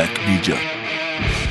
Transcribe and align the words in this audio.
Black 0.00 0.18
Media. 0.26 0.54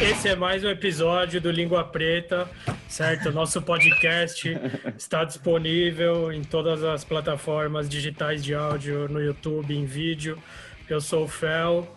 Esse 0.02 0.30
é 0.30 0.36
mais 0.36 0.64
um 0.64 0.70
episódio 0.70 1.40
do 1.40 1.52
Língua 1.52 1.84
Preta, 1.84 2.50
certo? 2.88 3.32
Nosso 3.32 3.62
podcast 3.62 4.58
está 4.98 5.24
disponível 5.24 6.34
em 6.34 6.44
todas 6.44 6.84
as 6.84 7.04
plataformas 7.04 7.88
digitais 7.88 8.44
de 8.44 8.56
áudio, 8.56 9.08
no 9.08 9.22
YouTube, 9.22 9.78
em 9.78 9.86
vídeo. 9.86 10.42
Eu 10.90 11.00
sou 11.00 11.26
o 11.26 11.28
Fel 11.28 11.96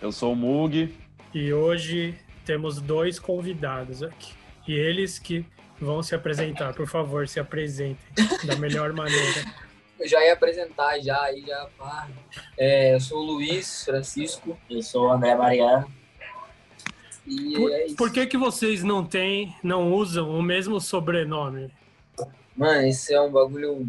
Eu 0.00 0.12
sou 0.12 0.34
o 0.34 0.36
Mug. 0.36 0.94
e 1.34 1.52
hoje 1.52 2.14
temos 2.44 2.80
dois 2.80 3.18
convidados 3.18 4.04
aqui. 4.04 4.34
E 4.68 4.72
eles 4.72 5.18
que 5.18 5.44
vão 5.80 6.00
se 6.00 6.14
apresentar. 6.14 6.74
Por 6.74 6.86
favor, 6.86 7.26
se 7.26 7.40
apresentem 7.40 7.98
da 8.44 8.54
melhor 8.54 8.92
maneira. 8.92 9.65
Eu 9.98 10.08
já 10.08 10.24
ia 10.24 10.34
apresentar, 10.34 10.98
já, 11.00 11.20
aí 11.22 11.42
já. 11.46 11.68
pá. 11.78 12.08
É, 12.56 12.94
eu 12.94 13.00
sou 13.00 13.18
o 13.18 13.24
Luiz 13.24 13.84
Francisco. 13.84 14.58
Eu 14.68 14.82
sou 14.82 15.06
o 15.06 15.12
André 15.12 15.34
Mariano. 15.34 15.90
E 17.26 17.54
Por, 17.54 17.72
é 17.72 17.86
isso. 17.86 17.96
por 17.96 18.12
que, 18.12 18.26
que 18.26 18.36
vocês 18.36 18.82
não 18.84 19.04
têm, 19.04 19.54
não 19.62 19.92
usam 19.92 20.30
o 20.30 20.42
mesmo 20.42 20.80
sobrenome? 20.80 21.72
Mano, 22.56 22.86
esse 22.86 23.12
é 23.12 23.20
um 23.20 23.30
bagulho 23.30 23.86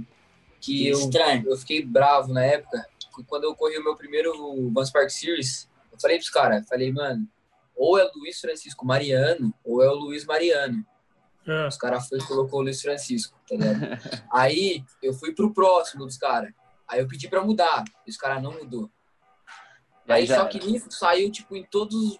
que 0.60 0.88
eu, 0.88 0.98
Estranho. 0.98 1.44
eu 1.48 1.58
fiquei 1.58 1.86
bravo 1.86 2.34
na 2.34 2.44
época. 2.44 2.86
Quando 3.28 3.46
eu 3.46 3.56
corri 3.56 3.78
o 3.78 3.84
meu 3.84 3.96
primeiro 3.96 4.70
Vans 4.72 4.92
Park 4.92 5.10
Series, 5.10 5.70
eu 5.92 6.00
falei 6.00 6.18
pros 6.18 6.30
caras, 6.30 6.68
falei, 6.68 6.92
mano, 6.92 7.28
ou 7.76 7.98
é 7.98 8.06
o 8.06 8.12
Luiz 8.16 8.40
Francisco 8.40 8.86
Mariano, 8.86 9.54
ou 9.64 9.84
é 9.84 9.90
o 9.90 9.94
Luiz 9.96 10.26
Mariano. 10.26 10.86
Ah, 11.48 11.68
Os 11.68 11.78
caras 11.78 12.08
foi 12.08 12.20
e 12.20 12.24
colocou 12.24 12.60
o 12.60 12.64
Luiz 12.64 12.82
Francisco, 12.82 13.38
tá 13.48 13.56
ligado? 13.56 13.80
Aí 14.32 14.84
eu 15.02 15.14
fui 15.14 15.34
pro 15.34 15.54
próximo 15.54 16.06
dos 16.06 16.18
caras. 16.18 16.54
Aí 16.88 17.00
eu 17.00 17.08
pedi 17.08 17.28
pra 17.28 17.44
mudar. 17.44 17.84
E 18.06 18.10
os 18.10 18.18
caras 18.18 18.42
não 18.42 18.52
mudou. 18.52 18.90
Aí 20.08 20.22
Aí 20.22 20.28
só 20.28 20.34
era. 20.36 20.48
que 20.48 20.60
nisso 20.66 20.90
saiu, 20.92 21.32
tipo, 21.32 21.56
em 21.56 21.64
todos 21.64 21.96
os 21.96 22.20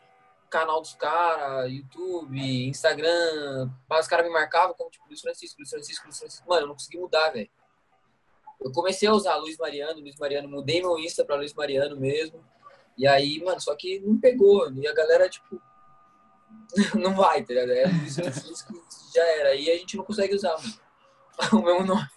canal 0.50 0.82
dos 0.82 0.94
caras, 0.96 1.70
YouTube, 1.72 2.68
Instagram. 2.68 3.70
Mas 3.90 4.06
os 4.06 4.08
caras 4.08 4.26
me 4.26 4.32
marcavam 4.32 4.74
como, 4.76 4.90
tipo, 4.90 5.06
Luiz 5.08 5.22
Francisco, 5.22 5.58
Luiz 5.60 5.70
Francisco, 5.70 6.06
Luiz 6.06 6.18
Francisco. 6.20 6.50
Mano, 6.50 6.62
eu 6.62 6.68
não 6.68 6.74
consegui 6.76 6.98
mudar, 6.98 7.30
velho. 7.32 7.50
Eu 8.60 8.72
comecei 8.72 9.08
a 9.08 9.14
usar 9.14 9.36
Luiz 9.36 9.58
Mariano, 9.58 10.00
Luiz 10.00 10.16
Mariano. 10.18 10.50
Mudei 10.50 10.82
meu 10.82 10.98
Insta 10.98 11.24
pra 11.24 11.36
Luiz 11.36 11.54
Mariano 11.54 11.98
mesmo. 11.98 12.44
E 12.98 13.06
aí, 13.06 13.44
mano, 13.44 13.60
só 13.62 13.76
que 13.76 14.00
não 14.00 14.18
pegou. 14.20 14.72
E 14.74 14.88
a 14.88 14.94
galera, 14.94 15.30
tipo, 15.30 15.62
não 16.96 17.16
vai, 17.16 17.44
tá 17.44 17.54
ligado? 17.54 17.72
É 17.72 17.86
Luiz 17.88 18.16
Francisco, 18.16 18.87
já 19.14 19.24
era. 19.40 19.56
E 19.56 19.70
a 19.70 19.78
gente 19.78 19.98
não 19.98 20.04
consegue 20.04 20.36
usar. 20.36 20.56
O 21.54 21.62
mesmo 21.62 21.84
nome. 21.86 22.08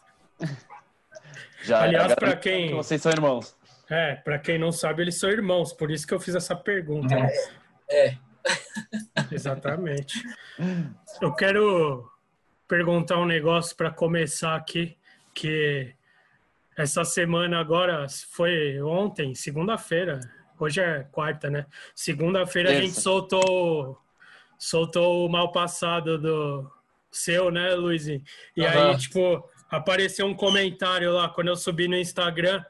Já 1.62 1.82
Aliás, 1.82 2.14
garantido 2.14 2.40
quem- 2.40 2.68
que 2.68 2.74
Vocês 2.74 3.02
são 3.02 3.12
irmãos. 3.12 3.54
é, 3.90 4.14
pra 4.14 4.38
quem 4.38 4.58
não 4.58 4.72
sabe, 4.72 5.02
eles 5.02 5.18
são 5.18 5.28
irmãos, 5.28 5.74
por 5.74 5.90
isso 5.90 6.06
que 6.06 6.14
eu 6.14 6.20
fiz 6.20 6.34
essa 6.34 6.56
pergunta. 6.56 7.14
né? 7.14 7.28
É. 7.90 8.16
Exatamente. 9.30 10.22
Eu 11.20 11.34
quero 11.34 12.10
perguntar 12.66 13.18
um 13.18 13.26
negócio 13.26 13.76
para 13.76 13.90
começar 13.90 14.56
aqui, 14.56 14.96
que 15.34 15.94
essa 16.76 17.04
semana 17.04 17.60
agora 17.60 18.06
foi 18.30 18.80
ontem, 18.80 19.34
segunda-feira. 19.34 20.18
Hoje 20.58 20.80
é 20.80 21.04
quarta, 21.12 21.50
né? 21.50 21.66
Segunda-feira 21.94 22.70
a 22.70 22.74
gente 22.74 22.98
soltou 22.98 23.98
soltou 24.58 25.26
o 25.26 25.28
mal 25.28 25.52
passado 25.52 26.18
do 26.18 26.70
seu, 27.10 27.50
né, 27.50 27.74
Luizinho? 27.74 28.22
E 28.56 28.64
aí, 28.64 28.78
Aham. 28.78 28.96
tipo, 28.98 29.48
apareceu 29.70 30.26
um 30.26 30.34
comentário 30.34 31.12
lá 31.12 31.28
quando 31.28 31.48
eu 31.48 31.56
subi 31.56 31.88
no 31.88 31.96
Instagram, 31.96 32.62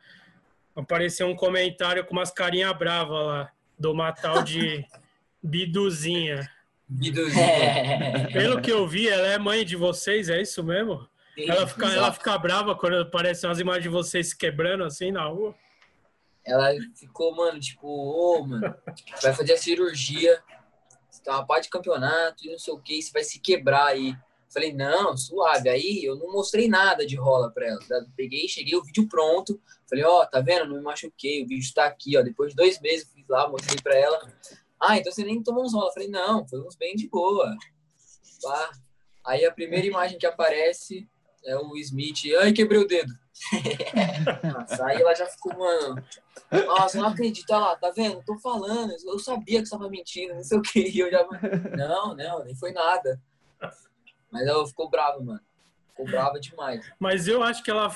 apareceu 0.74 1.26
um 1.26 1.36
comentário 1.36 2.04
com 2.04 2.12
umas 2.12 2.30
carinha 2.30 2.72
brava 2.72 3.20
lá 3.22 3.52
do 3.78 3.92
uma 3.92 4.12
tal 4.12 4.42
de 4.42 4.84
Biduzinha. 5.42 6.48
Biduzinho. 6.88 7.40
É. 7.40 8.26
Pelo 8.32 8.60
que 8.60 8.70
eu 8.70 8.86
vi, 8.86 9.08
ela 9.08 9.28
é 9.28 9.38
mãe 9.38 9.64
de 9.64 9.76
vocês, 9.76 10.28
é 10.28 10.40
isso 10.40 10.62
mesmo? 10.62 11.08
Ela 11.38 11.66
fica, 11.66 11.86
ela 11.86 12.12
fica 12.12 12.36
brava 12.38 12.74
quando 12.74 12.96
aparecem 12.96 13.48
umas 13.48 13.60
imagens 13.60 13.84
de 13.84 13.88
vocês 13.88 14.30
se 14.30 14.36
quebrando 14.36 14.84
assim 14.84 15.10
na 15.10 15.24
rua. 15.24 15.54
Ela 16.44 16.72
ficou, 16.94 17.34
mano, 17.34 17.60
tipo, 17.60 17.86
ô, 17.86 18.44
mano, 18.46 18.74
vai 19.22 19.32
fazer 19.32 19.52
a 19.52 19.56
cirurgia, 19.56 20.42
você 21.08 21.22
tá 21.22 21.36
uma 21.36 21.46
parte 21.46 21.64
de 21.64 21.70
campeonato 21.70 22.44
e 22.44 22.50
não 22.50 22.58
sei 22.58 22.74
o 22.74 22.78
que, 22.78 23.00
você 23.00 23.12
vai 23.12 23.22
se 23.22 23.38
quebrar 23.38 23.86
aí. 23.86 24.16
Falei, 24.52 24.72
não, 24.72 25.16
suave. 25.16 25.68
Aí 25.68 26.04
eu 26.04 26.16
não 26.16 26.32
mostrei 26.32 26.68
nada 26.68 27.06
de 27.06 27.16
rola 27.16 27.50
pra 27.50 27.66
ela. 27.66 27.80
Peguei, 28.16 28.48
cheguei, 28.48 28.76
o 28.76 28.82
vídeo 28.82 29.08
pronto. 29.08 29.60
Falei, 29.88 30.04
ó, 30.04 30.26
tá 30.26 30.40
vendo? 30.40 30.66
Não 30.66 30.76
me 30.76 30.82
machuquei, 30.82 31.44
o 31.44 31.46
vídeo 31.46 31.72
tá 31.72 31.84
aqui, 31.84 32.16
ó. 32.16 32.22
Depois 32.22 32.50
de 32.50 32.56
dois 32.56 32.80
meses, 32.80 33.08
fiz 33.14 33.26
lá, 33.28 33.48
mostrei 33.48 33.80
pra 33.80 33.96
ela. 33.96 34.20
Ah, 34.80 34.98
então 34.98 35.12
você 35.12 35.24
nem 35.24 35.42
tomou 35.42 35.64
uns 35.64 35.72
rola. 35.72 35.92
Falei, 35.92 36.08
não, 36.08 36.46
foi 36.48 36.60
uns 36.60 36.74
bem 36.74 36.96
de 36.96 37.08
boa. 37.08 37.56
Pá. 38.42 38.70
Aí 39.24 39.44
a 39.44 39.52
primeira 39.52 39.86
imagem 39.86 40.18
que 40.18 40.26
aparece 40.26 41.08
é 41.44 41.56
o 41.56 41.76
Smith. 41.76 42.22
Ai, 42.40 42.52
quebrei 42.52 42.80
o 42.80 42.88
dedo. 42.88 43.12
Nossa, 44.52 44.84
aí 44.86 45.00
ela 45.00 45.14
já 45.14 45.26
ficou, 45.26 45.56
mano. 45.56 46.02
Nossa, 46.66 46.98
não 46.98 47.08
acredito, 47.08 47.50
olha 47.50 47.60
lá, 47.60 47.76
tá 47.76 47.90
vendo? 47.90 48.22
Tô 48.24 48.36
falando, 48.38 48.92
eu 49.04 49.18
sabia 49.18 49.60
que 49.60 49.66
você 49.66 49.70
tava 49.70 49.88
mentindo, 49.88 50.34
não 50.34 50.42
sei 50.42 50.58
o 50.58 50.62
que. 50.62 50.98
Eu 50.98 51.10
já. 51.10 51.24
Não, 51.76 52.14
não, 52.16 52.44
nem 52.44 52.54
foi 52.56 52.72
nada. 52.72 53.20
Mas 54.30 54.46
ela 54.46 54.66
ficou 54.66 54.88
brava, 54.88 55.20
mano. 55.20 55.40
Ficou 55.88 56.06
brava 56.06 56.38
demais. 56.40 56.90
Mas 56.98 57.26
eu 57.28 57.42
acho 57.42 57.62
que 57.62 57.70
ela 57.70 57.90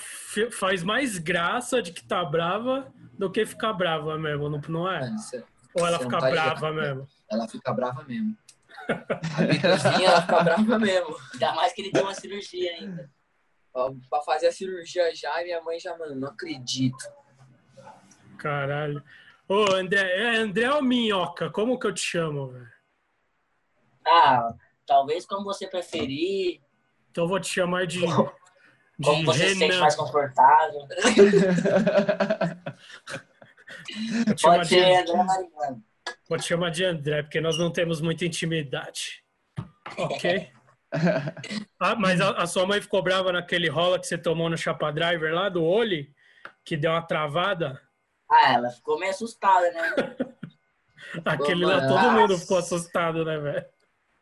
faz 0.50 0.82
mais 0.82 1.18
graça 1.18 1.80
de 1.80 1.92
que 1.92 2.04
tá 2.04 2.24
brava 2.24 2.92
do 3.18 3.30
que 3.30 3.46
ficar 3.46 3.72
brava 3.72 4.18
mesmo, 4.18 4.48
não, 4.48 4.60
não 4.68 4.90
é? 4.90 5.00
Mano, 5.00 5.16
é- 5.34 5.44
Ou 5.74 5.86
ela 5.86 5.98
não 5.98 6.04
fica 6.04 6.18
tá 6.20 6.30
brava 6.30 6.70
ligado. 6.70 6.74
mesmo? 6.74 7.08
ela 7.30 7.48
fica 7.48 7.72
brava 7.72 8.04
mesmo. 8.04 8.36
A 8.88 9.42
Bituzinha, 9.42 10.08
ela 10.08 10.20
fica 10.22 10.42
brava 10.42 10.78
mesmo. 10.78 11.16
Ainda 11.32 11.52
mais 11.54 11.72
que 11.72 11.82
ele 11.82 11.90
tem 11.92 12.02
uma 12.02 12.14
cirurgia 12.14 12.72
ainda. 12.72 13.10
Pra 14.10 14.20
fazer 14.22 14.48
a 14.48 14.52
cirurgia 14.52 15.12
já, 15.14 15.40
e 15.40 15.44
minha 15.44 15.62
mãe 15.62 15.80
já, 15.80 15.96
mano, 15.96 16.14
não 16.14 16.28
acredito. 16.28 17.04
Caralho. 18.38 19.02
Ô, 19.48 19.74
André, 19.74 20.00
é 20.00 20.36
André 20.36 20.70
ou 20.72 20.82
Minhoca? 20.82 21.50
Como 21.50 21.78
que 21.78 21.86
eu 21.86 21.92
te 21.94 22.00
chamo, 22.02 22.48
velho? 22.48 22.72
Ah, 24.06 24.52
talvez 24.86 25.24
como 25.26 25.44
você 25.44 25.66
preferir, 25.66 26.60
Então 27.10 27.24
eu 27.24 27.28
vou 27.28 27.40
te 27.40 27.48
chamar 27.48 27.86
de, 27.86 28.00
de 28.00 28.06
como 28.06 29.24
você 29.24 29.48
se 29.48 29.54
sente 29.56 29.64
Renan. 29.72 29.80
mais 29.80 29.94
confortável. 29.96 30.86
Te 34.34 34.40
chamar 34.40 34.56
Pode 34.56 34.68
de- 34.68 34.74
ser 34.74 34.96
André 34.96 35.22
Mariano. 35.24 35.84
Vou 36.28 36.38
te 36.38 36.44
chamar 36.44 36.70
de 36.70 36.84
André, 36.84 37.22
porque 37.22 37.40
nós 37.40 37.58
não 37.58 37.70
temos 37.70 38.00
muita 38.00 38.24
intimidade. 38.24 39.22
Ok? 39.98 40.50
Ah, 41.80 41.96
mas 41.96 42.20
a, 42.20 42.30
a 42.42 42.46
sua 42.46 42.64
mãe 42.64 42.80
ficou 42.80 43.02
brava 43.02 43.32
naquele 43.32 43.68
rola 43.68 43.98
que 43.98 44.06
você 44.06 44.16
tomou 44.16 44.48
no 44.48 44.56
Chapa 44.56 44.92
Driver 44.92 45.34
lá 45.34 45.48
do 45.48 45.64
Oli, 45.64 46.14
que 46.64 46.76
deu 46.76 46.92
uma 46.92 47.02
travada? 47.02 47.82
Ah, 48.30 48.52
ela 48.52 48.70
ficou 48.70 48.96
meio 48.96 49.10
assustada, 49.10 49.72
né? 49.72 49.92
Aquele 51.26 51.66
lá, 51.66 51.84
todo 51.88 52.12
mundo 52.12 52.38
ficou 52.38 52.58
assustado, 52.58 53.24
né, 53.24 53.36
velho? 53.38 53.66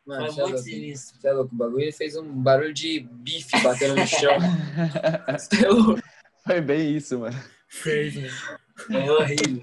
Mano, 0.06 0.32
Foi 0.32 0.42
é 0.42 0.46
muito 0.46 0.62
sinistro. 0.62 1.20
Você 1.20 1.28
é 1.28 1.32
louco, 1.32 1.54
o 1.54 1.58
bagulho 1.58 1.82
ele 1.82 1.92
fez 1.92 2.16
um 2.16 2.42
barulho 2.42 2.74
de 2.74 3.00
bife 3.00 3.62
batendo 3.62 3.94
no 3.94 4.06
chão. 4.06 4.36
Você 5.38 5.64
é 5.64 5.68
louco. 5.68 6.02
Foi 6.44 6.60
bem 6.60 6.96
isso, 6.96 7.20
mano. 7.20 7.38
Fez, 7.68 8.16
né? 8.16 8.28
Foi 8.76 9.08
horrível. 9.08 9.62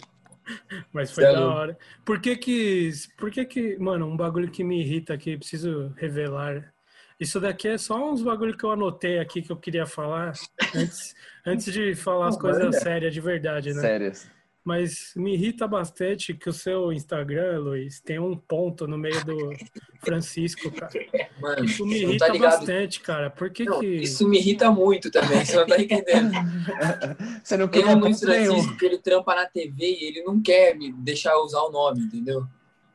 Mas 0.94 1.12
foi 1.12 1.26
é 1.26 1.32
da 1.34 1.40
louco. 1.42 1.56
hora. 1.58 1.78
Por 2.06 2.22
que 2.22 2.38
que, 2.38 2.92
por 3.18 3.30
que 3.30 3.46
que, 3.46 3.78
mano, 3.78 4.08
um 4.08 4.16
bagulho 4.16 4.50
que 4.50 4.64
me 4.64 4.82
irrita 4.82 5.14
aqui, 5.14 5.38
preciso 5.38 5.94
revelar. 5.98 6.74
Isso 7.20 7.38
daqui 7.40 7.68
é 7.68 7.78
só 7.78 8.12
uns 8.12 8.22
bagulho 8.22 8.58
que 8.58 8.64
eu 8.64 8.72
anotei 8.72 9.20
aqui 9.20 9.42
que 9.42 9.52
eu 9.52 9.58
queria 9.58 9.86
falar 9.86 10.32
antes, 10.74 11.14
antes 11.46 11.74
de 11.74 11.94
falar 11.94 12.30
as 12.30 12.38
coisas 12.38 12.78
sérias 12.78 13.14
de 13.14 13.20
verdade, 13.20 13.74
né? 13.74 13.82
Sérias. 13.82 14.39
Mas 14.64 15.14
me 15.16 15.34
irrita 15.34 15.68
bastante 15.68 16.34
que 16.34 16.50
o 16.50 16.54
seu 16.54 16.92
Instagram, 16.92 17.60
Luiz, 17.60 18.02
tem 18.02 18.20
um 18.20 18.36
ponto 18.36 18.86
no 18.88 18.98
meio 18.98 19.24
do 19.26 19.52
Francisco, 20.04 20.70
cara. 20.72 20.92
Mano, 21.40 21.66
Isso 21.66 21.86
me 21.86 22.02
irrita 22.02 22.28
tá 22.28 22.38
bastante, 22.38 23.00
cara. 23.00 23.30
Por 23.30 23.50
que 23.50 23.64
Não, 23.64 23.80
que... 23.80 23.88
isso 23.88 24.28
me 24.28 24.38
irrita 24.38 24.70
muito 24.70 25.10
também, 25.10 25.44
você 25.44 25.56
não 25.56 25.66
tá 25.66 25.82
entendendo. 25.82 26.32
Você 27.44 27.58
não 27.58 27.68
Tem 27.68 27.82
queria 27.82 27.96
um 27.96 28.00
Luiz. 28.00 28.20
Francisco 28.20 28.78
que 28.78 28.86
ele 28.86 28.98
trampa 29.00 29.34
na 29.34 29.46
TV 29.46 29.86
e 29.86 30.04
ele 30.04 30.24
não 30.24 30.42
quer 30.42 30.76
me 30.78 30.92
deixar 30.92 31.36
usar 31.38 31.62
o 31.62 31.72
nome, 31.72 32.02
entendeu? 32.02 32.46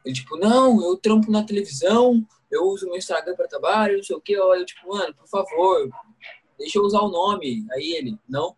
Ele, 0.04 0.14
tipo, 0.14 0.36
não, 0.36 0.82
eu 0.84 0.96
trampo 0.96 1.30
na 1.30 1.42
televisão, 1.42 2.24
eu 2.50 2.64
uso 2.64 2.86
meu 2.86 2.96
Instagram 2.96 3.34
pra 3.34 3.48
trabalho, 3.48 3.96
não 3.96 4.02
sei 4.04 4.14
o 4.14 4.20
quê. 4.20 4.34
Eu, 4.34 4.54
eu, 4.54 4.64
tipo, 4.64 4.86
mano, 4.88 5.14
por 5.14 5.26
favor, 5.26 5.88
deixa 6.58 6.78
eu 6.78 6.82
usar 6.82 7.00
o 7.00 7.10
nome. 7.10 7.66
Aí 7.72 7.94
ele, 7.94 8.18
não. 8.28 8.54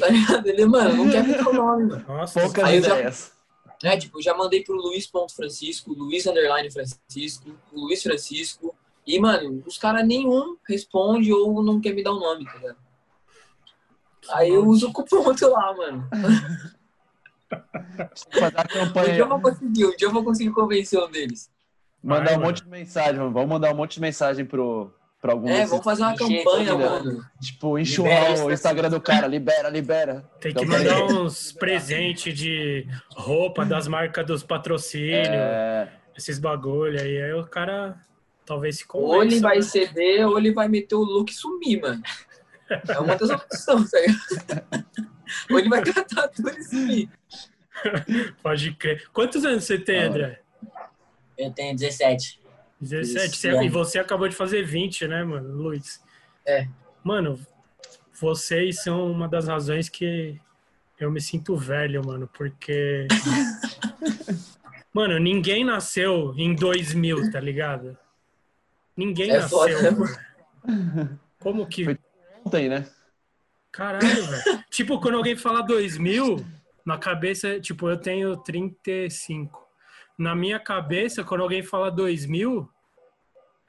Tá 0.00 0.08
ligado? 0.08 0.46
Ele, 0.46 0.64
mano, 0.66 0.96
não 1.04 1.10
quer 1.10 1.24
me 1.24 1.34
dar 1.34 1.48
o 1.48 1.52
nome, 1.52 1.84
mano. 1.86 2.04
Nossa, 2.08 2.40
Poucas 2.40 2.64
Aí 2.64 2.76
eu 2.76 2.82
já- 2.82 2.94
ideias. 2.98 3.32
É, 3.82 3.96
tipo, 3.96 4.20
já 4.20 4.34
mandei 4.36 4.62
pro 4.62 4.74
Luiz.francisco, 4.76 5.94
Luiz 5.94 6.26
Underline 6.26 6.70
Francisco, 6.70 7.50
Luiz 7.72 8.02
Francisco. 8.02 8.74
E, 9.06 9.18
mano, 9.18 9.62
os 9.66 9.78
caras 9.78 10.06
nenhum 10.06 10.56
responde 10.68 11.32
ou 11.32 11.62
não 11.62 11.80
quer 11.80 11.94
me 11.94 12.02
dar 12.02 12.12
o 12.12 12.20
nome, 12.20 12.44
tá 12.44 12.54
ligado? 12.58 12.76
Aí 14.32 14.50
eu 14.50 14.66
uso 14.66 14.88
o 14.88 14.92
ponto 14.92 15.48
lá, 15.48 15.74
mano. 15.74 16.06
Fazer 17.50 18.56
a 18.56 18.62
Um 18.62 18.66
dia 18.66 19.16
eu 19.18 19.26
campanha, 19.26 19.26
vou 19.26 19.40
conseguir, 19.40 19.86
um 19.86 19.96
dia 19.96 20.06
eu 20.06 20.12
vou 20.12 20.24
conseguir 20.24 20.50
convencer 20.50 21.00
um 21.02 21.10
deles. 21.10 21.50
mandar 22.02 22.24
Vai, 22.26 22.34
um 22.34 22.36
mano. 22.36 22.46
monte 22.50 22.62
de 22.62 22.68
mensagem, 22.68 23.14
mano. 23.18 23.32
Vamos 23.32 23.48
mandar 23.48 23.72
um 23.72 23.76
monte 23.76 23.94
de 23.94 24.00
mensagem 24.00 24.44
pro, 24.44 24.92
algum 25.22 25.48
É, 25.48 25.66
vamos 25.66 25.84
fazer 25.84 26.02
uma 26.02 26.16
campanha, 26.16 26.74
mano. 26.74 27.24
Tipo, 27.40 27.78
enxurrar 27.78 28.44
o 28.44 28.50
Instagram 28.52 28.88
do 28.88 29.00
cara. 29.00 29.26
Libera, 29.26 29.68
libera. 29.68 30.24
Tem 30.40 30.54
que 30.54 30.64
Então, 30.64 30.78
mandar 30.78 31.04
uns 31.04 31.52
presentes 31.52 32.32
de 32.36 32.86
roupa 33.14 33.64
das 33.64 33.86
marcas 33.86 34.24
dos 34.26 34.42
patrocínios, 34.42 35.28
É, 35.28 35.88
esses 36.16 36.38
bagulho 36.38 37.00
aí. 37.00 37.20
Aí 37.22 37.32
o 37.34 37.46
cara 37.46 38.00
talvez 38.46 38.78
se 38.78 38.86
convença. 38.86 39.14
Ou 39.16 39.22
ele 39.22 39.40
vai 39.40 39.56
né? 39.56 39.62
ceder, 39.62 40.26
ou 40.26 40.38
ele 40.38 40.52
vai 40.52 40.68
meter 40.68 40.94
o 40.94 41.02
look 41.02 41.30
e 41.30 41.34
sumir, 41.34 41.80
mano. 41.80 42.02
É 42.88 42.98
uma 42.98 43.16
das 43.16 43.28
opções, 43.30 43.90
tá 43.90 44.00
ligado? 44.00 44.86
Ou 45.50 45.58
ele 45.58 45.68
vai 45.68 45.82
catar 45.84 46.28
tudo 46.28 46.50
e 46.50 46.62
sumir. 46.64 47.10
Pode 48.42 48.72
crer. 48.74 49.08
Quantos 49.12 49.44
anos 49.44 49.64
você 49.64 49.78
tem, 49.78 50.02
Ah, 50.02 50.06
André? 50.08 50.40
Eu 51.38 51.50
tenho 51.52 51.74
17. 51.76 52.39
17. 52.80 53.26
Isso, 53.26 53.36
Você- 53.40 53.48
é. 53.48 53.64
E 53.64 53.68
você 53.68 53.98
acabou 53.98 54.28
de 54.28 54.34
fazer 54.36 54.62
20, 54.64 55.06
né, 55.06 55.22
mano, 55.24 55.54
Luiz? 55.54 56.02
É. 56.46 56.66
Mano, 57.04 57.38
vocês 58.20 58.82
são 58.82 59.10
uma 59.10 59.28
das 59.28 59.46
razões 59.48 59.88
que 59.88 60.40
eu 60.98 61.10
me 61.10 61.20
sinto 61.20 61.56
velho, 61.56 62.04
mano, 62.04 62.28
porque. 62.32 63.06
mano, 64.92 65.18
ninguém 65.18 65.64
nasceu 65.64 66.34
em 66.36 66.54
2000, 66.54 67.30
tá 67.30 67.40
ligado? 67.40 67.96
Ninguém 68.96 69.30
É 69.30 69.38
nasceu. 69.40 69.58
foda, 69.58 69.82
né, 69.82 69.90
mano. 69.90 71.20
Como 71.38 71.66
que. 71.66 71.84
Foi- 71.84 71.98
ontem, 72.44 72.68
né? 72.68 72.86
Caralho, 73.72 74.26
velho. 74.26 74.42
tipo, 74.70 75.00
quando 75.00 75.16
alguém 75.16 75.36
fala 75.36 75.62
2000, 75.62 76.44
na 76.84 76.98
cabeça, 76.98 77.60
tipo, 77.60 77.88
eu 77.88 77.96
tenho 77.96 78.36
35. 78.36 79.66
Na 80.18 80.34
minha 80.34 80.58
cabeça, 80.58 81.24
quando 81.24 81.42
alguém 81.42 81.62
fala 81.62 81.90
2000, 81.90 82.68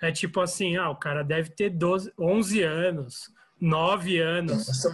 é 0.02 0.12
tipo 0.12 0.40
assim, 0.42 0.78
ah, 0.78 0.90
o 0.90 0.96
cara 0.96 1.24
deve 1.24 1.50
ter 1.50 1.70
12, 1.70 2.12
11 2.20 2.62
anos, 2.64 3.32
9 3.60 4.20
anos, 4.20 4.68
Nossa, 4.68 4.94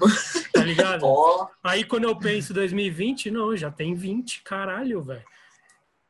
tá 0.54 0.62
ligado? 0.64 1.02
Ó, 1.08 1.48
Aí 1.64 1.84
quando 1.84 2.04
eu 2.04 2.16
penso 2.18 2.54
2020, 2.54 3.32
não, 3.32 3.56
já 3.56 3.72
tem 3.72 3.96
20, 3.96 4.44
caralho, 4.44 5.02
velho. 5.02 5.24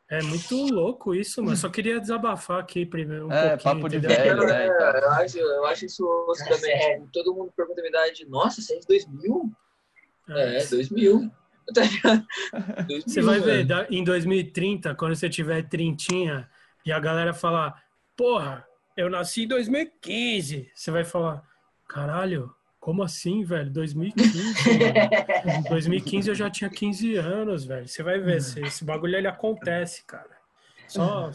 É 0.10 0.22
muito 0.24 0.56
louco 0.74 1.13
isso, 1.13 1.44
mano. 1.44 1.57
Só 1.57 1.68
queria 1.69 2.00
desabafar 2.00 2.62
aqui 2.62 2.86
primeiro 2.86 3.28
um 3.28 3.31
É, 3.31 3.50
pouquinho, 3.57 3.75
papo 3.75 3.90
de 3.90 4.00
velho, 4.00 4.38
né? 4.45 4.68
É, 4.68 5.04
eu, 5.04 5.12
acho, 5.12 5.38
eu 5.38 5.66
acho 5.66 5.86
isso 5.86 6.07
osso 6.30 6.44
É 6.44 6.48
também. 6.48 7.00
Tipo, 7.01 7.10
todo 7.12 7.36
mundo 7.36 7.51
pergunta 7.56 7.81
a 7.81 7.83
minha 7.83 7.90
idade. 7.90 8.25
Nossa, 8.25 8.62
você 8.62 8.75
é 8.75 8.80
de 8.80 8.88
2000? 8.88 9.51
É. 10.30 10.63
É, 10.63 10.66
2000. 10.66 11.30
Tá 11.74 11.81
ligado? 11.81 12.25
2000, 12.88 13.02
Você 13.08 13.22
vai 13.22 13.40
ver, 13.40 13.66
da- 13.66 13.88
em 13.90 14.04
2030, 14.04 14.96
quando 14.96 15.16
você 15.16 15.30
tiver 15.30 15.64
trintinha 15.64 16.50
e 16.86 16.92
a 16.92 17.00
galera 17.00 17.34
falar, 17.34 17.84
porra, 18.16 18.66
eu 18.96 19.10
nasci 19.10 19.44
em 19.44 19.48
2015. 19.48 20.72
Você 20.74 20.92
vai 20.92 21.04
falar, 21.04 21.44
caralho, 21.88 22.54
como 22.80 23.04
assim, 23.04 23.44
velho? 23.44 23.69
2015, 23.69 24.34
mano. 24.80 25.10
Em 25.66 25.69
2015 25.69 26.30
eu 26.30 26.36
já 26.36 26.50
tinha 26.50 26.69
15 26.69 27.16
anos, 27.16 27.66
velho. 27.66 27.88
Você 27.88 28.02
vai 28.02 28.19
ver, 28.19 28.38
esse, 28.38 28.62
esse 28.62 28.86
bagulho 28.86 29.16
ele 29.16 29.28
acontece, 29.28 30.06
cara. 30.06 30.38
Só, 30.88 31.30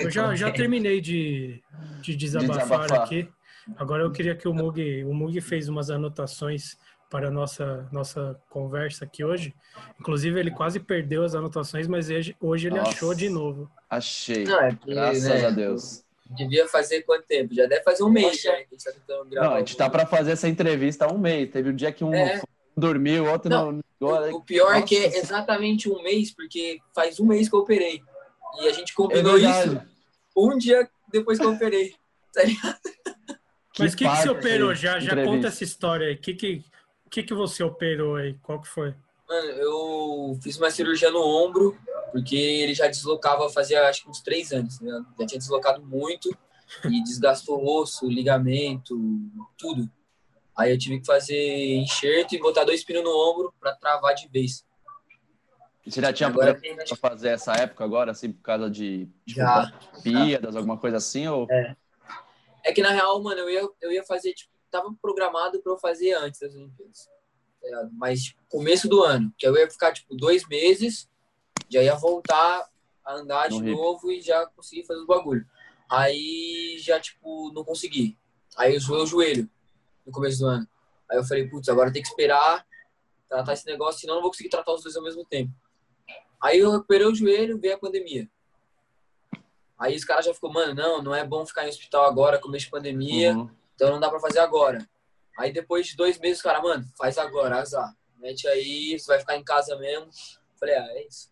eu 0.00 0.10
já, 0.10 0.34
já 0.34 0.50
terminei 0.52 1.00
de, 1.00 1.62
de 2.02 2.14
desabafar, 2.14 2.82
desabafar. 2.82 3.02
aqui. 3.04 3.28
Agora 3.76 4.02
eu 4.02 4.10
queria 4.12 4.34
que 4.34 4.46
o 4.46 4.52
Mug, 4.52 5.04
o 5.04 5.14
Mug 5.14 5.40
fez 5.40 5.66
umas 5.68 5.88
anotações 5.88 6.76
para 7.10 7.28
a 7.28 7.30
nossa, 7.30 7.88
nossa 7.90 8.38
conversa 8.50 9.04
aqui 9.04 9.24
hoje. 9.24 9.54
Inclusive, 9.98 10.38
ele 10.38 10.50
quase 10.50 10.78
perdeu 10.80 11.24
as 11.24 11.34
anotações, 11.34 11.86
mas 11.86 12.10
hoje, 12.10 12.36
hoje 12.40 12.66
ele 12.68 12.76
Nossa. 12.76 12.90
achou 12.90 13.14
de 13.14 13.28
novo. 13.28 13.70
Achei. 13.88 14.44
Não, 14.44 14.60
é 14.60 14.72
porque, 14.74 14.94
Graças 14.94 15.24
né, 15.24 15.46
a 15.46 15.50
Deus. 15.50 16.04
Devia 16.30 16.68
fazer 16.68 17.02
quanto 17.02 17.24
tempo? 17.26 17.54
Já 17.54 17.64
deve 17.66 17.82
fazer 17.82 18.02
um 18.02 18.10
mês 18.10 18.42
já 18.42 18.52
que 18.52 18.58
a 18.58 18.66
gente 18.70 18.84
tá 18.84 18.92
tentando 18.92 19.30
gravar. 19.30 19.48
Não, 19.48 19.54
a 19.56 19.58
gente 19.60 19.76
tá 19.76 19.88
pra 19.88 20.04
fazer 20.04 20.32
essa 20.32 20.46
entrevista 20.48 21.06
há 21.06 21.12
um 21.12 21.16
mês. 21.18 21.50
Teve 21.50 21.70
um 21.70 21.74
dia 21.74 21.90
que 21.90 22.04
um 22.04 22.12
É. 22.12 22.42
dormiu, 22.76 23.24
o 23.24 23.30
outro 23.30 23.48
Não, 23.48 23.72
não. 23.72 23.80
ligou. 24.00 24.36
O 24.38 24.42
pior 24.42 24.74
é 24.76 24.82
que 24.82 25.00
Nossa. 25.00 25.16
é 25.16 25.20
exatamente 25.20 25.88
um 25.90 26.02
mês, 26.02 26.30
porque 26.30 26.78
faz 26.94 27.18
um 27.18 27.24
mês 27.24 27.48
que 27.48 27.54
eu 27.56 27.60
operei. 27.60 28.02
E 28.60 28.68
a 28.68 28.72
gente 28.72 28.92
É 28.92 28.94
combinou 28.94 29.32
verdade. 29.38 29.68
isso 29.76 29.82
um 30.36 30.58
dia 30.58 30.88
depois 31.10 31.38
que 31.38 31.44
eu 31.46 31.52
operei. 31.52 31.94
Tá 32.34 32.44
ligado? 32.44 32.78
Mas 33.78 33.94
o 33.94 33.96
que, 33.96 34.04
que 34.06 34.16
você 34.16 34.28
operou? 34.28 34.74
Já, 34.74 34.98
já 35.00 35.06
entrevista. 35.06 35.30
conta 35.34 35.48
essa 35.48 35.64
história 35.64 36.08
aí. 36.08 36.14
O 36.14 36.18
que, 36.18 36.62
que, 37.08 37.22
que, 37.22 37.22
que 37.22 37.34
você 37.34 37.62
operou 37.62 38.16
aí? 38.16 38.34
Qual 38.42 38.60
que 38.60 38.68
foi? 38.68 38.94
Mano, 39.28 39.48
eu 39.50 40.38
fiz 40.42 40.56
uma 40.56 40.70
cirurgia 40.70 41.10
no 41.10 41.20
ombro, 41.20 41.78
porque 42.12 42.36
ele 42.36 42.74
já 42.74 42.86
deslocava 42.86 43.48
fazia 43.50 43.86
acho 43.88 44.04
que 44.04 44.10
uns 44.10 44.22
três 44.22 44.52
anos, 44.52 44.80
né? 44.80 45.04
Já 45.18 45.26
tinha 45.26 45.38
deslocado 45.38 45.84
muito 45.84 46.30
e 46.84 47.02
desgastou 47.02 47.64
osso, 47.64 48.08
ligamento, 48.08 48.96
tudo. 49.56 49.90
Aí 50.56 50.72
eu 50.72 50.78
tive 50.78 51.00
que 51.00 51.06
fazer 51.06 51.76
enxerto 51.76 52.34
e 52.34 52.38
botar 52.38 52.64
dois 52.64 52.82
pinos 52.82 53.04
no 53.04 53.10
ombro 53.10 53.54
pra 53.60 53.74
travar 53.74 54.14
de 54.14 54.28
vez. 54.28 54.66
Você 55.86 56.00
já 56.00 56.12
tinha 56.12 56.28
Agora 56.28 56.54
tem, 56.54 56.76
pra 56.76 56.96
fazer 56.96 57.28
essa 57.28 57.52
época 57.52 57.84
agora, 57.84 58.10
assim, 58.10 58.32
por 58.32 58.42
causa 58.42 58.68
de 58.68 59.08
tipo, 59.26 59.40
Já. 59.40 59.72
Alguma 60.54 60.76
coisa 60.76 60.96
assim? 60.98 61.26
Ou... 61.28 61.46
É 62.64 62.72
que 62.72 62.82
na 62.82 62.90
real, 62.90 63.22
mano, 63.22 63.40
eu 63.40 63.50
ia, 63.50 63.68
eu 63.80 63.92
ia 63.92 64.04
fazer, 64.04 64.34
tipo, 64.34 64.52
tava 64.70 64.94
programado 65.00 65.60
pra 65.60 65.72
eu 65.72 65.78
fazer 65.78 66.12
antes 66.14 66.40
das 66.40 66.54
Olimpíadas. 66.54 67.08
tá? 67.60 67.88
Mas, 67.92 68.22
tipo, 68.24 68.40
começo 68.48 68.88
do 68.88 69.02
ano, 69.02 69.32
que 69.38 69.46
eu 69.46 69.56
ia 69.56 69.70
ficar, 69.70 69.92
tipo, 69.92 70.14
dois 70.14 70.46
meses, 70.48 71.08
já 71.68 71.82
ia 71.82 71.94
voltar 71.94 72.68
a 73.04 73.14
andar 73.14 73.50
No 73.50 73.56
de 73.62 73.68
hip. 73.70 73.76
novo 73.76 74.10
e 74.12 74.20
já 74.20 74.46
conseguir 74.46 74.84
fazer 74.86 75.00
os 75.00 75.06
bagulho. 75.06 75.46
Aí 75.90 76.76
já, 76.80 77.00
tipo, 77.00 77.50
não 77.52 77.64
consegui. 77.64 78.16
Aí 78.56 78.74
eu 78.74 78.80
zoei 78.80 79.02
o 79.02 79.06
joelho 79.06 79.48
no 80.06 80.12
começo 80.12 80.38
do 80.40 80.46
ano. 80.46 80.68
Aí 81.10 81.16
eu 81.18 81.24
falei, 81.24 81.48
putz, 81.48 81.68
agora 81.68 81.92
tem 81.92 82.02
que 82.02 82.08
esperar 82.08 82.66
tratar 83.28 83.52
esse 83.52 83.66
negócio, 83.66 84.00
senão 84.00 84.14
eu 84.14 84.16
não 84.16 84.22
vou 84.22 84.30
conseguir 84.30 84.48
tratar 84.48 84.72
os 84.72 84.82
dois 84.82 84.96
ao 84.96 85.02
mesmo 85.02 85.24
tempo. 85.24 85.52
Aí 86.42 86.58
eu 86.60 86.70
recuperei 86.70 87.06
o 87.06 87.14
joelho, 87.14 87.58
veio 87.58 87.74
a 87.74 87.78
pandemia. 87.78 88.28
Aí 89.78 89.94
os 89.94 90.04
caras 90.04 90.24
já 90.24 90.34
ficou, 90.34 90.52
mano, 90.52 90.74
não, 90.74 91.02
não 91.02 91.14
é 91.14 91.24
bom 91.24 91.44
ficar 91.46 91.64
em 91.66 91.68
hospital 91.68 92.04
agora, 92.06 92.38
começo 92.38 92.64
de 92.66 92.70
pandemia, 92.70 93.36
Uhum. 93.36 93.50
Então 93.78 93.92
não 93.92 94.00
dá 94.00 94.10
pra 94.10 94.18
fazer 94.18 94.40
agora. 94.40 94.84
Aí 95.38 95.52
depois 95.52 95.86
de 95.86 95.96
dois 95.96 96.18
meses, 96.18 96.40
o 96.40 96.42
cara, 96.42 96.60
mano, 96.60 96.84
faz 96.98 97.16
agora, 97.16 97.60
azar. 97.60 97.94
Mete 98.18 98.48
aí, 98.48 98.98
você 98.98 99.06
vai 99.06 99.20
ficar 99.20 99.36
em 99.36 99.44
casa 99.44 99.76
mesmo. 99.76 100.08
Falei, 100.58 100.74
ah, 100.74 100.88
é 100.90 101.06
isso. 101.06 101.30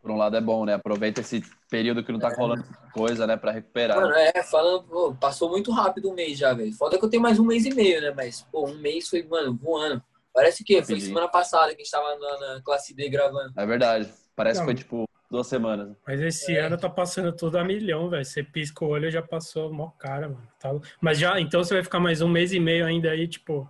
Por 0.00 0.10
um 0.10 0.16
lado 0.16 0.34
é 0.34 0.40
bom, 0.40 0.64
né? 0.64 0.72
Aproveita 0.72 1.20
esse 1.20 1.42
período 1.68 2.02
que 2.02 2.10
não 2.10 2.18
tá 2.18 2.30
rolando 2.30 2.64
coisa, 2.94 3.26
né? 3.26 3.36
Pra 3.36 3.52
recuperar. 3.52 4.00
Mano, 4.00 4.14
é, 4.14 4.42
falando, 4.44 4.84
pô, 4.84 5.14
passou 5.14 5.50
muito 5.50 5.70
rápido 5.70 6.10
um 6.10 6.14
mês 6.14 6.38
já, 6.38 6.54
velho. 6.54 6.72
Foda 6.72 6.98
que 6.98 7.04
eu 7.04 7.10
tenho 7.10 7.22
mais 7.22 7.38
um 7.38 7.44
mês 7.44 7.66
e 7.66 7.74
meio, 7.74 8.00
né? 8.00 8.14
Mas, 8.16 8.40
pô, 8.50 8.66
um 8.66 8.78
mês 8.78 9.06
foi, 9.06 9.22
mano, 9.24 9.54
voando. 9.60 10.02
Parece 10.32 10.64
que 10.64 10.82
foi 10.82 10.98
semana 11.00 11.28
passada 11.28 11.74
que 11.74 11.82
a 11.82 11.84
gente 11.84 11.90
tava 11.90 12.16
na, 12.16 12.54
na 12.54 12.62
classe 12.62 12.94
D 12.94 13.10
gravando. 13.10 13.52
É 13.58 13.66
verdade. 13.66 14.10
Parece 14.34 14.60
Não. 14.60 14.66
que 14.66 14.72
foi 14.72 14.82
tipo 14.82 15.08
duas 15.30 15.46
semanas. 15.46 15.96
Mas 16.06 16.20
esse 16.20 16.56
É. 16.56 16.60
ano 16.60 16.76
tá 16.76 16.88
passando 16.88 17.32
tudo 17.32 17.58
a 17.58 17.64
milhão, 17.64 18.08
velho. 18.08 18.24
Você 18.24 18.42
pisca 18.42 18.84
o 18.84 18.88
olho 18.88 19.10
já 19.10 19.22
passou 19.22 19.72
mó 19.72 19.90
cara, 19.98 20.28
mano. 20.28 20.48
Tá- 20.58 20.70
Mas 21.00 21.18
já, 21.18 21.40
então 21.40 21.62
você 21.62 21.74
vai 21.74 21.82
ficar 21.82 22.00
mais 22.00 22.20
um 22.20 22.28
mês 22.28 22.52
e 22.52 22.60
meio 22.60 22.86
ainda 22.86 23.10
aí, 23.10 23.26
tipo, 23.26 23.68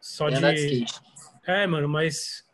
só 0.00 0.28
E 0.28 0.34
de. 0.34 0.84
de. 0.84 0.86
É, 1.46 1.66
mano, 1.66 1.88
mas 1.88 2.44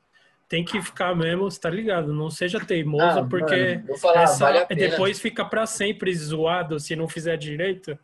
tem 0.48 0.64
que 0.64 0.80
ficar 0.82 1.14
mesmo, 1.16 1.50
você 1.50 1.58
tá 1.58 1.70
ligado? 1.70 2.12
Não 2.12 2.30
seja 2.30 2.60
teimoso, 2.64 3.20
Ah, 3.20 3.26
porque 3.28 3.74
mano, 3.76 3.86
vou 3.86 3.98
falar, 3.98 4.22
essa 4.22 4.44
vale 4.44 4.58
a 4.58 4.66
pena. 4.66 4.80
depois 4.90 5.18
fica 5.18 5.44
pra 5.44 5.66
sempre 5.66 6.14
zoado 6.14 6.78
se 6.78 6.94
não 6.94 7.08
fizer 7.08 7.36
direito. 7.36 7.98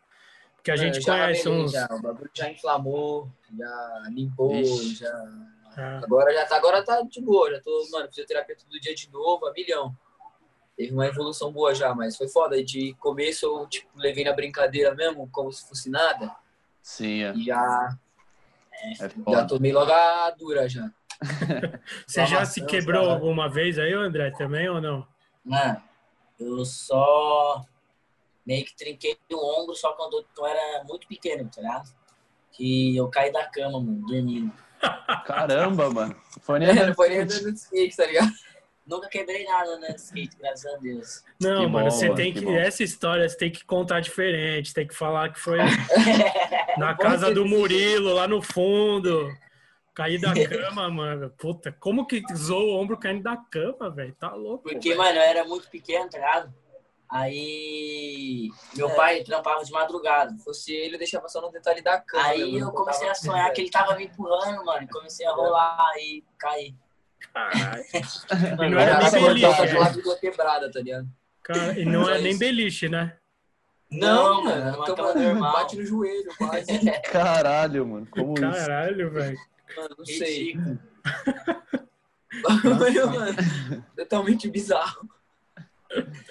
Porque 0.56 0.70
a 0.72 0.76
Mano, 0.76 0.92
gente 0.94 1.04
já 1.04 1.12
conhece 1.12 1.48
uns. 1.48 1.72
Já, 1.72 1.86
o 1.92 2.00
bagulho 2.02 2.30
já 2.34 2.50
inflamou, 2.50 3.30
já 3.56 4.02
limpou, 4.10 4.52
Ixi. 4.60 4.96
já. 4.96 5.28
Ah, 5.76 6.00
Agora 6.02 6.32
já 6.34 6.44
tá, 6.46 6.56
agora 6.56 6.82
tá 6.82 7.00
de 7.02 7.20
boa, 7.22 7.50
já 7.52 7.60
tô, 7.60 7.86
mano, 7.92 8.08
fisioterapia 8.08 8.56
todo 8.56 8.80
dia 8.80 8.94
de 8.94 9.10
novo, 9.12 9.46
a 9.46 9.52
milhão. 9.52 9.94
Teve 10.78 10.92
uma 10.92 11.06
evolução 11.08 11.50
boa 11.52 11.74
já, 11.74 11.92
mas 11.92 12.16
foi 12.16 12.28
foda. 12.28 12.62
De 12.62 12.94
começo 13.00 13.44
eu, 13.44 13.66
tipo, 13.66 13.88
levei 13.96 14.22
na 14.22 14.32
brincadeira 14.32 14.94
mesmo, 14.94 15.28
como 15.32 15.52
se 15.52 15.68
fosse 15.68 15.90
nada. 15.90 16.32
Sim, 16.80 17.24
é. 17.24 17.34
E 17.34 17.44
já, 17.46 17.98
É 18.72 18.94
já 18.94 19.10
foda. 19.10 19.46
tomei 19.48 19.72
logo 19.72 19.90
a 19.90 20.30
dura 20.30 20.68
já. 20.68 20.88
Você 22.06 22.24
já 22.26 22.44
se 22.44 22.64
quebrou 22.64 23.02
cara. 23.02 23.14
alguma 23.14 23.48
vez 23.50 23.76
aí, 23.76 23.92
André, 23.92 24.30
também 24.30 24.68
ou 24.68 24.80
não? 24.80 25.04
Mano, 25.44 25.82
eu 26.38 26.64
só 26.64 27.60
meio 28.46 28.64
que 28.64 28.76
trinquei 28.76 29.18
o 29.32 29.60
ombro 29.60 29.74
só 29.74 29.92
quando 29.94 30.24
eu 30.38 30.46
era 30.46 30.84
muito 30.84 31.08
pequeno, 31.08 31.50
tá 31.52 31.60
ligado? 31.60 31.90
Que 32.52 32.96
eu 32.96 33.08
caí 33.08 33.32
da 33.32 33.44
cama, 33.46 33.80
mano, 33.80 34.06
dormindo. 34.06 34.52
Caramba, 35.26 35.90
mano. 35.90 36.14
Foi 36.40 36.60
nem 36.60 36.68
É, 36.68 36.86
não 36.86 36.94
foi 36.94 37.08
nem 37.08 37.18
andando 37.22 37.50
de 37.52 37.58
skate, 37.58 37.96
tá 37.96 38.06
ligado? 38.06 38.30
Nunca 38.88 39.06
quebrei 39.08 39.44
nada 39.44 39.78
né, 39.78 39.88
de 39.88 39.96
skate, 40.00 40.36
graças 40.38 40.72
a 40.74 40.78
Deus. 40.78 41.22
Não, 41.40 41.60
Que 41.60 41.66
mano, 41.66 41.84
bom, 41.84 41.90
você 41.90 42.04
mano, 42.06 42.16
tem 42.16 42.32
que 42.32 42.40
que. 42.40 42.56
Essa 42.56 42.82
história 42.82 43.28
você 43.28 43.36
tem 43.36 43.50
que 43.52 43.64
contar 43.64 44.00
diferente, 44.00 44.72
tem 44.72 44.86
que 44.86 44.94
falar 44.94 45.30
que 45.32 45.38
foi 45.38 45.58
na 46.78 46.94
casa 46.96 47.30
do 47.32 47.44
Murilo, 47.44 48.14
lá 48.14 48.26
no 48.26 48.40
fundo. 48.40 49.28
Cair 49.94 50.20
da 50.20 50.32
cama, 50.32 50.88
mano. 50.88 51.28
Puta, 51.36 51.70
como 51.72 52.06
que 52.06 52.22
zoou 52.34 52.68
o 52.68 52.80
ombro 52.80 52.96
caindo 52.96 53.22
da 53.24 53.36
cama, 53.36 53.90
velho? 53.90 54.14
Tá 54.14 54.32
louco. 54.32 54.62
Porque, 54.62 54.90
velho. 54.90 54.98
mano, 55.00 55.16
eu 55.18 55.22
era 55.22 55.44
muito 55.44 55.68
pequeno, 55.68 56.08
tá 56.08 56.18
ligado? 56.18 56.54
Aí 57.10 58.48
meu 58.76 58.88
É. 58.90 58.94
pai 58.94 59.24
trampava 59.24 59.64
de 59.64 59.72
madrugada. 59.72 60.36
Se 60.36 60.44
fosse 60.44 60.72
ele, 60.72 60.94
eu 60.94 60.98
deixava 60.98 61.28
só 61.28 61.40
no 61.40 61.50
detalhe 61.50 61.82
da 61.82 62.00
cama. 62.00 62.22
né, 62.24 62.30
Aí 62.30 62.52
mano? 62.52 62.66
eu 62.66 62.72
comecei 62.72 63.08
a 63.08 63.14
sonhar 63.14 63.50
que 63.52 63.60
ele 63.60 63.70
tava 63.70 63.96
me 63.96 64.04
empurrando, 64.04 64.64
mano. 64.64 64.86
Comecei 64.90 65.26
a 65.26 65.32
rolar 65.32 65.92
e 65.98 66.24
cair. 66.38 66.74
Caralho. 67.32 67.84
E 67.92 68.70
não 68.70 68.78
era 68.78 68.98
Cara, 68.98 69.10
nem 69.10 69.22
beliche, 69.22 70.06
né? 70.06 70.16
quebrada, 70.20 70.70
tá 70.70 70.80
ligado? 70.80 71.08
Cara, 71.42 71.78
e 71.78 71.84
não 71.84 72.08
é 72.08 72.16
Só 72.16 72.22
nem 72.22 72.38
beliche, 72.38 72.88
né? 72.88 73.16
Não, 73.90 74.44
Não, 74.44 74.44
mano, 74.44 74.64
mano. 74.64 74.76
uma 74.76 74.84
a 74.84 74.96
cama 74.96 75.14
normal. 75.14 75.52
bate 75.52 75.76
no 75.76 75.86
joelho, 75.86 76.30
quase. 76.36 76.66
Caralho, 77.10 77.86
mano. 77.86 78.06
Como 78.10 78.34
isso? 78.34 78.42
Caralho, 78.42 79.10
velho. 79.10 79.38
Mano, 79.76 79.94
não 79.98 80.04
sei. 80.04 80.56
Mano, 82.44 83.36
totalmente 83.96 84.48
bizarro. 84.50 85.08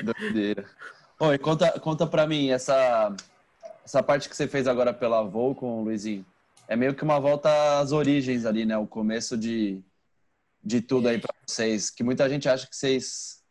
Doideira. 0.02 0.66
E 1.34 1.38
conta, 1.40 1.80
conta 1.80 2.06
pra 2.06 2.28
mim, 2.28 2.52
essa, 2.52 3.16
essa 3.84 4.04
parte 4.04 4.30
que 4.30 4.36
você 4.36 4.48
fez 4.48 4.68
agora 4.68 4.94
pela 4.94 5.24
Volcom, 5.24 5.84
Luizinho, 5.84 6.26
é 6.68 6.76
meio 6.76 6.94
que 6.94 7.04
uma 7.04 7.20
volta 7.20 7.80
às 7.80 7.92
origens 7.92 8.46
ali, 8.46 8.66
né? 8.66 8.78
O 8.78 8.86
começo 8.86 9.36
de, 9.36 9.82
de 10.64 10.82
tudo 10.82 11.08
aí 11.08 11.20
pra 11.20 11.34
vocês. 11.48 11.90
Que 11.90 12.04
muita 12.04 12.28
gente 12.30 12.48
acha 12.50 12.68
que 12.68 12.76
vocês 12.76 13.42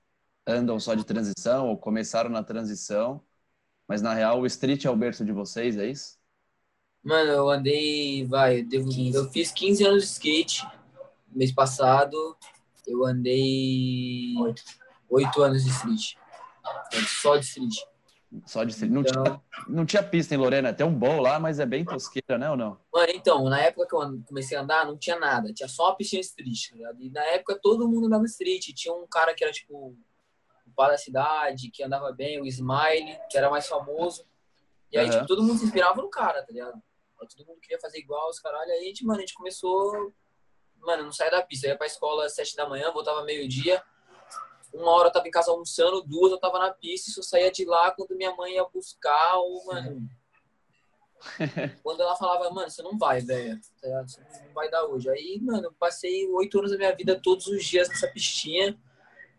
andam 0.46 0.78
só 0.78 0.94
de 0.94 1.04
transição 1.04 1.68
ou 1.68 1.76
começaram 1.76 2.30
na 2.30 2.42
transição, 2.42 3.22
mas 3.88 4.00
na 4.02 4.14
real 4.14 4.40
o 4.40 4.46
street 4.46 4.84
é 4.84 4.90
o 4.90 4.96
berço 4.96 5.24
de 5.24 5.32
vocês, 5.32 5.76
é 5.76 5.86
isso? 5.86 6.16
Mano, 7.02 7.30
eu 7.30 7.48
andei, 7.50 8.24
vai, 8.26 8.60
eu, 8.60 8.68
devo- 8.68 8.88
15. 8.90 9.16
eu 9.16 9.30
fiz 9.30 9.50
15 9.52 9.84
anos 9.84 10.02
de 10.04 10.10
skate 10.10 10.66
mês 11.28 11.52
passado. 11.52 12.36
Eu 12.86 13.04
andei 13.04 14.34
Oito. 14.38 14.62
8 15.08 15.42
anos 15.42 15.64
de 15.64 15.70
street. 15.70 16.14
Só 17.22 17.36
de 17.36 17.44
street. 17.44 17.74
Só 18.44 18.64
de 18.64 18.72
street. 18.72 18.92
Não, 18.92 19.00
Então, 19.00 19.22
tinha, 19.22 19.42
não 19.68 19.86
tinha 19.86 20.02
pista 20.02 20.34
em 20.34 20.38
Lorena, 20.38 20.72
tem 20.72 20.84
um 20.86 20.94
bowl 20.94 21.20
lá, 21.20 21.38
mas 21.38 21.58
é 21.58 21.66
bem 21.66 21.84
tosqueira, 21.84 22.36
né 22.36 22.50
ou 22.50 22.56
não? 22.56 22.78
Mano, 22.92 23.12
então, 23.14 23.44
na 23.44 23.60
época 23.60 23.86
que 23.86 23.94
eu 23.94 24.22
comecei 24.26 24.56
a 24.56 24.62
andar, 24.62 24.84
não 24.86 24.96
tinha 24.98 25.18
nada. 25.18 25.52
Tinha 25.52 25.68
só 25.68 25.88
uma 25.88 25.96
piscina 25.96 26.20
street, 26.20 26.70
tá 26.70 26.76
ligado? 26.76 27.02
E 27.02 27.10
na 27.10 27.24
época 27.26 27.58
todo 27.62 27.88
mundo 27.88 28.06
andava 28.06 28.24
street. 28.24 28.66
Tinha 28.74 28.94
um 28.94 29.06
cara 29.06 29.34
que 29.34 29.44
era, 29.44 29.52
tipo, 29.52 29.96
o 30.66 30.70
pai 30.74 30.90
da 30.90 30.98
cidade, 30.98 31.70
que 31.70 31.82
andava 31.82 32.12
bem, 32.12 32.40
o 32.40 32.46
Smile, 32.46 33.18
que 33.30 33.38
era 33.38 33.48
mais 33.48 33.66
famoso. 33.66 34.24
E 34.92 34.98
aí, 34.98 35.06
Aham. 35.06 35.14
tipo, 35.14 35.26
todo 35.26 35.42
mundo 35.42 35.58
se 35.58 35.64
inspirava 35.64 36.00
no 36.02 36.10
cara, 36.10 36.42
tá 36.42 36.52
ligado? 36.52 36.80
Todo 37.18 37.46
mundo 37.46 37.60
queria 37.60 37.80
fazer 37.80 37.98
igual 37.98 38.28
os 38.28 38.38
caralho. 38.38 38.70
Aí, 38.70 38.80
a 38.80 38.84
gente, 38.84 39.04
mano, 39.04 39.18
a 39.18 39.20
gente 39.20 39.34
começou... 39.34 40.12
Mano, 40.78 41.04
não 41.04 41.12
saía 41.12 41.30
da 41.30 41.42
pista. 41.42 41.66
Eu 41.66 41.70
ia 41.70 41.78
pra 41.78 41.86
escola 41.86 42.26
às 42.26 42.34
sete 42.34 42.54
da 42.54 42.68
manhã, 42.68 42.92
voltava 42.92 43.24
meio-dia. 43.24 43.82
Uma 44.76 44.90
hora 44.92 45.08
eu 45.08 45.12
tava 45.12 45.26
em 45.26 45.30
casa 45.30 45.50
almoçando, 45.50 46.02
duas 46.02 46.30
eu 46.32 46.38
tava 46.38 46.58
na 46.58 46.70
pista 46.70 47.10
e 47.10 47.12
só 47.12 47.22
saía 47.22 47.50
de 47.50 47.64
lá 47.64 47.90
quando 47.90 48.16
minha 48.16 48.34
mãe 48.34 48.54
ia 48.54 48.64
buscar 48.64 49.36
ou, 49.36 49.64
mano... 49.66 50.08
Quando 51.82 52.02
ela 52.02 52.14
falava, 52.14 52.50
mano, 52.50 52.70
você 52.70 52.82
não 52.82 52.96
vai, 52.96 53.20
velho. 53.20 53.58
tá? 53.80 54.02
Você 54.06 54.20
não 54.20 54.52
vai 54.54 54.70
dar 54.70 54.84
hoje. 54.84 55.08
Aí, 55.08 55.40
mano, 55.42 55.64
eu 55.64 55.72
passei 55.72 56.28
oito 56.28 56.58
anos 56.58 56.70
da 56.70 56.76
minha 56.76 56.94
vida 56.94 57.18
todos 57.20 57.46
os 57.46 57.64
dias 57.64 57.88
nessa 57.88 58.06
pistinha. 58.08 58.78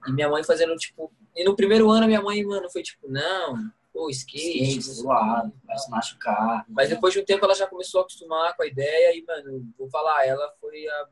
E 0.08 0.12
minha 0.12 0.30
mãe 0.30 0.44
fazendo, 0.44 0.76
tipo. 0.76 1.12
E 1.36 1.44
no 1.44 1.56
primeiro 1.56 1.90
ano, 1.90 2.08
minha 2.08 2.22
mãe, 2.22 2.44
mano, 2.44 2.70
foi 2.70 2.82
tipo, 2.82 3.10
não, 3.10 3.72
pô, 3.94 4.10
skate. 4.10 4.64
Skate, 4.64 4.96
zoado, 4.96 5.54
vai 5.64 5.78
se 5.78 5.90
machucar. 5.90 6.66
Mas 6.68 6.90
depois 6.90 7.14
de 7.14 7.20
um 7.20 7.26
tempo 7.26 7.46
ela 7.46 7.56
já 7.56 7.68
começou 7.68 8.00
a 8.00 8.02
acostumar 8.02 8.56
com 8.56 8.64
a 8.64 8.68
ideia. 8.68 9.16
E, 9.16 9.24
mano, 9.24 9.72
vou 9.78 9.90
falar, 9.90 10.26
ela 10.26 10.52
foi 10.60 10.88
a 10.88 11.08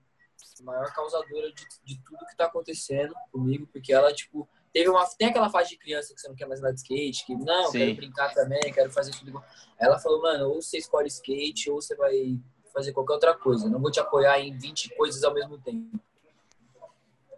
maior 0.63 0.93
causadora 0.93 1.51
de, 1.51 1.65
de 1.83 2.01
tudo 2.03 2.25
que 2.25 2.35
tá 2.35 2.45
acontecendo 2.45 3.13
comigo. 3.31 3.67
Porque 3.71 3.91
ela, 3.93 4.13
tipo, 4.13 4.47
teve 4.73 4.89
uma. 4.89 5.05
Tem 5.17 5.27
aquela 5.29 5.49
fase 5.49 5.69
de 5.69 5.77
criança 5.77 6.13
que 6.13 6.21
você 6.21 6.27
não 6.27 6.35
quer 6.35 6.47
mais 6.47 6.59
andar 6.59 6.71
de 6.71 6.79
skate, 6.79 7.25
que 7.25 7.35
não, 7.35 7.71
Sim. 7.71 7.79
quero 7.79 7.95
brincar 7.95 8.33
também, 8.33 8.59
quero 8.73 8.91
fazer 8.91 9.11
tudo 9.11 9.29
igual. 9.29 9.43
Ela 9.79 9.97
falou, 9.99 10.21
mano, 10.21 10.49
ou 10.49 10.61
você 10.61 10.77
escolhe 10.77 11.07
skate, 11.07 11.69
ou 11.69 11.81
você 11.81 11.95
vai 11.95 12.39
fazer 12.73 12.91
qualquer 12.93 13.13
outra 13.13 13.33
coisa. 13.35 13.69
Não 13.69 13.79
vou 13.79 13.91
te 13.91 13.99
apoiar 13.99 14.39
em 14.39 14.57
20 14.57 14.95
coisas 14.95 15.23
ao 15.23 15.33
mesmo 15.33 15.57
tempo. 15.59 15.99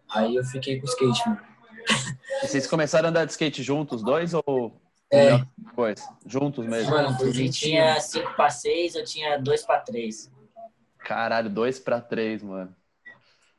Aí 0.09 0.36
eu 0.36 0.43
fiquei 0.43 0.79
com 0.79 0.86
o 0.86 0.89
skate, 0.89 1.27
mano. 1.29 1.41
E 2.43 2.47
vocês 2.47 2.67
começaram 2.67 3.07
a 3.07 3.09
andar 3.09 3.25
de 3.25 3.31
skate 3.31 3.62
juntos, 3.63 4.03
dois, 4.03 4.33
ou 4.33 4.79
É. 5.12 5.38
depois? 5.57 6.01
Juntos 6.25 6.65
mesmo? 6.65 6.91
Mano, 6.91 7.17
foi 7.17 7.29
A 7.29 7.31
gente 7.31 7.45
juntinho. 7.59 7.71
tinha 7.83 8.00
5 8.00 8.33
para 8.36 8.50
6, 8.50 8.95
eu 8.95 9.03
tinha 9.05 9.38
2 9.38 9.65
para 9.65 9.79
3. 9.79 10.31
Caralho, 11.00 11.50
dois 11.50 11.79
pra 11.79 12.01
três, 12.01 12.43
mano. 12.43 12.75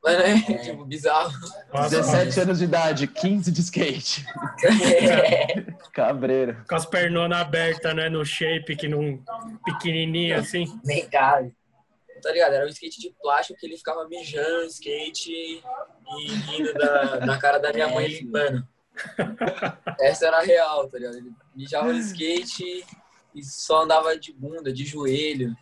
Mano, 0.03 0.21
é, 0.21 0.59
tipo, 0.63 0.85
bizarro. 0.85 1.33
Nossa, 1.75 1.91
17 1.91 2.41
anos 2.41 2.59
de 2.59 2.65
idade, 2.65 3.07
15 3.07 3.51
de 3.51 3.61
skate. 3.61 4.25
Cabreira. 5.93 6.65
Com 6.69 6.77
as 6.77 6.87
pernonas 6.87 7.39
abertas, 7.39 7.95
né? 7.95 8.09
No 8.09 8.25
shape, 8.25 8.77
que 8.77 8.89
não. 8.89 9.23
pequenininho 9.65 10.39
assim. 10.39 10.67
Nem 10.85 11.09
cabe. 11.09 11.53
Tá 12.23 12.33
ligado? 12.33 12.55
Era 12.55 12.65
um 12.65 12.69
skate 12.69 13.01
de 13.01 13.15
plástico 13.21 13.59
que 13.59 13.67
ele 13.67 13.77
ficava 13.77 14.09
mijando 14.09 14.65
o 14.65 14.67
skate 14.67 15.33
e 15.33 15.63
rindo 16.47 16.75
da, 16.75 17.17
da 17.19 17.39
cara 17.39 17.59
da 17.59 17.73
minha 17.73 17.89
mãe 17.89 18.07
É, 18.07 18.09
limpando. 18.09 18.67
Essa 20.01 20.27
era 20.27 20.39
a 20.39 20.43
real, 20.43 20.89
tá 20.89 20.99
ligado? 20.99 21.17
Ele 21.17 21.33
mijava 21.55 21.93
no 21.93 21.99
skate 21.99 22.85
e 23.35 23.45
só 23.45 23.83
andava 23.83 24.19
de 24.19 24.33
bunda, 24.33 24.73
de 24.73 24.85
joelho. 24.85 25.57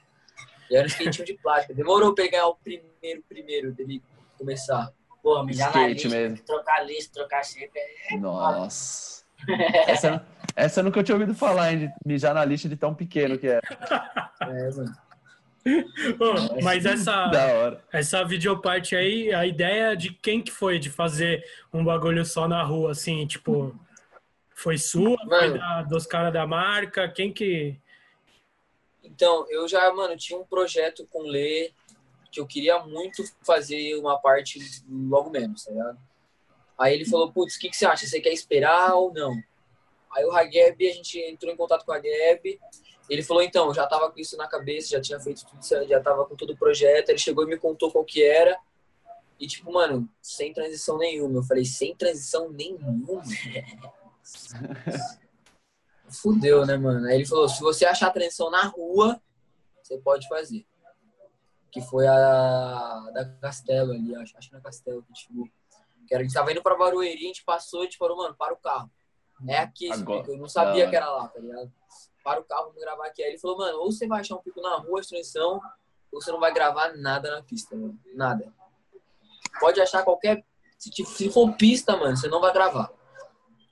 E 0.71 0.77
era 0.77 0.85
um 0.85 0.89
skatinho 0.89 1.27
de 1.27 1.35
plástico. 1.35 1.75
Demorou 1.75 2.15
pra 2.15 2.25
pegar 2.25 2.47
o 2.49 2.57
primeiro, 2.57 3.23
primeiro 3.29 3.73
dele 3.73 4.03
começar. 4.51 4.93
Porra, 5.23 5.45
mijar 5.45 5.75
na 5.75 5.89
lista, 5.89 6.09
mesmo. 6.09 6.39
trocar 6.47 6.87
lista, 6.87 7.13
trocar 7.15 7.45
shape. 7.45 7.73
é- 7.77 8.17
Nossa. 8.17 9.25
Essa, 9.89 10.25
essa 10.55 10.81
eu 10.81 10.85
nunca 10.85 11.03
tinha 11.03 11.15
ouvido 11.17 11.35
falar, 11.35 11.73
hein? 11.73 11.79
De 11.81 11.93
mijar 12.07 12.33
na 12.33 12.45
lixa 12.45 12.69
de 12.69 12.77
tão 12.77 12.95
pequeno 12.95 13.37
que 13.37 13.49
é. 13.49 13.61
É, 14.41 14.71
mano. 14.71 14.97
Ô, 16.21 16.63
mas 16.63 16.87
essa, 16.87 17.27
Da 17.27 17.47
hora. 17.47 17.85
essa 17.93 18.25
videoparte 18.25 18.95
aí, 18.95 19.35
a 19.35 19.45
ideia 19.45 19.97
de 19.97 20.11
quem 20.13 20.41
que 20.41 20.53
foi 20.53 20.79
de 20.79 20.89
fazer 20.91 21.45
um 21.73 21.85
bagulho 21.85 22.25
só 22.25 22.47
na 22.47 22.63
rua, 22.63 22.93
assim, 22.93 23.27
tipo. 23.27 23.75
Foi 24.55 24.79
sua? 24.79 25.19
Foi 25.29 25.59
da- 25.59 25.83
dos 25.83 26.07
caras 26.07 26.33
da 26.33 26.47
marca? 26.47 27.09
Quem 27.09 27.33
que. 27.33 27.79
Então, 29.05 29.45
eu 29.51 29.69
já, 29.69 29.93
mano, 29.93 30.17
tinha 30.17 30.39
um 30.39 30.45
projeto 30.47 31.07
com 31.11 31.25
o 31.25 31.27
Lê 31.29 31.73
que 32.37 32.41
eu 32.41 32.47
queria 32.47 32.79
muito 32.81 33.25
fazer 33.43 33.97
uma 33.97 34.19
parte 34.19 34.61
logo 34.89 35.31
menos, 35.31 35.65
tá 35.65 35.71
ligado? 35.71 35.99
Aí 36.79 36.95
ele 36.95 37.07
falou, 37.07 37.33
putz, 37.33 37.57
o 37.57 37.59
que, 37.59 37.71
que 37.71 37.77
você 37.77 37.87
acha? 37.87 38.07
Você 38.07 38.21
quer 38.21 38.33
esperar 38.33 38.95
ou 38.95 39.13
não? 39.13 39.35
Aí 40.15 40.25
o 40.25 40.33
Hageb, 40.33 40.89
a 40.89 40.93
gente 40.93 41.19
entrou 41.19 41.53
em 41.53 41.57
contato 41.57 41.85
com 41.85 41.93
o 41.93 41.95
Hageb, 41.95 42.61
ele 43.09 43.23
falou, 43.23 43.43
então, 43.43 43.73
já 43.73 43.87
tava 43.87 44.11
com 44.11 44.21
isso 44.21 44.37
na 44.37 44.47
cabeça, 44.47 44.89
já 44.89 45.01
tinha 45.01 45.19
feito 45.19 45.47
tudo, 45.47 45.61
isso, 45.61 45.89
já 45.89 46.01
tava 46.01 46.27
com 46.27 46.37
todo 46.37 46.53
o 46.53 46.57
projeto, 46.57 47.09
ele 47.09 47.19
chegou 47.19 47.45
e 47.45 47.47
me 47.47 47.59
contou 47.59 47.91
qual 47.91 48.05
que 48.05 48.23
era, 48.23 48.59
e 49.41 49.47
tipo, 49.47 49.73
mano, 49.73 50.09
sem 50.21 50.53
transição 50.53 50.99
nenhuma. 50.99 51.39
Eu 51.39 51.43
falei, 51.43 51.65
sem 51.65 51.95
transição 51.95 52.51
nenhuma? 52.51 53.23
Fudeu, 56.09 56.67
né, 56.67 56.77
mano? 56.77 57.07
Aí 57.07 57.15
ele 57.17 57.27
falou, 57.27 57.49
se 57.49 57.61
você 57.61 57.87
achar 57.87 58.11
transição 58.11 58.51
na 58.51 58.65
rua, 58.65 59.21
você 59.83 59.99
pode 59.99 60.29
fazer. 60.29 60.67
Que 61.77 61.83
foi 61.83 62.07
a 62.07 63.11
da 63.13 63.27
Castelo 63.39 63.93
ali, 63.93 64.17
acho, 64.17 64.35
acho 64.39 64.49
que 64.49 64.55
na 64.55 64.63
Castelo 64.63 65.03
que 65.03 65.13
a 65.13 65.15
gente 65.15 65.27
chegou. 65.27 65.47
Que 66.09 66.15
era, 66.15 66.23
a 66.23 66.25
gente 66.27 66.33
tava 66.33 66.51
indo 66.51 66.63
pra 66.63 66.75
Barueri, 66.75 67.13
a 67.13 67.27
gente 67.27 67.45
passou 67.45 67.81
e 67.81 67.83
a 67.83 67.85
gente 67.85 67.99
falou, 67.99 68.17
mano, 68.17 68.35
para 68.35 68.55
o 68.55 68.57
carro. 68.57 68.91
É 69.47 69.59
aqui 69.59 69.85
esse 69.91 70.01
Agora. 70.01 70.21
pico, 70.23 70.33
eu 70.33 70.39
não 70.39 70.49
sabia 70.49 70.85
Da 70.85 70.91
que 70.91 70.97
era 70.97 71.11
lá, 71.11 71.29
tá 71.29 71.39
ligado? 71.39 71.71
Para 72.25 72.41
o 72.41 72.45
carro, 72.45 72.69
vamos 72.69 72.81
gravar 72.81 73.07
aqui. 73.09 73.23
Aí 73.23 73.33
ele 73.33 73.39
falou, 73.39 73.59
mano, 73.59 73.79
ou 73.81 73.93
você 73.93 74.07
vai 74.07 74.21
achar 74.21 74.37
um 74.37 74.41
pico 74.41 74.59
na 74.63 74.77
rua, 74.77 75.03
transição, 75.03 75.61
ou 76.11 76.23
você 76.23 76.33
não 76.33 76.41
vai 76.41 76.51
gravar 76.51 76.97
nada 76.97 77.31
na 77.31 77.43
pista, 77.43 77.77
mano. 77.77 78.01
Nada. 78.15 78.51
Pode 79.61 79.79
achar 79.79 80.03
qualquer. 80.03 80.43
Se, 80.79 80.89
te- 80.91 81.05
se 81.05 81.31
for 81.31 81.55
pista, 81.57 81.95
mano, 81.95 82.17
você 82.17 82.27
não 82.29 82.41
vai 82.41 82.55
gravar. 82.55 82.91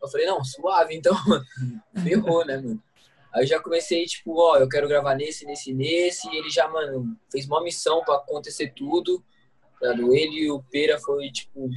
Eu 0.02 0.08
falei, 0.08 0.26
não, 0.26 0.44
suave, 0.44 0.94
então, 0.94 1.14
mano. 1.26 1.44
Ferrou, 2.04 2.44
né, 2.44 2.58
mano? 2.58 2.82
Aí 3.34 3.46
já 3.46 3.60
comecei, 3.60 4.04
tipo, 4.04 4.40
ó, 4.40 4.58
eu 4.58 4.68
quero 4.68 4.86
gravar 4.86 5.16
nesse, 5.16 5.44
nesse, 5.44 5.74
nesse. 5.74 6.28
E 6.28 6.36
ele 6.36 6.48
já, 6.50 6.68
mano, 6.68 7.18
fez 7.30 7.46
uma 7.46 7.62
missão 7.62 8.02
pra 8.04 8.16
acontecer 8.16 8.72
tudo. 8.74 9.24
tá? 9.80 9.90
Ele 9.90 10.44
e 10.44 10.50
o 10.50 10.62
Pera 10.62 10.98
foi, 11.00 11.30
tipo. 11.30 11.68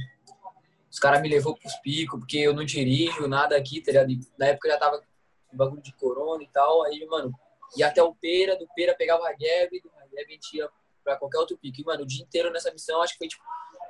Os 0.90 0.98
caras 0.98 1.20
me 1.20 1.28
levou 1.28 1.56
pros 1.56 1.74
picos, 1.82 2.18
porque 2.18 2.38
eu 2.38 2.54
não 2.54 2.64
dirijo 2.64 3.26
nada 3.26 3.56
aqui, 3.56 3.80
tá 3.80 3.90
ligado? 3.90 4.08
Na 4.38 4.46
época 4.46 4.68
já 4.68 4.78
tava 4.78 5.02
com 5.48 5.56
bagulho 5.56 5.82
de 5.82 5.92
corona 5.94 6.42
e 6.42 6.48
tal. 6.48 6.84
Aí, 6.84 7.04
mano, 7.06 7.32
ia 7.76 7.88
até 7.88 8.02
o 8.02 8.14
Pera, 8.14 8.56
do 8.56 8.66
Pera 8.74 8.94
pegava 8.94 9.22
o 9.22 9.26
Hageb, 9.26 9.80
do 9.80 9.90
a 10.16 10.24
gente 10.30 10.56
ia 10.56 10.68
pra 11.04 11.16
qualquer 11.16 11.38
outro 11.38 11.58
pico. 11.58 11.80
E, 11.80 11.84
mano, 11.84 12.02
o 12.04 12.06
dia 12.06 12.22
inteiro 12.22 12.52
nessa 12.52 12.72
missão, 12.72 13.02
acho 13.02 13.14
que 13.14 13.18
foi, 13.18 13.28
tipo, 13.28 13.42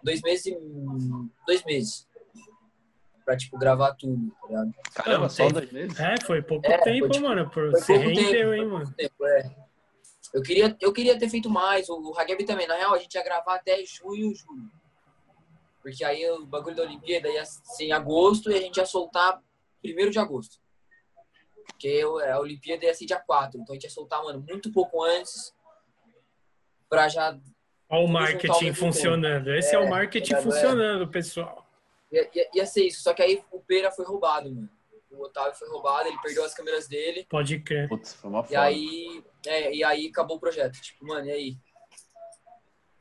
dois 0.02 0.22
meses 0.22 0.46
e... 0.46 0.58
Dois 1.46 1.64
meses. 1.64 2.07
Pra, 3.28 3.36
tipo, 3.36 3.58
gravar 3.58 3.92
tudo, 3.92 4.34
tá 4.40 4.46
ligado? 4.46 4.74
Caramba, 4.94 5.22
Não, 5.24 5.28
só 5.28 5.50
dois 5.50 5.70
meses? 5.70 6.00
É, 6.00 6.14
foi 6.24 6.40
pouco 6.40 6.66
É, 6.66 6.78
tempo, 6.78 7.00
foi, 7.00 7.10
tipo, 7.10 7.28
mano. 7.28 7.50
Por... 7.50 7.70
Foi 7.72 7.80
Você 7.82 7.96
rendeu, 7.98 8.30
tempo, 8.30 8.54
hein, 8.54 8.64
mano. 8.66 8.94
tempo, 8.96 9.26
é. 9.26 9.54
Eu 10.32 10.42
queria, 10.42 10.76
eu 10.80 10.92
queria 10.94 11.18
ter 11.18 11.28
feito 11.28 11.50
mais, 11.50 11.90
o, 11.90 12.10
o 12.10 12.18
Hageb 12.18 12.42
também. 12.46 12.66
Na 12.66 12.74
real, 12.76 12.94
a 12.94 12.98
gente 12.98 13.14
ia 13.14 13.22
gravar 13.22 13.56
até 13.56 13.84
junho, 13.84 14.34
julho. 14.34 14.70
Porque 15.82 16.02
aí 16.02 16.26
o 16.30 16.46
bagulho 16.46 16.74
da 16.74 16.84
Olimpíada 16.84 17.28
ia 17.28 17.44
ser 17.44 17.84
em 17.84 17.92
agosto 17.92 18.50
e 18.50 18.56
a 18.56 18.60
gente 18.62 18.78
ia 18.78 18.86
soltar 18.86 19.42
primeiro 19.82 20.10
de 20.10 20.18
agosto. 20.18 20.56
Porque 21.66 22.00
a 22.30 22.40
Olimpíada 22.40 22.86
ia 22.86 22.94
ser 22.94 23.04
dia 23.04 23.20
4. 23.20 23.60
Então 23.60 23.74
a 23.74 23.76
gente 23.76 23.84
ia 23.84 23.90
soltar, 23.90 24.24
mano, 24.24 24.42
muito 24.48 24.72
pouco 24.72 25.04
antes 25.04 25.54
pra 26.88 27.10
já. 27.10 27.38
Olha 27.90 28.04
o 28.06 28.08
marketing 28.08 28.72
funcionando. 28.72 29.54
Esse 29.54 29.76
é, 29.76 29.78
é, 29.78 29.78
o 29.78 29.90
marketing 29.90 30.32
é, 30.32 30.40
funcionando, 30.40 31.06
pessoal. 31.08 31.67
Ia, 32.10 32.30
ia, 32.34 32.50
ia 32.54 32.66
ser 32.66 32.84
isso. 32.84 33.02
Só 33.02 33.12
que 33.12 33.22
aí 33.22 33.42
o 33.50 33.60
Pera 33.60 33.90
foi 33.90 34.04
roubado, 34.04 34.50
mano. 34.50 34.68
O 35.10 35.24
Otávio 35.24 35.54
foi 35.54 35.68
roubado, 35.68 36.08
ele 36.08 36.20
perdeu 36.20 36.44
as 36.44 36.54
câmeras 36.54 36.86
dele. 36.86 37.26
Pode 37.28 37.60
crer. 37.60 37.88
Putz, 37.88 38.14
foi 38.14 38.28
uma 38.28 38.46
E 38.48 38.54
aí, 38.54 39.24
é, 39.46 39.74
e 39.74 39.82
aí 39.82 40.08
acabou 40.08 40.36
o 40.36 40.40
projeto. 40.40 40.80
Tipo, 40.80 41.06
mano, 41.06 41.26
e 41.26 41.30
aí? 41.30 41.56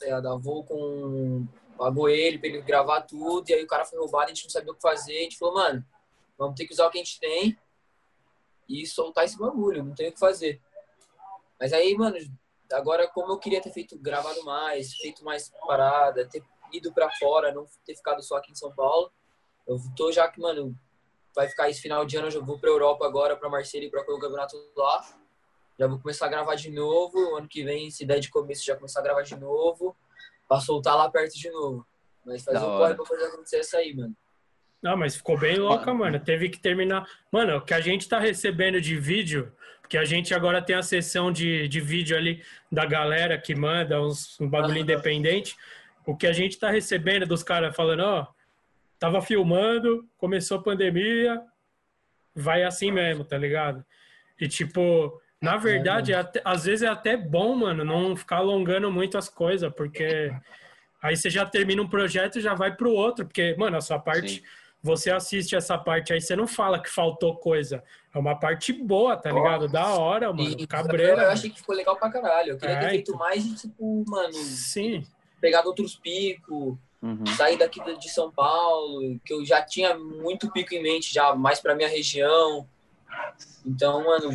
É, 0.02 0.22
da 0.22 0.36
voo 0.36 0.64
com. 0.64 1.46
Pagou 1.78 2.10
ele 2.10 2.40
pra 2.40 2.50
ele 2.50 2.62
gravar 2.62 3.02
tudo, 3.02 3.50
e 3.50 3.54
aí 3.54 3.64
o 3.64 3.68
cara 3.68 3.86
foi 3.86 4.00
roubado, 4.00 4.26
a 4.26 4.34
gente 4.34 4.46
não 4.46 4.50
sabia 4.50 4.72
o 4.72 4.76
que 4.76 4.82
fazer. 4.82 5.16
A 5.16 5.22
gente 5.22 5.38
falou, 5.38 5.56
mano, 5.56 5.86
vamos 6.36 6.56
ter 6.56 6.66
que 6.66 6.74
usar 6.74 6.88
o 6.88 6.90
que 6.90 6.98
a 6.98 7.04
gente 7.04 7.20
tem 7.20 7.56
e 8.68 8.86
soltar 8.86 9.26
esse 9.26 9.38
bagulho, 9.38 9.84
não 9.84 9.94
tem 9.94 10.10
o 10.10 10.12
que 10.12 10.20
fazer. 10.20 10.60
Mas 11.60 11.74
aí, 11.74 11.96
mano, 11.96 12.18
agora 12.72 13.08
como 13.08 13.32
eu 13.32 13.38
queria 13.38 13.62
ter 13.62 13.72
feito, 13.72 13.98
gravado 13.98 14.44
mais, 14.44 14.96
feito 14.96 15.24
mais 15.24 15.52
parada, 15.66 16.28
ter 16.28 16.44
ido 16.72 16.94
para 16.94 17.10
fora, 17.12 17.54
não 17.54 17.66
ter 17.86 17.96
ficado 17.96 18.22
só 18.22 18.38
aqui 18.38 18.52
em 18.52 18.56
São 18.56 18.72
Paulo, 18.74 19.12
eu 19.68 19.78
tô 19.96 20.12
já 20.12 20.28
que, 20.28 20.40
mano, 20.40 20.76
vai 21.36 21.48
ficar 21.48 21.70
esse 21.70 21.82
final 21.82 22.06
de 22.06 22.18
ano, 22.18 22.28
eu 22.28 22.32
já 22.32 22.40
vou 22.40 22.58
pra 22.58 22.70
Europa 22.70 23.06
agora, 23.06 23.36
pra 23.36 23.50
Marselha 23.50 23.86
e 23.86 23.90
pra 23.90 24.02
o 24.02 24.20
campeonato 24.20 24.56
lá. 24.76 25.06
Já 25.80 25.86
vou 25.86 26.00
começar 26.00 26.26
a 26.26 26.30
gravar 26.30 26.56
de 26.56 26.72
novo. 26.72 27.36
Ano 27.36 27.48
que 27.48 27.64
vem, 27.64 27.92
se 27.92 28.06
der 28.06 28.20
de 28.20 28.30
começo, 28.30 28.66
já 28.66 28.76
começar 28.76 29.00
a 29.00 29.04
gravar 29.04 29.22
de 29.22 29.36
novo. 29.36 29.96
Pra 30.48 30.60
soltar 30.60 30.96
lá 30.96 31.10
perto 31.10 31.38
de 31.38 31.52
novo. 31.52 31.86
Mas 32.26 32.44
fazer 32.44 32.58
um 32.58 32.78
corre 32.78 32.96
pra 32.96 33.06
fazer 33.06 33.26
acontecer 33.26 33.58
essa 33.58 33.78
aí, 33.78 33.96
mano. 33.96 34.16
Não, 34.82 34.98
mas 34.98 35.16
ficou 35.16 35.38
bem 35.38 35.58
louca, 35.58 35.94
mano. 35.94 36.20
Teve 36.20 36.50
que 36.50 36.60
terminar. 36.60 37.08
Mano, 37.32 37.58
o 37.58 37.62
que 37.62 37.74
a 37.74 37.82
gente 37.82 38.08
tá 38.10 38.20
recebendo 38.20 38.82
de 38.82 38.96
vídeo, 38.96 39.54
porque 39.82 39.98
a 39.98 40.06
gente 40.06 40.34
agora 40.34 40.62
tem 40.62 40.76
a 40.76 40.84
sessão 40.84 41.32
de, 41.32 41.68
de 41.68 41.80
vídeo 41.80 42.18
ali 42.18 42.44
da 42.72 42.86
galera 42.86 43.38
que 43.40 43.54
manda 43.54 44.02
uns, 44.02 44.40
um 44.40 44.50
bagulho 44.50 44.80
independente. 44.80 45.56
O 46.08 46.16
que 46.16 46.26
a 46.26 46.32
gente 46.32 46.58
tá 46.58 46.72
recebendo 46.72 47.26
dos 47.26 47.44
caras 47.44 47.76
falando, 47.76 48.00
ó, 48.00 48.28
tava 48.98 49.22
filmando, 49.22 50.08
começou 50.18 50.58
a 50.58 50.64
pandemia, 50.64 51.42
vai 52.34 52.64
assim 52.64 52.94
mesmo, 52.94 53.26
tá 53.26 53.38
ligado? 53.38 53.86
E 54.40 54.48
tipo, 54.48 55.22
na 55.42 55.56
é, 55.56 55.58
verdade, 55.58 56.14
é, 56.14 56.16
até, 56.16 56.42
às 56.46 56.64
vezes 56.64 56.84
é 56.84 56.88
até 56.88 57.18
bom, 57.18 57.54
mano, 57.56 57.84
não 57.84 58.16
ficar 58.16 58.38
alongando 58.38 58.90
muito 58.90 59.18
as 59.18 59.28
coisas, 59.28 59.70
porque 59.74 60.34
aí 61.04 61.18
você 61.18 61.30
já 61.30 61.46
termina 61.46 61.82
um 61.82 61.90
projeto 61.90 62.40
e 62.40 62.42
já 62.42 62.54
vai 62.54 62.74
pro 62.74 62.90
outro, 62.90 63.26
porque, 63.26 63.54
mano, 63.58 63.76
a 63.76 63.82
sua 63.82 64.00
parte, 64.00 64.36
Sim. 64.36 64.44
você 64.82 65.12
assiste 65.12 65.58
essa 65.58 65.78
parte 65.78 66.14
aí, 66.14 66.22
você 66.22 66.38
não 66.38 66.48
fala 66.48 66.82
que 66.82 66.90
faltou 66.90 67.36
coisa. 67.36 67.84
É 68.16 68.18
uma 68.18 68.40
parte 68.40 68.72
boa, 68.72 69.18
tá 69.18 69.30
ligado? 69.30 69.68
Da 69.68 69.94
hora, 69.94 70.32
mano. 70.32 70.56
E, 70.58 70.66
cabreira. 70.66 71.24
Eu 71.24 71.32
achei 71.32 71.50
que 71.50 71.58
ficou 71.60 71.76
legal 71.76 71.98
pra 71.98 72.10
caralho. 72.10 72.52
Eu 72.54 72.58
queria 72.58 72.76
é, 72.76 72.80
ter 72.80 72.90
feito 72.92 73.12
então. 73.12 73.20
mais 73.20 73.44
de, 73.44 73.56
tipo, 73.56 74.06
mano. 74.08 74.34
Sim. 74.34 75.04
Pegado 75.40 75.68
outros 75.68 75.96
picos. 75.96 76.78
Uhum. 77.02 77.26
Sair 77.36 77.58
daqui 77.58 77.80
de 77.98 78.10
São 78.10 78.32
Paulo, 78.32 79.20
que 79.24 79.32
eu 79.34 79.46
já 79.46 79.62
tinha 79.62 79.98
muito 79.98 80.52
pico 80.52 80.74
em 80.74 80.82
mente, 80.82 81.14
já 81.14 81.36
mais 81.36 81.60
pra 81.60 81.76
minha 81.76 81.88
região. 81.88 82.68
Então, 83.66 84.04
mano, 84.04 84.32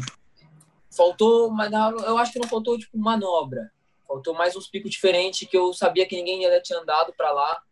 faltou, 0.91 1.51
mas 1.51 1.73
eu 1.73 2.19
acho 2.19 2.33
que 2.33 2.39
não 2.39 2.49
faltou 2.49 2.79
tipo 2.79 2.97
manobra. 2.97 3.73
Faltou 4.07 4.35
mais 4.35 4.55
uns 4.55 4.69
picos 4.69 4.91
diferentes 4.91 5.49
que 5.49 5.57
eu 5.57 5.73
sabia 5.73 6.07
que 6.07 6.17
ninguém 6.17 6.45
ainda 6.45 6.61
tinha 6.61 6.79
andado 6.79 7.13
para 7.17 7.33
lá, 7.33 7.63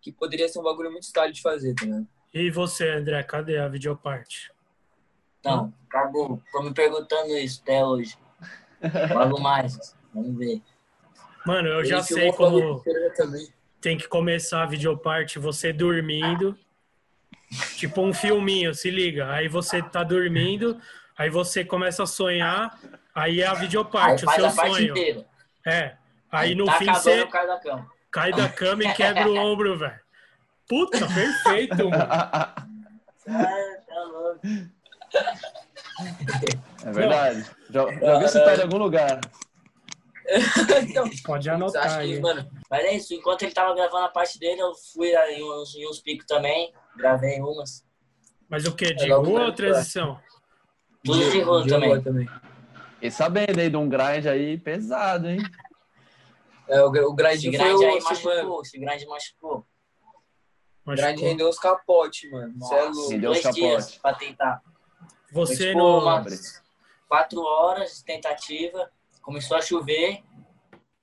que 0.00 0.12
poderia 0.12 0.48
ser 0.48 0.60
um 0.60 0.62
bagulho 0.62 0.90
muito 0.90 1.04
style 1.04 1.32
de 1.32 1.42
fazer, 1.42 1.74
tá 1.74 1.84
ligado? 1.84 2.06
E 2.32 2.50
você, 2.50 2.88
André, 2.88 3.22
cadê 3.24 3.58
a 3.58 3.68
videoparte? 3.68 4.50
Não, 5.44 5.72
acabou. 5.86 6.40
Tô 6.50 6.62
me 6.62 6.72
perguntando 6.72 7.36
isso 7.36 7.60
até 7.62 7.84
hoje. 7.84 8.16
Logo 9.14 9.40
mais, 9.40 9.96
vamos 10.14 10.38
ver. 10.38 10.62
Mano, 11.46 11.68
eu 11.68 11.84
já 11.84 12.02
sei 12.02 12.32
como 12.32 12.82
tem 13.80 13.96
que 13.96 14.06
começar 14.06 14.62
a 14.62 14.66
videoparte 14.66 15.38
você 15.38 15.72
dormindo. 15.72 16.56
Tipo 17.76 18.00
um 18.02 18.14
filminho, 18.14 18.74
se 18.74 18.90
liga. 18.90 19.30
Aí 19.30 19.48
você 19.48 19.82
tá 19.82 20.02
dormindo, 20.02 20.80
Aí 21.16 21.30
você 21.30 21.64
começa 21.64 22.02
a 22.02 22.06
sonhar, 22.06 22.78
aí 23.14 23.42
é 23.42 23.46
a 23.46 23.54
videoparte, 23.54 24.24
aí 24.28 24.42
o 24.42 24.50
seu 24.50 24.50
sonho. 24.50 25.24
É. 25.64 25.94
Aí, 26.30 26.50
aí 26.50 26.54
no 26.54 26.64
tá 26.64 26.72
fim 26.78 26.86
você 26.86 27.26
cai 27.26 27.46
da 27.46 27.58
cama. 27.58 27.92
Cai 28.10 28.32
da 28.32 28.48
cama 28.48 28.84
e 28.84 28.92
quebra 28.94 29.28
o 29.28 29.36
ombro, 29.36 29.78
velho. 29.78 30.00
Puta, 30.68 31.06
perfeito, 31.06 31.88
mano. 31.88 32.08
É 36.84 36.90
verdade. 36.90 37.46
Já, 37.70 37.92
já 37.92 38.18
vi 38.18 38.24
esse 38.24 38.40
pai 38.40 38.56
em 38.56 38.62
algum 38.62 38.78
lugar. 38.78 39.20
Então, 40.88 41.08
Pode 41.24 41.50
anotar 41.50 41.98
aí. 41.98 42.20
mano, 42.20 42.48
mas 42.70 42.84
é 42.84 42.94
isso. 42.94 43.14
Enquanto 43.14 43.42
ele 43.42 43.52
tava 43.52 43.74
gravando 43.74 44.06
a 44.06 44.08
parte 44.08 44.38
dele, 44.38 44.60
eu 44.60 44.72
fui 44.74 45.12
em 45.14 45.42
uns, 45.42 45.74
em 45.74 45.88
uns 45.88 46.00
picos 46.00 46.26
também. 46.26 46.72
Gravei 46.96 47.40
umas. 47.40 47.84
Mas 48.48 48.64
o 48.66 48.74
que? 48.74 48.94
De 48.94 49.10
é 49.10 49.14
rua 49.14 49.46
ou 49.46 49.52
transição? 49.52 50.20
Tudo 51.04 51.30
de 51.30 51.40
rua 51.40 51.66
também. 51.66 52.02
também. 52.02 52.28
E 53.00 53.10
sabendo 53.10 53.58
aí 53.58 53.68
de 53.68 53.76
um 53.76 53.88
grind 53.88 54.26
aí 54.26 54.56
pesado, 54.56 55.28
hein? 55.28 55.40
É, 56.68 56.80
o, 56.82 56.86
o 56.86 57.14
grind, 57.14 57.34
esse 57.34 57.50
grind 57.50 57.82
aí 57.82 58.00
machucou, 58.00 58.62
esse 58.62 58.78
grind 58.78 59.04
machucou. 59.06 59.66
O 60.86 60.90
grind 60.90 61.20
rendeu 61.20 61.48
os 61.48 61.58
capotes, 61.58 62.30
mano. 62.30 62.54
Nossa, 62.56 62.74
é 62.74 62.84
louco. 62.84 63.10
Rendeu 63.10 63.30
os 63.32 63.40
capotes. 63.40 63.98
pra 63.98 64.14
tentar. 64.14 64.62
Você 65.32 65.56
Foi, 65.56 65.66
tipo, 65.66 65.78
não... 65.78 66.24
Quatro 67.08 67.42
horas 67.42 67.96
de 67.96 68.04
tentativa, 68.04 68.90
começou 69.22 69.56
a 69.56 69.62
chover, 69.62 70.22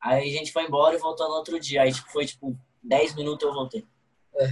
aí 0.01 0.29
a 0.29 0.37
gente 0.37 0.51
foi 0.51 0.65
embora 0.65 0.95
e 0.95 0.99
voltou 0.99 1.27
no 1.27 1.35
outro 1.35 1.59
dia. 1.59 1.83
Aí 1.83 1.93
tipo, 1.93 2.11
foi 2.11 2.25
tipo 2.25 2.57
10 2.83 3.15
minutos 3.15 3.47
eu 3.47 3.53
voltei. 3.53 3.85
É. 4.35 4.49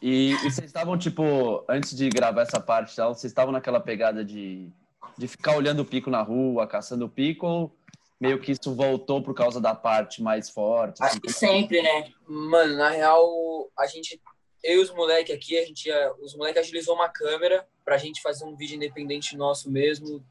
E, 0.00 0.30
e 0.30 0.50
vocês 0.50 0.66
estavam, 0.66 0.96
tipo, 0.96 1.64
antes 1.68 1.96
de 1.96 2.08
gravar 2.08 2.42
essa 2.42 2.60
parte, 2.60 2.94
vocês 2.94 3.24
estavam 3.24 3.52
naquela 3.52 3.80
pegada 3.80 4.24
de 4.24 4.72
de 5.18 5.26
ficar 5.26 5.56
olhando 5.56 5.80
o 5.80 5.84
pico 5.84 6.08
na 6.08 6.22
rua, 6.22 6.66
caçando 6.66 7.04
o 7.06 7.10
pico, 7.10 7.44
ou 7.46 7.76
meio 8.20 8.40
que 8.40 8.52
isso 8.52 8.74
voltou 8.74 9.20
por 9.20 9.34
causa 9.34 9.60
da 9.60 9.74
parte 9.74 10.22
mais 10.22 10.48
forte? 10.48 11.02
Acho 11.02 11.12
assim? 11.12 11.20
que 11.20 11.32
sempre, 11.32 11.82
né? 11.82 12.12
Mano, 12.26 12.76
na 12.76 12.90
real, 12.90 13.28
a 13.76 13.86
gente, 13.86 14.20
eu 14.62 14.78
e 14.78 14.82
os 14.82 14.90
moleques 14.90 15.34
aqui, 15.34 15.58
a 15.58 15.64
gente, 15.64 15.90
os 16.22 16.36
moleques 16.36 16.62
agilizou 16.62 16.94
uma 16.94 17.08
câmera 17.08 17.66
pra 17.84 17.98
gente 17.98 18.22
fazer 18.22 18.44
um 18.44 18.56
vídeo 18.56 18.76
independente 18.76 19.36
nosso 19.36 19.70
mesmo. 19.70 20.24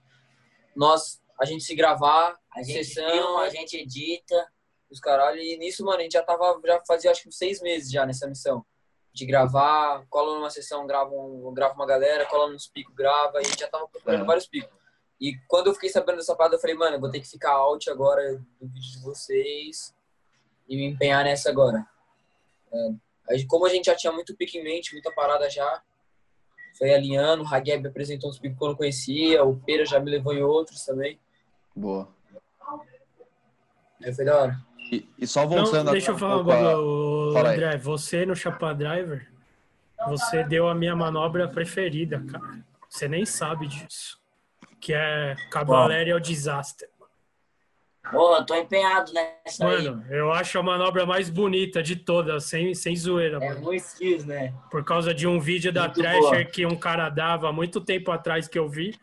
Nós, 0.74 1.22
a 1.40 1.46
gente 1.46 1.64
se 1.64 1.76
gravar, 1.76 2.38
a 2.56 2.64
gente 2.64 2.84
sessão, 2.84 3.10
filma, 3.10 3.42
a 3.42 3.50
gente 3.50 3.78
edita. 3.78 4.48
Os 4.90 5.00
caralho, 5.00 5.40
e 5.40 5.58
nisso, 5.58 5.84
mano, 5.84 6.00
a 6.00 6.04
gente 6.04 6.14
já 6.14 6.24
tava, 6.24 6.60
já 6.66 6.82
fazia 6.88 7.12
acho 7.12 7.24
que 7.24 7.30
uns 7.30 7.38
seis 7.38 7.62
meses 7.62 7.92
já 7.92 8.06
nessa 8.06 8.28
missão 8.28 8.66
de 9.18 9.26
gravar, 9.26 10.06
cola 10.10 10.36
numa 10.36 10.50
sessão, 10.50 10.86
grava, 10.86 11.10
um, 11.10 11.52
grava 11.54 11.74
uma 11.74 11.88
galera, 11.88 12.26
cola 12.28 12.52
nos 12.52 12.68
picos, 12.68 12.94
grava, 12.94 13.38
e 13.38 13.40
a 13.40 13.44
gente 13.44 13.60
já 13.60 13.68
tava 13.68 13.88
procurando 13.88 14.24
é. 14.24 14.26
vários 14.26 14.48
picos. 14.48 14.70
E 15.20 15.36
quando 15.48 15.68
eu 15.68 15.74
fiquei 15.74 15.90
sabendo 15.90 16.18
dessa 16.18 16.36
parada, 16.36 16.56
eu 16.56 16.60
falei, 16.60 16.76
mano, 16.76 16.96
eu 16.96 17.00
vou 17.00 17.10
ter 17.10 17.20
que 17.20 17.28
ficar 17.28 17.54
out 17.54 17.90
agora 17.90 18.38
do 18.62 18.68
vídeo 18.68 18.92
de 18.92 19.00
vocês 19.02 19.94
e 20.70 20.76
me 20.76 20.86
empenhar 20.86 21.24
nessa 21.24 21.50
agora. 21.50 21.84
É, 23.30 23.44
como 23.48 23.66
a 23.66 23.70
gente 23.70 23.86
já 23.86 23.96
tinha 23.96 24.14
muito 24.14 24.36
pique 24.36 24.60
em 24.60 24.64
mente, 24.64 24.94
muita 24.94 25.12
parada 25.12 25.50
já, 25.50 25.82
foi 26.78 26.94
alinhando, 26.94 27.44
o 27.44 27.48
Hageb 27.48 27.88
apresentou 27.88 28.30
uns 28.30 28.38
picos 28.38 28.58
que 28.58 28.64
eu 28.64 28.70
não 28.70 28.76
conhecia, 28.76 29.44
o 29.44 29.58
Pera 29.60 29.84
já 29.84 30.00
me 30.00 30.12
levou 30.12 30.34
em 30.34 30.44
outros 30.44 30.86
também. 30.86 31.20
Boa. 31.78 32.10
Da 34.26 34.42
hora. 34.42 34.60
E, 34.92 35.08
e 35.20 35.28
só 35.28 35.46
voltando... 35.46 35.86
Não, 35.86 35.92
deixa 35.92 36.12
eu 36.12 36.18
falar 36.18 36.38
um 36.40 36.44
bagulho, 36.44 37.38
André. 37.38 37.78
Você 37.78 38.26
no 38.26 38.36
Chapa 38.36 38.74
Driver, 38.74 39.28
você 40.08 40.44
deu 40.44 40.68
a 40.68 40.74
minha 40.74 40.96
manobra 40.96 41.48
preferida, 41.48 42.24
cara. 42.32 42.66
Você 42.90 43.08
nem 43.08 43.26
sabe 43.26 43.68
disso. 43.68 44.20
Que 44.80 44.94
é 44.94 45.36
Cavaleiro 45.52 46.20
Disaster. 46.20 46.90
Porra, 48.10 48.46
tô 48.46 48.56
empenhado 48.56 49.12
nessa 49.12 49.66
Mano, 49.66 50.04
aí. 50.10 50.18
eu 50.18 50.32
acho 50.32 50.58
a 50.58 50.64
manobra 50.64 51.06
mais 51.06 51.30
bonita 51.30 51.84
de 51.84 51.98
todas, 51.98 52.46
sem, 52.46 52.74
sem 52.74 52.96
zoeira, 52.96 53.38
é 53.44 53.54
mano. 53.54 53.74
skills, 53.74 54.24
né? 54.24 54.54
Por 54.72 54.84
causa 54.86 55.14
de 55.14 55.28
um 55.28 55.42
vídeo 55.42 55.74
da 55.74 55.84
muito 55.84 56.00
Thrasher 56.00 56.22
boa. 56.22 56.46
que 56.46 56.66
um 56.66 56.78
cara 56.78 57.10
dava 57.10 57.52
muito 57.52 57.82
tempo 57.82 58.10
atrás 58.10 58.48
que 58.48 58.58
eu 58.58 58.70
vi. 58.70 58.98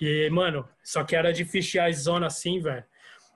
E, 0.00 0.28
mano, 0.30 0.68
só 0.82 1.04
que 1.04 1.16
era 1.16 1.32
de 1.32 1.44
fichar 1.44 1.92
zona 1.92 2.26
assim, 2.26 2.60
velho. 2.60 2.84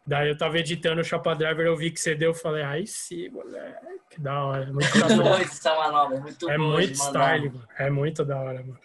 Daí 0.07 0.29
eu 0.29 0.37
tava 0.37 0.59
editando 0.59 1.01
o 1.01 1.05
Chapa 1.05 1.35
Driver, 1.35 1.67
eu 1.67 1.77
vi 1.77 1.91
que 1.91 2.01
você 2.01 2.15
deu, 2.15 2.35
falei, 2.35 2.63
ai 2.63 2.87
sim, 2.87 3.29
moleque, 3.29 3.87
que 4.11 4.21
da 4.21 4.43
hora. 4.45 4.67
Muito, 4.73 4.89
muito 4.99 5.23
boa 5.23 5.41
essa 5.41 5.75
manobra, 5.75 6.21
muito 6.21 6.51
É 6.51 6.59
muito 6.59 6.95
style, 6.95 7.51
mano. 7.51 7.69
É 7.79 7.91
muito 7.91 8.25
da 8.25 8.41
hora, 8.41 8.61
mano. 8.61 8.79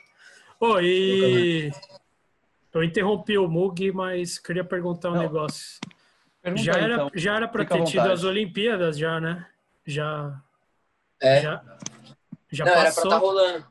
Ô, 0.60 0.80
e... 0.80 1.72
Eu 2.74 2.84
interrompi 2.84 3.38
o 3.38 3.48
Mug, 3.48 3.92
mas 3.94 4.38
queria 4.38 4.64
perguntar 4.64 5.10
um 5.10 5.14
Não. 5.14 5.22
negócio. 5.22 5.80
Pergunta 6.42 6.64
Já 6.64 6.76
aí, 6.76 6.84
era, 6.84 6.94
então. 6.94 7.12
já 7.16 7.36
era 7.36 7.48
pra 7.48 7.64
Fica 7.64 7.78
ter 7.78 7.84
tido 7.86 8.12
as 8.12 8.24
Olimpíadas, 8.26 8.98
já, 8.98 9.20
né? 9.20 9.48
Já. 9.86 10.40
É. 11.22 11.42
Já, 11.42 11.64
já 12.52 12.66
não, 12.66 12.72
era 12.72 12.82
pra 12.82 12.90
passou. 12.92 13.04
estar 13.06 13.18
rolando. 13.18 13.66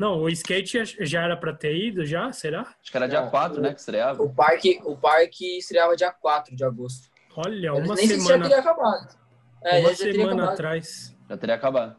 Não, 0.00 0.18
o 0.22 0.30
skate 0.30 0.82
já 1.04 1.22
era 1.22 1.36
pra 1.36 1.52
ter 1.52 1.76
ido, 1.76 2.06
já? 2.06 2.32
Será? 2.32 2.62
Acho 2.62 2.90
que 2.90 2.96
era 2.96 3.06
dia 3.06 3.20
Não, 3.20 3.28
4, 3.30 3.58
o- 3.58 3.60
né? 3.60 3.74
Que 3.74 3.80
estreava. 3.80 4.22
O 4.22 4.34
parque, 4.34 4.80
o 4.82 4.96
parque 4.96 5.58
estreava 5.58 5.94
dia 5.94 6.10
4 6.10 6.56
de 6.56 6.64
agosto. 6.64 7.10
Olha, 7.36 7.66
Eu 7.68 7.76
uma 7.76 7.94
nem 7.94 8.06
sei 8.06 8.16
se 8.18 8.22
já 8.22 8.26
semana, 8.28 8.42
teria 8.48 8.58
acabado. 8.60 9.18
É, 9.62 9.78
uma 9.80 9.94
semana 9.94 10.32
acabado. 10.32 10.52
atrás. 10.54 11.16
Já 11.28 11.36
teria 11.36 11.54
acabado. 11.54 11.96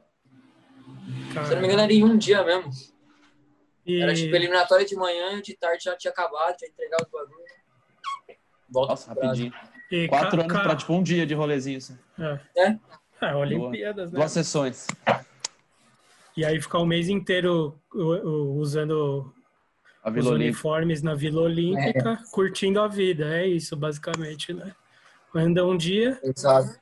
Cara. 1.32 1.46
Se 1.46 1.52
eu 1.52 1.56
não 1.58 1.62
me 1.62 1.68
engano, 1.68 1.84
era 1.84 1.94
em 1.94 2.04
um 2.04 2.18
dia 2.18 2.44
mesmo. 2.44 2.72
E- 3.86 4.02
Era 4.02 4.16
tipo 4.16 4.36
eliminatória 4.36 4.84
de 4.86 4.96
manhã, 4.96 5.40
de 5.40 5.56
tarde 5.56 5.84
já 5.84 5.96
tinha 5.96 6.12
acabado, 6.12 6.56
já 6.60 6.66
entregava 6.68 7.08
o 7.08 7.12
bagulho. 7.12 7.46
Volta 8.68 8.92
Nossa, 8.94 9.14
rapidinho. 9.14 9.54
e 9.92 10.08
Quatro 10.08 10.38
ca- 10.38 10.44
anos 10.44 10.54
ca- 10.54 10.64
pra 10.64 10.76
tipo 10.76 10.92
um 10.94 11.04
dia 11.04 11.24
de 11.26 11.36
rolezinho. 11.36 11.78
Assim. 11.78 11.98
É. 12.20 12.40
É. 12.66 12.78
É, 13.28 13.36
Olimpíadas, 13.36 14.12
né? 14.12 14.18
Duas 14.18 14.32
sessões. 14.32 14.88
E 16.36 16.46
aí 16.46 16.62
ficar 16.62 16.80
o 16.80 16.86
mês 16.86 17.10
inteiro 17.10 17.78
usando 17.94 19.34
A 20.04 20.10
os 20.10 20.28
uniformes 20.28 21.02
na 21.02 21.14
Vila 21.14 21.42
Olímpica, 21.44 22.20
curtindo 22.32 22.80
a 22.80 22.88
vida. 22.88 23.26
É 23.38 23.46
isso, 23.48 23.76
basicamente, 23.76 24.54
né? 24.54 24.74
Anda 25.36 25.66
um 25.66 25.78
dia, 25.78 26.20
Exato. 26.24 26.78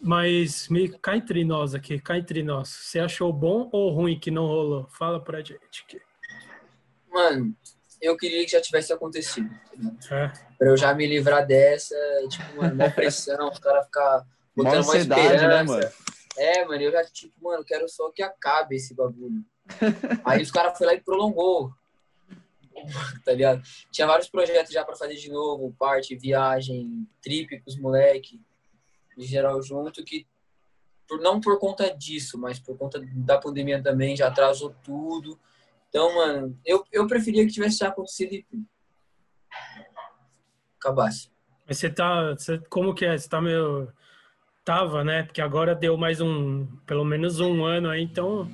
mas 0.00 0.68
me 0.68 0.88
cá 0.88 1.16
entre 1.16 1.44
nós 1.44 1.74
aqui, 1.74 1.98
cá 2.00 2.16
entre 2.18 2.42
nós. 2.42 2.68
Você 2.68 2.98
achou 2.98 3.32
bom 3.32 3.68
ou 3.72 3.90
ruim 3.90 4.18
que 4.18 4.30
não 4.30 4.46
rolou? 4.46 4.88
Fala 4.90 5.22
pra 5.22 5.38
gente. 5.40 5.84
aqui. 5.86 6.00
Mano, 7.12 7.54
eu 8.00 8.16
queria 8.16 8.44
que 8.44 8.50
já 8.52 8.60
tivesse 8.60 8.92
acontecido. 8.92 9.48
entendeu? 9.72 9.96
É. 10.10 10.32
Pra 10.58 10.68
eu 10.68 10.76
já 10.76 10.92
me 10.94 11.06
livrar 11.06 11.46
dessa, 11.46 11.94
tipo, 12.28 12.56
mano, 12.56 12.74
mó 12.76 12.90
pressão, 12.90 13.50
os 13.50 13.58
caras 13.58 13.84
ficar 13.86 14.24
Mó 14.56 14.64
botando 14.64 14.84
uma 14.84 14.94
ansiedade, 14.94 15.20
esperança. 15.22 15.48
né, 15.48 15.62
mano? 15.62 15.88
É, 16.38 16.64
mano, 16.64 16.80
eu 16.80 16.92
já, 16.92 17.04
tipo, 17.04 17.34
mano, 17.42 17.64
quero 17.64 17.88
só 17.88 18.10
que 18.10 18.22
acabe 18.22 18.76
esse 18.76 18.94
bagulho. 18.94 19.44
Aí 20.24 20.40
os 20.40 20.50
caras 20.50 20.78
foram 20.78 20.92
lá 20.92 20.96
e 20.96 21.00
prolongou. 21.00 21.72
Tá 23.24 23.32
ligado? 23.32 23.60
Tinha 23.90 24.06
vários 24.06 24.28
projetos 24.28 24.72
já 24.72 24.84
pra 24.84 24.94
fazer 24.94 25.16
de 25.16 25.28
novo, 25.28 25.74
parte, 25.76 26.14
viagem, 26.14 27.08
trip 27.20 27.58
com 27.58 27.68
os 27.68 27.76
moleque, 27.76 28.40
em 29.16 29.24
geral 29.24 29.60
junto, 29.60 30.04
que 30.04 30.28
por, 31.08 31.20
não 31.20 31.40
por 31.40 31.58
conta 31.58 31.92
disso, 31.92 32.38
mas 32.38 32.60
por 32.60 32.78
conta 32.78 33.02
da 33.02 33.36
pandemia 33.36 33.82
também, 33.82 34.16
já 34.16 34.28
atrasou 34.28 34.72
tudo. 34.84 35.36
Então, 35.88 36.14
mano, 36.14 36.56
eu, 36.64 36.84
eu 36.92 37.06
preferia 37.08 37.44
que 37.44 37.52
tivesse 37.52 37.78
já 37.78 37.88
acontecido 37.88 38.34
e 38.34 38.46
acabasse. 40.78 41.30
Mas 41.66 41.78
você 41.78 41.90
tá. 41.90 42.30
Você, 42.32 42.58
como 42.70 42.94
que 42.94 43.04
é? 43.04 43.16
Você 43.16 43.28
tá 43.28 43.40
meio. 43.40 43.92
Tava, 44.68 45.02
né? 45.02 45.22
Porque 45.22 45.40
agora 45.40 45.74
deu 45.74 45.96
mais 45.96 46.20
um. 46.20 46.66
Pelo 46.84 47.02
menos 47.02 47.40
um 47.40 47.64
ano 47.64 47.88
aí, 47.88 48.02
então 48.02 48.46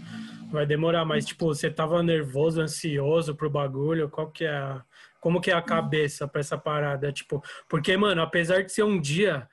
vai 0.53 0.65
demorar. 0.65 1.05
Mas, 1.05 1.27
tipo, 1.27 1.47
você 1.47 1.69
tava 1.69 2.05
nervoso, 2.05 2.61
ansioso 2.61 3.35
pro 3.35 3.51
bagulho? 3.51 4.09
Qual 4.09 4.31
que 4.31 4.45
é 4.45 4.57
a. 4.57 4.85
Como 5.19 5.41
que 5.41 5.51
é 5.51 5.55
a 5.55 5.61
cabeça 5.61 6.29
pra 6.29 6.39
essa 6.41 6.57
parada? 6.57 7.11
Tipo, 7.11 7.43
porque, 7.69 7.97
mano, 7.97 8.23
apesar 8.23 8.63
de 8.63 8.71
ser 8.71 8.85
um 8.85 9.01
dia, 9.01 9.49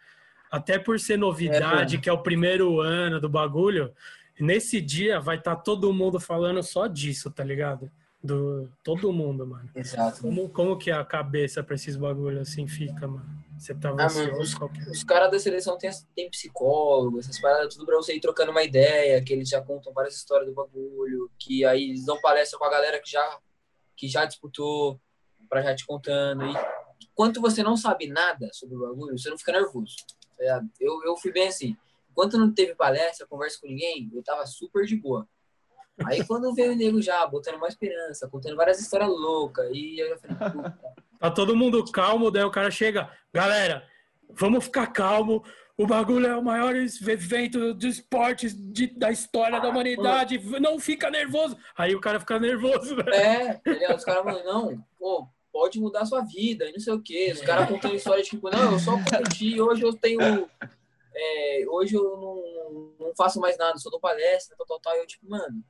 até 0.51 0.77
por 0.77 0.99
ser 0.99 1.17
novidade, 1.17 1.95
É, 1.95 1.99
que 1.99 2.07
é 2.07 2.13
o 2.13 2.21
primeiro 2.21 2.79
ano 2.79 3.19
do 3.19 3.27
bagulho, 3.27 3.91
nesse 4.39 4.79
dia 4.79 5.19
vai 5.19 5.37
estar 5.37 5.55
todo 5.55 5.91
mundo 5.91 6.19
falando 6.19 6.61
só 6.61 6.85
disso, 6.85 7.31
tá 7.31 7.43
ligado? 7.43 7.89
Do, 8.23 8.69
todo 8.83 9.11
mundo, 9.11 9.47
mano. 9.47 9.69
Exato. 9.73 10.21
Como, 10.21 10.47
como 10.49 10.77
que 10.77 10.91
a 10.91 11.03
cabeça 11.03 11.63
pra 11.63 11.73
esses 11.75 11.95
bagulhos 11.95 12.47
assim 12.47 12.67
fica, 12.67 13.07
mano? 13.07 13.25
Você 13.57 13.73
tava 13.73 13.95
Ah, 14.03 14.09
mano, 14.09 14.31
ansioso? 14.31 14.57
Qual 14.57 14.69
que 14.69 14.79
é? 14.79 14.91
Os 14.91 15.03
caras 15.03 15.31
da 15.31 15.39
seleção 15.39 15.77
tem, 15.77 15.89
tem 16.15 16.29
psicólogo, 16.29 17.19
essas 17.19 17.39
paradas 17.39 17.73
tudo 17.73 17.85
pra 17.85 17.95
você 17.95 18.15
ir 18.15 18.19
trocando 18.19 18.51
uma 18.51 18.63
ideia, 18.63 19.23
que 19.23 19.33
eles 19.33 19.49
já 19.49 19.61
contam 19.61 19.91
várias 19.93 20.15
histórias 20.15 20.47
do 20.47 20.53
bagulho, 20.53 21.31
que 21.39 21.65
aí 21.65 21.89
eles 21.89 22.05
dão 22.05 22.19
palestra 22.21 22.59
com 22.59 22.65
a 22.65 22.69
galera 22.71 22.99
que 22.99 23.09
já, 23.09 23.39
que 23.95 24.07
já 24.07 24.25
disputou, 24.25 24.99
pra 25.49 25.61
já 25.61 25.75
te 25.75 25.85
contando. 25.85 26.43
E 26.45 26.53
enquanto 27.11 27.41
você 27.41 27.63
não 27.63 27.75
sabe 27.75 28.07
nada 28.07 28.49
sobre 28.53 28.75
o 28.75 28.79
bagulho, 28.79 29.17
você 29.17 29.29
não 29.29 29.37
fica 29.37 29.51
nervoso. 29.51 29.95
tá? 30.37 30.63
Eu, 30.79 31.03
eu 31.03 31.17
fui 31.17 31.31
bem 31.31 31.47
assim. 31.47 31.75
Enquanto 32.11 32.37
não 32.37 32.53
teve 32.53 32.75
palestra, 32.75 33.25
conversa 33.27 33.59
com 33.59 33.67
ninguém, 33.67 34.09
eu 34.13 34.21
tava 34.23 34.45
super 34.45 34.85
de 34.85 34.95
boa. 34.95 35.27
Aí 36.05 36.25
quando 36.25 36.53
veio 36.53 36.71
o 36.73 36.75
nego 36.75 37.01
já, 37.01 37.25
botando 37.27 37.55
uma 37.55 37.67
esperança, 37.67 38.27
contando 38.29 38.55
várias 38.55 38.79
histórias 38.79 39.09
loucas, 39.09 39.69
e 39.73 39.99
eu 39.99 40.09
já 40.09 40.17
falei, 40.17 40.51
puta, 40.51 40.79
Tá 41.19 41.29
todo 41.29 41.55
mundo 41.55 41.83
calmo, 41.91 42.31
daí 42.31 42.43
o 42.43 42.49
cara 42.51 42.71
chega, 42.71 43.09
galera, 43.33 43.85
vamos 44.29 44.63
ficar 44.65 44.87
calmo. 44.87 45.43
O 45.77 45.85
bagulho 45.87 46.27
é 46.27 46.35
o 46.35 46.43
maior 46.43 46.75
evento 46.75 47.73
de 47.73 47.87
esportes 47.87 48.53
de- 48.55 48.87
da 48.97 49.11
história 49.11 49.59
da 49.59 49.69
humanidade. 49.69 50.37
Não 50.59 50.79
fica 50.79 51.09
nervoso. 51.09 51.57
Aí 51.77 51.95
o 51.95 51.99
cara 52.01 52.19
fica 52.19 52.39
nervoso, 52.39 52.95
né? 52.95 53.03
É, 53.15 53.53
tá? 53.53 53.95
Os 53.95 54.03
caras 54.03 54.23
falam, 54.23 54.43
não, 54.43 54.85
pô, 54.99 55.27
pode 55.51 55.79
mudar 55.79 56.01
a 56.01 56.05
sua 56.05 56.21
vida 56.21 56.65
e 56.65 56.71
não 56.73 56.79
sei 56.79 56.93
o 56.93 57.01
quê. 57.01 57.31
Os 57.33 57.41
caras 57.41 57.67
contando 57.67 57.95
história 57.95 58.21
de 58.23 58.29
tipo, 58.29 58.49
não, 58.49 58.73
eu 58.73 58.79
só 58.79 58.91
competi, 58.97 59.59
hoje 59.61 59.81
eu 59.83 59.93
tenho. 59.93 60.47
é, 61.15 61.63
hoje 61.67 61.95
eu 61.95 62.03
não, 62.03 63.07
não 63.07 63.15
faço 63.15 63.39
mais 63.39 63.57
nada, 63.57 63.77
só 63.77 63.89
dou 63.89 63.99
palestra, 63.99 64.55
tal, 64.57 64.67
tal, 64.67 64.79
tal. 64.79 64.95
E 64.95 64.99
eu, 64.99 65.07
tipo, 65.07 65.29
mano, 65.29 65.63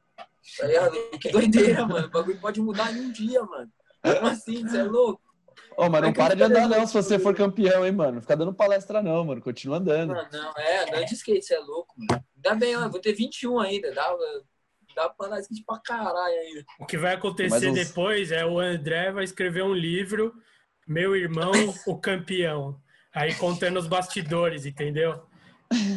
tá 0.57 0.67
ligado? 0.67 0.95
Que 1.19 1.29
doideira, 1.29 1.85
mano. 1.87 2.07
O 2.07 2.11
bagulho 2.11 2.39
pode 2.39 2.61
mudar 2.61 2.91
em 2.95 3.01
um 3.01 3.11
dia, 3.11 3.41
mano. 3.43 3.71
Como 4.01 4.27
assim? 4.27 4.67
Você 4.67 4.79
é 4.79 4.83
louco? 4.83 5.21
Ô, 5.77 5.89
mas 5.89 6.01
não 6.01 6.09
É 6.09 6.13
para 6.13 6.35
de 6.35 6.43
andar, 6.43 6.67
não, 6.67 6.85
se 6.85 6.93
você 6.93 7.17
for 7.19 7.35
campeão, 7.35 7.85
hein, 7.85 7.91
mano. 7.91 8.13
Não 8.13 8.21
Fica 8.21 8.35
dando 8.35 8.53
palestra, 8.53 9.01
não, 9.01 9.23
mano. 9.23 9.41
Continua 9.41 9.77
andando. 9.77 10.13
Mano, 10.13 10.27
não, 10.31 10.51
é, 10.57 10.83
andando 10.83 11.05
de 11.05 11.13
skate, 11.13 11.45
você 11.45 11.55
é 11.55 11.59
louco, 11.59 11.93
mano. 11.97 12.23
Ainda 12.35 12.55
bem, 12.59 12.75
ó, 12.75 12.83
eu 12.83 12.89
vou 12.89 12.99
ter 12.99 13.13
21 13.13 13.59
ainda, 13.59 13.91
dá, 13.93 14.13
dá 14.95 15.09
pra 15.09 15.27
andar 15.27 15.39
skate 15.41 15.63
pra 15.65 15.79
caralho 15.79 16.35
ainda. 16.35 16.65
O 16.79 16.85
que 16.85 16.97
vai 16.97 17.13
acontecer 17.13 17.69
uns- 17.69 17.73
depois 17.87 18.31
é 18.31 18.45
o 18.45 18.59
André 18.59 19.11
vai 19.11 19.23
escrever 19.23 19.63
um 19.63 19.73
livro, 19.73 20.33
Meu 20.87 21.15
Irmão, 21.15 21.51
o 21.87 21.97
Campeão. 21.97 22.79
Aí 23.13 23.33
contando 23.35 23.77
os 23.77 23.87
bastidores, 23.87 24.65
entendeu? 24.65 25.23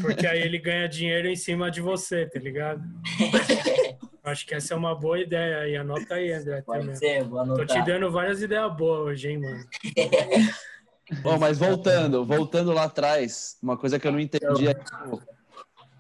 Porque 0.02 0.26
aí 0.26 0.40
ele 0.40 0.58
ganha 0.58 0.88
dinheiro 0.88 1.26
em 1.28 1.37
cima 1.37 1.68
de 1.70 1.80
você, 1.80 2.26
tá 2.26 2.38
ligado? 2.38 2.82
Acho 4.24 4.46
que 4.46 4.54
essa 4.54 4.72
é 4.72 4.76
uma 4.76 4.94
boa 4.94 5.20
ideia 5.20 5.58
aí. 5.58 5.76
Anota 5.76 6.14
aí, 6.14 6.32
André. 6.32 6.62
Pode 6.62 6.80
Também. 6.80 6.96
ser, 6.96 7.24
vou 7.24 7.38
Tô 7.46 7.64
te 7.66 7.72
anotar. 7.74 7.84
dando 7.84 8.10
várias 8.10 8.40
ideias 8.40 8.74
boas 8.74 9.00
hoje, 9.00 9.28
hein, 9.30 9.38
mano. 9.38 9.64
Bom, 11.22 11.38
mas 11.38 11.58
voltando, 11.58 12.24
voltando 12.24 12.72
lá 12.72 12.84
atrás, 12.84 13.58
uma 13.62 13.76
coisa 13.76 13.98
que 13.98 14.08
eu 14.08 14.12
não 14.12 14.18
entendi 14.18 14.66
é, 14.66 14.72
tipo, 14.72 15.22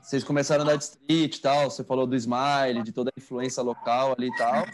vocês 0.00 0.24
começaram 0.24 0.62
a 0.62 0.64
andar 0.64 0.76
de 0.76 0.84
street 0.84 1.36
e 1.36 1.40
tal, 1.42 1.70
você 1.70 1.84
falou 1.84 2.06
do 2.06 2.16
Smile, 2.16 2.82
de 2.82 2.90
toda 2.92 3.10
a 3.10 3.20
influência 3.20 3.62
local 3.62 4.14
ali 4.16 4.28
e 4.28 4.36
tal. 4.36 4.64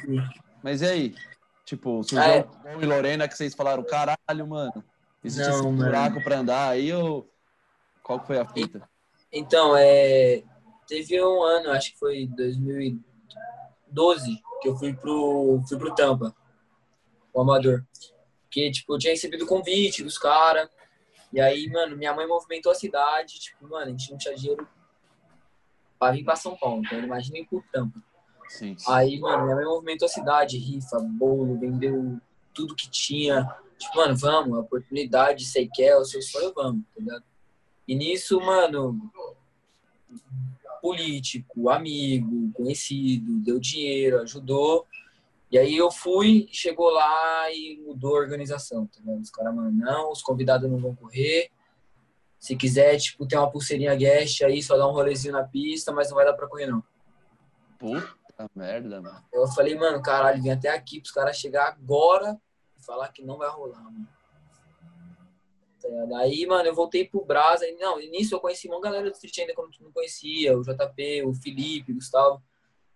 Mas 0.62 0.82
e 0.82 0.86
aí? 0.86 1.14
Tipo, 1.64 2.04
surgiu 2.04 2.20
Ah, 2.22 2.28
é. 2.36 2.46
e 2.80 2.86
Lorena 2.86 3.26
que 3.26 3.36
vocês 3.36 3.54
falaram, 3.54 3.82
caralho, 3.82 4.46
mano, 4.46 4.84
existe 5.24 5.48
Não, 5.48 5.54
esse 5.56 5.64
mano. 5.64 5.84
buraco 5.84 6.22
pra 6.22 6.38
andar 6.38 6.68
aí 6.68 6.92
ou 6.92 7.28
qual 8.04 8.24
foi 8.24 8.38
a 8.38 8.46
fita? 8.46 8.88
Então, 9.32 9.76
é, 9.76 10.44
teve 10.86 11.20
um 11.24 11.42
ano, 11.42 11.70
acho 11.72 11.92
que 11.92 11.98
foi 11.98 12.28
2012, 13.90 14.42
que 14.60 14.68
eu 14.68 14.76
fui 14.76 14.94
pro, 14.94 15.62
fui 15.68 15.78
pro 15.78 15.94
Tampa, 15.94 16.34
o 17.32 17.40
Amador. 17.40 17.84
Que, 18.50 18.70
tipo, 18.70 18.94
eu 18.94 18.98
tinha 18.98 19.12
recebido 19.12 19.46
convite 19.46 20.02
dos 20.02 20.18
caras. 20.18 20.68
E 21.32 21.40
aí, 21.40 21.68
mano, 21.70 21.96
minha 21.96 22.12
mãe 22.12 22.26
movimentou 22.26 22.72
a 22.72 22.74
cidade. 22.74 23.38
Tipo, 23.38 23.68
mano, 23.68 23.86
a 23.86 23.90
gente 23.90 24.10
não 24.10 24.18
tinha 24.18 24.34
dinheiro 24.34 24.66
pra 25.98 26.10
vir 26.10 26.24
pra 26.24 26.34
São 26.34 26.56
Paulo. 26.56 26.82
Então, 26.84 26.98
imagina 26.98 27.38
ir 27.38 27.46
pro 27.46 27.64
Tampa. 27.72 28.02
Sim. 28.48 28.76
Aí, 28.88 29.20
mano, 29.20 29.44
minha 29.44 29.54
mãe 29.54 29.64
movimentou 29.64 30.06
a 30.06 30.10
cidade, 30.10 30.58
rifa, 30.58 30.98
bolo, 30.98 31.58
vendeu 31.58 32.18
tudo 32.52 32.74
que 32.74 32.90
tinha. 32.90 33.48
Tipo, 33.78 33.96
mano, 33.96 34.16
vamos, 34.16 34.58
a 34.58 34.60
oportunidade, 34.60 35.44
sei 35.44 35.68
que 35.72 35.82
é, 35.82 35.96
o 35.96 36.04
seu 36.04 36.20
sonho, 36.20 36.52
vamos, 36.54 36.82
tá 36.94 37.00
ligado? 37.00 37.24
E 37.86 37.94
nisso, 37.94 38.40
mano, 38.40 38.98
político, 40.80 41.68
amigo, 41.68 42.52
conhecido, 42.52 43.38
deu 43.40 43.58
dinheiro, 43.58 44.20
ajudou. 44.20 44.86
E 45.50 45.58
aí 45.58 45.76
eu 45.76 45.90
fui, 45.90 46.48
chegou 46.52 46.90
lá 46.90 47.50
e 47.52 47.76
mudou 47.84 48.16
a 48.16 48.20
organização, 48.20 48.86
tá 48.86 49.00
ligado? 49.00 49.20
Os 49.20 49.30
caras, 49.30 49.54
mano, 49.54 49.72
não, 49.72 50.12
os 50.12 50.22
convidados 50.22 50.70
não 50.70 50.78
vão 50.78 50.94
correr. 50.94 51.50
Se 52.38 52.56
quiser, 52.56 52.96
tipo, 52.98 53.26
tem 53.26 53.38
uma 53.38 53.50
pulseirinha 53.50 53.94
guest 53.94 54.42
aí, 54.42 54.62
só 54.62 54.76
dá 54.76 54.88
um 54.88 54.92
rolezinho 54.92 55.34
na 55.34 55.44
pista, 55.44 55.92
mas 55.92 56.08
não 56.08 56.16
vai 56.16 56.24
dar 56.24 56.34
pra 56.34 56.46
correr, 56.46 56.66
não. 56.66 56.82
Puta 57.78 58.48
merda, 58.54 59.00
mano. 59.00 59.24
Eu 59.32 59.46
falei, 59.48 59.74
mano, 59.74 60.00
caralho, 60.00 60.42
vim 60.42 60.50
até 60.50 60.68
aqui 60.68 61.00
pros 61.00 61.12
caras 61.12 61.36
chegar 61.36 61.68
agora 61.68 62.40
e 62.78 62.82
falar 62.82 63.08
que 63.08 63.22
não 63.22 63.36
vai 63.36 63.50
rolar, 63.50 63.82
mano. 63.82 64.08
Tá 65.80 65.88
ligado? 65.88 66.14
Aí, 66.16 66.46
mano, 66.46 66.68
eu 66.68 66.74
voltei 66.74 67.06
pro 67.06 67.24
Brasa. 67.24 67.66
e, 67.66 67.74
Não, 67.76 67.98
nisso 67.98 68.34
eu 68.34 68.40
conheci 68.40 68.68
uma 68.68 68.80
galera 68.80 69.10
do 69.10 69.14
Street 69.14 69.38
ainda 69.38 69.54
eu 69.56 69.70
não 69.80 69.92
conhecia, 69.92 70.56
o 70.56 70.62
JP, 70.62 71.24
o 71.24 71.34
Felipe, 71.34 71.92
o 71.92 71.94
Gustavo, 71.94 72.42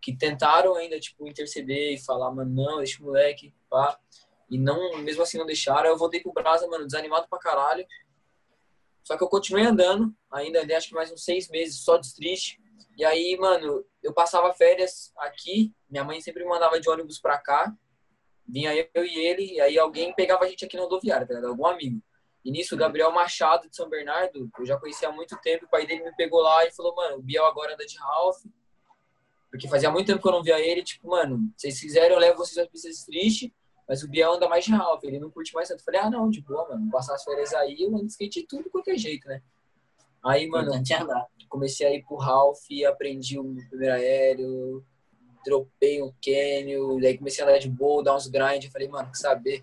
que 0.00 0.14
tentaram 0.14 0.74
ainda, 0.74 1.00
tipo, 1.00 1.26
interceder 1.26 1.94
e 1.94 1.98
falar, 1.98 2.30
mano, 2.30 2.50
não, 2.52 2.78
deixa 2.78 3.02
o 3.02 3.06
moleque, 3.06 3.54
pá. 3.70 3.98
E 4.50 4.58
não, 4.58 4.98
mesmo 4.98 5.22
assim 5.22 5.38
não 5.38 5.46
deixaram. 5.46 5.88
Eu 5.88 5.96
voltei 5.96 6.20
pro 6.20 6.32
Brasa, 6.32 6.66
mano, 6.68 6.84
desanimado 6.86 7.26
pra 7.28 7.38
caralho. 7.38 7.86
Só 9.02 9.16
que 9.16 9.24
eu 9.24 9.28
continuei 9.28 9.64
andando, 9.64 10.14
ainda 10.30 10.60
acho 10.76 10.88
que 10.88 10.94
mais 10.94 11.10
uns 11.10 11.24
seis 11.24 11.48
meses 11.48 11.80
só 11.80 11.96
de 11.96 12.06
street. 12.06 12.56
E 12.96 13.04
aí, 13.04 13.36
mano, 13.38 13.84
eu 14.02 14.12
passava 14.12 14.52
férias 14.54 15.12
aqui, 15.16 15.74
minha 15.90 16.04
mãe 16.04 16.20
sempre 16.20 16.42
me 16.44 16.48
mandava 16.48 16.78
de 16.78 16.88
ônibus 16.88 17.18
pra 17.18 17.38
cá. 17.38 17.74
Vinha 18.46 18.72
eu 18.94 19.04
e 19.04 19.26
ele, 19.26 19.54
e 19.54 19.60
aí 19.60 19.78
alguém 19.78 20.14
pegava 20.14 20.44
a 20.44 20.48
gente 20.48 20.64
aqui 20.64 20.76
no 20.76 20.84
rodoviário, 20.84 21.26
tá 21.26 21.34
ligado? 21.34 21.50
Algum 21.50 21.66
amigo. 21.66 22.02
E 22.44 22.50
nisso, 22.50 22.74
o 22.74 22.78
Gabriel 22.78 23.10
Machado 23.10 23.68
de 23.68 23.74
São 23.74 23.88
Bernardo, 23.88 24.50
eu 24.58 24.66
já 24.66 24.78
conhecia 24.78 25.08
há 25.08 25.12
muito 25.12 25.36
tempo, 25.40 25.64
o 25.64 25.68
pai 25.68 25.86
dele 25.86 26.04
me 26.04 26.14
pegou 26.14 26.42
lá 26.42 26.66
e 26.66 26.70
falou, 26.72 26.94
mano, 26.94 27.16
o 27.16 27.22
Biel 27.22 27.46
agora 27.46 27.72
anda 27.72 27.86
de 27.86 27.96
Ralph. 27.96 28.42
Porque 29.50 29.68
fazia 29.68 29.90
muito 29.90 30.08
tempo 30.08 30.20
que 30.20 30.28
eu 30.28 30.32
não 30.32 30.42
via 30.42 30.60
ele, 30.60 30.82
tipo, 30.82 31.08
mano, 31.08 31.38
se 31.56 31.70
vocês 31.70 31.80
quiserem 31.80 32.12
eu 32.12 32.18
levo 32.18 32.38
vocês 32.38 32.58
às 32.58 32.68
pistas 32.68 33.04
tristes, 33.04 33.50
mas 33.88 34.02
o 34.02 34.08
Biel 34.08 34.34
anda 34.34 34.48
mais 34.48 34.64
de 34.64 34.72
Ralph, 34.72 35.02
ele 35.04 35.18
não 35.18 35.30
curte 35.30 35.54
mais 35.54 35.68
tanto. 35.68 35.80
Eu 35.80 35.84
falei, 35.84 36.00
ah, 36.00 36.10
não, 36.10 36.28
de 36.28 36.42
boa, 36.42 36.68
mano, 36.68 36.90
passar 36.90 37.14
as 37.14 37.24
férias 37.24 37.54
aí, 37.54 37.82
eu 37.82 37.88
ando 37.88 38.06
de 38.06 38.12
skate 38.12 38.40
de 38.40 38.46
tudo 38.46 38.68
qualquer 38.68 38.98
jeito, 38.98 39.26
né? 39.26 39.40
Aí, 40.22 40.46
mano, 40.46 40.72
comecei 41.48 41.86
a 41.86 41.94
ir 41.94 42.02
pro 42.04 42.16
Ralph, 42.16 42.58
aprendi 42.88 43.38
o 43.38 43.54
primeiro 43.68 43.94
aéreo, 43.94 44.84
dropei 45.44 46.02
um 46.02 46.12
canyon, 46.22 46.98
daí 46.98 47.16
comecei 47.16 47.44
a 47.44 47.46
andar 47.46 47.58
de 47.58 47.68
boa, 47.68 48.02
dar 48.02 48.16
uns 48.16 48.26
grind, 48.26 48.70
falei, 48.72 48.88
mano, 48.88 49.10
que 49.10 49.18
saber, 49.18 49.62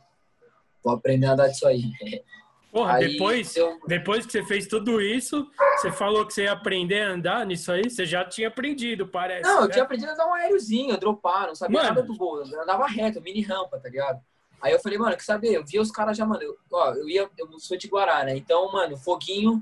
vou 0.83 0.93
aprender 0.93 1.25
a 1.25 1.33
andar 1.33 1.47
disso 1.47 1.67
aí. 1.67 1.83
Porra, 2.71 2.93
Aí, 2.93 3.09
depois, 3.09 3.53
eu- 3.55 3.77
depois 3.85 4.25
que 4.25 4.31
você 4.31 4.43
fez 4.45 4.65
tudo 4.65 5.01
isso, 5.01 5.45
você 5.75 5.91
falou 5.91 6.25
que 6.25 6.33
você 6.33 6.43
ia 6.43 6.53
aprender 6.53 7.01
a 7.01 7.11
andar 7.11 7.45
nisso 7.45 7.69
aí, 7.69 7.89
você 7.89 8.05
já 8.05 8.23
tinha 8.23 8.47
aprendido, 8.47 9.05
parece. 9.05 9.43
Não, 9.43 9.61
eu 9.61 9.67
né? 9.67 9.73
tinha 9.73 9.83
aprendido 9.83 10.11
a 10.11 10.15
dar 10.15 10.25
um 10.27 10.33
aéreozinho, 10.33 10.93
a 10.93 10.97
dropar, 10.97 11.47
não 11.47 11.55
sabia 11.55 11.81
Mano. 11.81 11.89
nada 11.95 12.03
do 12.03 12.15
voo. 12.15 12.41
Eu 12.41 12.61
andava 12.61 12.87
reto, 12.87 13.19
mini 13.21 13.41
rampa, 13.41 13.77
tá 13.77 13.89
ligado? 13.89 14.21
Aí 14.61 14.71
eu 14.71 14.79
falei, 14.79 14.97
mano, 14.97 15.11
quer 15.17 15.23
saber? 15.23 15.53
Eu 15.53 15.65
via 15.65 15.81
os 15.81 15.91
caras 15.91 16.15
já, 16.15 16.25
mano, 16.25 16.41
eu, 16.43 16.55
ó, 16.71 16.93
eu 16.93 17.09
ia, 17.09 17.29
eu 17.37 17.59
sou 17.59 17.75
de 17.75 17.87
Guará, 17.87 18.23
né? 18.23 18.37
Então, 18.37 18.71
mano, 18.71 18.95
Foguinho, 18.95 19.61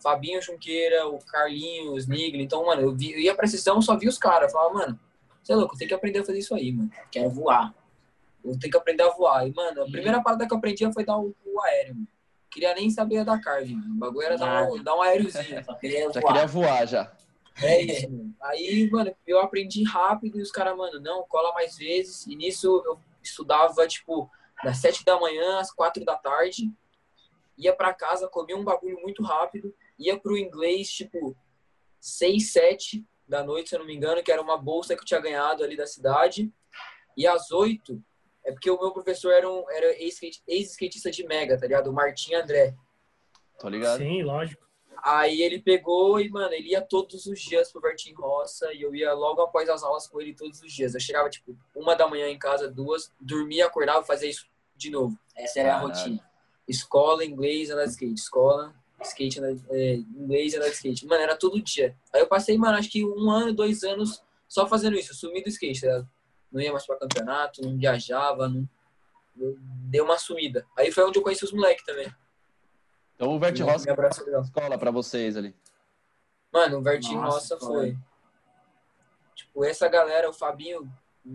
Fabinho 0.00 0.40
Junqueira, 0.40 1.08
o 1.08 1.18
Carlinhos, 1.24 2.06
Nigli. 2.06 2.42
Então, 2.42 2.64
mano, 2.66 2.82
eu, 2.82 2.94
vi, 2.94 3.12
eu 3.12 3.18
ia 3.18 3.34
pra 3.34 3.48
sessão, 3.48 3.82
só 3.82 3.96
via 3.96 4.08
os 4.08 4.18
caras. 4.18 4.52
Eu 4.52 4.58
falava, 4.58 4.74
mano, 4.74 5.00
você 5.42 5.52
é 5.52 5.56
louco, 5.56 5.74
eu 5.74 5.78
tenho 5.78 5.88
que 5.88 5.94
aprender 5.94 6.20
a 6.20 6.24
fazer 6.24 6.38
isso 6.38 6.54
aí, 6.54 6.70
mano. 6.70 6.90
Quero 7.10 7.30
voar. 7.30 7.74
Eu 8.44 8.56
tenho 8.58 8.70
que 8.70 8.76
aprender 8.76 9.02
a 9.02 9.08
voar. 9.08 9.48
E, 9.48 9.52
mano, 9.52 9.82
a 9.82 9.86
primeira 9.86 10.22
parada 10.22 10.46
que 10.46 10.52
eu 10.52 10.58
aprendi 10.58 10.92
foi 10.92 11.04
dar 11.04 11.18
o, 11.18 11.34
o 11.44 11.60
aéreo, 11.62 11.94
mano. 11.94 12.08
Queria 12.54 12.72
nem 12.72 12.88
saber 12.88 13.24
da 13.24 13.36
carve, 13.36 13.74
mano. 13.74 13.96
O 13.96 13.98
bagulho 13.98 14.26
era 14.26 14.38
dar 14.38 14.70
um, 14.70 14.80
dar 14.80 14.94
um 14.94 15.02
aéreozinho. 15.02 15.64
Só 15.64 15.74
queria 15.74 16.12
Já 16.12 16.20
voar. 16.20 16.32
queria 16.32 16.46
voar 16.46 16.86
já. 16.86 17.12
É 17.60 17.82
isso, 17.82 18.08
mano. 18.08 18.32
Aí, 18.40 18.88
mano, 18.92 19.16
eu 19.26 19.40
aprendi 19.40 19.82
rápido 19.82 20.38
e 20.38 20.42
os 20.42 20.52
caras, 20.52 20.76
mano, 20.76 21.00
não, 21.00 21.24
cola 21.24 21.52
mais 21.52 21.76
vezes. 21.76 22.24
E 22.28 22.36
nisso 22.36 22.80
eu 22.86 22.96
estudava, 23.20 23.84
tipo, 23.88 24.30
das 24.62 24.76
sete 24.76 25.04
da 25.04 25.18
manhã 25.18 25.58
às 25.58 25.72
quatro 25.72 26.04
da 26.04 26.14
tarde. 26.14 26.70
Ia 27.58 27.74
pra 27.74 27.92
casa, 27.92 28.28
comia 28.28 28.56
um 28.56 28.62
bagulho 28.62 29.00
muito 29.02 29.24
rápido. 29.24 29.74
Ia 29.98 30.16
pro 30.16 30.38
inglês, 30.38 30.88
tipo, 30.92 31.36
seis, 31.98 32.52
sete 32.52 33.04
da 33.26 33.42
noite, 33.42 33.70
se 33.70 33.74
eu 33.74 33.80
não 33.80 33.86
me 33.86 33.96
engano, 33.96 34.22
que 34.22 34.30
era 34.30 34.40
uma 34.40 34.56
bolsa 34.56 34.94
que 34.94 35.00
eu 35.02 35.06
tinha 35.06 35.20
ganhado 35.20 35.64
ali 35.64 35.76
da 35.76 35.88
cidade. 35.88 36.52
E 37.16 37.26
às 37.26 37.50
oito, 37.50 38.00
é 38.44 38.52
porque 38.52 38.70
o 38.70 38.78
meu 38.78 38.92
professor 38.92 39.32
era, 39.32 39.50
um, 39.50 39.64
era 39.70 39.86
ex-skatista 39.98 41.10
de 41.10 41.26
Mega, 41.26 41.58
tá 41.58 41.66
ligado? 41.66 41.88
O 41.88 41.92
Martim 41.92 42.34
André. 42.34 42.74
Tô 43.58 43.68
ligado. 43.68 43.98
Sim, 43.98 44.22
lógico. 44.22 44.62
Aí 45.02 45.42
ele 45.42 45.60
pegou 45.60 46.20
e, 46.20 46.30
mano, 46.30 46.52
ele 46.54 46.70
ia 46.70 46.80
todos 46.80 47.26
os 47.26 47.40
dias 47.40 47.70
pro 47.70 47.80
Vertim 47.80 48.12
Roça 48.14 48.72
e 48.72 48.82
eu 48.82 48.94
ia 48.94 49.12
logo 49.12 49.42
após 49.42 49.68
as 49.68 49.82
aulas 49.82 50.06
com 50.06 50.20
ele 50.20 50.34
todos 50.34 50.62
os 50.62 50.72
dias. 50.72 50.94
Eu 50.94 51.00
chegava, 51.00 51.28
tipo, 51.28 51.56
uma 51.74 51.94
da 51.94 52.08
manhã 52.08 52.28
em 52.28 52.38
casa, 52.38 52.70
duas, 52.70 53.12
dormia, 53.20 53.66
acordava 53.66 54.02
e 54.02 54.06
fazia 54.06 54.30
isso 54.30 54.46
de 54.76 54.90
novo. 54.90 55.18
Essa 55.36 55.60
era 55.60 55.76
a 55.76 55.80
Caralho. 55.80 55.94
rotina. 55.94 56.30
Escola, 56.66 57.24
inglês, 57.24 57.70
andar 57.70 57.84
de 57.84 57.90
skate. 57.90 58.14
Escola, 58.14 58.74
skate, 59.02 59.40
andar, 59.40 59.60
é, 59.70 59.94
inglês, 59.94 60.54
andar 60.54 60.68
de 60.68 60.74
skate. 60.74 61.06
Mano, 61.06 61.22
era 61.22 61.36
todo 61.36 61.60
dia. 61.60 61.96
Aí 62.12 62.20
eu 62.20 62.26
passei, 62.26 62.56
mano, 62.56 62.78
acho 62.78 62.90
que 62.90 63.04
um 63.04 63.30
ano, 63.30 63.52
dois 63.52 63.82
anos 63.84 64.22
só 64.48 64.66
fazendo 64.66 64.96
isso. 64.96 65.12
Eu 65.12 65.16
sumi 65.16 65.42
do 65.42 65.48
skate, 65.48 65.80
tá 65.80 65.86
ligado? 65.88 66.08
Não 66.54 66.60
ia 66.62 66.72
mais 66.72 66.86
pra 66.86 66.96
campeonato, 66.96 67.60
não 67.60 67.76
viajava, 67.76 68.48
não... 68.48 68.66
Eu 69.36 69.56
dei 69.58 70.00
uma 70.00 70.16
sumida. 70.16 70.64
Aí 70.78 70.92
foi 70.92 71.04
onde 71.04 71.18
eu 71.18 71.22
conheci 71.22 71.44
os 71.44 71.52
moleques 71.52 71.84
também. 71.84 72.08
Então 73.16 73.34
o 73.34 73.38
Vert 73.38 73.58
Roça 73.60 73.90
abraçou 73.92 74.24
legal. 74.24 74.42
escola 74.42 74.78
pra 74.78 74.92
vocês 74.92 75.36
ali. 75.36 75.52
Mano, 76.52 76.78
o 76.78 76.82
Nossa, 76.82 77.14
Nossa 77.16 77.58
foi. 77.58 77.98
Tipo, 79.34 79.64
essa 79.64 79.88
galera, 79.88 80.30
o 80.30 80.32
Fabinho, 80.32 80.88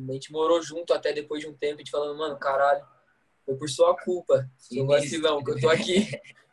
a 0.07 0.13
gente 0.13 0.31
morou 0.31 0.61
junto 0.61 0.93
até 0.93 1.11
depois 1.11 1.41
de 1.41 1.49
um 1.49 1.53
tempo, 1.53 1.75
a 1.75 1.77
gente 1.79 1.91
falando, 1.91 2.17
mano, 2.17 2.37
caralho, 2.37 2.85
foi 3.45 3.55
por 3.55 3.69
sua 3.69 3.97
culpa, 3.97 4.49
seu 4.57 4.87
vacilão, 4.87 5.43
que 5.43 5.51
eu 5.51 5.59
tô 5.59 5.69
aqui. 5.69 6.09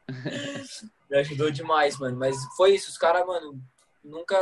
Me 1.09 1.19
ajudou 1.19 1.51
demais, 1.53 1.97
mano. 1.97 2.17
Mas 2.17 2.37
foi 2.57 2.75
isso, 2.75 2.91
os 2.91 2.99
caras, 2.99 3.25
mano, 3.25 3.63
nunca 4.07 4.37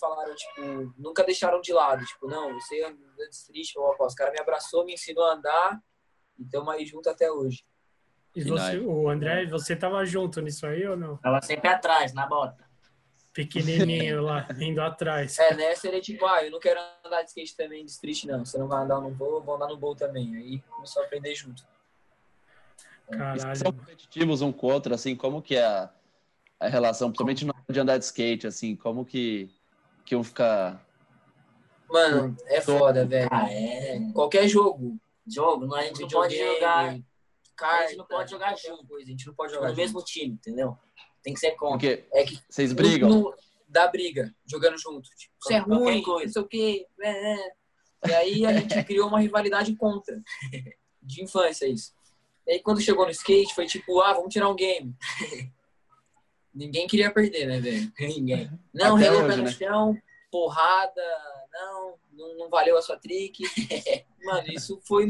falaram, 0.00 0.34
tipo, 0.34 0.94
nunca 0.98 1.24
deixaram 1.24 1.60
de 1.60 1.72
lado. 1.72 2.04
Tipo, 2.04 2.28
não, 2.28 2.52
você 2.54 2.82
anda 2.82 2.98
de 3.16 3.34
street, 3.34 3.70
ó, 3.76 3.94
pô, 3.94 4.06
os 4.06 4.14
caras 4.14 4.32
me 4.32 4.40
abraçou, 4.40 4.84
me 4.84 4.94
ensinou 4.94 5.24
a 5.24 5.34
andar 5.34 5.80
e 6.38 6.42
estamos 6.42 6.68
aí 6.74 6.84
junto 6.84 7.08
até 7.08 7.30
hoje. 7.30 7.64
E 8.34 8.44
você, 8.44 8.78
o 8.78 9.08
André, 9.08 9.46
você 9.46 9.74
tava 9.74 10.04
junto 10.04 10.40
nisso 10.40 10.66
aí 10.66 10.86
ou 10.86 10.96
não? 10.96 11.16
Tava 11.16 11.40
sempre 11.42 11.68
atrás, 11.68 12.12
na 12.12 12.26
bota. 12.26 12.68
Pequenininho 13.32 14.22
lá, 14.22 14.46
indo 14.60 14.80
atrás. 14.80 15.38
É, 15.38 15.54
nessa 15.54 15.88
ele 15.88 16.00
tipo, 16.00 16.26
ah, 16.26 16.44
eu 16.44 16.50
não 16.50 16.60
quero 16.60 16.80
andar 17.04 17.22
de 17.22 17.28
skate 17.28 17.56
também 17.56 17.84
de 17.84 17.90
street, 17.90 18.24
não. 18.24 18.44
Você 18.44 18.58
não 18.58 18.68
vai 18.68 18.82
andar 18.82 19.00
no 19.00 19.10
bowl, 19.10 19.36
eu 19.36 19.42
vou 19.42 19.56
andar 19.56 19.68
no 19.68 19.76
bowl 19.76 19.94
também. 19.94 20.36
Aí 20.36 20.60
começou 20.60 21.02
a 21.02 21.06
aprender 21.06 21.34
junto. 21.34 21.64
Vocês 23.06 23.18
Caralho. 23.18 23.56
são 23.56 23.72
competitivos 23.72 24.42
um 24.42 24.52
com 24.52 24.66
o 24.66 24.72
outro, 24.72 24.94
assim, 24.94 25.16
como 25.16 25.40
que 25.40 25.56
é 25.56 25.64
a, 25.64 25.90
a 26.60 26.68
relação, 26.68 27.08
principalmente 27.08 27.44
hora 27.44 27.57
de 27.70 27.80
andar 27.80 27.98
de 27.98 28.04
skate, 28.04 28.46
assim, 28.46 28.74
como 28.74 29.04
que, 29.04 29.50
que 30.04 30.16
um 30.16 30.24
fica... 30.24 30.80
Mano, 31.90 32.36
é 32.46 32.60
foda, 32.60 33.04
velho. 33.06 33.28
Ah, 33.30 33.50
é. 33.50 34.00
Qualquer 34.12 34.46
jogo. 34.48 34.98
Jogo, 35.26 35.66
não, 35.66 35.74
a 35.76 35.82
gente 35.82 36.00
não 36.00 36.08
pode 36.08 36.34
videogame, 36.34 36.60
jogar 36.60 36.98
carta, 37.56 37.84
a 37.84 37.86
gente 37.88 37.96
não 37.98 38.06
pode 38.06 38.30
jogar 38.30 38.56
junto. 38.56 38.86
Coisa. 38.86 39.06
A 39.06 39.10
gente 39.10 39.26
não 39.26 39.34
pode 39.34 39.52
no 39.52 39.56
jogar 39.56 39.68
junto. 39.68 39.76
mesmo 39.78 40.02
time, 40.04 40.34
entendeu? 40.34 40.76
Tem 41.22 41.34
que 41.34 41.40
ser 41.40 41.52
contra. 41.52 41.78
Porque 41.78 42.04
É 42.12 42.24
que 42.24 42.38
vocês 42.48 42.72
brigam. 42.72 43.08
no- 43.08 43.34
dá 43.66 43.86
briga, 43.88 44.34
jogando 44.46 44.78
junto. 44.78 45.08
Tipo, 45.16 45.34
você 45.40 45.54
é 45.54 45.58
ruim, 45.58 46.02
coisa. 46.02 46.24
não 46.26 46.32
sei 46.32 46.42
o 46.42 46.46
quê. 46.46 46.86
é, 47.02 47.34
é. 47.34 47.52
E 48.08 48.12
aí 48.14 48.46
a 48.46 48.52
gente 48.52 48.82
criou 48.84 49.08
uma 49.08 49.20
rivalidade 49.20 49.74
contra. 49.76 50.20
De 51.02 51.22
infância, 51.22 51.66
isso. 51.66 51.92
E 52.46 52.52
aí 52.52 52.60
quando 52.60 52.80
chegou 52.82 53.04
no 53.06 53.10
skate, 53.10 53.54
foi 53.54 53.66
tipo, 53.66 54.00
ah, 54.00 54.12
vamos 54.14 54.32
tirar 54.32 54.48
um 54.48 54.54
game. 54.56 54.94
Ninguém 56.58 56.88
queria 56.88 57.12
perder, 57.12 57.46
né, 57.46 57.60
velho? 57.60 57.92
Ninguém. 58.00 58.50
Não, 58.74 58.96
Até 58.96 59.04
relou 59.04 59.28
pé 59.28 59.36
no 59.36 59.44
né? 59.44 59.52
chão, 59.52 59.96
porrada, 60.28 61.02
não, 61.52 61.94
não, 62.12 62.36
não 62.36 62.50
valeu 62.50 62.76
a 62.76 62.82
sua 62.82 62.98
trick. 62.98 63.44
Mano, 64.24 64.48
isso 64.48 64.80
foi 64.84 65.06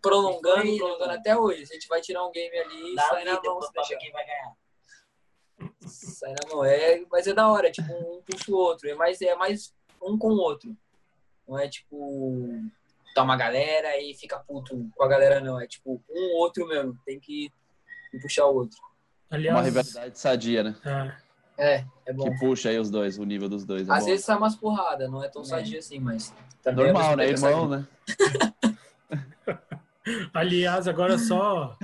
prolongando, 0.00 0.62
Foi, 0.62 0.76
prolongando 0.76 1.08
mano. 1.08 1.18
até 1.18 1.36
hoje. 1.36 1.62
A 1.64 1.66
gente 1.66 1.88
vai 1.88 2.00
tirar 2.00 2.24
um 2.24 2.30
game 2.30 2.56
ali, 2.56 2.94
Dá 2.94 3.02
sai 3.02 3.24
na 3.24 3.42
mão, 3.42 3.60
se 3.60 3.96
quem 3.96 4.12
vai 4.12 4.24
ganhar. 4.24 4.56
Sai 5.80 6.30
na 6.30 6.54
mão. 6.54 6.64
É, 6.64 7.04
mas 7.10 7.26
é 7.26 7.34
da 7.34 7.50
hora, 7.50 7.66
é 7.66 7.72
tipo, 7.72 7.92
um 7.92 8.22
puxa 8.22 8.52
o 8.52 8.56
outro. 8.56 8.88
É 8.88 8.94
mais, 8.94 9.20
é 9.20 9.34
mais 9.34 9.74
um 10.00 10.16
com 10.16 10.28
o 10.28 10.38
outro. 10.38 10.76
Não 11.48 11.58
é 11.58 11.68
tipo, 11.68 12.48
tá 13.12 13.24
uma 13.24 13.36
galera 13.36 14.00
e 14.00 14.14
fica 14.14 14.38
puto 14.38 14.88
com 14.94 15.02
a 15.02 15.08
galera, 15.08 15.40
não. 15.40 15.60
É 15.60 15.66
tipo, 15.66 16.00
um 16.08 16.36
outro 16.36 16.68
mesmo. 16.68 16.96
Tem 17.04 17.18
que 17.18 17.52
puxar 18.22 18.46
o 18.46 18.54
outro. 18.54 18.78
Uma 19.30 19.36
Aliás, 19.38 19.64
rivalidade 19.66 20.18
sadia, 20.18 20.62
né? 20.64 20.74
é, 20.84 21.12
É, 21.76 21.84
é 22.06 22.12
bom. 22.12 22.24
Que 22.24 22.38
puxa 22.40 22.70
aí 22.70 22.78
os 22.78 22.90
dois, 22.90 23.18
o 23.18 23.24
nível 23.24 23.48
dos 23.48 23.64
dois. 23.64 23.88
É 23.88 23.92
Às 23.92 24.00
bom. 24.00 24.06
vezes 24.06 24.24
sai 24.24 24.36
umas 24.36 24.56
porradas, 24.56 25.08
não 25.10 25.22
é 25.22 25.28
tão 25.28 25.42
É. 25.42 25.44
sadio 25.44 25.78
assim, 25.78 26.00
mas. 26.00 26.34
é 26.64 26.72
Normal, 26.72 27.16
né? 27.16 27.28
Irmão, 27.28 27.68
né? 27.68 27.86
aliás, 30.34 30.88
agora 30.88 31.18
só 31.18 31.76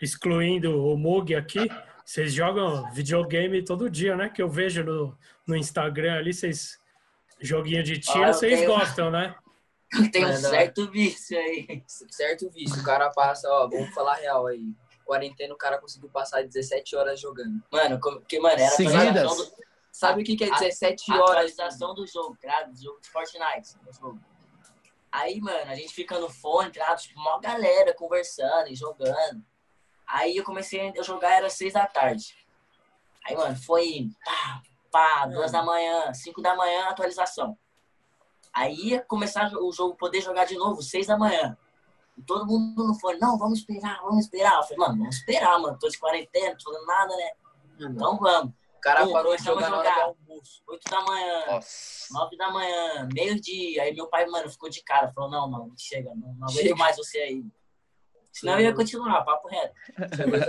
excluindo 0.00 0.84
o 0.86 0.96
Mug 0.96 1.34
aqui, 1.34 1.68
vocês 2.04 2.32
jogam 2.32 2.90
videogame 2.92 3.62
todo 3.64 3.90
dia, 3.90 4.16
né? 4.16 4.28
Que 4.28 4.42
eu 4.42 4.48
vejo 4.48 4.84
no, 4.84 5.16
no 5.46 5.56
Instagram 5.56 6.14
ali, 6.16 6.32
vocês 6.32 6.78
joguinho 7.40 7.82
de 7.82 7.98
tiro, 7.98 8.24
Ah, 8.24 8.32
vocês 8.32 8.60
tenho- 8.60 8.70
gostam, 8.72 9.10
né? 9.10 9.34
Tem 10.12 10.24
um 10.24 10.28
É, 10.28 10.36
certo 10.36 10.90
vício 10.90 11.36
aí. 11.38 11.82
certo 12.10 12.50
vício. 12.50 12.80
O 12.80 12.84
cara 12.84 13.10
passa, 13.10 13.48
ó, 13.48 13.68
vamos 13.68 13.92
falar 13.94 14.14
real 14.16 14.46
aí. 14.46 14.72
Quarentena, 15.10 15.54
o 15.54 15.56
cara 15.56 15.78
conseguiu 15.78 16.10
passar 16.10 16.42
17 16.42 16.96
horas 16.96 17.20
jogando. 17.20 17.62
Mano, 17.70 17.98
como- 18.00 18.20
que, 18.22 18.38
mano, 18.40 18.56
era 18.58 18.66
a 18.66 18.70
Seguidas? 18.70 19.00
atualização 19.06 19.36
do, 19.36 19.66
Sabe 19.92 20.20
o 20.20 20.24
que, 20.26 20.36
que 20.36 20.44
é 20.44 20.50
A- 20.52 20.58
17 20.58 21.10
a 21.10 21.14
horas? 21.14 21.30
atualização 21.30 21.94
do 21.94 22.06
jogo, 22.06 22.36
criado 22.36 22.70
do 22.72 22.82
jogo 22.82 23.00
de 23.00 23.08
Fortnite. 23.08 23.76
jogo. 23.98 24.20
Aí, 25.10 25.40
mano, 25.40 25.70
a 25.70 25.74
gente 25.74 25.94
fica 25.94 26.18
no 26.18 26.28
fone, 26.28 26.70
criado, 26.70 26.98
tipo, 27.00 27.18
uma 27.18 27.40
galera 27.40 27.94
conversando 27.94 28.68
e 28.68 28.74
jogando. 28.74 29.42
Aí 30.06 30.36
eu 30.36 30.44
comecei 30.44 30.92
a 30.98 31.02
jogar, 31.02 31.32
era 31.36 31.48
seis 31.48 31.72
da 31.72 31.86
tarde. 31.86 32.36
Aí, 33.24 33.34
mano, 33.34 33.56
foi 33.56 34.10
pá, 34.24 34.62
pá, 34.90 35.26
duas 35.26 35.50
da 35.52 35.62
manhã, 35.62 36.12
cinco 36.12 36.42
da 36.42 36.54
manhã, 36.54 36.88
atualização. 36.88 37.56
Aí 38.52 38.74
ia 38.88 39.00
começar 39.02 39.50
o 39.54 39.72
jogo, 39.72 39.96
poder 39.96 40.20
jogar 40.20 40.44
de 40.44 40.56
novo, 40.56 40.82
seis 40.82 41.06
da 41.06 41.16
manhã. 41.16 41.56
E 42.16 42.22
todo 42.22 42.46
mundo 42.46 42.86
no 42.86 42.94
fone, 42.98 43.18
não, 43.20 43.36
vamos 43.38 43.58
esperar, 43.60 44.00
vamos 44.02 44.24
esperar. 44.24 44.56
Eu 44.56 44.62
falei, 44.62 44.78
mano, 44.78 44.98
vamos 44.98 45.16
esperar, 45.16 45.58
mano. 45.60 45.78
Tô 45.78 45.88
de 45.88 45.98
quarentena, 45.98 46.50
não 46.50 46.56
tô 46.56 46.72
fazendo 46.72 46.86
nada, 46.86 47.16
né? 47.16 47.30
Então 47.80 48.16
vamos. 48.18 48.52
O 48.76 48.80
cara 48.80 49.04
Pô, 49.04 49.12
parou 49.12 49.36
de 49.36 49.42
jogar 49.42 49.66
a 49.66 49.70
na 49.70 49.76
hora 49.78 49.88
do 49.90 49.94
jogar. 49.94 50.04
almoço. 50.28 50.62
8 50.68 50.90
da 50.90 51.02
manhã, 51.02 51.46
Nossa. 51.46 52.14
9 52.14 52.36
da 52.36 52.50
manhã, 52.50 53.08
meio-dia. 53.12 53.82
Aí 53.82 53.94
meu 53.94 54.06
pai, 54.06 54.26
mano, 54.26 54.48
ficou 54.48 54.68
de 54.70 54.82
cara. 54.82 55.12
Falou, 55.12 55.30
não, 55.30 55.50
mano, 55.50 55.74
chega, 55.76 56.10
não, 56.14 56.34
não 56.34 56.46
aguento 56.48 56.52
Chega. 56.62 56.76
mais 56.76 56.96
você 56.96 57.18
aí. 57.18 57.44
Senão 58.32 58.54
eu 58.54 58.60
ia 58.60 58.74
continuar, 58.74 59.24
papo 59.24 59.48
reto. 59.48 59.74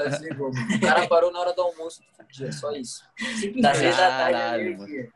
Desligou, 0.10 0.52
mano. 0.54 0.76
O 0.76 0.80
cara 0.82 1.08
parou 1.08 1.32
na 1.32 1.40
hora 1.40 1.54
do 1.54 1.62
almoço 1.62 2.02
do 2.02 2.28
dia, 2.28 2.52
só 2.52 2.72
isso. 2.74 3.02
Das 3.20 3.30
Simplesmente. 3.40 3.78
6 3.78 3.98
da 3.98 4.10
tarde. 4.10 5.12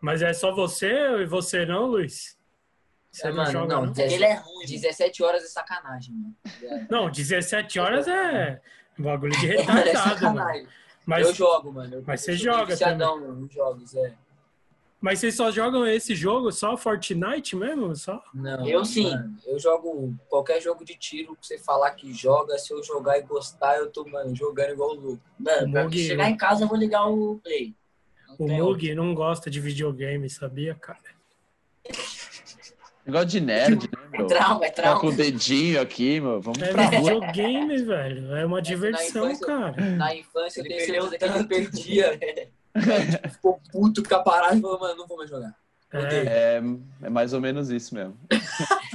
Mas 0.00 0.20
é 0.20 0.32
só 0.34 0.52
você 0.54 0.92
e 1.22 1.26
você 1.26 1.64
não, 1.64 1.86
Luiz? 1.86 2.36
Você 3.16 3.26
É, 3.28 3.30
não 3.30 3.36
mano, 3.38 3.50
joga, 3.50 3.74
não, 3.76 3.86
não? 3.86 3.92
Ele 3.96 4.24
é 4.24 4.34
ruim. 4.34 4.66
17 4.66 5.22
horas 5.22 5.42
é 5.42 5.46
sacanagem, 5.46 6.14
mano. 6.14 6.36
Não, 6.90 7.10
17 7.10 7.78
horas 7.78 8.06
é 8.06 8.60
um 8.98 9.02
bagulho 9.04 9.32
de 9.40 9.46
Mano, 9.46 9.58
é 9.58 9.62
retardado, 9.62 9.94
mano. 9.96 10.14
sacanagem. 10.38 10.68
Mas, 11.06 11.26
Eu 11.26 11.34
jogo, 11.34 11.72
mano. 11.72 11.94
Eu, 11.94 12.04
mas 12.06 12.20
você 12.20 12.32
joga 12.34 12.66
viciadão 12.66 13.18
nos 13.18 13.50
jogos, 13.54 13.94
é. 13.94 14.12
mas 15.00 15.18
vocês 15.20 15.34
só 15.34 15.50
jogam 15.50 15.86
esse 15.86 16.14
jogo, 16.14 16.52
só 16.52 16.76
Fortnite 16.76 17.56
mesmo? 17.56 17.94
Só? 17.96 18.22
Não, 18.34 18.66
Eu 18.68 18.84
sim. 18.84 19.08
mano, 19.10 19.38
eu 19.46 19.58
jogo 19.58 20.14
qualquer 20.28 20.60
jogo 20.60 20.84
de 20.84 20.94
tiro 20.94 21.34
que 21.36 21.46
você 21.46 21.56
falar 21.58 21.92
que 21.92 22.12
joga, 22.12 22.58
se 22.58 22.70
eu 22.74 22.82
jogar 22.82 23.16
e 23.18 23.22
gostar, 23.22 23.78
eu 23.78 23.90
tô, 23.90 24.04
mano, 24.06 24.34
jogando 24.36 24.72
igual 24.72 24.92
louco. 24.94 25.22
Mano, 25.38 25.68
O 25.68 25.72
pra 25.72 25.84
Mug- 25.84 25.96
chegar 26.06 26.28
em 26.28 26.36
casa 26.36 26.64
eu 26.64 26.68
vou 26.68 26.76
ligar 26.76 27.06
o 27.06 27.40
Play. 27.42 27.74
Não 28.38 28.46
O 28.46 28.50
Mug 28.66 28.94
não 28.94 29.14
gosta 29.14 29.48
de 29.48 29.58
videogame, 29.60 30.28
sabia, 30.28 30.74
cara? 30.74 31.15
Negócio 33.06 33.26
de 33.28 33.40
nerd, 33.40 33.82
né, 33.84 33.88
É 34.12 34.18
meu? 34.18 34.26
trauma, 34.26 34.66
é 34.66 34.70
Tá 34.70 34.82
trauma. 34.82 35.00
com 35.00 35.06
o 35.06 35.12
dedinho 35.12 35.80
aqui, 35.80 36.20
meu. 36.20 36.40
Vamos 36.40 36.60
É 36.60 36.72
pra 36.72 36.84
rua. 36.86 36.98
videogame, 36.98 37.82
velho. 37.82 38.34
É 38.34 38.44
uma 38.44 38.60
diversão, 38.60 39.26
infância- 39.30 39.46
cara. 39.46 39.80
Na 39.96 40.14
infância, 40.14 40.60
Ele 40.60 40.74
eu 40.74 40.76
tenho 40.76 41.08
certeza 41.10 41.18
que 41.18 41.24
ele 41.24 41.44
perdia. 41.48 42.18
tipo, 42.76 43.28
ficou 43.30 43.60
puto, 43.72 44.02
ficar 44.02 44.18
parado 44.20 44.58
e 44.58 44.60
falou, 44.60 44.80
mano, 44.80 44.96
não 44.96 45.06
vou 45.06 45.16
mais 45.16 45.30
jogar. 45.30 45.54
É, 45.92 45.98
É, 46.58 46.62
é 47.04 47.08
mais 47.08 47.32
ou 47.32 47.40
menos 47.40 47.70
isso 47.70 47.94
mesmo. 47.94 48.16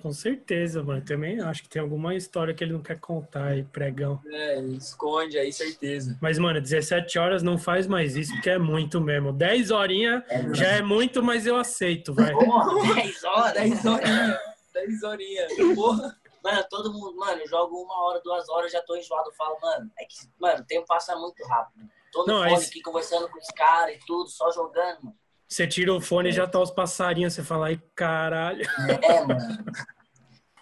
com 0.00 0.12
certeza, 0.12 0.82
mano. 0.82 1.02
Também 1.04 1.40
acho 1.40 1.62
que 1.62 1.68
tem 1.68 1.80
alguma 1.80 2.14
história 2.14 2.52
que 2.54 2.64
ele 2.64 2.72
não 2.72 2.82
quer 2.82 2.98
contar 2.98 3.44
aí, 3.48 3.62
pregão. 3.64 4.20
É, 4.26 4.60
esconde 4.60 5.38
aí, 5.38 5.52
certeza. 5.52 6.18
Mas, 6.20 6.38
mano, 6.38 6.60
17 6.60 7.18
horas 7.18 7.42
não 7.42 7.56
faz 7.58 7.86
mais 7.86 8.16
isso, 8.16 8.32
porque 8.34 8.50
é 8.50 8.58
muito 8.58 9.00
mesmo. 9.00 9.32
10 9.32 9.70
horinhas 9.70 10.22
já 10.54 10.68
é 10.68 10.82
muito, 10.82 11.22
mas 11.22 11.46
eu 11.46 11.56
aceito, 11.56 12.14
vai. 12.14 12.32
Porra, 12.32 12.94
10 12.94 13.24
horas. 13.24 13.52
10 13.54 13.84
horinhas. 13.86 14.38
10 14.74 15.02
horinhas. 15.02 15.52
Porra. 15.74 16.16
Mano, 16.42 16.64
todo 16.70 16.90
mundo, 16.92 17.16
mano, 17.16 17.40
eu 17.42 17.48
jogo 17.48 17.76
uma 17.82 18.02
hora, 18.06 18.20
duas 18.24 18.48
horas, 18.48 18.72
já 18.72 18.80
tô 18.80 18.96
enjoado. 18.96 19.28
Eu 19.28 19.34
falo, 19.34 19.58
mano, 19.60 19.90
é 19.98 20.04
que, 20.06 20.14
mano, 20.40 20.60
o 20.62 20.64
tempo 20.64 20.86
passa 20.86 21.14
muito 21.16 21.42
rápido. 21.44 21.84
No 22.14 22.26
Não, 22.26 22.38
fone 22.42 22.56
aí- 22.56 22.64
aqui 22.64 22.80
conversando 22.80 23.28
com 23.28 23.38
os 23.38 23.46
caras 23.48 23.94
e 23.96 24.00
tudo, 24.06 24.28
só 24.30 24.50
jogando, 24.50 24.98
mano. 25.04 25.16
Você 25.50 25.66
tira 25.66 25.92
o 25.92 26.00
fone 26.00 26.28
e 26.28 26.32
já 26.32 26.46
tá 26.46 26.60
os 26.60 26.70
passarinhos, 26.70 27.34
você 27.34 27.42
fala, 27.42 27.66
ai, 27.66 27.82
caralho. 27.96 28.62
É, 29.02 29.20
mano. 29.26 29.64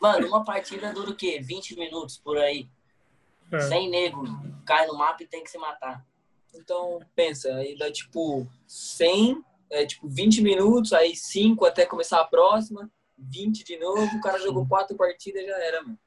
Mano, 0.00 0.28
uma 0.28 0.42
partida 0.42 0.94
dura 0.94 1.10
o 1.10 1.14
quê? 1.14 1.40
20 1.42 1.76
minutos 1.76 2.16
por 2.16 2.38
aí. 2.38 2.70
É. 3.52 3.60
Sem 3.60 3.90
nego, 3.90 4.24
cai 4.64 4.86
no 4.86 4.96
mapa 4.96 5.22
e 5.22 5.26
tem 5.26 5.44
que 5.44 5.50
se 5.50 5.58
matar. 5.58 6.06
Então, 6.54 7.00
pensa, 7.14 7.54
aí 7.56 7.76
dá 7.76 7.92
tipo 7.92 8.50
100, 8.66 9.44
é, 9.70 9.84
tipo 9.84 10.08
20 10.08 10.40
minutos, 10.40 10.94
aí 10.94 11.14
5 11.14 11.66
até 11.66 11.84
começar 11.84 12.22
a 12.22 12.26
próxima, 12.26 12.90
20 13.18 13.64
de 13.64 13.78
novo, 13.78 14.16
o 14.16 14.20
cara 14.22 14.38
jogou 14.38 14.66
4 14.66 14.96
partidas 14.96 15.44
já 15.44 15.64
era, 15.64 15.82
mano. 15.82 15.98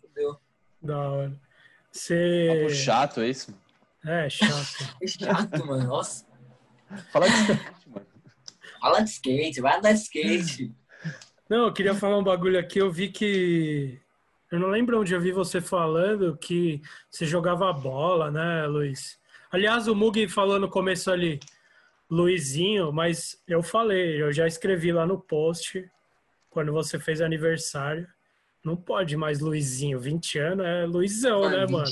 Fudeu. 0.00 0.38
Da 0.80 1.10
hora. 1.10 1.30
Papo 1.30 1.40
Você. 1.90 2.68
chato 2.70 3.20
é 3.20 3.30
isso. 3.30 3.52
É, 4.04 4.30
chato. 4.30 4.94
Chato, 5.08 5.66
mano. 5.66 5.88
Nossa. 5.88 6.33
Fala 7.12 7.28
de 7.28 7.34
skate, 7.34 7.88
mano. 7.88 8.06
Fala 8.80 9.00
de 9.00 9.10
skate, 9.10 9.60
vai 9.60 9.78
andar 9.78 9.92
de 9.92 10.00
skate. 10.00 10.72
Não, 11.48 11.66
eu 11.66 11.72
queria 11.72 11.94
falar 11.94 12.18
um 12.18 12.24
bagulho 12.24 12.58
aqui. 12.58 12.78
Eu 12.78 12.90
vi 12.90 13.08
que. 13.08 14.00
Eu 14.50 14.58
não 14.58 14.68
lembro 14.68 15.00
onde 15.00 15.14
eu 15.14 15.20
vi 15.20 15.32
você 15.32 15.60
falando 15.60 16.36
que 16.36 16.80
você 17.10 17.26
jogava 17.26 17.72
bola, 17.72 18.30
né, 18.30 18.66
Luiz? 18.66 19.18
Aliás, 19.50 19.88
o 19.88 19.94
Mugi 19.94 20.28
falou 20.28 20.58
no 20.58 20.68
começo 20.68 21.10
ali, 21.10 21.40
Luizinho, 22.10 22.92
mas 22.92 23.40
eu 23.48 23.62
falei, 23.62 24.22
eu 24.22 24.32
já 24.32 24.46
escrevi 24.46 24.92
lá 24.92 25.06
no 25.06 25.18
post, 25.18 25.88
quando 26.50 26.72
você 26.72 26.98
fez 26.98 27.20
aniversário. 27.20 28.06
Não 28.64 28.76
pode 28.76 29.16
mais 29.16 29.40
Luizinho, 29.40 29.98
20 29.98 30.38
anos 30.38 30.66
é 30.66 30.86
Luizão, 30.86 31.48
né, 31.50 31.66
mano? 31.66 31.90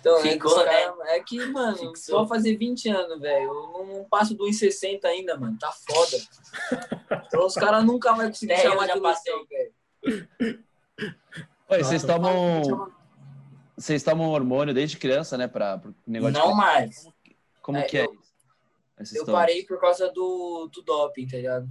Então, 0.00 0.16
é, 0.18 0.22
Ficou, 0.22 0.54
que 0.54 0.60
os 0.60 0.64
né? 0.66 0.70
cara- 0.86 1.10
é 1.16 1.20
que, 1.20 1.46
mano, 1.46 1.76
Fixou. 1.76 2.20
só 2.20 2.26
fazer 2.26 2.56
20 2.56 2.88
anos, 2.88 3.20
velho. 3.20 3.44
Eu 3.46 3.54
não, 3.54 3.86
não 3.98 4.04
passo 4.04 4.34
do 4.34 4.44
1,60 4.46 5.04
ainda, 5.06 5.36
mano. 5.36 5.58
Tá 5.58 5.72
foda. 5.72 6.16
Então 7.26 7.44
os 7.46 7.54
caras 7.54 7.84
nunca 7.84 8.12
vão 8.12 8.26
conseguir 8.28 8.52
É, 8.52 8.66
eu 8.66 8.70
chamar 8.72 8.86
de 8.86 9.00
passei. 9.00 9.34
Velho. 9.46 10.64
Oi, 11.70 11.82
vocês 11.82 12.02
tomam. 12.04 12.90
Vocês 13.76 14.02
tomam 14.02 14.30
hormônio 14.30 14.74
desde 14.74 14.96
criança, 14.96 15.36
né? 15.36 15.46
Pra, 15.46 15.78
pro 15.78 15.94
negócio 16.06 16.34
Não 16.38 16.50
de... 16.50 16.56
mais. 16.56 17.06
Como 17.62 17.78
É, 17.78 17.82
que 17.82 17.98
é 17.98 18.06
eu- 18.06 18.12
isso? 18.14 18.28
Essa 18.96 19.16
Eu 19.16 19.20
história? 19.22 19.40
parei 19.40 19.64
por 19.64 19.80
causa 19.80 20.10
do, 20.12 20.68
do 20.72 20.82
doping, 20.82 21.26
tá 21.28 21.36
ligado? 21.36 21.68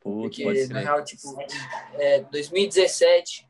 Pode 0.00 0.42
Porque, 0.42 0.66
na 0.68 0.80
real, 0.80 1.04
tipo, 1.04 1.36
é, 1.94 2.20
2017, 2.22 3.46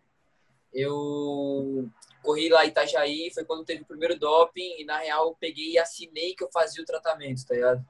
eu 0.73 1.89
corri 2.23 2.49
lá 2.49 2.65
em 2.65 2.69
Itajaí, 2.69 3.31
foi 3.33 3.45
quando 3.45 3.65
teve 3.65 3.83
o 3.83 3.87
primeiro 3.87 4.19
doping, 4.19 4.81
e 4.81 4.85
na 4.85 4.99
real 4.99 5.29
eu 5.29 5.35
peguei 5.35 5.73
e 5.73 5.79
assinei 5.79 6.35
que 6.35 6.45
eu 6.45 6.51
fazia 6.53 6.83
o 6.83 6.87
tratamento, 6.87 7.45
tá 7.47 7.55
ligado? 7.55 7.85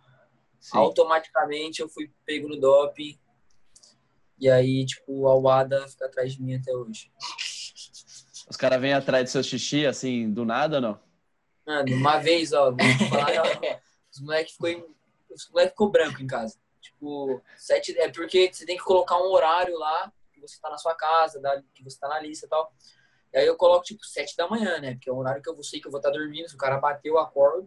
Sim. 0.59 0.77
Automaticamente 0.77 1.81
eu 1.81 1.89
fui 1.89 2.11
pego 2.25 2.49
no 2.49 2.59
doping, 2.59 3.19
e 4.39 4.49
aí, 4.49 4.87
tipo, 4.87 5.29
a 5.29 5.37
UADA 5.37 5.87
fica 5.87 6.07
atrás 6.07 6.33
de 6.33 6.43
mim 6.43 6.55
até 6.55 6.73
hoje. 6.73 7.13
Os 8.49 8.57
caras 8.57 8.81
vêm 8.81 8.95
atrás 8.95 9.25
do 9.25 9.31
seu 9.31 9.43
xixi, 9.43 9.87
assim, 9.87 10.33
do 10.33 10.47
nada 10.47 10.77
ou 10.77 10.83
não? 10.83 11.01
Mano, 11.67 11.95
uma 11.95 12.19
vez, 12.19 12.53
ó, 12.55 12.75
falar, 13.11 13.33
os 14.11 14.21
moleques 14.21 14.55
ficou, 14.55 14.69
em- 14.71 14.85
os 15.31 15.49
moleque 15.51 15.71
ficou 15.71 15.91
branco 15.91 16.23
em 16.23 16.27
casa. 16.27 16.59
Tipo, 16.81 17.43
sete, 17.57 17.97
é 17.99 18.11
porque 18.11 18.51
você 18.53 18.65
tem 18.65 18.79
que 18.79 18.83
colocar 18.83 19.19
um 19.19 19.31
horário 19.31 19.79
lá, 19.79 20.11
que 20.33 20.41
você 20.41 20.59
tá 20.59 20.71
na 20.71 20.79
sua 20.79 20.95
casa, 20.95 21.41
que 21.75 21.85
você 21.85 21.99
tá 21.99 22.09
na 22.09 22.19
lista 22.19 22.47
e 22.47 22.49
tal. 22.49 22.73
E 23.33 23.39
aí 23.39 23.47
eu 23.47 23.57
coloco, 23.57 23.85
tipo, 23.85 24.05
sete 24.05 24.37
da 24.37 24.49
manhã, 24.49 24.81
né? 24.81 24.95
Porque 24.95 25.09
é 25.09 25.13
o 25.13 25.17
horário 25.17 25.43
que 25.43 25.49
eu 25.49 25.55
vou 25.55 25.63
sei 25.63 25.81
que 25.81 25.87
eu 25.87 25.91
vou 25.91 26.01
estar 26.01 26.11
dormindo. 26.11 26.49
Se 26.49 26.55
o 26.55 26.59
cara 26.59 26.79
bateu, 26.79 27.15
eu 27.15 27.19
acordo, 27.19 27.67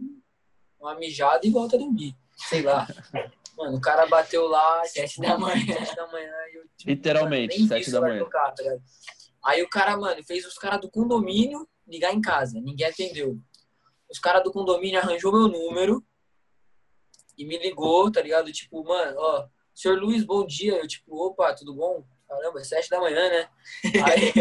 uma 0.80 0.96
mijada 0.96 1.46
e 1.48 1.52
volta 1.52 1.76
a 1.76 1.80
dormir. 1.80 2.16
Sei 2.36 2.62
lá. 2.62 2.88
Mano, 3.56 3.78
o 3.78 3.82
cara 3.82 4.06
bateu 4.08 4.48
lá, 4.48 4.84
Sete 4.86 5.14
tipo, 5.14 5.22
da 5.28 5.38
manhã. 5.38 5.66
Sete 5.66 5.96
da 5.96 6.08
manhã 6.08 6.34
e 6.52 6.56
eu, 6.56 6.64
tipo, 6.76 6.90
Literalmente, 6.90 7.58
vi 7.58 7.68
sete 7.68 7.86
se 7.86 7.92
da 7.92 8.02
manhã. 8.02 8.20
tocar, 8.24 8.52
tá? 8.52 8.64
Aí 9.46 9.62
o 9.62 9.70
cara, 9.70 9.96
mano, 9.96 10.24
fez 10.24 10.46
os 10.46 10.58
caras 10.58 10.82
do 10.82 10.90
condomínio 10.90 11.68
ligar 11.88 12.14
em 12.14 12.22
casa. 12.22 12.60
Ninguém 12.60 12.88
atendeu. 12.88 13.40
Os 14.10 14.18
caras 14.18 14.44
do 14.44 14.52
condomínio 14.52 15.00
arranjou 15.00 15.32
meu 15.32 15.48
número 15.48 16.04
e 17.38 17.46
me 17.46 17.58
ligou, 17.60 18.12
tá 18.12 18.22
ligado? 18.22 18.52
Tipo, 18.52 18.84
mano, 18.84 19.16
ó, 19.20 19.48
senhor 19.74 20.00
Luiz, 20.00 20.24
bom 20.24 20.46
dia. 20.46 20.78
Eu, 20.78 20.88
tipo, 20.88 21.16
opa, 21.16 21.54
tudo 21.54 21.76
bom? 21.76 22.04
Caramba, 22.34 22.60
é 22.60 22.64
sete 22.64 22.90
da 22.90 23.00
manhã, 23.00 23.30
né? 23.30 23.50
Aí, 24.06 24.34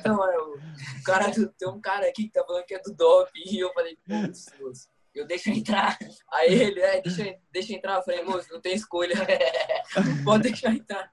então, 0.00 0.30
é, 0.30 0.38
o 0.38 0.58
cara, 1.04 1.30
tem 1.30 1.68
um 1.68 1.80
cara 1.80 2.08
aqui 2.08 2.24
que 2.24 2.32
tá 2.32 2.44
falando 2.44 2.64
que 2.64 2.74
é 2.74 2.80
do 2.80 2.92
DOP. 2.92 3.30
E 3.36 3.58
eu 3.60 3.72
falei, 3.72 3.96
putz, 4.06 4.46
moço. 4.60 4.88
Eu 5.14 5.26
deixo 5.26 5.50
entrar. 5.50 5.96
Aí 6.32 6.52
ele, 6.52 6.80
é, 6.80 7.00
deixa, 7.00 7.22
eu- 7.22 7.38
deixa 7.52 7.72
eu 7.72 7.76
entrar. 7.76 7.96
Eu 7.96 8.02
falei, 8.02 8.22
moço, 8.24 8.52
não 8.52 8.60
tem 8.60 8.74
escolha. 8.74 9.14
Pode 10.24 10.44
deixar 10.44 10.70
eu 10.70 10.74
entrar. 10.76 11.10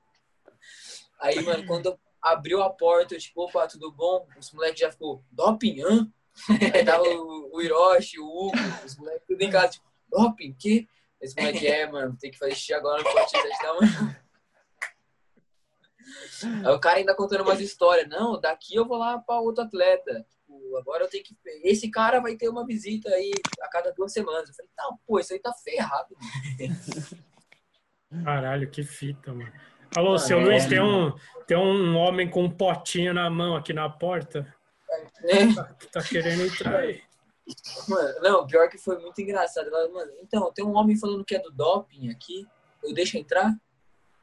Aí, 1.20 1.40
mano, 1.42 1.66
quando 1.66 1.98
abriu 2.22 2.62
a 2.64 2.70
porta, 2.70 3.14
eu, 3.16 3.20
tipo, 3.20 3.44
opa, 3.44 3.68
tudo 3.68 3.92
bom? 3.92 4.28
Os 4.38 4.52
moleques 4.52 4.80
já 4.80 4.92
ficou, 4.92 5.24
doping, 5.32 5.82
hã? 5.82 6.12
Aí 6.74 6.84
tava 6.84 7.04
o, 7.04 7.52
o 7.56 7.62
Hiroshi, 7.62 8.20
o 8.20 8.26
Hugo, 8.26 8.58
os 8.84 8.96
moleques 8.98 9.24
tudo 9.28 9.42
em 9.42 9.50
casa, 9.50 9.70
tipo, 9.70 9.86
doping, 10.10 10.54
que? 10.54 10.88
Esse 11.22 11.36
moleque 11.36 11.66
é, 11.66 11.88
mano, 11.90 12.18
tem 12.20 12.30
que 12.30 12.38
fazer 12.38 12.54
xixi 12.56 12.74
agora, 12.74 13.02
não 13.02 13.12
pode 13.12 13.30
tirar 13.30 13.44
da 13.44 13.74
manhã. 13.76 14.25
Aí 16.66 16.74
o 16.74 16.80
cara 16.80 16.98
ainda 16.98 17.16
contando 17.16 17.42
umas 17.42 17.60
histórias. 17.60 18.08
Não, 18.08 18.40
daqui 18.40 18.76
eu 18.76 18.86
vou 18.86 18.98
lá 18.98 19.18
pra 19.20 19.40
outro 19.40 19.64
atleta. 19.64 20.26
Tipo, 20.30 20.78
agora 20.78 21.04
eu 21.04 21.10
tenho 21.10 21.24
que. 21.24 21.36
Esse 21.64 21.90
cara 21.90 22.20
vai 22.20 22.36
ter 22.36 22.50
uma 22.50 22.66
visita 22.66 23.10
aí 23.10 23.32
a 23.62 23.68
cada 23.68 23.92
duas 23.92 24.12
semanas. 24.12 24.50
Eu 24.50 24.56
falei, 24.56 24.72
não, 24.78 25.00
pô, 25.06 25.20
isso 25.20 25.34
aí 25.34 25.40
tá 25.40 25.54
ferrado. 25.54 26.16
Caralho, 28.24 28.70
que 28.70 28.84
fita, 28.84 29.34
mano. 29.34 29.52
Alô, 29.96 30.18
seu 30.18 30.40
é, 30.40 30.44
Luiz, 30.44 30.66
tem 30.66 30.82
um, 30.82 31.14
tem 31.48 31.58
um 31.58 31.96
homem 31.96 32.30
com 32.30 32.44
um 32.44 32.50
potinho 32.50 33.14
na 33.14 33.30
mão 33.30 33.56
aqui 33.56 33.72
na 33.72 33.90
porta 33.90 34.42
Né? 35.22 35.48
que 35.80 35.88
tá 35.88 36.02
querendo 36.02 36.44
entrar 36.44 36.80
aí. 36.80 37.02
Mano, 37.88 38.20
não, 38.22 38.48
pior 38.48 38.68
que 38.70 38.78
foi 38.78 39.00
muito 39.00 39.22
engraçado. 39.22 39.68
Ela, 39.68 39.88
mano, 39.90 40.12
então, 40.22 40.52
tem 40.52 40.66
um 40.66 40.76
homem 40.76 40.98
falando 40.98 41.24
que 41.24 41.36
é 41.36 41.40
do 41.40 41.52
doping 41.52 42.10
aqui. 42.10 42.46
Eu 42.84 42.94
deixo 42.94 43.18
entrar? 43.18 43.56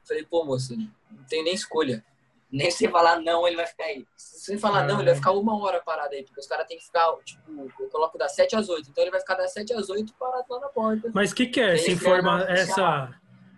Falei, 0.06 0.24
pô, 0.24 0.44
moça, 0.44 0.74
não 1.16 1.24
tem 1.24 1.42
nem 1.42 1.54
escolha. 1.54 2.04
Nem 2.50 2.70
se 2.70 2.78
você 2.78 2.88
falar 2.88 3.18
não, 3.20 3.46
ele 3.46 3.56
vai 3.56 3.66
ficar 3.66 3.84
aí. 3.84 4.06
Se 4.14 4.44
você 4.44 4.58
falar 4.58 4.86
não, 4.86 4.96
ele 4.96 5.06
vai 5.06 5.14
ficar 5.14 5.32
uma 5.32 5.58
hora 5.62 5.80
parado 5.80 6.14
aí, 6.14 6.22
porque 6.22 6.38
os 6.38 6.46
caras 6.46 6.66
têm 6.66 6.76
que 6.76 6.84
ficar, 6.84 7.10
tipo, 7.24 7.72
eu 7.80 7.88
coloco 7.88 8.18
das 8.18 8.34
7 8.34 8.54
às 8.56 8.68
8, 8.68 8.90
então 8.90 9.02
ele 9.02 9.10
vai 9.10 9.20
ficar 9.20 9.36
das 9.36 9.54
7 9.54 9.72
às 9.72 9.88
8 9.88 10.12
parado 10.18 10.44
lá 10.50 10.60
na 10.60 10.68
porta. 10.68 11.10
Mas 11.14 11.32
o 11.32 11.34
que, 11.34 11.46
que 11.46 11.58
é 11.58 11.74
essa, 11.74 11.90
informa 11.90 12.44
quer 12.44 12.58
essa, 12.58 13.14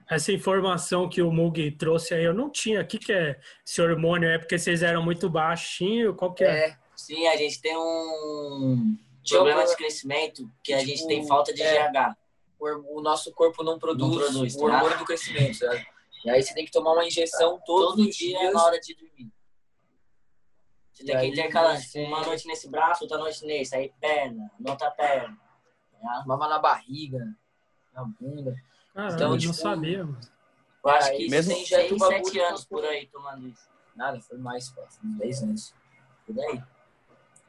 essa 0.08 0.30
informação 0.30 1.08
que 1.08 1.20
o 1.20 1.32
Mug 1.32 1.72
trouxe 1.72 2.14
aí? 2.14 2.22
Eu 2.22 2.32
não 2.32 2.48
tinha. 2.48 2.82
O 2.82 2.86
que, 2.86 2.98
que 2.98 3.12
é 3.12 3.40
esse 3.66 3.82
hormônio? 3.82 4.28
É 4.28 4.38
porque 4.38 4.56
vocês 4.56 4.80
eram 4.80 5.02
muito 5.02 5.28
baixinho? 5.28 6.14
Qual 6.14 6.32
que 6.32 6.44
é? 6.44 6.68
É, 6.68 6.76
Sim, 6.94 7.26
a 7.26 7.36
gente 7.36 7.60
tem 7.60 7.76
um 7.76 8.96
problema 9.28 9.64
de 9.64 9.76
crescimento 9.76 10.48
que 10.62 10.72
a 10.72 10.78
gente 10.78 10.98
Tipo, 10.98 11.08
tem 11.08 11.26
falta 11.26 11.52
de 11.52 11.62
é. 11.62 11.90
GH. 11.90 12.14
o, 12.60 12.98
o 12.98 13.02
nosso 13.02 13.32
corpo 13.32 13.64
não 13.64 13.76
produz, 13.76 14.16
produz, 14.16 14.54
o 14.54 14.58
tá? 14.58 14.64
hormônio 14.64 14.98
do 14.98 15.04
crescimento, 15.04 15.56
sabe? 15.56 15.84
E 16.24 16.30
aí 16.30 16.42
você 16.42 16.54
tem 16.54 16.64
que 16.64 16.70
tomar 16.72 16.92
uma 16.92 17.04
injeção 17.04 17.60
todos 17.66 17.90
Todo 17.96 18.08
os 18.08 18.16
dia 18.16 18.38
dias. 18.38 18.54
na 18.54 18.64
hora 18.64 18.80
de 18.80 18.94
dormir. 18.94 19.30
Você 20.92 21.02
E 21.02 21.06
tem 21.06 21.18
que 21.18 21.26
intercalar, 21.26 21.76
você- 21.80 22.04
uma 22.04 22.22
noite 22.24 22.46
nesse 22.46 22.68
braço, 22.68 23.04
outra 23.04 23.18
noite 23.18 23.44
nesse, 23.44 23.74
aí 23.76 23.92
perna, 24.00 24.50
na 24.58 24.70
outra 24.72 24.90
perna. 24.90 25.36
tá? 26.00 26.22
Mama 26.26 26.46
na 26.48 26.58
barriga, 26.58 27.26
na 27.94 28.04
bunda. 28.04 28.54
Caralho, 28.92 29.14
Então, 29.14 29.32
eu 29.32 29.38
tipo, 29.38 29.52
não 29.52 29.58
sabia, 29.58 30.04
mano. 30.04 30.20
Eu 30.84 30.90
acho 30.90 31.10
que 31.12 31.28
mesmo- 31.30 31.52
mesmo 31.52 31.66
já 31.66 31.76
6, 31.78 31.88
tem 31.88 31.98
bagulho 31.98 32.24
7 32.24 32.38
pra 32.38 32.48
anos 32.48 32.64
por 32.66 32.84
aí 32.84 33.06
tomando 33.06 33.48
isso. 33.48 33.68
Nada, 33.96 34.20
foi 34.20 34.36
mais, 34.38 34.68
pô, 34.70 34.82
foi 34.88 35.08
uns 35.08 35.16
10 35.16 35.42
anos. 35.42 35.74
Por 36.26 36.38
aí. 36.40 36.62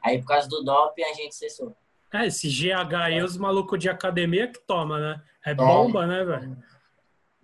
Aí 0.02 0.18
por 0.20 0.26
causa 0.28 0.48
do 0.48 0.62
doping 0.64 1.02
a 1.02 1.12
gente 1.12 1.34
cessou. 1.34 1.76
É, 2.12 2.26
esse 2.26 2.48
GH 2.48 2.94
aí, 3.04 3.22
os 3.22 3.36
malucos 3.36 3.78
de 3.78 3.88
academia 3.90 4.48
que 4.50 4.58
toma, 4.60 4.98
né? 4.98 5.22
É 5.44 5.54
bomba, 5.54 6.06
né, 6.06 6.24
velho? 6.24 6.56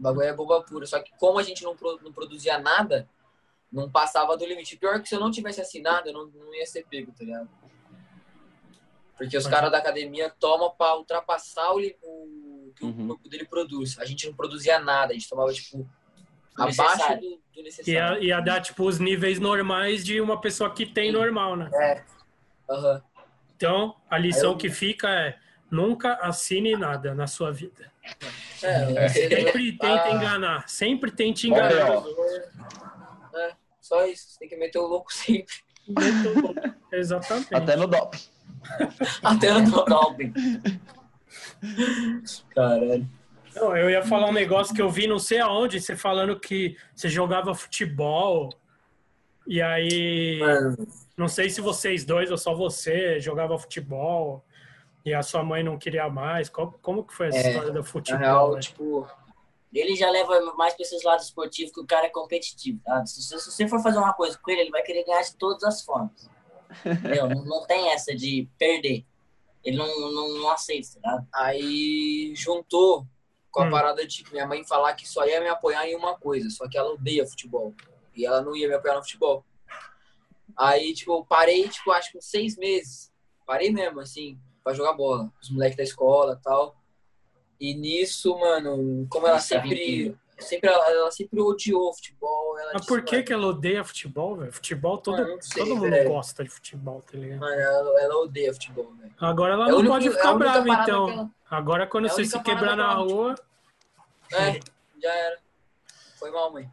O 0.03 0.11
bagulho 0.11 0.27
é 0.27 0.33
boba 0.35 0.61
pura. 0.63 0.85
Só 0.85 0.99
que 1.01 1.13
como 1.17 1.39
a 1.39 1.45
gente 1.45 1.63
não, 1.63 1.77
pro- 1.77 2.01
não 2.03 2.13
produzia 2.13 2.59
nada, 2.59 3.09
não 3.73 3.89
passava 3.89 4.37
do 4.37 4.45
limite. 4.45 4.77
Pior 4.77 5.01
que 5.01 5.09
se 5.09 5.15
eu 5.15 5.21
não 5.21 5.31
tivesse 5.31 5.61
assinado, 5.61 6.09
eu 6.09 6.13
não, 6.13 6.27
não 6.27 6.53
ia 6.53 6.67
ser 6.67 6.85
pego, 6.91 7.13
tá 7.13 7.25
ligado? 7.25 7.49
Porque 9.17 9.37
os 9.37 9.47
caras 9.47 9.71
da 9.71 9.79
academia 9.79 10.29
tomam 10.41 10.73
pra 10.77 10.97
ultrapassar 10.97 11.73
o, 11.73 11.79
o 11.79 12.73
que 12.75 12.85
Uhum. 12.85 13.05
o 13.05 13.09
corpo 13.11 13.29
dele 13.29 13.45
produz. 13.45 13.97
A 14.01 14.05
gente 14.05 14.27
não 14.27 14.35
produzia 14.35 14.81
nada, 14.81 15.13
a 15.13 15.15
gente 15.15 15.29
tomava, 15.29 15.53
tipo, 15.53 15.89
abaixo 16.57 17.15
do, 17.21 17.21
do 17.21 17.41
Ia, 17.59 17.63
necessário. 17.63 18.23
ia 18.25 18.41
dar, 18.41 18.61
tipo, 18.61 18.85
os 18.85 18.99
níveis 18.99 19.39
normais 19.39 20.05
de 20.05 20.21
uma 20.21 20.41
pessoa 20.41 20.75
que 20.75 20.85
tem 20.85 21.13
Sim. 21.13 21.17
normal, 21.19 21.55
né? 21.55 21.71
Aham. 22.69 23.01
Então, 23.55 23.95
a 24.11 24.19
lição 24.19 24.53
eu- 24.53 24.57
que 24.57 24.69
fica 24.69 25.09
é 25.09 25.39
nunca 25.73 26.15
assine 26.17 26.77
nada 26.77 27.15
na 27.15 27.27
sua 27.27 27.51
vida. 27.51 27.91
É, 28.63 29.09
você- 29.09 29.29
Sempre 29.29 29.73
tenta 29.73 30.05
Ah. 30.05 30.11
enganar. 30.13 30.69
Sempre 30.69 31.11
tente 31.11 31.49
enganar. 31.49 31.91
ó. 31.91 32.05
É, 33.35 33.53
só 33.81 34.07
isso. 34.07 34.29
Você 34.31 34.39
tem 34.41 34.49
que 34.51 34.57
meter 34.57 34.79
o 34.79 34.87
louco 34.87 35.13
sempre. 35.13 35.55
Muito- 35.89 36.55
Exatamente. 36.93 37.53
Até 37.55 37.75
no 37.75 37.87
DOP. 37.89 38.17
Até 39.25 39.53
no 39.55 39.85
doping. 39.85 40.33
Caralho. 42.55 43.09
Não, 43.55 43.77
eu 43.77 43.91
ia 43.91 44.03
falar 44.03 44.29
um 44.29 44.33
negócio 44.33 44.75
que 44.75 44.81
eu 44.81 44.89
vi 44.91 45.07
não 45.07 45.19
sei 45.19 45.41
aonde, 45.41 45.81
você 45.81 45.97
falando 45.97 46.39
que 46.39 46.77
você 46.95 47.09
jogava 47.09 47.55
futebol. 47.55 48.51
E 49.47 49.61
aí, 49.61 50.39
Mano, 50.39 50.77
não 51.17 51.27
sei 51.29 51.51
se 51.51 51.61
vocês 51.61 52.05
dois 52.05 52.31
ou 52.31 52.39
só 52.39 52.55
você 52.55 53.19
jogava 53.21 53.59
futebol 53.59 54.45
e 55.05 55.13
a 55.15 55.23
sua 55.23 55.43
mãe 55.43 55.63
não 55.63 55.79
queria 55.79 56.09
mais. 56.09 56.49
Como, 56.49 56.73
como 56.81 57.05
que 57.05 57.13
foi 57.15 57.29
essa 57.29 57.39
É, 57.39 57.49
história 57.51 57.71
do 57.73 57.79
na 57.81 57.85
futebol? 57.85 58.19
real, 58.21 58.51
velho? 58.51 58.61
tipo, 58.61 59.09
Ele 59.73 59.97
já 59.97 60.11
leva 60.11 60.39
mais 60.55 60.75
pra 60.75 60.83
esses 60.83 61.03
lados 61.03 61.27
esportivos 61.27 61.73
que 61.73 61.81
o 61.81 61.87
cara 61.87 62.07
é 62.07 62.11
competitivo. 62.11 62.79
Tá? 62.85 63.05
Se, 63.07 63.23
você- 63.23 63.39
se 63.39 63.51
você 63.51 63.69
for 63.69 63.81
fazer 63.83 63.99
uma 63.99 64.13
coisa 64.13 64.39
com 64.39 64.51
ele, 64.51 64.63
ele 64.63 64.71
vai 64.71 64.83
querer 64.83 65.05
ganhar 65.05 65.23
de 65.23 65.35
todas 65.37 65.63
as 65.65 65.83
formas. 65.83 66.31
Entendeu? 66.85 67.29
não, 67.29 67.45
não 67.45 67.67
tem 67.67 67.91
essa 67.91 68.15
de 68.15 68.49
perder. 68.59 69.05
Ele 69.65 69.77
não, 69.77 69.87
não, 70.13 70.29
não 70.41 70.51
aceita, 70.51 71.01
tá? 71.01 71.25
Aí 71.33 72.33
juntou 72.37 73.07
com 73.51 73.61
a 73.63 73.67
Hum. 73.67 73.71
parada 73.71 74.07
de 74.07 74.25
minha 74.33 74.47
mãe 74.47 74.65
falar 74.65 74.93
que 74.95 75.09
só 75.09 75.25
ia 75.27 75.41
me 75.41 75.49
apoiar 75.49 75.87
em 75.87 75.95
uma 75.95 76.19
coisa, 76.19 76.51
só 76.51 76.69
que 76.69 76.77
ela 76.77 76.91
odeia 76.93 77.27
futebol. 77.27 77.75
E 78.15 78.27
ela 78.27 78.41
não 78.43 78.55
ia 78.57 78.67
me 78.69 78.75
apoiar 78.75 78.97
no 78.97 79.03
futebol. 79.03 79.45
Aí, 80.57 80.93
tipo, 80.93 81.13
eu 81.13 81.25
parei, 81.25 81.69
tipo, 81.69 81.91
acho 81.93 82.11
que 82.13 82.19
uns 82.19 82.27
seis 82.29 82.57
meses. 82.57 83.11
Parei 83.47 83.71
mesmo, 83.73 84.01
assim, 84.01 84.39
pra 84.63 84.75
jogar 84.75 84.93
bola. 84.95 85.31
Os 85.41 85.51
moleques 85.51 85.77
da 85.77 85.83
escola 85.83 86.39
e 86.41 86.43
tal. 86.43 86.77
E 87.61 87.75
nisso, 87.75 88.37
mano, 88.39 89.07
como 89.09 89.27
ela 89.27 89.39
sempre. 89.39 90.17
sempre 90.39 90.69
ela, 90.69 90.91
ela 90.91 91.11
sempre 91.13 91.41
odiou 91.41 91.93
futebol. 91.95 92.59
Ela 92.59 92.73
Mas 92.73 92.83
disse, 92.83 92.89
por 92.89 93.03
que, 93.05 93.15
mano, 93.17 93.25
que 93.27 93.33
ela 93.33 93.47
odeia 93.47 93.85
futebol, 93.85 94.37
velho? 94.37 94.53
Futebol, 94.53 94.99
todo, 94.99 95.19
Mano, 95.23 95.39
sei, 95.41 95.63
todo 95.65 95.77
mundo 95.77 96.05
gosta 96.09 96.43
de 96.43 96.51
futebol, 96.51 97.01
tá 97.03 97.17
ligado? 97.17 97.39
Mano, 97.41 97.61
ela, 97.61 98.01
ela 98.01 98.17
odeia 98.17 98.53
futebol, 98.53 98.93
velho. 98.95 99.15
Agora 99.21 99.53
ela 99.55 99.69
É 99.69 99.71
não 99.71 99.79
única- 99.79 99.93
pode 99.95 100.09
é 100.09 100.11
ficar 100.11 100.35
brava, 100.35 100.69
então. 100.69 101.09
ela- 101.11 101.31
Agora, 101.49 101.87
quando 101.87 102.07
É 102.07 102.09
você 102.09 102.25
se 102.25 102.41
quebrar 102.43 102.77
na 102.77 102.95
rua. 102.95 103.35
É, 104.33 104.59
já 105.01 105.13
era. 105.15 105.39
Foi 106.19 106.31
mal, 106.31 106.53
mãe. 106.53 106.69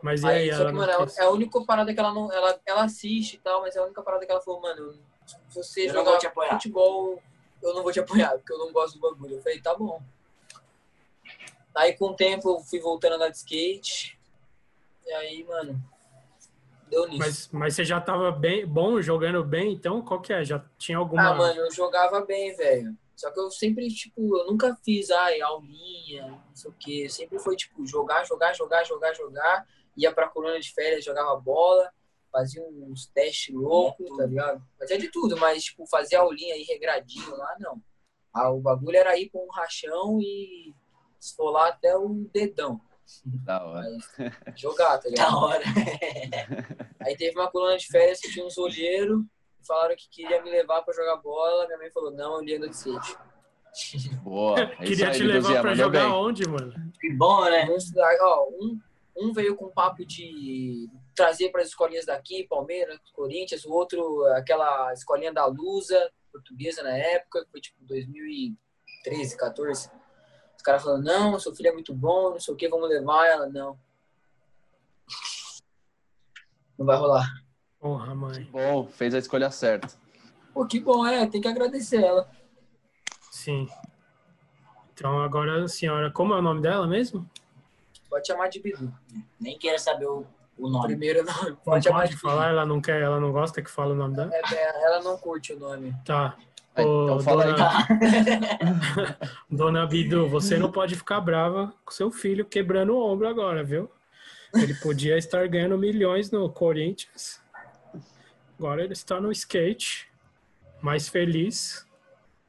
Mas 0.00 0.22
e 0.22 0.26
aí, 0.26 0.36
Aí, 0.50 0.52
só 0.56 0.62
ela 0.62 0.70
que, 0.70 0.76
mano, 0.78 0.92
é 0.92 0.94
a- 0.94 1.22
é 1.24 1.26
a 1.26 1.30
única 1.30 1.60
parada 1.64 1.92
que 1.92 1.98
ela 2.00 2.14
não. 2.14 2.32
Ela, 2.32 2.58
ela 2.64 2.84
assiste 2.84 3.34
e 3.34 3.38
tal, 3.38 3.60
mas 3.62 3.74
é 3.76 3.80
a 3.80 3.84
única 3.84 4.02
parada 4.02 4.24
que 4.24 4.30
ela 4.32 4.40
falou, 4.40 4.60
mano, 4.62 4.94
você 5.50 5.88
Eu 5.88 5.92
jogar 5.92 6.20
futebol, 6.50 7.22
eu 7.62 7.74
não 7.74 7.82
vou 7.82 7.92
te 7.92 8.00
apoiar, 8.00 8.32
porque 8.32 8.52
eu 8.52 8.58
não 8.58 8.72
gosto 8.72 8.94
do 8.94 9.00
bagulho. 9.00 9.36
Eu 9.36 9.42
falei, 9.42 9.60
tá 9.60 9.74
bom. 9.74 10.02
Aí 11.74 11.94
com 11.94 12.06
o 12.06 12.14
tempo 12.14 12.50
eu 12.50 12.60
fui 12.60 12.80
voltando 12.80 13.12
a 13.12 13.16
andar 13.16 13.28
de 13.28 13.36
skate. 13.36 14.18
E 15.06 15.12
aí, 15.12 15.44
mano, 15.44 15.82
deu 16.88 17.06
nisso. 17.06 17.18
Mas, 17.18 17.48
mas 17.52 17.74
você 17.74 17.84
já 17.84 18.00
tava 18.00 18.30
bem, 18.32 18.66
bom, 18.66 19.00
jogando 19.00 19.44
bem, 19.44 19.72
então 19.72 20.02
qual 20.02 20.20
que 20.20 20.32
é? 20.32 20.44
Já 20.44 20.64
tinha 20.78 20.98
alguma. 20.98 21.30
Ah, 21.30 21.34
mano, 21.34 21.60
eu 21.60 21.70
jogava 21.70 22.20
bem, 22.24 22.54
velho. 22.56 22.96
Só 23.14 23.30
que 23.30 23.40
eu 23.40 23.50
sempre, 23.50 23.88
tipo, 23.88 24.36
eu 24.36 24.46
nunca 24.46 24.76
fiz, 24.84 25.10
ai, 25.10 25.40
aulinha, 25.40 26.26
não 26.26 26.54
sei 26.54 26.70
o 26.70 26.74
quê. 26.78 27.08
Sempre 27.08 27.38
foi, 27.38 27.56
tipo, 27.56 27.86
jogar, 27.86 28.24
jogar, 28.24 28.52
jogar, 28.52 28.84
jogar, 28.84 29.14
jogar. 29.14 29.66
Ia 29.96 30.12
pra 30.12 30.28
colônia 30.28 30.60
de 30.60 30.72
férias, 30.72 31.04
jogava 31.04 31.34
bola, 31.36 31.90
fazia 32.36 32.62
uns 32.62 33.06
testes 33.06 33.54
loucos, 33.54 34.14
tá 34.14 34.26
ligado? 34.26 34.62
Fazia 34.78 34.98
de 34.98 35.08
tudo, 35.08 35.38
mas, 35.38 35.64
tipo, 35.64 35.86
fazia 35.86 36.18
aulinha 36.20 36.54
aí 36.54 36.64
regradinho 36.64 37.34
lá, 37.34 37.56
não. 37.58 37.80
Ah, 38.34 38.50
o 38.50 38.60
bagulho 38.60 38.98
era 38.98 39.18
ir 39.18 39.30
com 39.30 39.46
um 39.46 39.50
rachão 39.50 40.20
e 40.20 40.74
esfolar 41.18 41.68
até 41.68 41.96
o 41.96 42.28
dedão. 42.30 42.78
Da 43.24 43.64
hora. 43.64 43.86
Mas 44.18 44.60
jogar, 44.60 44.98
tá 44.98 45.08
ligado? 45.08 45.30
Da 45.30 45.38
hora. 45.38 45.64
Aí 47.00 47.16
teve 47.16 47.38
uma 47.38 47.50
coluna 47.50 47.78
de 47.78 47.86
férias 47.86 48.20
que 48.20 48.30
tinha 48.30 48.44
uns 48.44 48.58
olheiros, 48.58 49.24
falaram 49.66 49.94
que 49.96 50.08
queria 50.10 50.42
me 50.42 50.50
levar 50.50 50.82
pra 50.82 50.92
jogar 50.92 51.16
bola. 51.18 51.66
Minha 51.66 51.78
mãe 51.78 51.90
falou, 51.90 52.10
não, 52.10 52.34
eu 52.34 52.42
li 52.42 52.56
ando 52.56 52.68
de 52.68 52.74
skate. 52.74 53.16
Boa. 54.22 54.58
É 54.60 54.84
Queria 54.84 55.08
aí, 55.08 55.16
te 55.16 55.22
levar 55.22 55.60
pra 55.60 55.74
jogar 55.74 56.04
bem. 56.04 56.12
onde, 56.12 56.48
mano? 56.48 56.74
Que 57.00 57.12
bom, 57.14 57.44
né? 57.44 57.70
Uns, 57.70 57.92
ó, 58.20 58.48
um, 58.50 58.78
um 59.16 59.32
veio 59.32 59.54
com 59.54 59.70
papo 59.70 60.04
de 60.04 60.90
trazer 61.16 61.50
para 61.50 61.62
as 61.62 61.68
escolinhas 61.68 62.04
daqui, 62.04 62.46
Palmeiras, 62.46 63.00
Corinthians, 63.12 63.64
o 63.64 63.72
outro, 63.72 64.24
aquela 64.34 64.92
escolinha 64.92 65.32
da 65.32 65.46
Lusa, 65.46 66.12
portuguesa 66.30 66.82
na 66.82 66.96
época, 66.96 67.44
que 67.44 67.50
foi 67.50 67.60
tipo 67.60 67.78
2013, 67.80 69.36
14. 69.36 69.90
Os 70.56 70.62
caras 70.62 70.82
falando, 70.82 71.04
não, 71.04 71.38
seu 71.38 71.54
filho 71.54 71.70
é 71.70 71.72
muito 71.72 71.94
bom, 71.94 72.30
não 72.30 72.40
sei 72.40 72.52
o 72.52 72.56
que, 72.56 72.68
vamos 72.68 72.88
levar 72.88 73.26
ela. 73.26 73.46
Não. 73.46 73.78
Não 76.78 76.84
vai 76.84 76.96
rolar. 76.96 77.26
Porra, 77.80 78.14
mãe. 78.14 78.44
Bom, 78.52 78.86
fez 78.86 79.14
a 79.14 79.18
escolha 79.18 79.50
certa. 79.50 79.88
Pô, 80.52 80.66
que 80.66 80.78
bom, 80.78 81.06
é, 81.06 81.26
tem 81.26 81.40
que 81.40 81.48
agradecer 81.48 82.02
ela. 82.02 82.30
Sim. 83.30 83.68
Então 84.92 85.20
agora 85.20 85.64
a 85.64 85.68
senhora, 85.68 86.10
como 86.10 86.34
é 86.34 86.38
o 86.38 86.42
nome 86.42 86.60
dela 86.60 86.86
mesmo? 86.86 87.28
Pode 88.08 88.26
chamar 88.26 88.48
de 88.48 88.60
Bidu. 88.60 88.92
Nem 89.38 89.58
quero 89.58 89.78
saber 89.78 90.06
o, 90.06 90.26
o 90.58 90.68
nome. 90.68 90.86
primeiro 90.86 91.24
não, 91.24 91.34
Não 91.44 91.56
pode 91.56 91.88
pode 91.88 92.10
de 92.10 92.16
falar, 92.16 92.48
ela 92.48 92.64
não 92.66 92.80
quer, 92.80 93.02
ela 93.02 93.20
não 93.20 93.32
gosta 93.32 93.62
que 93.62 93.70
fale 93.70 93.92
o 93.92 93.94
nome 93.94 94.16
dela? 94.16 94.30
É, 94.32 94.54
é, 94.54 94.84
ela 94.84 95.02
não 95.02 95.16
curte 95.18 95.52
o 95.52 95.58
nome. 95.58 95.94
Tá. 96.04 96.36
Aí, 96.74 96.84
Ô, 96.84 97.04
então 97.04 97.20
fala 97.20 97.44
aí. 97.44 97.52
dona, 97.54 99.18
dona 99.50 99.86
Bidu, 99.86 100.28
você 100.28 100.58
não 100.58 100.70
pode 100.70 100.94
ficar 100.94 101.20
brava 101.20 101.72
com 101.84 101.90
seu 101.90 102.10
filho 102.10 102.44
quebrando 102.44 102.94
o 102.94 103.02
ombro 103.02 103.28
agora, 103.28 103.64
viu? 103.64 103.90
Ele 104.54 104.74
podia 104.74 105.16
estar 105.18 105.46
ganhando 105.48 105.76
milhões 105.78 106.30
no 106.30 106.48
Corinthians. 106.50 107.40
Agora 108.58 108.82
ele 108.82 108.92
está 108.92 109.20
no 109.20 109.30
skate, 109.32 110.08
mais 110.80 111.08
feliz. 111.08 111.86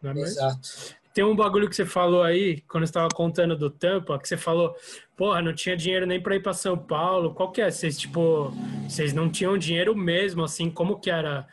Não 0.02 0.12
é 0.12 0.14
mesmo? 0.14 0.30
Exato. 0.30 0.98
Tem 1.14 1.24
um 1.24 1.36
bagulho 1.36 1.68
que 1.68 1.76
você 1.76 1.86
falou 1.86 2.22
aí, 2.22 2.62
quando 2.62 2.86
você 2.86 2.90
estava 2.90 3.10
contando 3.10 3.58
do 3.58 3.70
Tampa, 3.70 4.20
que 4.20 4.28
você 4.28 4.38
falou, 4.38 4.76
porra, 5.18 5.42
não 5.42 5.54
tinha 5.54 5.76
dinheiro 5.76 6.06
nem 6.06 6.22
para 6.22 6.36
ir 6.36 6.42
para 6.42 6.54
São 6.54 6.78
Paulo. 6.78 7.34
Qual 7.34 7.52
que 7.52 7.60
é? 7.60 7.72
Vocês, 7.72 7.98
tipo, 7.98 8.52
vocês 8.88 9.14
não 9.14 9.30
tinham 9.30 9.58
dinheiro 9.58 9.96
mesmo, 9.96 10.44
assim, 10.44 10.70
como 10.70 11.00
que 11.00 11.10
era 11.10 11.48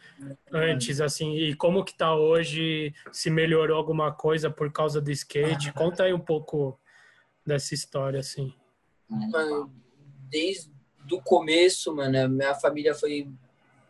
antes, 0.53 1.01
assim, 1.01 1.35
e 1.35 1.55
como 1.57 1.83
que 1.83 1.97
tá 1.97 2.15
hoje? 2.15 2.95
Se 3.11 3.31
melhorou 3.31 3.79
alguma 3.79 4.13
coisa 4.13 4.51
por 4.51 4.71
causa 4.71 5.01
do 5.01 5.11
skate? 5.11 5.73
Conta 5.73 6.05
aí 6.05 6.13
um 6.13 6.21
pouco 6.21 6.79
dessa 7.45 7.75
história, 7.75 8.21
assim. 8.21 8.53
Mano, 9.09 9.73
desde 10.29 10.71
do 11.07 11.21
começo, 11.21 11.95
mano, 11.95 12.19
a 12.19 12.29
minha 12.29 12.55
família 12.55 12.95
foi 12.95 13.29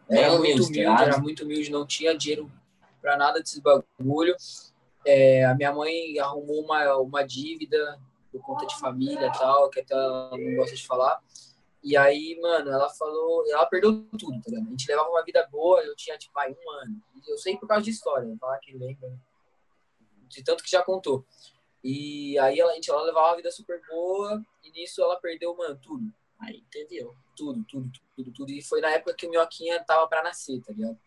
era 0.09 0.31
Bem 0.31 0.39
muito 0.39 0.62
humilde, 0.62 0.81
humilde, 0.81 0.97
tá? 0.97 1.05
era 1.05 1.18
muito 1.18 1.45
humilde, 1.45 1.70
não 1.70 1.87
tinha 1.87 2.16
dinheiro 2.16 2.51
pra 3.01 3.16
nada 3.16 3.41
desses 3.41 3.59
bagulho. 3.59 4.37
É, 5.05 5.45
a 5.45 5.55
minha 5.55 5.72
mãe 5.72 6.18
arrumou 6.18 6.62
uma, 6.62 6.97
uma 6.99 7.22
dívida 7.22 7.99
por 8.35 8.43
conta 8.43 8.66
de 8.66 8.78
família 8.80 9.26
e 9.26 9.39
tal, 9.39 9.70
que 9.70 9.80
até 9.80 9.95
ela 9.95 10.30
não 10.30 10.57
gosta 10.57 10.74
de 10.74 10.85
falar. 10.87 11.22
E 11.82 11.97
aí, 11.97 12.39
mano, 12.41 12.70
ela 12.70 12.89
falou, 12.91 13.45
ela 13.49 13.66
perdeu 13.66 14.09
tudo, 14.18 14.41
tá 14.43 14.51
ligado? 14.51 14.66
A 14.66 14.70
gente 14.70 14.89
levava 14.89 15.09
uma 15.09 15.22
vida 15.22 15.47
boa, 15.53 15.80
eu 15.82 15.95
tinha, 15.95 16.18
tipo, 16.18 16.35
vai, 16.35 16.51
um 16.51 16.70
ano. 16.82 17.01
Eu 17.28 17.39
sei 17.39 17.57
por 17.57 17.68
causa 17.68 17.85
de 17.85 17.91
história, 17.91 18.37
falar 18.41 18.59
que 18.59 18.76
lembra, 18.76 19.12
de 20.28 20.43
tanto 20.43 20.64
que 20.64 20.70
já 20.70 20.82
contou. 20.82 21.24
E 21.82 22.37
aí 22.39 22.59
ela, 22.59 22.72
a 22.72 22.74
gente, 22.74 22.91
ela 22.91 23.03
levava 23.03 23.28
uma 23.28 23.37
vida 23.37 23.53
super 23.53 23.80
boa, 23.89 24.43
e 24.64 24.70
nisso 24.72 25.03
ela 25.03 25.16
perdeu, 25.20 25.55
mano, 25.55 25.78
tudo. 25.80 26.12
Aí, 26.41 26.64
entendeu? 26.66 27.14
Tudo, 27.37 27.62
tudo, 27.64 27.93
tudo, 28.16 28.32
tudo. 28.32 28.51
E 28.51 28.62
foi 28.62 28.80
na 28.80 28.91
época 28.91 29.14
que 29.14 29.26
o 29.26 29.30
Minhoquinha 29.30 29.82
tava 29.85 30.09
pra 30.09 30.22
nascer, 30.22 30.61
tá 30.62 30.72
ligado? 30.72 30.99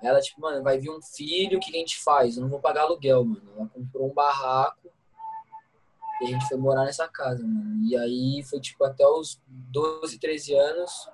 Aí 0.00 0.08
ela, 0.08 0.20
tipo, 0.20 0.40
mano, 0.40 0.62
vai 0.62 0.78
vir 0.78 0.90
um 0.90 1.02
filho, 1.02 1.58
o 1.58 1.60
que 1.60 1.76
a 1.76 1.78
gente 1.78 1.98
faz? 1.98 2.36
Eu 2.36 2.42
não 2.42 2.48
vou 2.48 2.60
pagar 2.60 2.82
aluguel, 2.82 3.24
mano. 3.24 3.52
Ela 3.56 3.68
comprou 3.68 4.10
um 4.10 4.14
barraco 4.14 4.93
e 6.20 6.24
a 6.24 6.28
gente 6.28 6.46
foi 6.48 6.56
morar 6.56 6.84
nessa 6.84 7.08
casa, 7.08 7.42
mano. 7.42 7.82
E 7.84 7.96
aí 7.96 8.42
foi, 8.44 8.60
tipo, 8.60 8.84
até 8.84 9.06
os 9.06 9.40
12, 9.46 10.18
13 10.18 10.54
anos, 10.54 11.08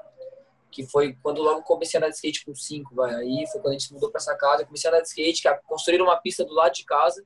que 0.71 0.87
foi 0.87 1.15
quando 1.23 1.43
logo 1.43 1.63
comecei 1.63 1.99
a 1.99 2.01
andar 2.01 2.11
de 2.11 2.15
skate 2.17 2.45
com 2.45 2.55
5, 2.55 2.95
vai. 2.95 3.15
Aí 3.15 3.47
foi 3.51 3.61
quando 3.61 3.69
a 3.71 3.73
gente 3.73 3.85
se 3.89 3.93
mudou 3.95 4.11
pra 4.11 4.21
essa 4.21 4.37
casa, 4.37 4.65
comecei 4.65 4.89
a 4.89 4.93
andar 4.93 5.03
de 5.03 5.09
skate, 5.09 5.43
que 5.43 5.49
a- 5.49 5.59
construíram 5.63 6.05
uma 6.07 6.17
pista 6.21 6.45
do 6.45 6.55
lado 6.55 6.73
de 6.75 6.85
casa. 6.85 7.25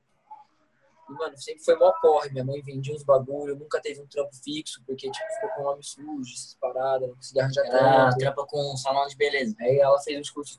E, 1.07 1.13
mano, 1.13 1.37
sempre 1.37 1.63
foi 1.63 1.75
mó 1.77 1.91
corre. 2.01 2.31
Minha 2.31 2.43
mãe 2.43 2.59
vendia 2.63 2.95
uns 2.95 3.03
bagulho, 3.03 3.55
nunca 3.55 3.79
teve 3.79 4.01
um 4.01 4.07
trampo 4.07 4.35
fixo, 4.43 4.81
porque, 4.87 5.11
tipo, 5.11 5.27
ficou 5.35 5.49
com 5.51 5.61
o 5.61 5.65
nome 5.65 5.83
sujo, 5.83 6.33
essas 6.33 6.55
paradas, 6.55 7.07
não 7.07 7.15
conseguia 7.15 7.43
arranjar 7.43 7.65
Ela 7.67 7.77
trampo. 8.05 8.17
trampa 8.17 8.45
com 8.47 8.73
um 8.73 8.77
salão 8.77 9.05
de 9.07 9.15
beleza. 9.15 9.55
Aí 9.59 9.77
ela 9.79 9.99
fez 10.01 10.19
uns 10.19 10.31
cursos 10.31 10.57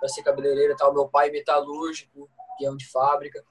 pra 0.00 0.08
ser 0.08 0.24
cabeleireira 0.24 0.72
e 0.72 0.76
tal. 0.76 0.92
Meu 0.92 1.06
pai 1.08 1.30
metalúrgico, 1.30 2.28
peão 2.58 2.76
de 2.76 2.90
fábrica. 2.90 3.44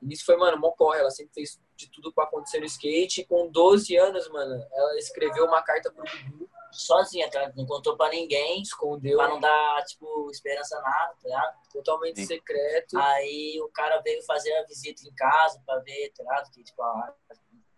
E 0.00 0.06
nisso 0.06 0.24
foi, 0.24 0.36
mano, 0.38 0.58
mó 0.58 0.70
corre. 0.70 1.00
Ela 1.00 1.10
sempre 1.10 1.34
fez 1.34 1.60
de 1.76 1.90
tudo 1.90 2.12
pra 2.12 2.24
acontecer 2.24 2.58
no 2.60 2.66
skate. 2.66 3.22
E 3.22 3.24
com 3.26 3.48
12 3.50 3.96
anos, 3.96 4.28
mano, 4.30 4.64
ela 4.72 4.96
escreveu 4.98 5.44
uma 5.46 5.62
carta 5.62 5.90
pro 5.92 6.04
Gugu, 6.04 6.48
Sozinha, 6.72 7.30
tá? 7.30 7.52
Não 7.56 7.64
contou 7.66 7.96
pra 7.96 8.08
ninguém, 8.10 8.60
escondeu, 8.60 9.16
pra 9.18 9.28
não 9.28 9.38
dar, 9.40 9.84
tipo, 9.84 10.28
esperança 10.30 10.80
nada, 10.80 11.14
tá 11.22 11.28
ligado? 11.28 11.54
totalmente 11.72 12.20
Sim. 12.20 12.26
secreto. 12.26 12.98
Aí 12.98 13.60
o 13.60 13.68
cara 13.68 14.00
veio 14.00 14.22
fazer 14.24 14.52
a 14.56 14.64
visita 14.64 15.02
em 15.06 15.12
casa 15.14 15.60
pra 15.66 15.78
ver, 15.80 16.12
tá 16.16 16.22
ligado? 16.22 16.50
Que, 16.52 16.62
tipo, 16.64 16.80
a, 16.82 17.14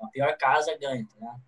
a 0.03 0.07
pior 0.09 0.37
casa 0.39 0.77
ganha, 0.79 1.07
tá 1.07 1.15
ligado? 1.15 1.41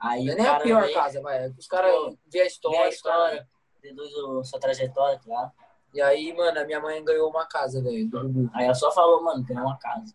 Aí 0.00 0.24
Não 0.24 0.32
é 0.32 0.36
nem 0.36 0.46
a 0.46 0.60
pior 0.60 0.82
veio, 0.82 0.94
casa, 0.94 1.20
vai. 1.22 1.48
Os 1.50 1.66
caras 1.66 1.92
vê 2.26 2.40
a 2.40 2.42
vê 2.42 2.46
história, 2.46 2.84
a 2.86 2.88
os 2.88 3.00
cara- 3.02 3.34
história, 3.34 3.48
deduz 3.82 4.12
o- 4.14 4.44
sua 4.44 4.60
trajetória, 4.60 5.16
tá 5.18 5.24
ligado? 5.26 5.52
E 5.94 6.02
aí, 6.02 6.32
mano, 6.32 6.58
a 6.60 6.64
minha 6.64 6.80
mãe 6.80 7.04
ganhou 7.04 7.30
uma 7.30 7.46
casa, 7.46 7.80
velho. 7.82 8.10
Aí 8.52 8.64
ela 8.64 8.74
só 8.74 8.90
falou, 8.90 9.22
mano, 9.22 9.44
tem 9.46 9.56
uma 9.56 9.78
casa. 9.78 10.12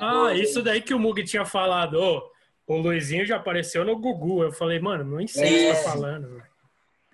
Ah, 0.00 0.24
2012, 0.24 0.42
isso 0.42 0.62
daí 0.62 0.80
que 0.82 0.94
o 0.94 0.98
Mug 0.98 1.22
tinha 1.24 1.44
falado. 1.44 1.94
Ô, 1.94 2.30
o 2.66 2.76
Luizinho 2.78 3.24
já 3.26 3.36
apareceu 3.36 3.84
no 3.84 3.98
Gugu. 3.98 4.42
Eu 4.44 4.52
falei, 4.52 4.78
mano, 4.80 5.04
não 5.04 5.26
sei 5.28 5.44
o 5.44 5.48
que 5.48 5.66
É. 5.66 5.74
você 5.74 5.84
tá 5.84 5.90
falando. 5.90 6.28
velho. 6.28 6.52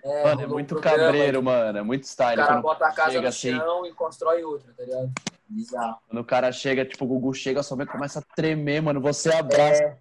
É, 0.05 0.25
Mano, 0.25 0.43
é 0.43 0.47
muito 0.47 0.75
programa, 0.77 0.99
cabreiro, 1.07 1.43
mano. 1.43 1.79
É 1.79 1.83
muito 1.83 2.05
O 2.05 2.07
style. 2.07 2.37
cara 2.37 2.53
Quando 2.55 2.63
bota 2.63 2.87
a 2.87 2.93
casa 2.93 3.21
no 3.21 3.27
assim, 3.29 3.57
chão 3.57 3.85
e 3.85 3.93
constrói 3.93 4.45
outra, 4.45 4.73
tá 4.77 4.85
ligado? 4.85 5.11
Bizarro. 5.51 5.97
quando 6.07 6.21
o 6.21 6.25
cara 6.25 6.53
chega, 6.53 6.85
tipo, 6.85 7.05
o 7.05 7.09
Gugu 7.09 7.33
chega, 7.35 7.63
sua 7.63 7.77
mãe 7.77 7.87
começa 7.87 8.19
a 8.21 8.23
tremer, 8.37 8.81
mano. 8.83 9.01
Você 9.01 9.33
abraça, 9.35 9.83
É, 9.83 9.97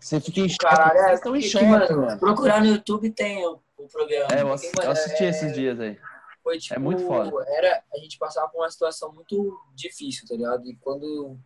você 0.00 0.18
fica 0.20 0.40
em 0.40 0.48
choque. 0.48 0.58
caralho, 0.64 0.98
é, 0.98 1.02
Vocês 1.04 1.18
estão 1.18 1.36
em 1.36 1.40
que- 1.40 1.48
choque, 1.48 1.64
mano, 1.66 1.96
mano. 2.06 2.18
Procurar 2.18 2.60
no 2.60 2.66
YouTube 2.66 3.10
tem 3.10 3.46
o, 3.46 3.60
o 3.78 3.86
programa. 3.88 4.28
É, 4.34 4.40
eu, 4.42 4.52
ass- 4.52 4.72
eu 4.82 4.90
assisti 4.90 5.24
É- 5.24 5.28
esses 5.28 5.52
dias 5.52 5.78
aí. 5.78 5.98
foi 6.42 6.58
tipo, 6.58 6.74
É 6.74 6.78
muito 6.78 7.06
foda. 7.06 7.30
Era, 7.48 7.82
a 7.94 7.98
gente 7.98 8.18
passava 8.18 8.48
por 8.48 8.62
uma 8.62 8.70
situação 8.70 9.12
muito 9.12 9.56
difícil, 9.74 10.26
tá 10.26 10.34
ligado? 10.34 10.66
E 10.66 10.74
quando 10.76 11.38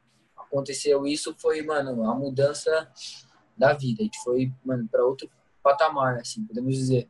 aconteceu 0.51 1.07
isso, 1.07 1.35
foi, 1.39 1.63
mano, 1.63 2.11
a 2.11 2.15
mudança 2.15 2.91
da 3.57 3.73
vida. 3.73 4.03
A 4.03 4.05
gente 4.05 4.19
foi, 4.23 4.53
mano, 4.65 4.89
pra 4.91 5.05
outro 5.05 5.31
patamar, 5.63 6.19
assim, 6.19 6.45
podemos 6.45 6.75
dizer. 6.75 7.09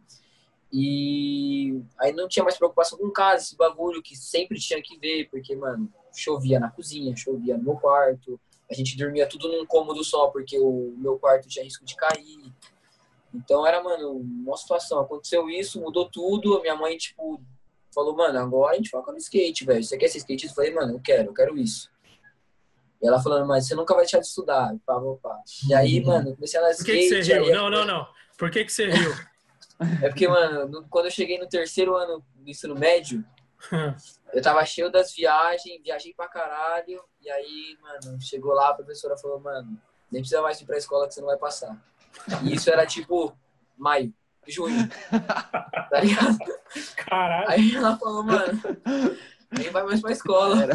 E 0.72 1.82
aí 1.98 2.12
não 2.12 2.28
tinha 2.28 2.44
mais 2.44 2.56
preocupação 2.56 2.98
com 2.98 3.10
casa, 3.10 3.44
esse 3.44 3.56
bagulho 3.56 4.02
que 4.02 4.14
sempre 4.14 4.58
tinha 4.58 4.80
que 4.80 4.96
ver, 4.98 5.28
porque, 5.30 5.56
mano, 5.56 5.92
chovia 6.14 6.60
na 6.60 6.70
cozinha, 6.70 7.16
chovia 7.16 7.56
no 7.56 7.64
meu 7.64 7.76
quarto, 7.76 8.38
a 8.70 8.74
gente 8.74 8.96
dormia 8.96 9.28
tudo 9.28 9.48
num 9.48 9.66
cômodo 9.66 10.04
só, 10.04 10.28
porque 10.28 10.58
o 10.58 10.94
meu 10.96 11.18
quarto 11.18 11.48
tinha 11.48 11.64
risco 11.64 11.84
de 11.84 11.96
cair. 11.96 12.52
Então 13.34 13.66
era, 13.66 13.82
mano, 13.82 14.12
uma 14.12 14.56
situação. 14.56 15.00
Aconteceu 15.00 15.48
isso, 15.48 15.80
mudou 15.80 16.08
tudo. 16.08 16.60
Minha 16.60 16.76
mãe, 16.76 16.96
tipo, 16.96 17.40
falou, 17.92 18.16
mano, 18.16 18.38
agora 18.38 18.74
a 18.74 18.76
gente 18.76 18.90
foca 18.90 19.10
no 19.10 19.18
skate, 19.18 19.64
velho. 19.64 19.82
Você 19.82 19.98
quer 19.98 20.08
ser 20.08 20.18
skatista? 20.18 20.52
Eu 20.52 20.54
falei, 20.54 20.74
mano, 20.74 20.94
eu 20.94 21.00
quero, 21.00 21.30
eu 21.30 21.34
quero 21.34 21.58
isso. 21.58 21.90
E 23.02 23.06
ela 23.08 23.22
falando, 23.22 23.46
mas 23.46 23.66
você 23.66 23.74
nunca 23.74 23.94
vai 23.94 24.04
deixar 24.04 24.18
de 24.20 24.26
estudar. 24.26 24.74
Pá, 24.84 24.94
pá, 25.00 25.00
pá. 25.22 25.38
E 25.68 25.74
aí, 25.74 26.04
mano, 26.04 26.30
eu 26.30 26.34
comecei 26.34 26.60
a 26.60 26.62
andar 26.64 26.76
Por 26.76 26.84
que, 26.84 26.92
que 26.98 27.08
você 27.08 27.22
riu? 27.34 27.44
aí- 27.44 27.52
Não, 27.52 27.70
não, 27.70 27.84
não. 27.86 28.06
Por 28.36 28.50
que, 28.50 28.64
que 28.64 28.72
você 28.72 28.86
riu? 28.90 29.14
É 30.02 30.08
porque, 30.08 30.28
mano, 30.28 30.68
no- 30.68 30.88
quando 30.88 31.06
eu 31.06 31.10
cheguei 31.10 31.38
no 31.38 31.48
terceiro 31.48 31.96
ano 31.96 32.22
do 32.34 32.50
ensino 32.50 32.74
médio, 32.74 33.24
eu 34.34 34.42
tava 34.42 34.64
cheio 34.66 34.90
das 34.90 35.14
viagens, 35.14 35.82
viajei 35.82 36.12
pra 36.14 36.28
caralho. 36.28 37.02
E 37.22 37.30
aí, 37.30 37.76
mano, 37.80 38.20
chegou 38.20 38.52
lá, 38.52 38.68
a 38.70 38.74
professora 38.74 39.16
falou, 39.16 39.40
mano, 39.40 39.80
nem 40.12 40.20
precisa 40.20 40.42
mais 40.42 40.60
ir 40.60 40.66
pra 40.66 40.76
escola 40.76 41.08
que 41.08 41.14
você 41.14 41.20
não 41.20 41.28
vai 41.28 41.38
passar. 41.38 41.76
E 42.42 42.54
isso 42.54 42.68
era 42.70 42.84
tipo 42.86 43.32
maio, 43.78 44.12
junho. 44.46 44.88
Tá 45.90 46.00
ligado? 46.00 46.36
Caralho. 46.96 47.48
Aí 47.50 47.74
ela 47.74 47.96
falou, 47.96 48.22
mano, 48.24 48.60
nem 49.52 49.70
vai 49.70 49.84
mais 49.84 50.00
pra 50.02 50.12
escola. 50.12 50.62
Era. 50.62 50.74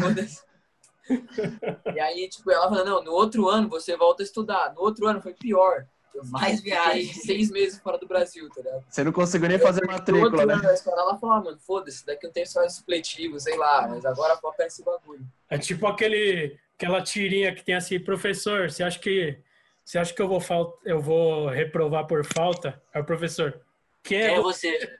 E 1.94 2.00
aí, 2.00 2.28
tipo, 2.28 2.50
ela 2.50 2.68
falou, 2.68 2.84
não, 2.84 3.04
no 3.04 3.12
outro 3.12 3.48
ano 3.48 3.68
você 3.68 3.96
volta 3.96 4.22
a 4.22 4.24
estudar. 4.24 4.74
No 4.74 4.82
outro 4.82 5.06
ano 5.06 5.20
foi 5.20 5.34
pior. 5.34 5.86
Eu 6.14 6.24
Mais 6.26 6.62
viagem. 6.62 7.12
seis 7.12 7.50
meses 7.50 7.78
fora 7.78 7.98
do 7.98 8.06
Brasil, 8.06 8.48
tá 8.48 8.62
ligado? 8.62 8.84
Você 8.88 9.04
não 9.04 9.12
conseguiu 9.12 9.48
nem 9.48 9.58
fazer 9.58 9.82
No 9.82 9.92
matrícula, 9.92 10.46
né? 10.46 10.54
ela 10.86 11.18
falou, 11.18 11.36
ah, 11.36 11.40
mano, 11.42 11.58
foda-se, 11.58 12.06
daqui 12.06 12.26
tempo 12.30 12.46
você 12.46 12.54
faz 12.54 12.72
supletivo, 12.74 13.38
sei 13.38 13.56
lá, 13.56 13.86
mas 13.86 14.04
agora 14.06 14.36
foca 14.38 14.64
nesse 14.64 14.82
bagulho. 14.82 15.26
É 15.50 15.58
tipo 15.58 15.86
aquele, 15.86 16.58
aquela 16.74 17.02
tirinha 17.02 17.54
que 17.54 17.62
tem 17.62 17.74
assim, 17.74 18.00
professor, 18.00 18.70
você 18.70 18.82
acha 18.82 18.98
que 18.98 19.38
você 19.84 19.98
acha 19.98 20.12
que 20.12 20.20
eu 20.20 20.26
vou 20.26 20.40
eu 20.84 21.00
vou 21.00 21.48
reprovar 21.48 22.06
por 22.06 22.24
falta? 22.24 22.82
É 22.92 22.98
o 22.98 23.04
professor. 23.04 23.60
Quem 24.06 24.20
Quem 24.20 24.28
é 24.28 24.34
é 24.36 24.40
você? 24.40 24.98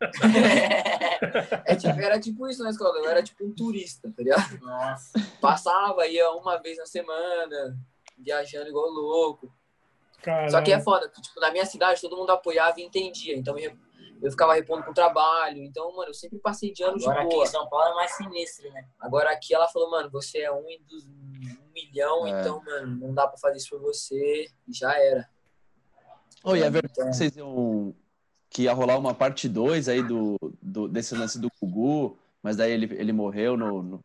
É, 1.65 1.77
tipo, 1.77 2.01
era 2.01 2.19
tipo 2.19 2.49
isso 2.49 2.63
na 2.63 2.71
escola, 2.71 2.99
eu 2.99 3.09
era 3.09 3.23
tipo 3.23 3.45
um 3.45 3.55
turista, 3.55 4.11
tá 4.15 4.23
ligado? 4.23 4.59
Nossa. 4.61 5.13
Passava, 5.41 6.07
ia 6.07 6.31
uma 6.33 6.57
vez 6.59 6.77
na 6.79 6.87
semana, 6.87 7.79
viajando 8.19 8.69
igual 8.69 8.89
louco. 8.89 9.53
Caralho. 10.23 10.51
Só 10.51 10.61
que 10.63 10.73
é 10.73 10.81
foda, 10.81 11.09
tipo, 11.09 11.39
na 11.41 11.51
minha 11.53 11.65
cidade 11.67 12.01
todo 12.01 12.17
mundo 12.17 12.31
apoiava 12.31 12.81
e 12.81 12.85
entendia, 12.85 13.37
então 13.37 13.57
eu, 13.59 13.77
eu 14.21 14.31
ficava 14.31 14.55
repondo 14.55 14.83
com 14.85 14.93
trabalho, 14.93 15.63
então, 15.63 15.95
mano, 15.95 16.11
eu 16.11 16.15
sempre 16.15 16.39
passei 16.39 16.73
de 16.73 16.83
anos 16.83 17.03
Agora 17.05 17.21
de 17.21 17.27
aqui 17.27 17.35
boa. 17.35 17.45
em 17.45 17.49
São 17.51 17.69
Paulo 17.69 17.93
é 17.93 17.95
mais 17.95 18.11
sinistro, 18.13 18.73
né? 18.73 18.87
Agora 18.99 19.31
aqui 19.31 19.55
ela 19.55 19.69
falou, 19.69 19.91
mano, 19.91 20.11
você 20.11 20.41
é 20.41 20.51
um, 20.53 20.69
em 20.69 20.83
dos, 20.83 21.05
um 21.07 21.71
milhão, 21.73 22.27
É. 22.27 22.41
então, 22.41 22.61
mano, 22.65 22.97
não 23.07 23.15
dá 23.15 23.29
pra 23.29 23.39
fazer 23.39 23.59
isso 23.59 23.71
por 23.71 23.81
você, 23.81 24.49
e 24.67 24.73
já 24.73 24.99
era. 24.99 25.29
Oi, 26.45 26.61
é 26.61 26.71
verdade 26.71 26.93
Então, 26.93 27.11
que 27.11 27.17
vocês 27.17 27.37
iam. 27.37 27.95
Que 28.57 28.63
ia 28.63 28.73
rolar 28.73 28.97
uma 28.97 29.13
parte 29.13 29.49
2 29.51 29.87
aí 29.87 30.03
do, 30.03 30.37
do, 30.63 30.89
desse 30.89 31.15
lance 31.15 31.39
do 31.39 31.51
Gugu, 31.61 32.17
mas 32.43 32.57
daí 32.57 32.73
ele, 32.73 32.87
ele 32.99 33.13
morreu 33.13 33.55
no. 33.55 33.83
no, 33.83 34.05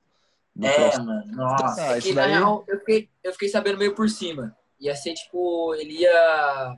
no 0.56 0.68
É, 0.68 0.74
processo. 0.74 1.06
mano. 1.06 1.36
Nossa. 1.36 1.84
Ah, 1.89 1.93
que, 1.93 1.99
isso 1.99 2.14
na 2.14 2.22
daí. 2.24 2.32
real, 2.32 2.64
eu 2.68 2.80
fiquei, 2.80 3.10
eu 3.24 3.32
fiquei 3.32 3.47
sabendo 3.47 3.78
meio 3.78 3.95
por 3.95 4.10
cima. 4.10 4.54
Ia 4.78 4.93
ser 4.93 5.14
tipo, 5.14 5.74
ele 5.76 5.99
ia 6.02 6.78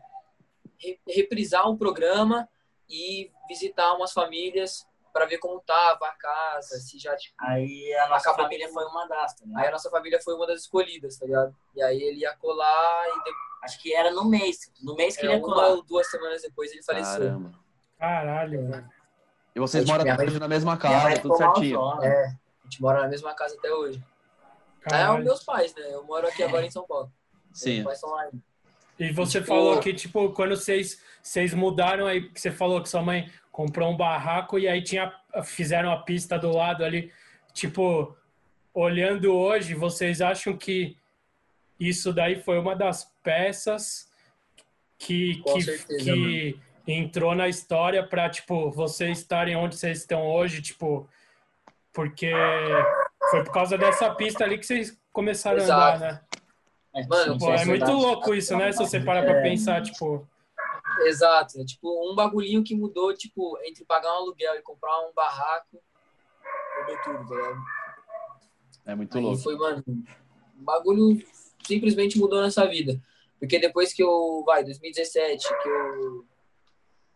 re- 0.77 0.99
reprisar 1.07 1.67
o 1.67 1.75
programa 1.77 2.47
e 2.87 3.31
visitar 3.47 3.93
umas 3.95 4.11
famílias 4.11 4.85
pra 5.11 5.25
ver 5.25 5.37
como 5.39 5.59
tava 5.61 6.05
a 6.07 6.11
casa, 6.11 6.75
se 6.79 6.99
já 6.99 7.15
tipo, 7.15 7.35
Aí 7.39 7.91
a 7.95 8.07
nossa 8.09 8.29
Acabou 8.29 8.45
família 8.45 8.67
foi 8.69 8.83
uma 8.85 9.07
das, 9.07 9.33
tá 9.35 9.45
Aí 9.55 9.67
a 9.67 9.71
nossa 9.71 9.89
família 9.89 10.19
foi 10.21 10.35
uma 10.35 10.45
das 10.45 10.61
escolhidas, 10.61 11.17
tá 11.17 11.25
ligado? 11.25 11.55
E 11.75 11.81
aí 11.81 12.01
ele 12.01 12.19
ia 12.19 12.35
colar 12.35 13.05
e 13.07 13.17
depois, 13.17 13.53
Acho 13.63 13.81
que 13.81 13.93
era 13.95 14.11
no 14.11 14.25
mês. 14.25 14.69
No 14.81 14.93
mês 14.95 15.15
que 15.15 15.25
ele 15.25 15.31
é, 15.31 15.35
ia 15.37 15.41
uma 15.41 15.53
colar. 15.55 15.69
ou 15.69 15.81
duas 15.83 16.09
semanas 16.11 16.41
depois 16.41 16.71
ele 16.73 16.83
faleceu. 16.83 17.19
Caramba. 17.21 17.62
Caralho, 18.03 18.67
velho. 18.67 18.89
E 19.55 19.59
vocês 19.61 19.85
tipo, 19.85 19.97
moram 19.97 20.11
até 20.11 20.25
hoje 20.25 20.37
na 20.39 20.47
mesma 20.49 20.75
casa, 20.75 21.21
tudo 21.21 21.29
mal 21.29 21.37
certinho. 21.37 21.79
só. 21.79 22.03
É, 22.03 22.25
a 22.25 22.63
gente 22.65 22.81
mora 22.81 23.01
na 23.03 23.07
mesma 23.07 23.33
casa 23.33 23.55
até 23.57 23.71
hoje. 23.71 24.03
É 24.85 24.89
Caralho. 24.89 25.23
meus 25.23 25.41
pais, 25.45 25.73
né? 25.73 25.83
Eu 25.89 26.03
moro 26.03 26.27
aqui 26.27 26.43
agora 26.43 26.65
em 26.65 26.71
São 26.71 26.85
Paulo. 26.85 27.09
Sim. 27.53 27.75
Meus 27.75 27.85
pais 27.85 27.99
são 28.01 28.09
lá. 28.09 28.29
E 28.99 29.09
você 29.13 29.39
Tipo- 29.39 29.47
falou 29.53 29.79
que, 29.79 29.93
tipo, 29.93 30.33
quando 30.33 30.57
vocês, 30.57 31.01
vocês 31.21 31.53
mudaram 31.53 32.05
aí, 32.05 32.29
que 32.29 32.41
você 32.41 32.51
falou 32.51 32.81
que 32.81 32.89
sua 32.89 33.01
mãe 33.01 33.31
comprou 33.53 33.89
um 33.89 33.95
barraco 33.95 34.59
e 34.59 34.67
aí 34.67 34.81
tinha, 34.83 35.13
fizeram 35.45 35.89
a 35.89 36.01
pista 36.03 36.37
do 36.37 36.51
lado 36.51 36.83
ali. 36.83 37.09
Tipo, 37.53 38.17
olhando 38.73 39.33
hoje, 39.33 39.75
vocês 39.75 40.19
acham 40.19 40.57
que 40.57 40.97
isso 41.79 42.11
daí 42.11 42.41
foi 42.41 42.59
uma 42.59 42.75
das 42.75 43.05
peças 43.23 44.11
que, 44.97 45.37
Com 45.41 45.53
que, 45.53 45.61
certeza, 45.61 46.03
que, 46.03 46.59
entrou 46.87 47.33
na 47.33 47.47
história 47.47 48.05
para 48.05 48.29
tipo 48.29 48.69
vocês 48.71 49.19
estarem 49.19 49.55
onde 49.55 49.75
vocês 49.75 49.99
estão 49.99 50.27
hoje, 50.27 50.61
tipo, 50.61 51.07
porque 51.93 52.31
foi 53.31 53.43
por 53.43 53.53
causa 53.53 53.77
dessa 53.77 54.13
pista 54.13 54.43
ali 54.43 54.57
que 54.57 54.65
vocês 54.65 54.99
começaram 55.11 55.57
Exato. 55.59 55.81
a 55.81 55.95
andar, 55.95 55.99
né? 55.99 56.21
É, 56.95 57.07
Mano, 57.07 57.39
Pô, 57.39 57.51
é 57.51 57.65
muito 57.65 57.91
louco 57.91 58.35
isso, 58.35 58.55
né? 58.55 58.71
Se 58.71 58.77
você 58.79 58.99
parar 58.99 59.23
pra 59.23 59.39
É. 59.39 59.41
pensar, 59.41 59.81
tipo, 59.81 60.27
Exato. 61.05 61.59
É 61.59 61.65
tipo 61.65 62.11
um 62.11 62.15
bagulhinho 62.15 62.63
que 62.63 62.75
mudou, 62.75 63.13
tipo, 63.15 63.57
entre 63.63 63.83
pagar 63.83 64.11
um 64.13 64.17
aluguel 64.17 64.55
e 64.55 64.61
comprar 64.61 64.99
um 65.01 65.13
barraco, 65.13 65.81
mudou 66.79 66.97
tudo, 67.03 67.27
tá 67.29 67.35
ligado? 67.35 67.63
É 68.85 68.95
muito 68.95 69.17
Aí 69.17 69.23
louco. 69.23 69.39
foi, 69.39 69.55
mano, 69.57 69.83
um 69.87 70.03
bagulho 70.63 71.19
simplesmente 71.65 72.19
mudou 72.19 72.41
nessa 72.41 72.67
vida. 72.67 72.99
Porque 73.39 73.57
depois 73.59 73.91
que 73.93 74.03
eu, 74.03 74.43
vai, 74.45 74.63
2017, 74.63 75.47
que 75.63 75.67
eu, 75.69 76.25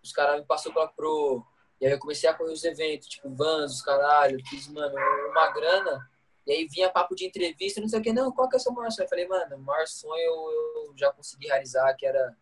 os 0.07 0.13
caras 0.13 0.39
me 0.39 0.45
passou 0.45 0.73
pela 0.73 0.87
Pro, 0.87 1.45
e 1.79 1.85
aí 1.85 1.91
eu 1.91 1.99
comecei 1.99 2.29
a 2.29 2.33
correr 2.33 2.53
os 2.53 2.63
eventos, 2.63 3.07
tipo, 3.07 3.29
Vans, 3.29 3.73
os 3.73 3.81
caralho, 3.81 4.39
fiz, 4.47 4.67
mano, 4.67 4.95
uma 5.29 5.51
grana, 5.51 6.09
e 6.45 6.51
aí 6.51 6.67
vinha 6.67 6.89
papo 6.89 7.13
de 7.13 7.25
entrevista, 7.25 7.81
não 7.81 7.89
sei 7.89 7.99
o 7.99 8.01
que, 8.01 8.13
não, 8.13 8.31
qual 8.31 8.49
que 8.49 8.55
é 8.55 8.59
o 8.59 8.61
seu 8.61 8.71
maior 8.71 8.89
sonho? 8.89 9.05
Eu 9.05 9.09
falei, 9.09 9.27
mano, 9.27 9.57
o 9.57 9.59
maior 9.59 9.85
sonho 9.85 10.17
eu 10.17 10.93
já 10.95 11.11
consegui 11.11 11.47
realizar, 11.47 11.93
que 11.95 12.05
era, 12.05 12.35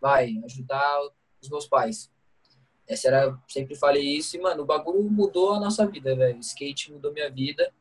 vai, 0.00 0.40
ajudar 0.44 1.00
os 1.40 1.48
meus 1.48 1.66
pais. 1.66 2.10
Essa 2.86 3.08
era, 3.08 3.38
sempre 3.48 3.76
falei 3.76 4.02
isso, 4.02 4.36
e, 4.36 4.40
mano, 4.40 4.64
o 4.64 4.66
bagulho 4.66 5.02
mudou 5.04 5.54
a 5.54 5.60
nossa 5.60 5.86
vida, 5.86 6.14
velho. 6.16 6.40
Skate 6.40 6.92
mudou 6.92 7.12
minha 7.12 7.30
vida. 7.30 7.72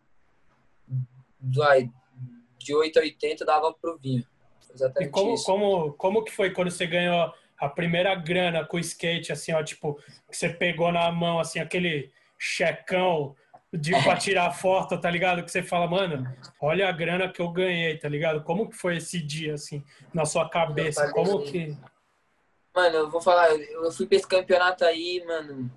Vai, 1.40 1.90
de 2.60 2.76
8 2.76 3.00
a 3.00 3.02
80 3.02 3.44
dava 3.44 3.74
pro 3.74 3.98
vinho. 3.98 4.26
Foi 4.62 4.76
e 4.76 4.76
Exatamente 4.76 5.12
como, 5.12 5.34
isso. 5.34 5.46
como, 5.46 5.94
como 5.94 6.24
que 6.24 6.32
foi 6.32 6.52
quando 6.52 6.70
você 6.70 6.86
ganhou 6.86 7.34
a 7.62 7.70
primeira 7.70 8.16
grana 8.16 8.66
com 8.66 8.78
o 8.78 8.80
skate, 8.80 9.32
assim, 9.32 9.54
ó, 9.54 9.64
tipo, 9.64 9.94
que 10.28 10.36
você 10.36 10.50
pegou 10.50 10.92
na 10.92 11.12
mão, 11.12 11.40
assim, 11.40 11.60
aquele 11.60 12.12
checão 12.38 13.36
de 13.72 13.92
pra 14.04 14.18
tirar 14.18 14.52
foto, 14.52 15.00
tá 15.00 15.12
ligado? 15.12 15.44
Que 15.44 15.52
você 15.52 15.62
fala, 15.62 15.88
mano, 15.88 16.28
olha 16.60 16.90
a 16.90 16.92
grana 16.92 17.32
que 17.32 17.40
eu 17.40 17.52
ganhei, 17.52 17.96
tá 18.00 18.10
ligado? 18.10 18.44
Como 18.44 18.68
que 18.68 18.76
foi 18.76 18.98
esse 18.98 19.22
dia, 19.22 19.54
assim, 19.54 19.84
na 20.12 20.26
sua 20.26 20.50
cabeça? 20.50 21.12
Como 21.12 21.44
que. 21.44 21.78
Mano, 22.76 22.96
eu 22.96 23.12
vou 23.12 23.22
falar, 23.22 23.52
eu 23.52 23.92
fui 23.92 24.08
pra 24.08 24.18
esse 24.18 24.28
campeonato 24.28 24.84
aí, 24.84 25.24
mano. 25.24 25.72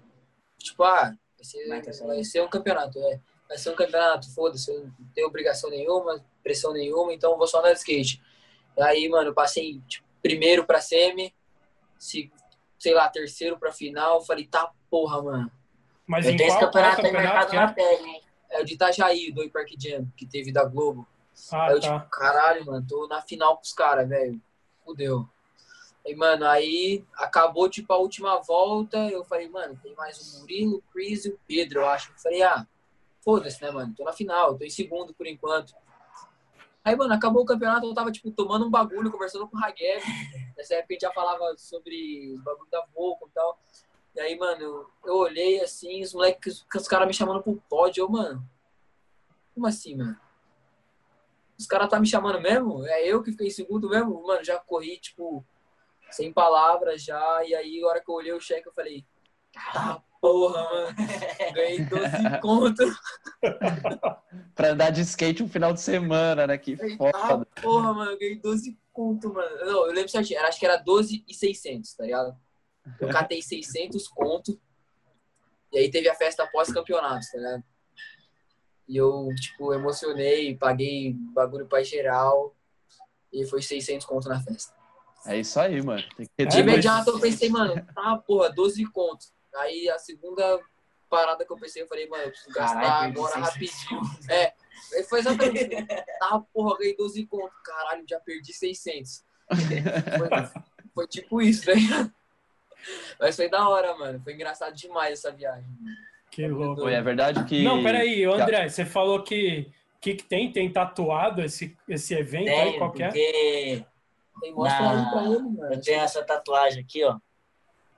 Tipo, 0.58 0.84
ah, 0.84 1.14
vai 1.36 1.82
ser, 1.82 2.02
Vai 2.06 2.24
ser 2.24 2.40
um 2.40 2.48
campeonato, 2.48 2.98
é. 2.98 3.20
Vai 3.46 3.58
ser 3.58 3.68
um 3.68 3.76
campeonato, 3.76 4.34
foda-se, 4.34 4.70
eu 4.70 4.84
não 4.84 5.08
tenho 5.14 5.26
obrigação 5.26 5.68
nenhuma, 5.68 6.24
pressão 6.42 6.72
nenhuma, 6.72 7.12
então 7.12 7.32
eu 7.32 7.36
vou 7.36 7.46
só 7.46 7.58
andar 7.58 7.74
de 7.74 7.78
skate. 7.80 8.22
E 8.74 8.82
aí, 8.82 9.06
mano, 9.06 9.28
eu 9.28 9.34
passei 9.34 9.82
tipo, 9.86 10.08
primeiro 10.22 10.64
pra 10.64 10.80
semi, 10.80 11.34
se, 12.04 12.30
sei 12.78 12.92
lá, 12.92 13.08
terceiro 13.08 13.58
pra 13.58 13.72
final, 13.72 14.22
falei, 14.22 14.46
tá 14.46 14.70
porra, 14.90 15.22
mano. 15.22 15.50
Mas 16.06 16.26
Eu 16.26 16.32
em 16.32 16.36
tenho 16.36 16.50
esse 16.50 16.60
campeonato 16.60 17.00
aí 17.00 17.06
campeonato 17.06 17.34
marcado 17.34 17.50
que 17.50 17.56
na 17.56 17.70
é? 17.70 17.72
pele, 17.72 18.08
hein? 18.10 18.22
É 18.50 18.60
o 18.60 18.64
de 18.64 18.74
Itajaí, 18.74 19.32
do 19.32 19.48
Park 19.50 19.70
Jam, 19.78 20.06
que 20.14 20.26
teve 20.26 20.52
da 20.52 20.64
Globo. 20.64 21.08
Ah, 21.50 21.66
Aí 21.66 21.72
eu, 21.72 21.80
tá. 21.80 21.98
tipo, 21.98 22.10
caralho, 22.10 22.66
mano, 22.66 22.86
tô 22.86 23.08
na 23.08 23.22
final 23.22 23.56
com 23.56 23.62
os 23.62 23.72
caras, 23.72 24.06
velho. 24.06 24.38
Fudeu. 24.84 25.26
Aí, 26.06 26.14
mano, 26.14 26.44
aí 26.46 27.02
acabou, 27.16 27.70
tipo, 27.70 27.90
a 27.92 27.96
última 27.96 28.38
volta. 28.42 28.98
Eu 29.08 29.24
falei, 29.24 29.48
mano, 29.48 29.80
tem 29.82 29.94
mais 29.94 30.18
o 30.20 30.40
Murilo, 30.40 30.76
o 30.76 30.82
Chris 30.92 31.24
e 31.24 31.30
o 31.30 31.40
Pedro, 31.48 31.80
eu 31.80 31.88
acho. 31.88 32.10
Eu 32.12 32.18
falei, 32.18 32.42
ah, 32.42 32.66
foda-se, 33.24 33.62
né, 33.62 33.70
mano? 33.70 33.94
Tô 33.96 34.04
na 34.04 34.12
final, 34.12 34.58
tô 34.58 34.64
em 34.64 34.70
segundo 34.70 35.14
por 35.14 35.26
enquanto. 35.26 35.74
Aí, 36.84 36.94
mano, 36.94 37.14
acabou 37.14 37.42
o 37.42 37.46
campeonato, 37.46 37.86
eu 37.86 37.94
tava, 37.94 38.12
tipo, 38.12 38.30
tomando 38.30 38.66
um 38.66 38.70
bagulho, 38.70 39.10
conversando 39.10 39.48
com 39.48 39.56
o 39.56 39.64
Hagev. 39.64 40.04
Nessa 40.56 40.74
época 40.74 40.92
a 40.92 40.94
gente 40.94 41.02
já 41.02 41.12
falava 41.12 41.56
sobre 41.56 42.34
o 42.34 42.42
bagulho 42.42 42.70
da 42.70 42.84
Volcom 42.94 43.26
e 43.26 43.30
tal. 43.30 43.58
E 44.14 44.20
aí, 44.20 44.38
mano, 44.38 44.88
eu 45.04 45.16
olhei 45.16 45.60
assim, 45.60 46.02
os 46.02 46.14
moleques, 46.14 46.64
os 46.74 46.88
caras 46.88 47.06
me 47.06 47.14
chamando 47.14 47.42
pro 47.42 47.60
pódio. 47.68 48.02
Eu, 48.02 48.08
mano, 48.08 48.48
como 49.54 49.66
assim, 49.66 49.96
mano? 49.96 50.18
Os 51.58 51.66
caras 51.66 51.88
tá 51.88 51.98
me 51.98 52.06
chamando 52.06 52.40
mesmo? 52.40 52.86
É 52.86 53.06
eu 53.06 53.22
que 53.22 53.32
fiquei 53.32 53.48
em 53.48 53.50
segundo 53.50 53.88
mesmo? 53.88 54.26
Mano, 54.26 54.44
já 54.44 54.58
corri, 54.58 54.98
tipo, 54.98 55.44
sem 56.10 56.32
palavras 56.32 57.02
já. 57.02 57.44
E 57.44 57.54
aí, 57.54 57.82
a 57.82 57.86
hora 57.86 58.00
que 58.00 58.10
eu 58.10 58.14
olhei 58.14 58.32
o 58.32 58.40
cheque, 58.40 58.68
eu 58.68 58.72
falei, 58.72 59.04
ah, 59.74 60.00
porra, 60.20 60.62
mano. 60.64 60.96
Ganhei 61.54 61.84
12 61.84 62.10
conto. 62.40 62.82
Pra 64.54 64.70
andar 64.70 64.90
de 64.90 65.02
skate 65.02 65.42
um 65.42 65.48
final 65.48 65.72
de 65.72 65.80
semana, 65.80 66.46
né? 66.46 66.56
Que 66.58 66.76
foda. 66.96 67.12
ah, 67.14 67.60
porra, 67.60 67.92
mano, 67.92 68.10
eu 68.12 68.18
ganhei 68.18 68.36
12 68.36 68.78
conto, 68.92 69.32
mano. 69.32 69.56
Não, 69.66 69.86
eu 69.86 69.92
lembro 69.92 70.08
certinho, 70.08 70.40
acho 70.40 70.58
que 70.58 70.66
era 70.66 70.76
12 70.76 71.24
e 71.28 71.34
600, 71.34 71.94
tá 71.94 72.04
ligado? 72.04 72.36
Eu 73.00 73.08
catei 73.08 73.42
600 73.42 74.08
conto. 74.08 74.58
E 75.72 75.78
aí 75.78 75.90
teve 75.90 76.08
a 76.08 76.14
festa 76.14 76.46
pós-campeonato, 76.46 77.26
tá 77.32 77.38
ligado? 77.38 77.64
E 78.86 78.96
eu, 78.96 79.28
tipo, 79.40 79.72
emocionei, 79.72 80.56
paguei 80.56 81.14
bagulho 81.34 81.66
pra 81.66 81.82
geral. 81.82 82.54
E 83.32 83.44
foi 83.46 83.60
600 83.60 84.06
conto 84.06 84.28
na 84.28 84.40
festa. 84.40 84.72
É 85.26 85.38
isso 85.38 85.58
aí, 85.58 85.82
mano. 85.82 86.02
Tem 86.16 86.26
que 86.26 86.32
ter 86.36 86.42
É, 86.44 86.46
De 86.46 86.60
imediato 86.60 87.10
eu 87.10 87.18
pensei, 87.18 87.48
mano, 87.48 87.84
tá, 87.94 88.16
porra, 88.18 88.50
12 88.50 88.84
contos. 88.92 89.32
Aí 89.56 89.88
a 89.88 89.98
segunda 89.98 90.60
parada 91.08 91.44
que 91.44 91.52
eu 91.52 91.56
pensei, 91.56 91.82
eu 91.82 91.86
falei, 91.86 92.08
mano, 92.08 92.24
eu 92.24 92.30
preciso 92.30 92.50
gastar 92.54 93.04
agora 93.04 93.32
600 93.34 93.50
rapidinho. 93.50 94.00
É, 94.28 94.52
aí 94.94 95.04
foi 95.04 95.20
exatamente 95.20 95.74
isso. 95.74 95.86
Tá, 96.18 96.42
porra, 96.52 96.78
ganhei 96.78 96.96
12 96.96 97.26
contos. 97.26 97.56
Caralho, 97.64 98.04
já 98.08 98.18
perdi 98.20 98.52
600. 98.52 99.24
Foi, 100.18 100.28
foi 100.94 101.06
tipo 101.06 101.40
isso, 101.42 101.68
né? 101.70 102.10
Mas 103.18 103.36
foi 103.36 103.48
da 103.48 103.68
hora, 103.68 103.96
mano. 103.96 104.20
Foi 104.22 104.34
engraçado 104.34 104.74
demais 104.74 105.12
essa 105.20 105.30
viagem. 105.30 105.68
Que 106.30 106.46
louco. 106.48 106.82
Foi, 106.82 106.94
é 106.94 107.02
verdade 107.02 107.44
que. 107.44 107.62
Não, 107.62 107.82
peraí, 107.82 108.24
André, 108.24 108.68
você 108.68 108.84
falou 108.84 109.22
que 109.22 109.72
que, 110.04 110.16
que 110.16 110.24
tem? 110.24 110.52
Tem 110.52 110.70
tatuado 110.70 111.40
esse, 111.42 111.74
esse 111.88 112.12
evento 112.12 112.50
aí? 112.50 112.54
Tenho, 112.72 112.78
Qual 112.78 112.92
que 112.92 113.02
é? 113.02 113.06
porque 113.06 113.86
Tem 114.38 114.52
mostra 114.52 114.82
Na- 114.82 114.90
aí 115.06 115.10
pra 115.10 115.22
ele, 115.24 115.48
mano. 115.48 115.72
eu 115.72 115.80
tenho 115.80 116.00
essa 116.00 116.22
tatuagem 116.22 116.82
aqui, 116.84 117.02
ó. 117.04 117.16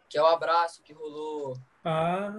Que 0.08 0.18
é 0.18 0.22
o 0.22 0.26
abraço 0.26 0.82
que 0.82 0.92
rolou, 0.92 1.56
Ah, 1.84 2.32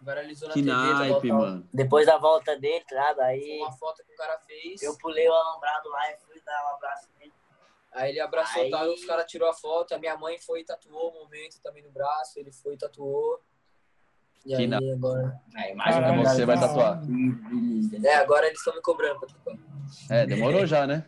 viralizou 0.00 0.48
na 0.48 0.54
Que 0.54 0.62
TV. 0.62 0.72
tal, 0.74 0.94
naipe, 0.94 1.28
tal. 1.28 1.38
mano. 1.38 1.68
Depois 1.72 2.06
da 2.06 2.16
volta 2.18 2.56
dele, 2.58 2.84
tá 2.88 2.94
ligado? 2.96 3.16
Foi 3.16 3.24
Aí 3.24 3.58
uma 3.60 3.72
foto 3.72 4.04
que 4.04 4.12
o 4.12 4.16
cara 4.16 4.38
fez. 4.40 4.82
eu 4.82 4.96
pulei 4.98 5.28
o 5.28 5.32
alambrado 5.32 5.88
lá 5.88 6.10
e 6.12 6.16
fui 6.18 6.40
dar 6.44 6.64
um 6.72 6.76
abraço 6.76 7.08
nele. 7.18 7.32
Aí 7.92 8.10
ele 8.10 8.20
abraçou, 8.20 8.62
Aí- 8.62 8.70
tá, 8.70 8.84
os 8.84 9.04
caras 9.04 9.26
tirou 9.26 9.48
a 9.48 9.54
foto, 9.54 9.94
a 9.94 9.98
minha 9.98 10.16
mãe 10.16 10.38
foi 10.38 10.60
e 10.60 10.64
tatuou 10.64 11.10
o 11.10 11.24
momento 11.24 11.60
também 11.62 11.82
no 11.82 11.90
braço, 11.90 12.38
ele 12.38 12.52
foi 12.52 12.74
e 12.74 12.78
tatuou. 12.78 13.40
E 14.44 14.50
Que 14.50 14.54
aí 14.56 14.66
na- 14.66 14.78
agora. 14.78 15.40
A 15.56 15.68
imagem 15.68 16.00
Caralho, 16.02 16.22
você 16.24 16.46
vai 16.46 16.60
tatuar. 16.60 17.00
É, 18.04 18.14
agora 18.16 18.46
eles 18.46 18.58
estão 18.58 18.74
me 18.74 18.80
cobrando 18.82 19.18
pra 19.20 19.28
tatuar. 19.28 19.56
É, 20.10 20.26
demorou 20.26 20.64
já, 20.66 20.86
né? 20.86 21.06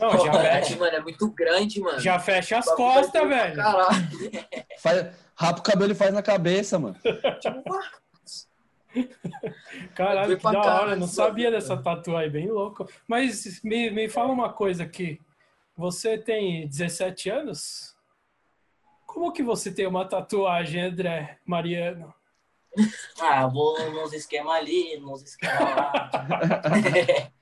não, 0.00 0.10
Pô, 0.16 0.24
já 0.26 0.32
é, 0.42 0.62
fecha, 0.62 0.76
mano, 0.78 0.96
é 0.96 1.00
muito 1.00 1.28
grande, 1.32 1.80
mano. 1.80 1.98
já 2.00 2.18
fecha 2.18 2.58
as 2.58 2.66
costas, 2.74 3.28
velho. 3.28 3.56
Caralho. 3.56 4.08
Faz, 4.78 5.14
rapa 5.42 5.60
o 5.60 5.62
cabelo 5.62 5.92
e 5.92 5.96
faz 5.96 6.12
na 6.12 6.22
cabeça, 6.22 6.78
mano. 6.78 6.96
Caralho, 9.94 10.26
Foi 10.26 10.36
que 10.36 10.42
da 10.42 10.52
caralho 10.52 10.82
hora. 10.82 10.96
Não 10.96 11.06
sabia 11.06 11.50
bagulho, 11.50 11.62
dessa 11.62 11.76
tatu 11.82 12.16
aí, 12.16 12.28
bem 12.28 12.50
louco. 12.50 12.86
Mas 13.08 13.62
me, 13.62 13.90
me 13.90 14.08
fala 14.08 14.32
uma 14.32 14.52
coisa 14.52 14.84
aqui. 14.84 15.20
Você 15.76 16.18
tem 16.18 16.68
17 16.68 17.30
anos? 17.30 17.96
Como 19.06 19.32
que 19.32 19.42
você 19.42 19.72
tem 19.72 19.86
uma 19.86 20.04
tatuagem, 20.06 20.82
André 20.82 21.38
Mariano? 21.46 22.14
Ah, 23.20 23.46
vou 23.46 23.78
nos 23.90 24.12
esquemas 24.12 24.54
ali, 24.54 24.98
nos 24.98 25.22
esquemas 25.22 25.60
lá. 25.60 26.10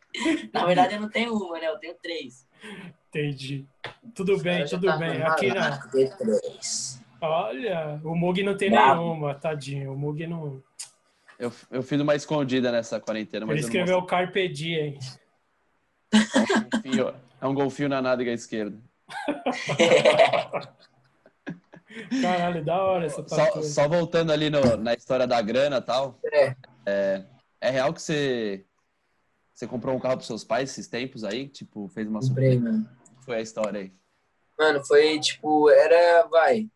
Na 0.53 0.67
verdade, 0.67 0.95
eu 0.95 1.01
não 1.01 1.09
tenho 1.09 1.35
uma, 1.35 1.59
né? 1.59 1.69
Eu 1.69 1.79
tenho 1.79 1.95
três. 2.03 2.47
Entendi. 3.09 3.67
Tudo 4.15 4.39
bem, 4.39 4.55
cara 4.55 4.67
já 4.67 4.77
tudo 4.77 4.87
tá 4.89 4.97
bem. 4.97 5.23
Aqui 5.23 5.49
não. 5.49 5.71
D3. 5.91 7.00
Olha, 7.21 8.01
o 8.05 8.15
Mug 8.15 8.43
não 8.43 8.57
tem 8.57 8.71
nenhuma, 8.71 9.35
tadinho. 9.35 9.93
O 9.93 9.97
Mug 9.99 10.27
não. 10.27 10.63
Eu, 11.39 11.53
eu 11.71 11.83
fiz 11.83 12.01
uma 12.01 12.15
escondida 12.15 12.71
nessa 12.73 13.01
quarentena, 13.01 13.47
mas 13.47 13.57
Ele 13.57 13.65
escreveu 13.67 13.99
o 13.99 14.07
Carpe 14.07 14.49
Diem. 14.49 14.99
É 16.13 16.39
um 16.39 16.71
golfinho, 16.71 17.15
é 17.41 17.47
um 17.47 17.55
golfinho 17.55 17.89
na 17.89 18.03
nádega 18.03 18.33
esquerda. 18.33 18.79
Caralho, 22.23 22.65
da 22.65 22.83
hora 22.83 23.07
essa 23.07 23.27
Só, 23.29 23.63
só 23.63 23.89
voltando 23.89 24.31
ali 24.33 24.49
no- 24.51 24.77
na 24.77 24.95
história 24.95 25.27
da 25.27 25.41
grana 25.43 25.79
e 25.79 25.83
tal. 25.83 26.19
É. 26.33 26.55
É, 26.87 27.25
é 27.61 27.71
real 27.71 27.93
que 27.93 28.01
você, 28.01 28.65
você 29.55 29.67
comprou 29.67 29.95
um 29.95 30.01
carro 30.01 30.17
pros 30.17 30.27
seus 30.27 30.45
pais 30.45 30.71
esses 30.71 30.87
tempos 30.89 31.25
aí? 31.25 31.49
Tipo, 31.49 31.89
fez 31.89 32.07
uma 32.09 32.21
Comprei, 32.21 32.53
surpresa? 32.59 32.73
mano. 32.77 32.89
Foi 33.25 33.37
a 33.37 33.41
história 33.41 33.81
aí. 33.81 33.93
Mano, 34.59 34.85
foi 34.85 35.19
tipo, 35.21 35.69
era, 35.71 36.27
vai. 36.29 36.69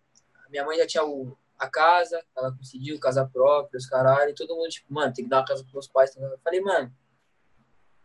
Minha 0.55 0.65
mãe 0.65 0.79
já 0.79 0.87
tinha 0.87 1.05
o, 1.05 1.37
a 1.59 1.69
casa, 1.69 2.25
ela 2.37 2.53
conseguiu 2.53 2.97
casa 3.01 3.27
própria, 3.27 3.77
os 3.77 3.87
caralho, 3.87 4.31
e 4.31 4.35
todo 4.37 4.55
mundo, 4.55 4.69
tipo, 4.69 4.95
mano, 4.95 5.13
tem 5.13 5.25
que 5.25 5.29
dar 5.29 5.39
uma 5.39 5.45
casa 5.45 5.63
pros 5.63 5.73
meus 5.73 5.89
pais. 5.89 6.15
tá? 6.15 6.21
Eu 6.21 6.39
falei, 6.39 6.61
mano, 6.61 6.95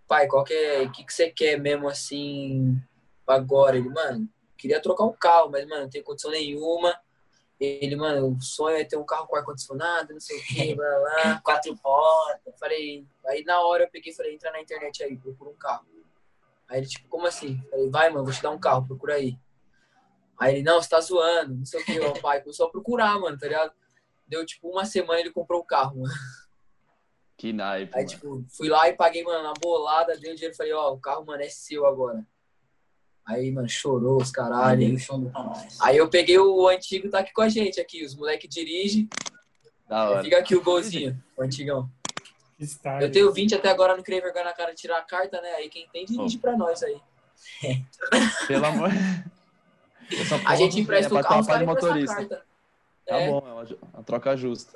pai, 0.08 0.26
qual 0.26 0.44
que 0.44 0.52
é, 0.52 0.82
o 0.82 0.92
que, 0.92 1.04
que 1.04 1.14
você 1.14 1.30
quer 1.30 1.60
mesmo 1.60 1.88
assim 1.88 2.82
agora? 3.28 3.78
Ele, 3.78 3.88
mano, 3.88 4.28
queria 4.58 4.82
trocar 4.82 5.04
um 5.04 5.14
carro, 5.14 5.52
mas, 5.52 5.64
mano, 5.68 5.84
não 5.84 5.90
tem 5.92 6.02
condição 6.02 6.32
nenhuma. 6.32 7.00
Ele, 7.60 7.96
mano, 7.96 8.36
o 8.36 8.42
sonho 8.42 8.78
é 8.78 8.84
ter 8.84 8.98
um 8.98 9.06
carro 9.06 9.28
com 9.28 9.36
ar-condicionado, 9.36 10.12
não 10.12 10.20
sei 10.20 10.40
o 10.40 10.44
que, 10.44 10.74
blá, 10.74 11.00
blá. 11.00 11.42
Quatro 11.46 11.78
portas. 11.78 12.58
Falei, 12.60 13.06
aí 13.28 13.44
na 13.44 13.62
hora 13.62 13.84
eu 13.84 13.92
peguei 13.92 14.12
e 14.12 14.16
falei, 14.16 14.34
entra 14.34 14.50
na 14.50 14.60
internet 14.60 15.04
aí, 15.04 15.16
procura 15.16 15.52
um 15.52 15.56
carro. 15.56 15.86
Aí 16.68 16.80
ele, 16.80 16.88
tipo, 16.88 17.08
como 17.10 17.28
assim? 17.28 17.62
Falei, 17.70 17.90
vai, 17.92 18.10
mano, 18.10 18.26
vou 18.26 18.34
te 18.34 18.42
dar 18.42 18.50
um 18.50 18.60
carro, 18.60 18.88
procura 18.88 19.14
aí. 19.14 19.38
Aí 20.40 20.56
ele, 20.56 20.64
não, 20.64 20.82
você 20.82 20.90
tá 20.90 21.02
zoando, 21.02 21.54
não 21.56 21.66
sei 21.66 21.82
o 21.82 21.86
que, 21.86 22.00
o 22.00 22.22
pai 22.22 22.42
começou 22.42 22.68
a 22.68 22.72
procurar, 22.72 23.20
mano, 23.20 23.38
tá 23.38 23.48
ligado? 23.48 23.74
Deu, 24.26 24.46
tipo, 24.46 24.70
uma 24.70 24.86
semana 24.86 25.20
ele 25.20 25.32
comprou 25.32 25.60
o 25.60 25.66
carro, 25.66 26.00
mano. 26.02 26.14
Que 27.36 27.52
naipe, 27.52 27.92
Aí, 27.94 28.04
mano. 28.04 28.08
tipo, 28.08 28.46
fui 28.50 28.70
lá 28.70 28.88
e 28.88 28.94
paguei, 28.94 29.24
mano, 29.24 29.44
na 29.44 29.54
bolada, 29.62 30.18
dei 30.18 30.32
o 30.32 30.36
dinheiro, 30.36 30.56
falei, 30.56 30.74
ó, 30.74 30.94
o 30.94 31.00
carro, 31.00 31.26
mano, 31.26 31.42
é 31.44 31.50
seu 31.50 31.86
agora. 31.86 32.26
Aí, 33.26 33.52
mano, 33.52 33.68
chorou 33.70 34.22
os 34.22 34.32
caralho. 34.32 34.82
Aí 34.88 34.98
nós. 35.34 35.78
Aí 35.82 35.98
eu 35.98 36.10
peguei 36.10 36.40
o 36.40 36.68
antigo, 36.68 37.10
tá 37.10 37.20
aqui 37.20 37.32
com 37.34 37.42
a 37.42 37.50
gente 37.50 37.80
aqui, 37.80 38.04
os 38.04 38.16
moleque 38.16 38.48
dirigem, 38.48 39.08
Da 39.88 40.10
hora. 40.10 40.24
fica 40.24 40.38
aqui 40.40 40.56
o 40.56 40.64
golzinho, 40.64 41.22
o 41.38 41.44
antigão. 41.44 41.90
Eu 43.00 43.12
tenho 43.12 43.32
20 43.32 43.56
até 43.56 43.70
agora, 43.70 43.96
não 43.96 44.04
criei 44.04 44.20
vergonha 44.20 44.46
na 44.46 44.54
cara 44.54 44.72
de 44.74 44.82
tirar 44.82 44.98
a 44.98 45.04
carta, 45.04 45.40
né? 45.42 45.52
Aí 45.52 45.70
quem 45.70 45.88
tem, 45.90 46.06
dirige 46.06 46.38
pra 46.40 46.58
nós 46.58 46.84
aí. 46.84 47.00
Pelo 48.48 48.66
amor. 48.66 48.90
A 50.46 50.56
gente 50.56 50.80
empresta 50.80 51.14
é 51.16 51.20
o 51.20 51.22
carro, 51.24 51.40
os 51.42 51.46
trocar 51.48 51.66
caras 51.66 51.68
motorista. 51.68 52.16
carta. 52.16 52.46
Tá 53.06 53.16
É, 53.18 53.28
bom, 53.30 53.38
é 53.48 53.52
uma, 53.54 53.68
uma 53.94 54.04
troca 54.04 54.36
justa. 54.38 54.72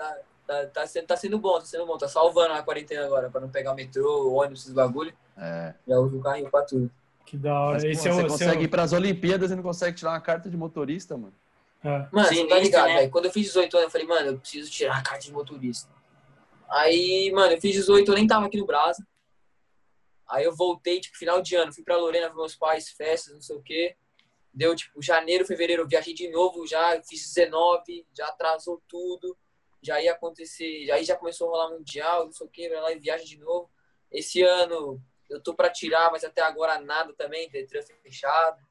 tá, 0.47 0.65
tá, 0.67 0.87
sendo, 0.87 1.05
tá 1.07 1.15
sendo 1.17 1.37
bom, 1.39 1.59
tá 1.59 1.65
sendo 1.65 1.85
bom. 1.85 1.97
Tá 1.97 2.07
salvando 2.07 2.53
a 2.53 2.63
quarentena 2.63 3.05
agora, 3.05 3.29
pra 3.29 3.41
não 3.41 3.49
pegar 3.49 3.73
metrô, 3.73 4.33
ônibus, 4.33 4.61
esses 4.61 4.73
bagulho. 4.73 5.13
É. 5.37 5.73
Já 5.87 5.97
uso 5.99 6.17
o 6.19 6.21
carrinho 6.21 6.49
pra 6.49 6.61
tudo. 6.63 6.89
Que 7.25 7.37
da 7.37 7.59
hora. 7.59 7.73
Mas, 7.73 7.83
pô, 7.83 7.89
Esse 7.89 8.07
é 8.07 8.11
você 8.11 8.21
o 8.23 8.27
consegue 8.27 8.51
seu... 8.53 8.61
ir 8.61 8.67
pras 8.67 8.93
Olimpíadas 8.93 9.51
e 9.51 9.55
não 9.55 9.63
consegue 9.63 9.97
tirar 9.97 10.11
uma 10.11 10.21
carta 10.21 10.49
de 10.49 10.57
motorista, 10.57 11.15
mano. 11.17 11.33
Ah, 11.83 12.07
Mano, 12.11 12.27
Sim, 12.29 12.35
você 12.43 12.47
tá 12.47 12.59
ligado, 12.59 12.87
né? 12.87 12.95
velho? 12.99 13.11
Quando 13.11 13.25
eu 13.25 13.31
fiz 13.31 13.45
18 13.47 13.75
anos, 13.75 13.85
eu 13.87 13.91
falei, 13.91 14.07
mano, 14.07 14.27
eu 14.27 14.39
preciso 14.39 14.71
tirar 14.71 14.97
a 14.97 15.01
carta 15.03 15.23
de 15.25 15.31
motorista. 15.33 15.89
Aí, 16.69 17.31
mano, 17.33 17.53
eu 17.53 17.61
fiz 17.61 17.73
18, 17.73 18.09
eu 18.09 18.15
nem 18.15 18.25
tava 18.27 18.45
aqui 18.45 18.57
no 18.57 18.65
Brasa. 18.65 19.05
Aí 20.29 20.45
eu 20.45 20.55
voltei, 20.55 20.99
tipo, 21.01 21.17
final 21.17 21.41
de 21.41 21.55
ano, 21.55 21.73
fui 21.73 21.83
pra 21.83 21.97
Lorena 21.97 22.29
ver 22.29 22.35
meus 22.35 22.55
pais, 22.55 22.89
festas, 22.89 23.33
não 23.33 23.41
sei 23.41 23.55
o 23.55 23.61
quê. 23.61 23.95
Deu, 24.53 24.75
tipo, 24.75 25.01
janeiro, 25.01 25.45
fevereiro, 25.45 25.81
eu 25.83 25.87
viajei 25.87 26.13
de 26.13 26.29
novo 26.29 26.67
já, 26.67 27.01
fiz 27.03 27.33
19, 27.33 28.05
já 28.15 28.27
atrasou 28.27 28.81
tudo. 28.87 29.35
Já 29.81 29.99
ia 30.01 30.13
acontecer, 30.13 30.89
aí 30.91 31.03
já 31.03 31.15
começou 31.15 31.47
a 31.47 31.51
rolar 31.51 31.77
mundial, 31.77 32.25
não 32.25 32.31
sei 32.31 32.47
o 32.47 32.49
vai 32.69 32.79
lá 32.81 32.91
e 32.93 32.99
viaja 32.99 33.25
de 33.25 33.37
novo. 33.37 33.69
Esse 34.11 34.41
ano 34.41 35.01
eu 35.29 35.41
tô 35.41 35.53
pra 35.53 35.69
tirar, 35.69 36.09
mas 36.11 36.23
até 36.23 36.41
agora 36.41 36.79
nada 36.79 37.13
também, 37.13 37.49
Detran 37.49 37.81
fechado. 38.01 38.61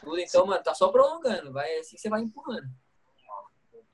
Tudo, 0.00 0.18
então, 0.18 0.46
mano, 0.46 0.62
tá 0.62 0.74
só 0.74 0.88
prolongando, 0.88 1.52
vai 1.52 1.78
assim 1.78 1.96
você 1.96 2.08
vai 2.08 2.22
empurrando. 2.22 2.68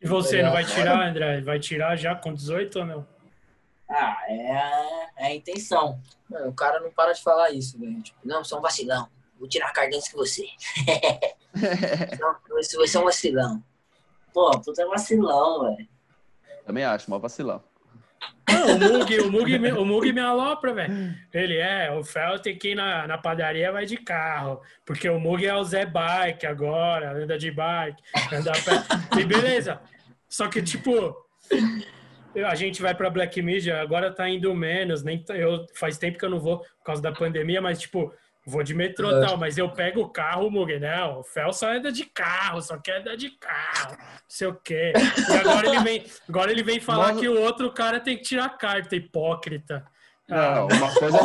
E 0.00 0.06
você, 0.06 0.42
não 0.42 0.52
vai 0.52 0.62
Agora- 0.62 0.76
tirar, 0.76 1.08
André? 1.08 1.40
Vai 1.40 1.58
tirar 1.58 1.96
já 1.96 2.14
com 2.14 2.32
18 2.34 2.78
ou 2.80 2.84
não? 2.86 3.06
Ah, 3.88 4.16
é 4.28 4.50
a, 4.56 5.10
é 5.18 5.26
a 5.26 5.34
intenção. 5.34 6.00
Mano, 6.28 6.48
o 6.50 6.54
cara 6.54 6.80
não 6.80 6.90
para 6.90 7.12
de 7.12 7.22
falar 7.22 7.50
isso, 7.50 7.78
velho. 7.78 8.02
Tipo, 8.02 8.18
Não, 8.24 8.42
sou 8.44 8.58
um 8.58 8.62
vacilão. 8.62 9.08
Vou 9.38 9.48
tirar 9.48 9.68
a 9.68 9.72
carta 9.72 9.96
antes 9.96 10.08
que 10.08 10.16
você. 10.16 10.46
não, 12.20 12.36
você 12.48 12.96
é 12.96 13.00
um 13.00 13.04
vacilão. 13.04 13.62
Pô, 14.32 14.50
puta 14.60 14.82
é 14.82 14.86
vacilão, 14.86 15.64
velho. 15.64 15.88
Também 16.66 16.84
acho, 16.84 17.10
mó 17.10 17.18
vacilão. 17.18 17.62
Não, 18.48 18.76
o 18.76 18.98
Mug, 18.98 19.20
o 19.20 19.30
Mug, 19.30 19.58
me- 19.58 19.72
o 19.72 19.84
Mug 19.84 20.12
me 20.12 20.20
alopra, 20.20 20.72
velho. 20.72 21.14
Ele 21.32 21.56
é, 21.58 21.90
o 21.92 22.02
Fel 22.02 22.38
tem 22.38 22.56
que 22.56 22.70
ir 22.70 22.74
na, 22.74 23.06
na 23.06 23.18
padaria, 23.18 23.70
vai 23.70 23.84
de 23.84 23.96
carro. 23.98 24.60
Porque 24.84 25.08
o 25.08 25.20
Mug 25.20 25.44
é 25.46 25.54
o 25.54 25.62
Zé 25.64 25.84
Bike 25.84 26.46
agora, 26.46 27.12
anda 27.22 27.36
de 27.38 27.50
bike, 27.50 28.02
anda 28.32 28.50
a 28.52 28.54
pé. 28.54 29.20
E 29.20 29.24
beleza. 29.24 29.80
Só 30.28 30.48
que, 30.48 30.62
tipo, 30.62 31.14
a 32.46 32.54
gente 32.54 32.80
vai 32.82 32.94
pra 32.94 33.10
Black 33.10 33.40
Media, 33.42 33.80
agora 33.80 34.10
tá 34.12 34.28
indo 34.28 34.54
menos, 34.54 35.02
nem 35.02 35.22
eu 35.28 35.66
faz 35.74 35.96
tempo 35.98 36.18
que 36.18 36.24
eu 36.24 36.30
não 36.30 36.40
vou 36.40 36.58
por 36.60 36.84
causa 36.84 37.02
da 37.02 37.12
pandemia, 37.12 37.60
mas 37.60 37.78
tipo, 37.80 38.12
vou 38.46 38.62
de 38.62 38.74
metrô 38.74 39.08
Uhum. 39.10 39.20
tal, 39.26 39.36
mas 39.36 39.56
eu 39.58 39.68
pego 39.70 40.00
o 40.02 40.08
carro, 40.08 40.46
o 40.46 40.50
Mug, 40.50 40.78
não, 40.78 41.20
o 41.20 41.22
Fel 41.24 41.52
só 41.52 41.70
anda 41.72 41.90
de 41.90 42.04
carro, 42.04 42.60
só 42.62 42.76
quer 42.78 43.00
andar 43.00 43.16
de 43.16 43.30
carro, 43.30 43.96
não 43.98 44.06
sei 44.28 44.46
o 44.48 44.54
quê. 44.54 44.92
E 45.28 45.32
agora 45.36 45.66
ele 45.68 45.80
vem, 45.80 46.04
agora 46.28 46.50
ele 46.52 46.62
vem 46.62 46.80
falar 46.80 47.12
Nós- 47.12 47.20
que 47.20 47.28
o 47.28 47.40
outro 47.40 47.72
cara 47.72 48.00
tem 48.00 48.16
que 48.16 48.22
tirar 48.24 48.48
carta, 48.50 48.94
hipócrita. 48.96 49.84
Ah, 50.30 50.54
Não, 50.54 50.68
uma 50.68 50.94
coisa, 50.94 51.18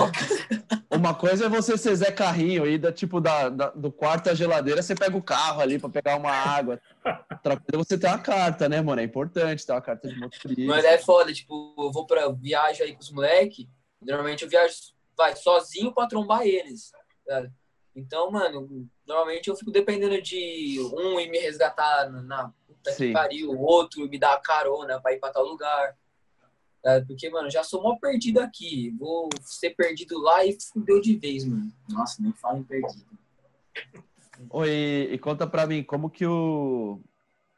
uma 0.91 1.13
coisa 1.15 1.45
é 1.45 1.49
você 1.49 1.78
ser 1.78 1.95
Zé 1.95 2.11
Carrinho 2.11 2.67
e 2.67 2.78
da, 2.78 2.91
tipo, 2.91 3.22
da, 3.22 3.47
da- 3.47 3.70
do 3.70 3.89
quarto 3.91 4.30
à 4.30 4.34
geladeira, 4.34 4.82
você 4.82 4.93
pega 4.93 5.15
o 5.15 5.24
carro 5.24 5.61
ali 5.61 5.80
pra 5.80 5.88
pegar 5.89 6.17
uma 6.17 6.32
água. 6.32 6.82
Outra 7.32 7.55
coisa 7.57 7.72
é 7.74 7.78
você 7.78 7.97
ter 7.97 8.07
uma 8.07 8.20
carta, 8.20 8.67
né, 8.67 8.82
mano? 8.82 8.99
É 8.99 9.03
importante 9.05 9.65
ter 9.65 9.72
uma 9.72 9.82
carta 9.82 10.07
de 10.09 10.20
motorista. 10.20 10.61
Mas 10.65 10.84
é 10.84 10.97
foda, 10.97 11.32
tipo, 11.32 11.74
eu 11.78 11.91
vou 11.93 12.05
pra 12.05 12.28
viagem 12.30 12.88
aí 12.88 12.93
com 12.93 12.99
os 12.99 13.09
moleque, 13.11 13.70
normalmente 14.01 14.43
eu 14.43 14.49
viajo 14.49 14.74
vai, 15.17 15.34
sozinho 15.36 15.93
pra 15.93 16.05
trombar 16.07 16.41
eles. 16.43 16.91
Tá? 17.30 17.47
Então, 17.95 18.32
mano, 18.32 18.89
normalmente 19.05 19.49
eu 19.49 19.55
fico 19.55 19.71
dependendo 19.71 20.19
de 20.21 20.80
um 20.93 21.19
ir 21.19 21.30
me 21.30 21.38
resgatar 21.38 22.09
na, 22.09 22.51
puta 22.65 22.95
que 22.95 23.11
pariu, 23.13 23.51
o 23.51 23.61
outro 23.61 24.07
me 24.09 24.17
dar 24.17 24.39
carona 24.41 24.99
pra 24.99 25.13
ir 25.13 25.19
pra 25.19 25.32
tal 25.32 25.45
lugar. 25.45 25.95
tá? 26.82 27.03
Porque, 27.05 27.30
mano, 27.30 27.49
já 27.49 27.63
sou 27.63 27.84
mó 27.84 27.97
perdido 27.97 28.39
aqui. 28.39 28.91
Vou 28.97 29.30
ser 29.41 29.71
perdido 29.71 30.19
lá 30.19 30.45
e 30.45 30.57
fudeu 30.59 30.99
de 30.99 31.15
vez, 31.17 31.45
mano. 31.45 31.71
Nossa, 31.89 32.21
nem 32.21 32.34
fala 32.34 32.59
em 32.59 32.63
perdido. 32.63 33.05
Oi, 34.49 35.09
e 35.11 35.17
conta 35.17 35.45
pra 35.45 35.67
mim, 35.67 35.84
como 35.84 36.09
que 36.09 36.25
o, 36.25 37.01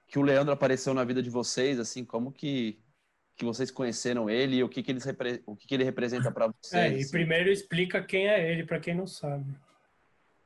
que 0.08 0.18
o 0.18 0.24
Leandro 0.24 0.52
apareceu 0.52 0.94
na 0.94 1.04
vida 1.04 1.22
de 1.22 1.30
vocês, 1.30 1.80
assim, 1.80 2.04
como 2.04 2.32
que, 2.32 2.80
que 3.42 3.46
vocês 3.46 3.72
conheceram 3.72 4.30
ele 4.30 4.58
e 4.58 4.64
o 4.64 4.70
que, 4.70 4.84
que, 4.84 4.92
eles 4.92 5.04
repre- 5.04 5.42
o 5.48 5.56
que, 5.56 5.68
que 5.68 5.74
ele 5.74 5.84
representa 5.84 6.32
pra 6.32 6.46
vocês? 6.48 6.74
É, 6.74 6.96
e 6.96 7.10
primeiro 7.10 7.50
explica 7.50 8.00
quem 8.00 8.28
é 8.28 8.52
ele, 8.52 8.64
pra 8.64 8.80
quem 8.80 8.94
não 8.94 9.08
sabe. 9.08 9.46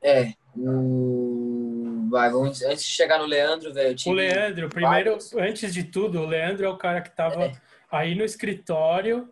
É, 0.02 0.32
o... 0.56 2.08
Vai, 2.10 2.32
vamos... 2.32 2.62
antes 2.62 2.86
de 2.86 2.90
chegar 2.90 3.20
no 3.20 3.26
Leandro, 3.26 3.74
velho. 3.74 3.98
O 4.06 4.12
Leandro, 4.14 4.70
primeiro, 4.70 5.12
vários. 5.12 5.34
antes 5.36 5.74
de 5.74 5.84
tudo, 5.84 6.22
o 6.22 6.26
Leandro 6.26 6.66
é 6.66 6.70
o 6.70 6.78
cara 6.78 7.02
que 7.02 7.14
tava 7.14 7.52
aí 7.92 8.16
no 8.16 8.24
escritório 8.24 9.30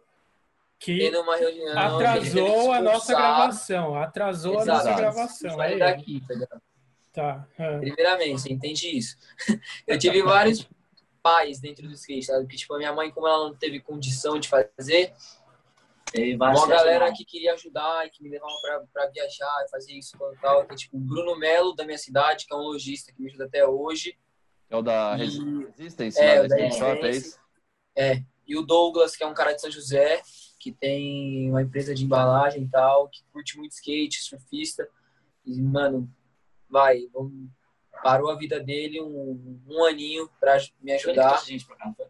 que 0.77 1.09
numa 1.09 1.37
reunião, 1.37 1.79
atrasou 1.79 2.73
a 2.73 2.81
nossa 2.81 3.13
gravação. 3.15 3.95
Atrasou 3.95 4.59
a 4.59 4.65
nossa 4.65 4.81
Exato. 4.81 4.97
gravação. 4.97 5.55
Sai 5.55 5.73
É 5.75 5.77
daqui, 5.77 6.21
tá 6.27 6.33
ligado? 6.33 6.61
Tá. 7.13 7.47
é. 7.57 7.77
Primeiramente, 7.77 8.41
você 8.41 8.51
entende 8.51 8.97
isso. 8.97 9.15
Eu 9.87 9.97
tive 9.97 10.21
vários 10.21 10.67
pais 11.23 11.59
dentro 11.59 11.87
do 11.87 11.93
skate, 11.93 12.25
sabe? 12.25 12.45
Que, 12.45 12.57
tipo, 12.57 12.73
a 12.75 12.77
minha 12.77 12.93
mãe, 12.93 13.09
como 13.09 13.27
ela 13.27 13.47
não 13.47 13.55
teve 13.55 13.79
condição 13.79 14.37
de 14.39 14.49
fazer, 14.49 15.13
Teve 16.11 16.35
uma 16.35 16.67
galera 16.67 17.11
que 17.11 17.25
queria 17.25 17.53
ajudar 17.53 18.05
e 18.05 18.09
que 18.11 18.21
me 18.21 18.29
levava 18.29 18.53
pra, 18.61 18.83
pra 18.93 19.07
viajar 19.07 19.63
e 19.65 19.69
fazer 19.71 19.93
isso 19.93 20.15
e 20.15 20.37
tal. 20.39 20.61
É, 20.61 20.75
tipo, 20.75 20.95
o 20.95 20.99
Bruno 20.99 21.35
Melo, 21.39 21.73
da 21.73 21.83
minha 21.85 21.97
cidade, 21.97 22.45
que 22.45 22.53
é 22.53 22.55
um 22.55 22.61
lojista 22.61 23.11
que 23.11 23.19
me 23.19 23.27
ajuda 23.29 23.45
até 23.45 23.65
hoje. 23.65 24.15
É 24.69 24.75
o 24.75 24.83
da 24.83 25.15
E- 25.15 25.17
Resi- 25.17 25.65
Resistance, 25.75 26.19
É, 26.21 26.39
lá 26.39 26.45
o 26.45 26.47
da 26.47 26.69
Shop, 26.69 27.03
é 27.03 27.09
isso? 27.09 27.39
E 28.45 28.55
o 28.55 28.61
Douglas, 28.61 29.15
que 29.15 29.23
é 29.23 29.27
um 29.27 29.33
cara 29.33 29.53
de 29.53 29.61
São 29.61 29.71
José, 29.71 30.21
que 30.59 30.71
tem 30.71 31.49
uma 31.49 31.63
empresa 31.63 31.95
de 31.95 32.03
embalagem 32.03 32.61
e 32.63 32.67
tal, 32.69 33.07
que 33.09 33.23
curte 33.31 33.57
muito 33.57 33.71
skate, 33.71 34.21
surfista. 34.21 34.87
E, 35.43 35.59
mano, 35.61 36.07
vai, 36.69 37.07
vamos- 37.11 37.49
parou 38.03 38.29
a 38.29 38.35
vida 38.35 38.59
dele 38.59 39.01
um, 39.01 39.61
um 39.65 39.85
aninho 39.85 40.29
pra 40.39 40.57
me 40.81 40.91
ajudar. 40.91 41.29
trouxe 41.29 41.49
gente 41.51 41.65
pra 41.65 41.75
cá, 41.77 41.85
não 41.85 41.95
foi? 41.95 42.05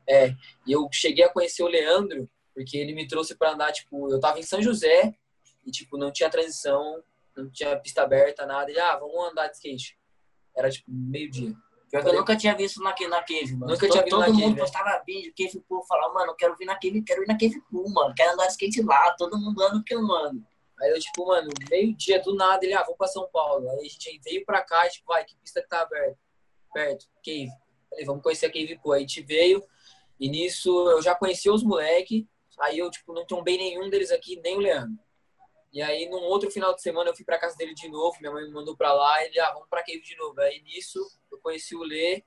E 0.65 0.71
eu 0.71 0.89
cheguei 0.91 1.23
a 1.23 1.29
conhecer 1.29 1.63
o 1.63 1.67
Leandro, 1.67 2.27
porque 2.53 2.77
ele 2.77 2.93
me 2.93 3.07
trouxe 3.07 3.35
pra 3.35 3.51
andar, 3.51 3.71
tipo, 3.71 4.11
eu 4.11 4.19
tava 4.19 4.39
em 4.39 4.43
São 4.43 4.61
José 4.61 5.13
e, 5.65 5.71
tipo, 5.71 5.97
não 5.97 6.11
tinha 6.11 6.29
transição, 6.29 7.01
não 7.37 7.49
tinha 7.49 7.79
pista 7.79 8.01
aberta, 8.01 8.45
nada. 8.45 8.71
E, 8.71 8.79
ah, 8.79 8.97
vamos 8.97 9.31
andar 9.31 9.47
de 9.47 9.55
skate. 9.55 9.97
Era, 10.55 10.69
tipo, 10.69 10.91
meio-dia. 10.91 11.53
Eu 11.91 12.13
nunca 12.13 12.35
tinha 12.35 12.55
visto 12.55 12.81
na, 12.81 12.89
na 13.07 13.21
Cave, 13.21 13.53
mano. 13.53 13.71
Nunca 13.71 13.87
todo, 13.87 13.91
tinha 13.91 14.03
visto 14.03 14.15
todo 14.15 14.21
na 14.21 14.27
mundo 14.27 14.41
Cave, 14.41 14.53
né? 14.55 14.59
postava 14.59 15.03
vídeo, 15.05 15.33
Cave 15.37 15.63
Pool, 15.69 15.85
falava, 15.85 16.13
mano, 16.13 16.31
eu 16.31 16.35
quero 16.35 16.55
vir 16.57 16.65
na 16.65 16.73
Cave, 16.73 17.03
quero 17.03 17.23
ir 17.23 17.27
na 17.27 17.37
Cave 17.37 17.61
Pool, 17.69 17.87
mano. 17.91 18.13
Quero 18.15 18.33
andar 18.33 18.47
de 18.47 18.53
skate 18.53 18.81
lá, 18.81 19.11
todo 19.15 19.37
mundo 19.37 19.61
anda 19.61 19.83
que 19.85 19.93
eu 19.93 19.99
ando. 19.99 20.43
Aí 20.83 20.89
eu, 20.89 20.99
tipo, 20.99 21.25
mano, 21.25 21.49
meio-dia 21.69 22.21
do 22.21 22.35
nada, 22.35 22.65
ele, 22.65 22.73
ah, 22.73 22.83
vou 22.83 22.97
pra 22.97 23.07
São 23.07 23.25
Paulo. 23.31 23.69
Aí 23.69 23.79
a 23.79 23.83
gente 23.83 24.19
veio 24.21 24.45
pra 24.45 24.61
cá, 24.61 24.89
tipo, 24.89 25.07
vai, 25.07 25.23
que 25.23 25.33
pista 25.37 25.61
que 25.61 25.69
tá 25.69 25.81
aberta? 25.81 26.19
Perto, 26.73 27.07
Cave. 27.23 27.49
Falei, 27.89 28.05
vamos 28.05 28.21
conhecer 28.21 28.47
a 28.47 28.51
Cave 28.51 28.77
Pool. 28.79 28.91
Aí 28.91 28.97
a 28.97 29.07
gente 29.07 29.21
veio, 29.21 29.65
e 30.19 30.27
nisso 30.27 30.69
eu 30.89 31.01
já 31.01 31.15
conheci 31.15 31.49
os 31.49 31.63
moleque, 31.63 32.27
aí 32.59 32.79
eu, 32.79 32.91
tipo, 32.91 33.13
não 33.13 33.25
tombei 33.25 33.57
nenhum 33.57 33.89
deles 33.89 34.11
aqui, 34.11 34.35
nem 34.41 34.57
o 34.57 34.59
Leandro. 34.59 35.01
E 35.71 35.81
aí, 35.81 36.07
num 36.09 36.21
outro 36.23 36.51
final 36.51 36.75
de 36.75 36.81
semana, 36.81 37.09
eu 37.09 37.15
fui 37.15 37.23
pra 37.23 37.39
casa 37.39 37.55
dele 37.55 37.73
de 37.73 37.87
novo, 37.87 38.17
minha 38.19 38.31
mãe 38.31 38.43
me 38.43 38.51
mandou 38.51 38.75
pra 38.75 38.91
lá, 38.93 39.23
ele, 39.23 39.39
ah, 39.39 39.51
vamos 39.53 39.69
pra 39.69 39.83
Cave 39.83 40.01
de 40.01 40.17
novo. 40.17 40.39
Aí 40.41 40.61
nisso, 40.63 40.99
eu 41.31 41.39
conheci 41.39 41.75
o 41.75 41.81
Lê, 41.81 42.23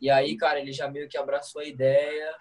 e 0.00 0.10
aí, 0.10 0.34
cara, 0.36 0.60
ele 0.60 0.72
já 0.72 0.88
meio 0.88 1.08
que 1.08 1.18
abraçou 1.18 1.60
a 1.60 1.64
ideia, 1.64 2.34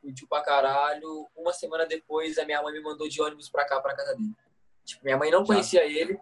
curtiu 0.00 0.26
pra 0.26 0.42
caralho. 0.42 1.28
Uma 1.36 1.52
semana 1.52 1.86
depois, 1.86 2.38
a 2.38 2.44
minha 2.44 2.60
mãe 2.62 2.72
me 2.72 2.80
mandou 2.80 3.08
de 3.08 3.22
ônibus 3.22 3.48
pra 3.48 3.64
cá, 3.64 3.80
pra 3.80 3.94
casa 3.94 4.16
dele. 4.16 4.34
Tipo, 4.90 5.04
minha 5.04 5.16
mãe 5.16 5.30
não 5.30 5.44
conhecia 5.44 5.84
ele. 5.84 6.18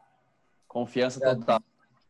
Confiança 0.66 1.18
É. 1.24 1.34
total. 1.34 1.62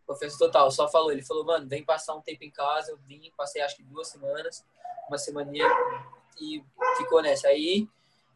Confiança 0.07 0.39
total. 0.39 0.71
Só 0.71 0.89
falou, 0.89 1.13
ele 1.13 1.23
falou, 1.23 1.45
mano, 1.45 1.69
vem 1.69 1.85
passar 1.85 2.15
um 2.17 2.21
tempo 2.21 2.43
em 2.43 2.51
casa. 2.51 2.91
Eu 2.91 2.99
vim, 3.07 3.33
passei 3.37 3.63
acho 3.63 3.77
que 3.77 3.83
duas 3.85 4.09
semanas, 4.09 4.65
uma 5.09 5.17
semaninha 5.19 5.67
e 6.41 6.65
ficou 6.97 7.23
nessa. 7.23 7.49
Aí 7.49 7.89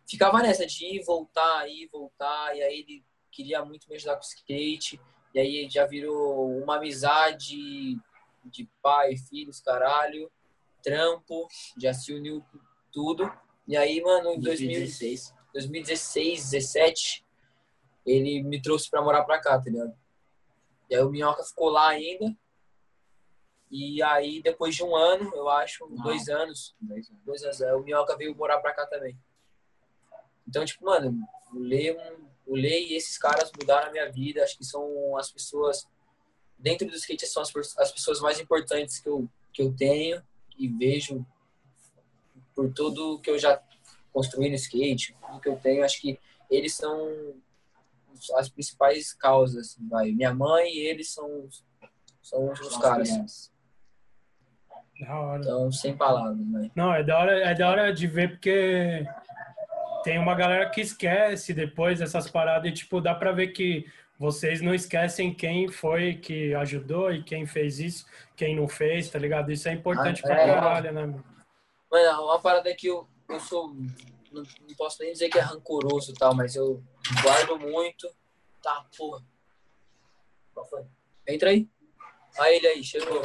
ficava 0.09 0.41
nessa 0.41 0.65
de 0.65 0.85
ir, 0.85 1.05
voltar, 1.05 1.69
ir, 1.69 1.89
voltar. 1.91 2.57
E 2.57 2.63
aí 2.63 2.81
ele 2.81 3.05
queria 3.31 3.65
muito 3.65 3.89
me 3.89 3.97
ajudar 3.97 4.15
com 4.15 4.23
skate. 4.23 5.01
E 5.35 5.41
aí 5.41 5.69
já 5.69 5.85
virou 5.85 6.49
uma 6.63 6.77
amizade 6.77 7.97
de 8.45 8.69
pai, 8.81 9.17
filhos, 9.17 9.61
caralho, 9.61 10.31
trampo, 10.83 11.49
já 11.77 11.93
se 11.93 12.13
uniu 12.13 12.45
tudo. 12.93 13.33
E 13.67 13.77
aí, 13.77 14.01
mano, 14.01 14.35
em 14.35 14.41
2016, 14.41 15.35
2016 15.55 16.51
17, 16.51 17.25
ele 18.05 18.43
me 18.43 18.61
trouxe 18.61 18.91
pra 18.91 19.03
morar 19.03 19.25
pra 19.25 19.41
cá, 19.41 19.59
tá 19.59 19.71
ligado? 19.71 19.95
E 20.91 20.95
aí 20.95 21.03
o 21.03 21.11
Minhoca 21.11 21.43
ficou 21.45 21.69
lá 21.71 21.89
ainda. 21.89 22.37
E 23.71 24.03
aí, 24.03 24.43
depois 24.43 24.75
de 24.75 24.85
um 24.85 24.95
ano, 24.95 25.35
eu 25.35 25.49
acho, 25.49 25.89
Não. 25.89 26.03
dois 26.03 26.29
anos, 26.29 26.75
dois 27.25 27.43
anos, 27.43 27.61
é, 27.63 27.75
o 27.75 27.83
Minhoca 27.83 28.17
veio 28.17 28.37
morar 28.37 28.61
pra 28.61 28.75
cá 28.75 28.87
também. 28.87 29.19
Então, 30.47 30.65
tipo, 30.65 30.85
mano, 30.85 31.19
o 31.55 31.59
Lê, 31.59 31.97
o 32.47 32.55
Lê 32.55 32.81
e 32.89 32.95
esses 32.95 33.17
caras 33.17 33.51
mudaram 33.59 33.89
a 33.89 33.91
minha 33.91 34.11
vida. 34.13 34.43
Acho 34.43 34.59
que 34.59 34.65
são 34.65 35.17
as 35.17 35.31
pessoas, 35.31 35.89
dentro 36.59 36.87
do 36.87 36.95
skate, 36.97 37.27
são 37.27 37.43
as, 37.43 37.79
as 37.79 37.93
pessoas 37.93 38.21
mais 38.21 38.39
importantes 38.39 39.01
que 39.01 39.09
eu, 39.09 39.27
que 39.53 39.63
eu 39.63 39.73
tenho 39.75 40.23
e 40.59 40.69
vejo 40.69 41.25
por 42.55 42.71
tudo 42.75 43.19
que 43.21 43.31
eu 43.31 43.39
já 43.39 43.63
construí 44.13 44.51
no 44.51 44.57
skate, 44.57 45.17
tudo 45.27 45.41
que 45.41 45.49
eu 45.49 45.57
tenho. 45.57 45.83
Acho 45.83 45.99
que 46.01 46.21
eles 46.51 46.75
são 46.75 47.35
as 48.37 48.49
principais 48.49 49.13
causas. 49.13 49.77
Vai. 49.91 50.13
Minha 50.13 50.35
mãe 50.35 50.69
e 50.69 50.87
eles 50.87 51.13
são, 51.13 51.49
são 52.23 52.51
os 52.53 52.77
caras. 52.79 53.51
Da 55.01 55.19
hora. 55.21 55.41
Então, 55.41 55.73
sem 55.73 55.97
palavras, 55.97 56.47
né? 56.47 56.71
Não, 56.77 56.95
é 56.95 57.03
da 57.03 57.19
hora, 57.19 57.33
é 57.45 57.55
da 57.55 57.69
hora 57.69 57.93
de 57.93 58.07
ver 58.07 58.31
porque 58.33 59.05
tem 60.05 60.19
uma 60.19 60.35
galera 60.35 60.69
que 60.71 60.81
esquece 60.81 61.53
depois 61.53 62.01
essas 62.01 62.31
paradas 62.31 62.71
e, 62.71 62.75
tipo, 62.75 63.01
dá 63.01 63.15
pra 63.15 63.33
ver 63.33 63.49
que 63.49 63.85
vocês 64.19 64.61
não 64.61 64.73
esquecem 64.73 65.35
quem 65.35 65.67
foi 65.69 66.15
que 66.15 66.55
ajudou 66.55 67.13
e 67.13 67.25
quem 67.25 67.45
fez 67.47 67.81
isso, 67.81 68.07
quem 68.37 68.55
não 68.55 68.69
fez, 68.69 69.11
tá 69.11 69.19
ligado? 69.19 69.51
Isso 69.51 69.69
é 69.69 69.73
importante 69.73 70.21
Ah, 70.25 70.29
pra 70.29 70.41
é. 70.41 70.47
caralho, 70.47 70.93
né, 70.93 71.07
mano? 71.07 71.25
Mano, 71.91 72.23
uma 72.25 72.39
parada 72.41 72.73
que 72.75 72.87
eu, 72.87 73.09
eu 73.29 73.41
sou. 73.41 73.75
Não, 74.31 74.43
não 74.43 74.77
posso 74.79 75.03
nem 75.03 75.13
dizer 75.13 75.29
que 75.29 75.39
é 75.39 75.43
rancoroso 75.43 76.13
e 76.13 76.15
tal, 76.15 76.35
mas 76.35 76.55
eu 76.55 76.83
guardo 77.23 77.59
muito. 77.59 78.09
Tá, 78.63 78.87
porra. 78.97 79.25
Qual 80.55 80.67
foi? 80.67 80.85
Entra 81.27 81.51
aí. 81.51 81.69
Olha 82.39 82.55
ele 82.55 82.67
aí, 82.67 82.85
chegou. 82.85 83.21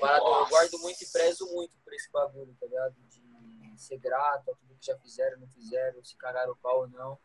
Parada, 0.00 0.24
eu 0.24 0.46
guardo 0.46 0.78
muito 0.80 1.02
e 1.02 1.06
prezo 1.10 1.46
muito 1.52 1.76
por 1.84 1.92
esse 1.92 2.10
bagulho, 2.10 2.54
tá 2.60 2.66
ligado? 2.66 2.94
De 3.08 3.80
ser 3.80 3.98
grato 3.98 4.50
a 4.50 4.54
tudo 4.54 4.76
que 4.78 4.86
já 4.86 4.96
fizeram, 4.98 5.40
não 5.40 5.48
fizeram, 5.48 6.02
se 6.04 6.16
cagaram 6.16 6.52
o 6.52 6.56
pau 6.56 6.80
ou 6.80 6.88
não. 6.88 7.18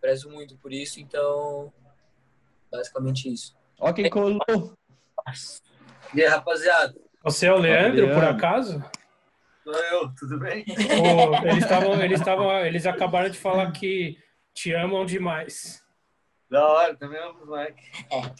Prezo 0.00 0.30
muito 0.30 0.56
por 0.56 0.72
isso, 0.72 1.00
então. 1.00 1.72
Basicamente 2.70 3.32
isso. 3.32 3.56
Ó 3.78 3.92
quem 3.92 4.08
colou. 4.08 4.38
E 6.14 6.22
aí, 6.22 6.28
rapaziada? 6.28 6.94
Você 7.22 7.46
é 7.46 7.52
o 7.52 7.58
Leandro, 7.58 8.06
por 8.08 8.18
Leandro. 8.18 8.36
acaso? 8.36 8.84
Sou 9.62 9.74
eu, 9.74 10.14
tudo 10.14 10.38
bem? 10.38 10.64
Ou 10.68 11.34
eles 11.48 11.64
estavam, 11.64 12.02
eles 12.02 12.18
estavam, 12.20 12.66
eles 12.66 12.86
acabaram 12.86 13.28
de 13.28 13.38
falar 13.38 13.70
que 13.72 14.16
te 14.54 14.72
amam 14.74 15.04
demais. 15.04 15.84
Da 16.50 16.66
hora, 16.66 16.96
também 16.96 17.20
amo 17.20 17.38
os 17.40 17.46
moleque. 17.46 17.82
Ah, 18.12 18.32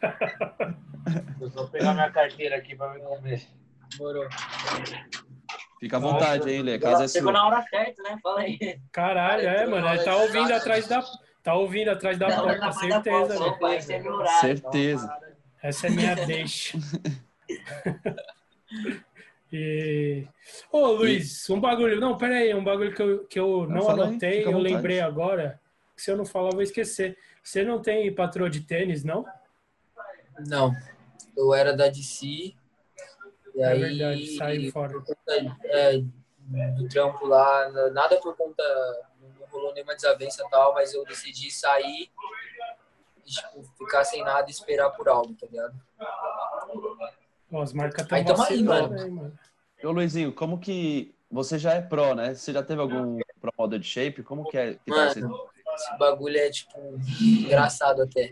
Eu 1.40 1.50
vou 1.50 1.68
pegar 1.68 1.94
minha 1.94 2.10
carteira 2.10 2.56
aqui 2.56 2.74
pra 2.74 2.92
me 2.94 3.00
comer. 3.00 3.46
Demorou. 3.96 4.26
Fica 5.78 5.96
à 5.96 6.00
vontade, 6.00 6.50
hein, 6.50 6.62
Lê. 6.62 6.78
Casa 6.78 7.04
é 7.04 7.08
Chegou 7.08 7.30
sua. 7.30 7.40
na 7.40 7.46
hora 7.46 7.62
certa, 7.68 8.02
né? 8.02 8.18
Fala 8.22 8.40
aí. 8.40 8.80
caralho, 8.90 9.46
é, 9.46 9.66
mano. 9.66 9.88
Ele 9.88 10.02
tá 10.02 10.16
ouvindo 10.16 10.52
atrás 10.52 10.88
da, 10.88 11.02
tá 11.42 11.54
ouvindo 11.54 11.90
atrás 11.90 12.18
da 12.18 12.34
porta, 12.34 12.58
da 12.58 12.72
certeza, 12.72 13.94
é 13.94 13.98
meu 14.00 14.14
horário. 14.14 14.40
Certeza. 14.40 15.18
Essa 15.62 15.86
é 15.86 15.90
minha 15.90 16.14
deixa. 16.14 16.78
e. 19.52 20.26
Ô, 20.70 20.86
Luiz, 20.88 21.48
um 21.50 21.60
bagulho. 21.60 22.00
Não, 22.00 22.16
pera 22.16 22.36
aí, 22.36 22.54
um 22.54 22.64
bagulho 22.64 22.94
que 22.94 23.02
eu, 23.02 23.24
que 23.26 23.38
eu 23.38 23.66
não 23.68 23.88
aí, 23.88 24.00
anotei, 24.00 24.44
eu 24.44 24.58
lembrei 24.58 25.00
agora. 25.00 25.60
Que 25.94 26.02
se 26.02 26.10
eu 26.10 26.16
não 26.16 26.26
falar, 26.26 26.48
eu 26.48 26.54
vou 26.54 26.62
esquecer. 26.62 27.16
Você 27.42 27.64
não 27.64 27.80
tem 27.80 28.12
patroa 28.14 28.50
de 28.50 28.60
tênis, 28.60 29.04
não? 29.04 29.24
Não. 30.46 30.72
Eu 31.36 31.54
era 31.54 31.74
da 31.74 31.88
DC. 31.88 32.26
E 32.26 32.54
É 33.56 33.64
aí, 33.64 33.80
verdade, 33.80 34.36
saiu 34.36 34.72
fora. 34.72 34.92
conta, 35.00 35.56
é, 35.64 36.02
do 36.76 36.88
trampo 36.88 37.26
lá, 37.26 37.70
nada 37.90 38.16
por 38.20 38.36
conta, 38.36 38.62
não 39.20 39.46
rolou 39.48 39.72
nenhuma 39.72 39.94
desavença 39.94 40.44
e 40.44 40.50
tal, 40.50 40.74
mas 40.74 40.92
eu 40.92 41.04
decidi 41.04 41.50
sair 41.50 42.10
e 43.24 43.30
tipo, 43.30 43.62
ficar 43.78 44.04
sem 44.04 44.22
nada 44.22 44.46
e 44.48 44.52
esperar 44.52 44.90
por 44.90 45.08
algo, 45.08 45.34
tá 45.34 45.46
ligado? 45.46 45.74
As 47.52 47.72
marcas 47.72 48.02
estão 48.02 48.18
Aí 48.18 48.24
tamo 48.24 48.42
aí, 48.42 48.62
mano. 48.62 49.00
aí, 49.00 49.10
mano. 49.10 49.38
Ô, 49.84 49.90
Luizinho, 49.90 50.32
como 50.32 50.58
que. 50.58 51.14
Você 51.30 51.58
já 51.58 51.74
é 51.74 51.80
pro, 51.80 52.14
né? 52.14 52.34
Você 52.34 52.52
já 52.52 52.62
teve 52.62 52.80
algum 52.80 53.18
pro 53.40 53.52
model 53.58 53.78
de 53.78 53.86
shape? 53.86 54.22
Como 54.22 54.44
que 54.48 54.56
é? 54.56 54.74
Que 54.74 54.90
tá 54.92 55.06
esse- 55.08 55.20
Mano, 55.20 55.48
esse 55.74 55.98
bagulho 55.98 56.36
é, 56.38 56.50
tipo, 56.50 56.78
engraçado 57.20 58.02
até. 58.02 58.26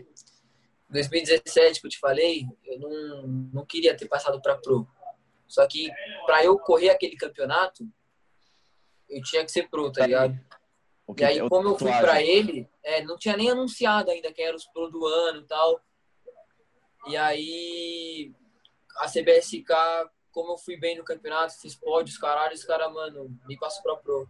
Em 0.89 0.93
2017, 0.93 1.81
que 1.81 1.87
eu 1.87 1.91
te 1.91 1.99
falei, 1.99 2.45
eu 2.63 2.79
não, 2.79 3.27
não 3.53 3.65
queria 3.65 3.95
ter 3.95 4.07
passado 4.07 4.41
pra 4.41 4.55
pro. 4.55 4.87
Só 5.47 5.65
que 5.67 5.91
pra 6.25 6.43
eu 6.43 6.57
correr 6.57 6.89
aquele 6.89 7.15
campeonato, 7.15 7.87
eu 9.09 9.21
tinha 9.23 9.43
que 9.43 9.51
ser 9.51 9.69
pro, 9.69 9.91
tá 9.91 10.05
ligado? 10.05 10.39
E 11.17 11.23
aí, 11.23 11.37
é 11.39 11.49
como 11.49 11.69
eu 11.69 11.77
fui 11.77 11.91
pra 11.91 12.21
ele, 12.21 12.67
é, 12.83 13.03
não 13.03 13.17
tinha 13.17 13.37
nem 13.37 13.49
anunciado 13.51 14.09
ainda 14.09 14.31
quem 14.33 14.45
era 14.45 14.55
os 14.55 14.65
pro 14.65 14.89
do 14.89 15.05
ano 15.05 15.41
e 15.41 15.45
tal. 15.45 15.81
E 17.07 17.15
aí, 17.17 18.33
a 18.97 19.07
CBSK, 19.07 19.73
como 20.31 20.53
eu 20.53 20.57
fui 20.57 20.77
bem 20.77 20.97
no 20.97 21.03
campeonato, 21.03 21.57
fiz 21.59 21.75
pódios, 21.75 22.17
caralho, 22.17 22.53
os 22.53 22.63
caras, 22.63 22.91
mano, 22.93 23.37
me 23.47 23.57
passou 23.57 23.81
pra 23.83 23.95
pro. 23.97 24.27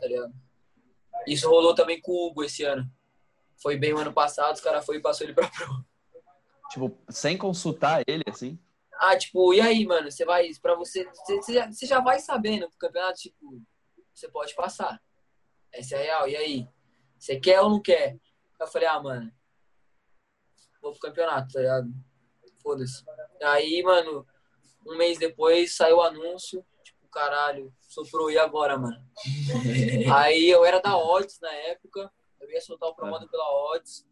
Tá 0.00 0.06
ligado? 0.06 0.32
Isso 1.26 1.48
rolou 1.48 1.74
também 1.74 2.00
com 2.00 2.10
o 2.12 2.26
Hugo 2.28 2.42
esse 2.44 2.64
ano. 2.64 2.90
Foi 3.60 3.76
bem 3.76 3.92
o 3.92 3.98
ano 3.98 4.12
passado, 4.12 4.54
os 4.54 4.60
caras 4.60 4.84
foi 4.84 4.96
e 4.96 5.00
passou 5.00 5.24
ele 5.26 5.34
pra 5.34 5.48
pro. 5.48 5.84
Tipo, 6.70 6.98
sem 7.10 7.36
consultar 7.36 8.02
ele, 8.06 8.24
assim? 8.28 8.58
Ah, 8.94 9.16
tipo, 9.16 9.52
e 9.52 9.60
aí, 9.60 9.84
mano, 9.86 10.10
você 10.10 10.24
vai, 10.24 10.48
pra 10.60 10.74
você, 10.74 11.04
você, 11.04 11.52
já- 11.52 11.70
você 11.70 11.86
já 11.86 12.00
vai 12.00 12.18
sabendo 12.18 12.68
pro 12.68 12.78
campeonato, 12.78 13.18
tipo, 13.20 13.60
você 14.14 14.28
pode 14.28 14.54
passar. 14.54 15.00
Essa 15.72 15.96
é 15.96 15.98
a 15.98 16.02
real. 16.02 16.28
E 16.28 16.36
aí? 16.36 16.68
Você 17.18 17.38
quer 17.38 17.60
ou 17.60 17.70
não 17.70 17.80
quer? 17.80 18.16
Eu 18.60 18.66
falei, 18.66 18.88
ah, 18.88 19.00
mano, 19.00 19.32
vou 20.80 20.92
pro 20.92 21.00
campeonato, 21.00 21.52
tá 21.52 21.60
ligado? 21.60 21.88
Foda-se. 22.62 23.04
Aí, 23.42 23.82
mano, 23.82 24.26
um 24.86 24.96
mês 24.96 25.18
depois 25.18 25.76
saiu 25.76 25.96
o 25.96 26.02
anúncio, 26.02 26.64
tipo, 26.82 27.06
caralho, 27.08 27.72
soprou 27.80 28.30
e 28.30 28.38
agora, 28.38 28.78
mano? 28.78 28.96
aí 30.14 30.48
eu 30.48 30.64
era 30.64 30.80
da 30.80 30.96
Odds 30.96 31.38
na 31.40 31.52
época, 31.52 32.10
eu 32.40 32.50
ia 32.50 32.60
soltar 32.60 32.88
o 32.88 32.94
promodo 32.94 33.28
pela 33.28 33.72
Odds. 33.72 34.06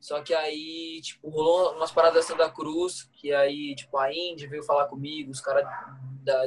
Só 0.00 0.22
que 0.22 0.32
aí, 0.32 1.00
tipo, 1.02 1.28
rolou 1.28 1.74
umas 1.74 1.92
paradas 1.92 2.26
da 2.26 2.34
Santa 2.34 2.50
Cruz, 2.50 3.04
que 3.12 3.34
aí, 3.34 3.74
tipo, 3.74 3.98
a 3.98 4.12
Indy 4.12 4.46
veio 4.46 4.62
falar 4.62 4.86
comigo, 4.86 5.30
os 5.30 5.42
caras 5.42 5.66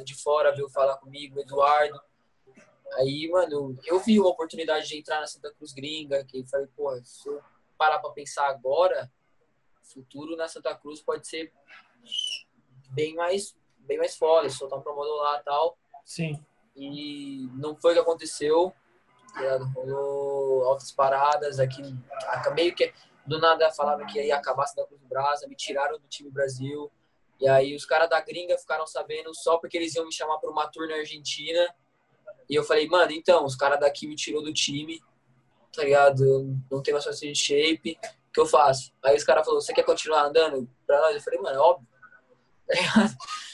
de 0.04 0.16
fora 0.16 0.56
veio 0.56 0.70
falar 0.70 0.98
comigo, 0.98 1.38
o 1.38 1.40
Eduardo. 1.40 2.02
Aí, 2.94 3.30
mano, 3.32 3.78
eu 3.86 4.00
vi 4.00 4.20
uma 4.20 4.30
oportunidade 4.30 4.88
de 4.88 4.98
entrar 4.98 5.20
na 5.20 5.28
Santa 5.28 5.54
Cruz 5.54 5.72
gringa, 5.72 6.24
que 6.26 6.40
eu 6.40 6.48
falei, 6.48 6.68
pô, 6.76 7.00
se 7.04 7.30
eu 7.30 7.42
parar 7.78 8.00
pra 8.00 8.12
pensar 8.12 8.48
agora, 8.48 9.12
futuro 9.84 10.36
na 10.36 10.48
Santa 10.48 10.76
Cruz 10.76 11.02
pode 11.02 11.28
ser 11.28 11.52
bem 12.90 13.16
mais, 13.16 13.56
bem 13.80 13.98
mais 13.98 14.16
foda, 14.16 14.50
soltar 14.50 14.80
um 14.80 14.82
promotor 14.82 15.16
lá 15.18 15.40
e 15.40 15.44
tal. 15.44 15.78
Sim. 16.06 16.44
E 16.76 17.48
não 17.54 17.76
foi 17.76 17.92
o 17.92 17.96
que 17.96 18.02
aconteceu. 18.02 18.74
tá? 19.34 19.58
Rolou 19.76 20.66
altas 20.66 20.92
paradas 20.92 21.60
aqui. 21.60 21.82
Meio 22.56 22.76
que 22.76 22.94
do 23.26 23.40
nada 23.40 23.72
falaram 23.72 24.06
que 24.06 24.22
ia 24.22 24.36
acabar 24.36 24.64
a 24.64 24.68
Santa 24.68 24.88
Cruz 24.88 25.02
do 25.02 25.08
Brasa, 25.08 25.48
me 25.48 25.56
tiraram 25.56 25.98
do 25.98 26.08
time 26.08 26.30
Brasil. 26.30 26.92
E 27.40 27.48
aí 27.48 27.76
os 27.76 27.86
caras 27.86 28.10
da 28.10 28.22
gringa 28.22 28.58
ficaram 28.58 28.86
sabendo 28.86 29.34
só 29.34 29.58
porque 29.58 29.78
eles 29.78 29.96
iam 29.96 30.06
me 30.06 30.14
chamar 30.14 30.38
para 30.38 30.50
uma 30.50 30.68
tour 30.68 30.88
na 30.88 30.96
Argentina. 30.96 31.74
E 32.50 32.56
eu 32.56 32.64
falei, 32.64 32.88
mano, 32.88 33.12
então, 33.12 33.46
os 33.46 33.56
caras 33.56 33.80
daqui 33.80 34.08
me 34.08 34.16
tirou 34.16 34.44
do 34.44 34.54
time, 34.54 35.02
tá 35.74 35.84
ligado? 35.84 36.24
Eu 36.24 36.56
não 36.70 36.82
tenho 36.84 36.96
mais 36.98 37.20
de 37.20 37.36
shape, 37.36 37.98
que 38.34 38.40
eu 38.40 38.46
faço? 38.46 38.92
Aí 39.04 39.16
os 39.16 39.24
caras 39.24 39.46
falaram, 39.46 39.62
você 39.62 39.74
quer 39.74 39.84
continuar 39.84 40.26
andando 40.26 40.70
pra 40.88 41.00
nós? 41.02 41.16
Eu 41.16 41.22
falei, 41.22 41.40
mano, 41.40 41.56
é 41.56 41.60
óbvio. 41.60 41.88
Tá? 42.66 43.10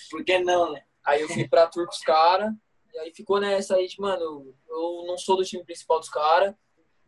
Por 0.10 0.24
que 0.24 0.40
não, 0.40 0.72
né? 0.72 0.82
Aí 1.06 1.22
eu 1.22 1.28
fui 1.28 1.48
pra 1.48 1.68
tour 1.68 1.86
com 1.86 1.92
os 1.92 2.02
caras, 2.02 2.54
e 2.94 3.00
aí 3.00 3.14
ficou 3.14 3.40
nessa 3.40 3.76
aí, 3.76 3.88
de, 3.88 4.00
mano, 4.00 4.56
eu 4.68 5.04
não 5.06 5.18
sou 5.18 5.36
do 5.36 5.44
time 5.44 5.64
principal 5.64 6.00
dos 6.00 6.10
caras, 6.10 6.56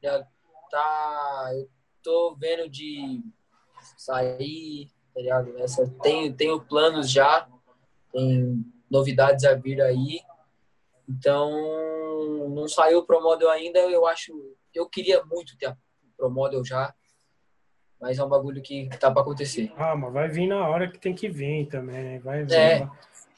já 0.01 0.23
tá, 0.69 1.51
eu 1.53 1.69
tô 2.03 2.35
vendo 2.35 2.69
de 2.69 3.21
sair, 3.97 4.87
tá 5.13 5.21
ligado? 5.21 5.57
Essa, 5.59 5.87
tenho, 6.01 6.35
tenho 6.35 6.61
planos 6.61 7.11
já, 7.11 7.47
tem 8.11 8.63
novidades 8.89 9.45
a 9.45 9.53
vir 9.53 9.81
aí. 9.81 10.21
Então, 11.07 12.49
não 12.49 12.67
saiu 12.67 12.99
o 12.99 13.05
Pro 13.05 13.21
Model 13.21 13.49
ainda, 13.49 13.79
eu 13.79 14.05
acho. 14.05 14.33
Eu 14.73 14.87
queria 14.87 15.23
muito 15.25 15.57
ter 15.57 15.67
a 15.67 15.77
Pro 16.15 16.29
Model 16.29 16.63
já, 16.63 16.93
mas 18.01 18.17
é 18.17 18.23
um 18.23 18.27
bagulho 18.29 18.61
que 18.61 18.89
tá 18.99 19.11
pra 19.11 19.21
acontecer. 19.21 19.71
Ah, 19.77 19.95
mas 19.95 20.11
vai 20.11 20.27
vir 20.27 20.47
na 20.47 20.67
hora 20.67 20.89
que 20.89 20.97
tem 20.97 21.13
que 21.13 21.29
vir 21.29 21.67
também, 21.67 22.03
né? 22.03 22.19
Vai, 22.19 22.41
É. 22.51 22.87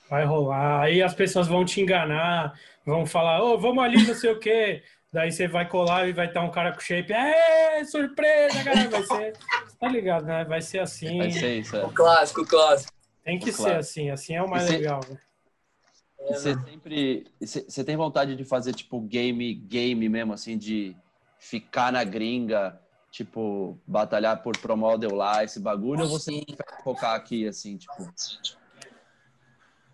vai, 0.09 0.23
rolar. 0.25 0.81
Aí 0.81 1.01
as 1.03 1.13
pessoas 1.13 1.47
vão 1.47 1.65
te 1.65 1.81
enganar, 1.81 2.57
vão 2.85 3.05
falar, 3.05 3.43
ô, 3.43 3.57
vamos 3.57 3.83
ali, 3.83 4.01
não 4.07 4.15
sei 4.15 4.31
o 4.31 4.39
quê. 4.39 4.81
Daí 5.11 5.31
você 5.31 5.47
vai 5.47 5.67
colar 5.67 6.07
e 6.07 6.13
vai 6.13 6.25
estar 6.27 6.41
um 6.41 6.49
cara 6.49 6.71
com 6.73 6.79
shape. 6.79 7.13
É, 7.13 7.83
surpresa, 7.83 8.63
cara. 8.63 8.89
Vai 8.89 9.03
ser. 9.03 9.33
Tá 9.79 9.87
ligado, 9.87 10.25
né? 10.25 10.43
Vai 10.45 10.61
ser 10.61 10.79
assim. 10.79 11.17
Vai 11.19 11.29
ser 11.29 11.59
isso, 11.59 11.75
é. 11.75 11.85
O 11.85 11.89
clássico, 11.91 12.41
o 12.41 12.47
clássico. 12.47 12.91
Tem 13.23 13.37
que 13.37 13.51
Claro. 13.51 13.73
ser 13.73 13.77
assim. 13.79 14.09
Assim 14.09 14.35
é 14.35 14.41
o 14.41 14.49
mais 14.49 14.63
E 14.63 14.67
se- 14.67 14.77
legal. 14.77 15.01
né? 15.09 15.17
E 16.21 16.33
Você 16.33 16.53
sempre. 16.55 17.25
Você 17.39 17.61
você 17.69 17.83
tem 17.83 17.95
vontade 17.97 18.35
de 18.35 18.43
fazer, 18.43 18.73
tipo, 18.73 18.99
game, 19.01 19.53
game 19.53 20.07
mesmo, 20.09 20.33
assim, 20.33 20.57
de 20.57 20.95
ficar 21.37 21.91
na 21.91 22.03
gringa, 22.03 22.79
tipo, 23.13 23.79
batalhar 23.85 24.41
por 24.41 24.57
Pro 24.57 24.75
Model 24.75 25.13
lá, 25.13 25.43
esse 25.43 25.59
bagulho, 25.59 26.01
ou 26.01 26.09
você 26.09 26.31
Sim. 26.31 26.45
focar 26.83 27.13
aqui, 27.13 27.47
assim, 27.47 27.77
tipo. 27.77 28.11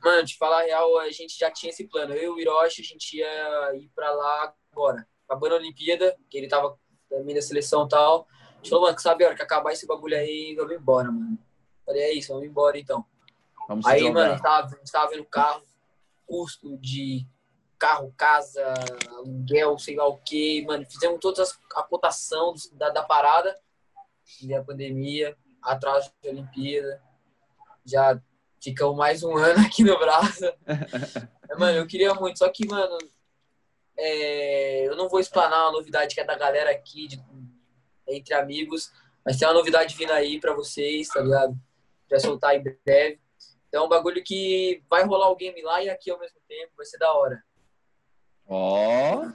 Mano, 0.02 0.26
te 0.26 0.38
falar 0.38 0.62
a 0.62 0.64
real, 0.64 0.98
a 1.00 1.12
gente 1.12 1.38
já 1.38 1.52
tinha 1.52 1.70
esse 1.70 1.84
plano. 1.84 2.14
Eu 2.14 2.24
e 2.24 2.30
o 2.30 2.40
Hiroshi, 2.40 2.82
a 2.82 2.86
gente 2.86 3.18
ia 3.18 3.76
ir 3.76 3.92
pra 3.94 4.10
lá 4.12 4.54
agora. 4.72 5.06
Acabando 5.28 5.56
a 5.56 5.58
Olimpíada, 5.58 6.16
que 6.30 6.38
ele 6.38 6.48
tava 6.48 6.80
também 7.10 7.36
da 7.36 7.42
seleção 7.42 7.86
e 7.86 7.90
tal. 7.90 8.26
A 8.52 8.56
gente 8.56 8.70
falou, 8.70 8.86
mano, 8.86 8.98
sabe 9.00 9.26
a 9.26 9.28
hora 9.28 9.36
que 9.36 9.44
acabar 9.44 9.74
esse 9.74 9.86
bagulho 9.86 10.16
aí, 10.16 10.56
vamos 10.56 10.74
embora, 10.74 11.12
mano. 11.12 11.38
Falei, 11.86 12.04
é 12.04 12.14
isso, 12.14 12.32
vamos 12.32 12.48
embora 12.48 12.80
então. 12.80 13.06
Vamos 13.68 13.86
Aí, 13.86 14.00
jogar. 14.00 14.14
mano, 14.14 14.28
a 14.28 14.32
gente 14.32 14.42
tava, 14.42 14.68
a 14.68 14.78
gente 14.78 14.92
tava 14.92 15.12
vendo 15.12 15.26
carro, 15.26 15.64
custo 16.26 16.78
de 16.78 17.28
carro, 17.80 18.14
casa, 18.18 18.62
aluguel, 19.10 19.80
sei 19.80 19.96
lá 19.96 20.06
o 20.08 20.18
quê. 20.18 20.64
Mano, 20.68 20.86
fizemos 20.86 21.20
toda 21.20 21.42
a 21.76 21.84
cotação 21.84 22.54
da, 22.74 22.90
da 22.90 23.02
parada. 23.04 23.58
E 24.44 24.54
a 24.54 24.64
pandemia, 24.64 25.36
atraso 25.62 26.12
da 26.22 26.30
Olimpíada. 26.30 27.02
Já 27.86 28.22
ficamos 28.62 28.96
mais 28.98 29.24
um 29.24 29.36
ano 29.38 29.66
aqui 29.66 29.84
no 29.84 29.98
braço. 29.98 30.46
É, 30.46 31.56
mano, 31.58 31.78
eu 31.78 31.88
queria 31.88 32.14
muito, 32.14 32.38
só 32.38 32.50
que, 32.50 32.68
mano, 32.68 32.98
é, 33.98 34.88
eu 34.88 34.96
não 34.96 35.10
vou 35.10 35.20
explanar 35.20 35.64
uma 35.64 35.72
novidade 35.72 36.14
que 36.14 36.22
é 36.22 36.26
da 36.26 36.36
galera 36.38 36.70
aqui, 36.72 37.08
de- 37.08 37.24
entre 38.08 38.34
amigos, 38.34 38.92
mas 39.26 39.38
tem 39.38 39.48
uma 39.48 39.54
novidade 39.54 39.96
vindo 39.96 40.12
aí 40.12 40.40
pra 40.40 40.54
vocês, 40.54 41.08
tá 41.08 41.22
ligado? 41.22 41.56
Vai 42.10 42.20
soltar 42.20 42.56
em 42.56 42.64
breve. 42.64 43.20
Então 43.68 43.84
é 43.84 43.86
um 43.86 43.90
bagulho 43.90 44.24
que 44.24 44.84
vai 44.90 45.04
rolar 45.04 45.30
o 45.30 45.36
game 45.36 45.62
lá 45.62 45.82
e 45.84 45.90
aqui 45.90 46.10
ao 46.10 46.20
mesmo 46.20 46.40
tempo, 46.48 46.72
vai 46.76 46.86
ser 46.86 46.98
da 46.98 47.14
hora. 47.14 47.44
Ó, 48.50 49.28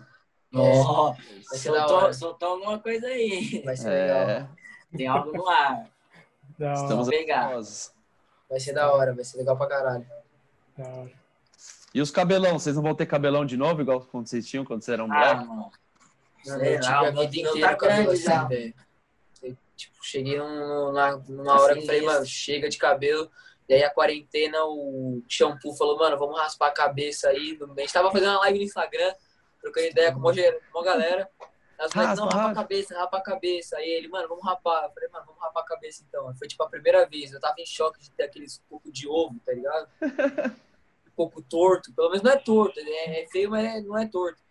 Ó, 0.57 1.12
Vai 1.51 1.59
ser 1.59 1.73
da 1.73 1.89
soltou, 1.89 2.15
soltou 2.15 2.49
alguma 2.51 2.79
coisa 2.79 3.07
aí. 3.07 3.61
Vai 3.65 3.77
ser 3.77 3.89
legal. 3.91 4.19
é. 4.31 4.49
Tem 4.97 5.07
algo 5.09 5.33
no 5.33 5.49
ar. 5.49 5.89
Da 6.59 6.73
Estamos 6.75 7.09
ansiosos. 7.09 7.93
Vai 8.49 8.61
ser 8.61 8.73
da 8.73 8.93
hora, 8.93 9.12
vai 9.15 9.25
ser 9.25 9.39
legal 9.39 9.57
pra 9.57 9.67
caralho. 9.67 10.07
da 10.77 10.87
hora. 10.89 11.11
E 11.93 12.01
os 12.01 12.11
cabelão? 12.11 12.59
Vocês 12.59 12.77
não 12.77 12.83
vão 12.83 12.95
ter 12.95 13.07
cabelão 13.07 13.45
de 13.47 13.57
novo, 13.57 13.81
igual 13.81 14.01
quando 14.01 14.27
vocês 14.29 14.47
tinham 14.47 14.65
quando 14.65 14.83
vocês 14.83 14.93
eram 14.95 15.07
Ah, 15.12 15.35
mano. 15.37 15.47
Mano, 15.47 15.71
Sei 16.61 16.77
eu 16.77 16.81
tive 16.81 16.93
lá, 16.93 16.99
a 16.99 17.03
o 17.11 17.12
meu- 17.15 17.29
vida 17.29 17.43
meu 17.43 17.51
inteira 17.57 17.69
tá 17.77 17.87
grande 17.87 18.11
assim, 18.11 18.23
já. 18.23 18.45
velho. 18.45 18.75
Eu, 19.43 19.57
Tipo, 19.77 19.97
cheguei 20.05 20.39
num- 20.39 20.89
numa, 20.93 21.17
numa 21.29 21.61
hora 21.61 21.75
que 21.75 21.81
eu 21.81 21.87
falei, 21.87 22.01
Assim, 22.01 22.07
mano, 22.15 22.27
chega 22.27 22.69
de 22.69 22.79
cabelo. 22.79 23.31
E 23.69 23.75
aí 23.75 23.83
a 23.83 23.91
quarentena, 23.91 24.65
o 24.65 25.23
shampoo 25.29 25.75
falou, 25.75 25.99
mano, 25.99 26.19
vamos 26.19 26.39
raspar 26.39 26.69
a 26.69 26.73
cabeça 26.73 27.29
aí. 27.29 27.59
A 27.61 27.81
gente 27.81 27.93
tava 27.93 28.11
fazendo 28.12 28.31
uma 28.31 28.41
live 28.41 28.59
no 28.59 28.65
Instagram, 28.65 29.15
trocando 29.61 29.87
ideia 29.87 30.12
com 30.12 30.19
uma, 30.19 30.33
uma 30.73 30.85
galera. 30.85 31.31
As 31.79 31.93
mulheres, 31.93 32.19
não, 32.19 32.27
rapa 32.27 32.51
a 32.51 32.55
cabeça, 32.55 32.99
rapa 32.99 33.19
a 33.19 33.23
cabeça. 33.23 33.77
Aí 33.79 33.89
ele, 33.89 34.09
mano, 34.09 34.29
vamos 34.29 34.45
rapar. 34.45 34.85
Eu 34.85 34.91
falei, 34.91 35.09
mano, 35.09 35.25
vamos 35.27 35.41
rapar 35.41 35.62
a 35.62 35.67
cabeça 35.67 36.05
então. 36.07 36.35
Foi 36.37 36.47
tipo 36.47 36.62
a 36.62 36.69
primeira 36.69 37.07
vez. 37.07 37.33
Eu 37.33 37.41
tava 37.41 37.55
em 37.59 37.67
choque 37.67 38.01
de 38.01 38.11
ter 38.11 38.25
aqueles 38.25 38.62
pouco 38.69 38.93
de 38.93 39.09
ovo, 39.09 39.41
tá 39.45 39.53
ligado? 39.53 39.89
um 41.07 41.11
pouco 41.17 41.43
torto. 41.43 41.93
Pelo 41.95 42.09
menos 42.09 42.23
não 42.23 42.33
é 42.33 42.37
torto. 42.37 42.79
É, 42.79 43.23
é 43.23 43.27
feio, 43.29 43.51
mas 43.51 43.65
é- 43.65 43.81
não 43.81 43.99
é 43.99 44.07
torto. 44.07 44.43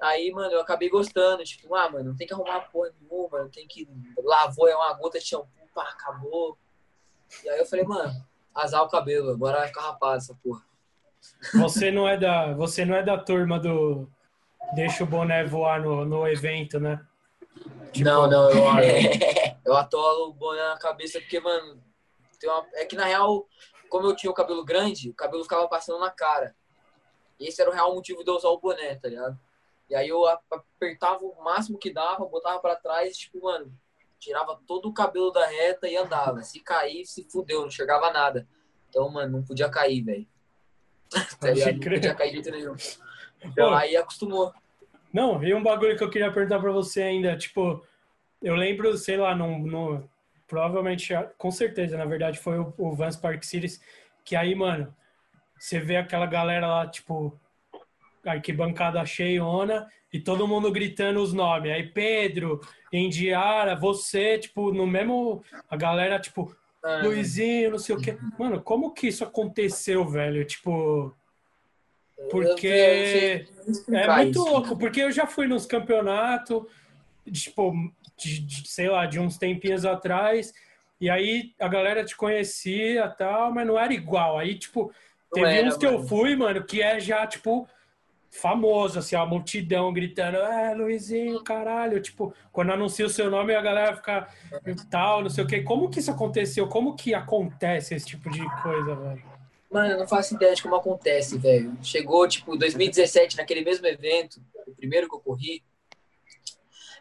Aí, 0.00 0.30
mano, 0.30 0.52
eu 0.52 0.60
acabei 0.60 0.88
gostando. 0.88 1.42
Tipo, 1.44 1.74
ah, 1.74 1.90
mano, 1.90 2.10
não 2.10 2.16
tem 2.16 2.26
que 2.26 2.32
arrumar 2.32 2.60
porra 2.70 2.94
nenhuma. 3.00 3.42
Não 3.42 3.50
tem 3.50 3.66
que. 3.66 3.86
Lavou, 4.22 4.68
é 4.68 4.76
uma 4.76 4.94
gota 4.94 5.18
de 5.18 5.26
shampoo, 5.26 5.68
pá, 5.74 5.90
acabou. 5.90 6.56
E 7.44 7.48
aí 7.50 7.58
eu 7.58 7.66
falei, 7.66 7.84
mano, 7.84 8.26
azar 8.62 8.82
o 8.82 8.88
cabelo. 8.88 9.30
Agora 9.30 9.58
vai 9.58 9.68
ficar 9.68 9.82
rapado 9.82 10.16
essa 10.16 10.34
porra. 10.42 10.62
Você 11.54 11.90
não 11.90 12.08
é 12.08 12.16
da, 12.16 12.52
você 12.54 12.84
não 12.84 12.94
é 12.94 13.02
da 13.02 13.18
turma 13.18 13.58
do 13.58 14.08
deixa 14.74 15.04
o 15.04 15.06
boné 15.06 15.44
voar 15.44 15.80
no, 15.80 16.04
no 16.04 16.28
evento, 16.28 16.78
né? 16.78 17.04
Tipo, 17.92 18.04
não, 18.04 18.28
não, 18.28 18.50
eu, 18.50 18.64
eu 19.64 19.76
atolo 19.76 20.30
o 20.30 20.32
boné 20.32 20.62
na 20.62 20.78
cabeça 20.78 21.18
porque, 21.20 21.40
mano, 21.40 21.82
uma, 22.44 22.66
é 22.74 22.84
que 22.84 22.94
na 22.94 23.04
real, 23.04 23.46
como 23.88 24.06
eu 24.06 24.14
tinha 24.14 24.30
o 24.30 24.34
cabelo 24.34 24.64
grande, 24.64 25.10
o 25.10 25.14
cabelo 25.14 25.42
ficava 25.42 25.66
passando 25.68 25.98
na 25.98 26.10
cara. 26.10 26.54
E 27.40 27.48
esse 27.48 27.60
era 27.60 27.70
o 27.70 27.74
real 27.74 27.94
motivo 27.94 28.22
de 28.22 28.30
eu 28.30 28.36
usar 28.36 28.48
o 28.48 28.60
boné, 28.60 28.96
tá 28.96 29.08
ligado? 29.08 29.38
E 29.88 29.94
aí 29.94 30.08
eu 30.08 30.26
apertava 30.26 31.24
o 31.24 31.42
máximo 31.42 31.78
que 31.78 31.92
dava, 31.92 32.26
botava 32.26 32.60
pra 32.60 32.76
trás, 32.76 33.16
tipo, 33.16 33.42
mano, 33.42 33.72
tirava 34.18 34.58
todo 34.66 34.88
o 34.88 34.92
cabelo 34.92 35.30
da 35.30 35.46
reta 35.46 35.88
e 35.88 35.96
andava. 35.96 36.42
Se 36.42 36.60
cair, 36.60 37.06
se 37.06 37.24
fudeu, 37.30 37.60
não 37.60 37.68
enxergava 37.68 38.12
nada. 38.12 38.46
Então, 38.88 39.10
mano, 39.10 39.38
não 39.38 39.44
podia 39.44 39.68
cair, 39.68 40.02
velho. 40.02 40.26
Tá 41.10 41.24
Pode 41.40 41.54
ligado? 41.54 41.72
Não 41.74 41.80
podia 41.80 42.14
cair 42.14 42.28
de 42.28 42.34
jeito 42.34 42.50
nenhum. 42.50 42.74
Então, 43.42 43.70
Pô. 43.70 43.74
aí 43.74 43.96
acostumou. 43.96 44.52
Não, 45.12 45.42
e 45.42 45.54
um 45.54 45.62
bagulho 45.62 45.96
que 45.96 46.04
eu 46.04 46.10
queria 46.10 46.32
perguntar 46.32 46.60
pra 46.60 46.70
você 46.70 47.02
ainda, 47.02 47.36
tipo, 47.36 47.82
eu 48.42 48.54
lembro, 48.54 48.96
sei 48.96 49.16
lá, 49.16 49.34
no, 49.34 49.58
no 49.58 50.10
provavelmente, 50.46 51.12
com 51.36 51.50
certeza, 51.50 51.96
na 51.96 52.04
verdade, 52.04 52.38
foi 52.38 52.58
o, 52.58 52.74
o 52.76 52.94
Vans 52.94 53.16
Park 53.16 53.42
Cities, 53.42 53.80
que 54.24 54.36
aí, 54.36 54.54
mano, 54.54 54.94
você 55.58 55.80
vê 55.80 55.96
aquela 55.96 56.26
galera 56.26 56.66
lá, 56.66 56.86
tipo, 56.86 57.38
arquibancada 58.32 59.04
cheiona 59.04 59.86
e 60.12 60.18
todo 60.20 60.48
mundo 60.48 60.70
gritando 60.72 61.20
os 61.20 61.32
nomes. 61.32 61.72
Aí 61.72 61.86
Pedro, 61.88 62.60
Indiara, 62.92 63.76
você, 63.76 64.38
tipo, 64.38 64.72
no 64.72 64.86
mesmo, 64.86 65.42
a 65.68 65.76
galera, 65.76 66.18
tipo, 66.18 66.54
Ah, 66.82 67.00
Luizinho, 67.02 67.72
não 67.72 67.78
sei 67.78 67.94
o 67.94 68.00
quê. 68.00 68.16
Mano, 68.38 68.62
como 68.62 68.92
que 68.92 69.08
isso 69.08 69.24
aconteceu, 69.24 70.06
velho? 70.06 70.44
Tipo, 70.44 71.12
porque 72.30 73.46
eu 73.88 73.96
é 73.96 74.16
muito 74.16 74.40
louco, 74.40 74.76
porque 74.78 75.00
eu 75.02 75.12
já 75.12 75.26
fui 75.26 75.46
nos 75.46 75.66
campeonatos, 75.66 76.62
tipo, 77.32 77.72
de, 78.16 78.40
de, 78.40 78.68
sei 78.68 78.88
lá, 78.88 79.06
de 79.06 79.18
uns 79.18 79.36
tempinhos 79.38 79.84
atrás, 79.84 80.52
e 81.00 81.08
aí 81.08 81.52
a 81.60 81.68
galera 81.68 82.04
te 82.04 82.16
conhecia 82.16 83.04
e 83.04 83.16
tal, 83.16 83.52
mas 83.52 83.66
não 83.66 83.78
era 83.78 83.92
igual. 83.92 84.38
Aí, 84.38 84.56
tipo, 84.58 84.92
teve 85.32 85.46
era, 85.46 85.68
uns 85.68 85.76
que 85.76 85.86
eu 85.86 85.94
mano. 85.94 86.08
fui, 86.08 86.36
mano, 86.36 86.64
que 86.64 86.82
é 86.82 86.98
já, 86.98 87.26
tipo, 87.26 87.68
famoso, 88.30 88.98
assim, 88.98 89.16
a 89.16 89.24
multidão 89.24 89.92
gritando, 89.92 90.36
é, 90.36 90.74
Luizinho, 90.74 91.42
caralho, 91.42 92.00
tipo, 92.00 92.34
quando 92.52 92.72
anuncia 92.72 93.06
o 93.06 93.10
seu 93.10 93.30
nome, 93.30 93.54
a 93.54 93.60
galera 93.60 93.96
fica 93.96 94.28
tal, 94.90 95.22
não 95.22 95.30
sei 95.30 95.44
o 95.44 95.46
quê. 95.46 95.62
Como 95.62 95.88
que 95.90 95.98
isso 95.98 96.10
aconteceu? 96.10 96.68
Como 96.68 96.94
que 96.94 97.14
acontece 97.14 97.94
esse 97.94 98.06
tipo 98.06 98.30
de 98.30 98.44
coisa, 98.62 98.94
velho? 98.94 99.22
Mano, 99.70 99.92
eu 99.92 99.98
não 99.98 100.08
faço 100.08 100.34
ideia 100.34 100.54
de 100.54 100.62
como 100.62 100.76
acontece, 100.76 101.36
velho. 101.36 101.76
Chegou, 101.82 102.26
tipo, 102.26 102.56
2017, 102.56 103.36
naquele 103.36 103.62
mesmo 103.62 103.86
evento, 103.86 104.40
o 104.66 104.74
primeiro 104.74 105.08
que 105.08 105.14
eu 105.14 105.20
corri, 105.20 105.62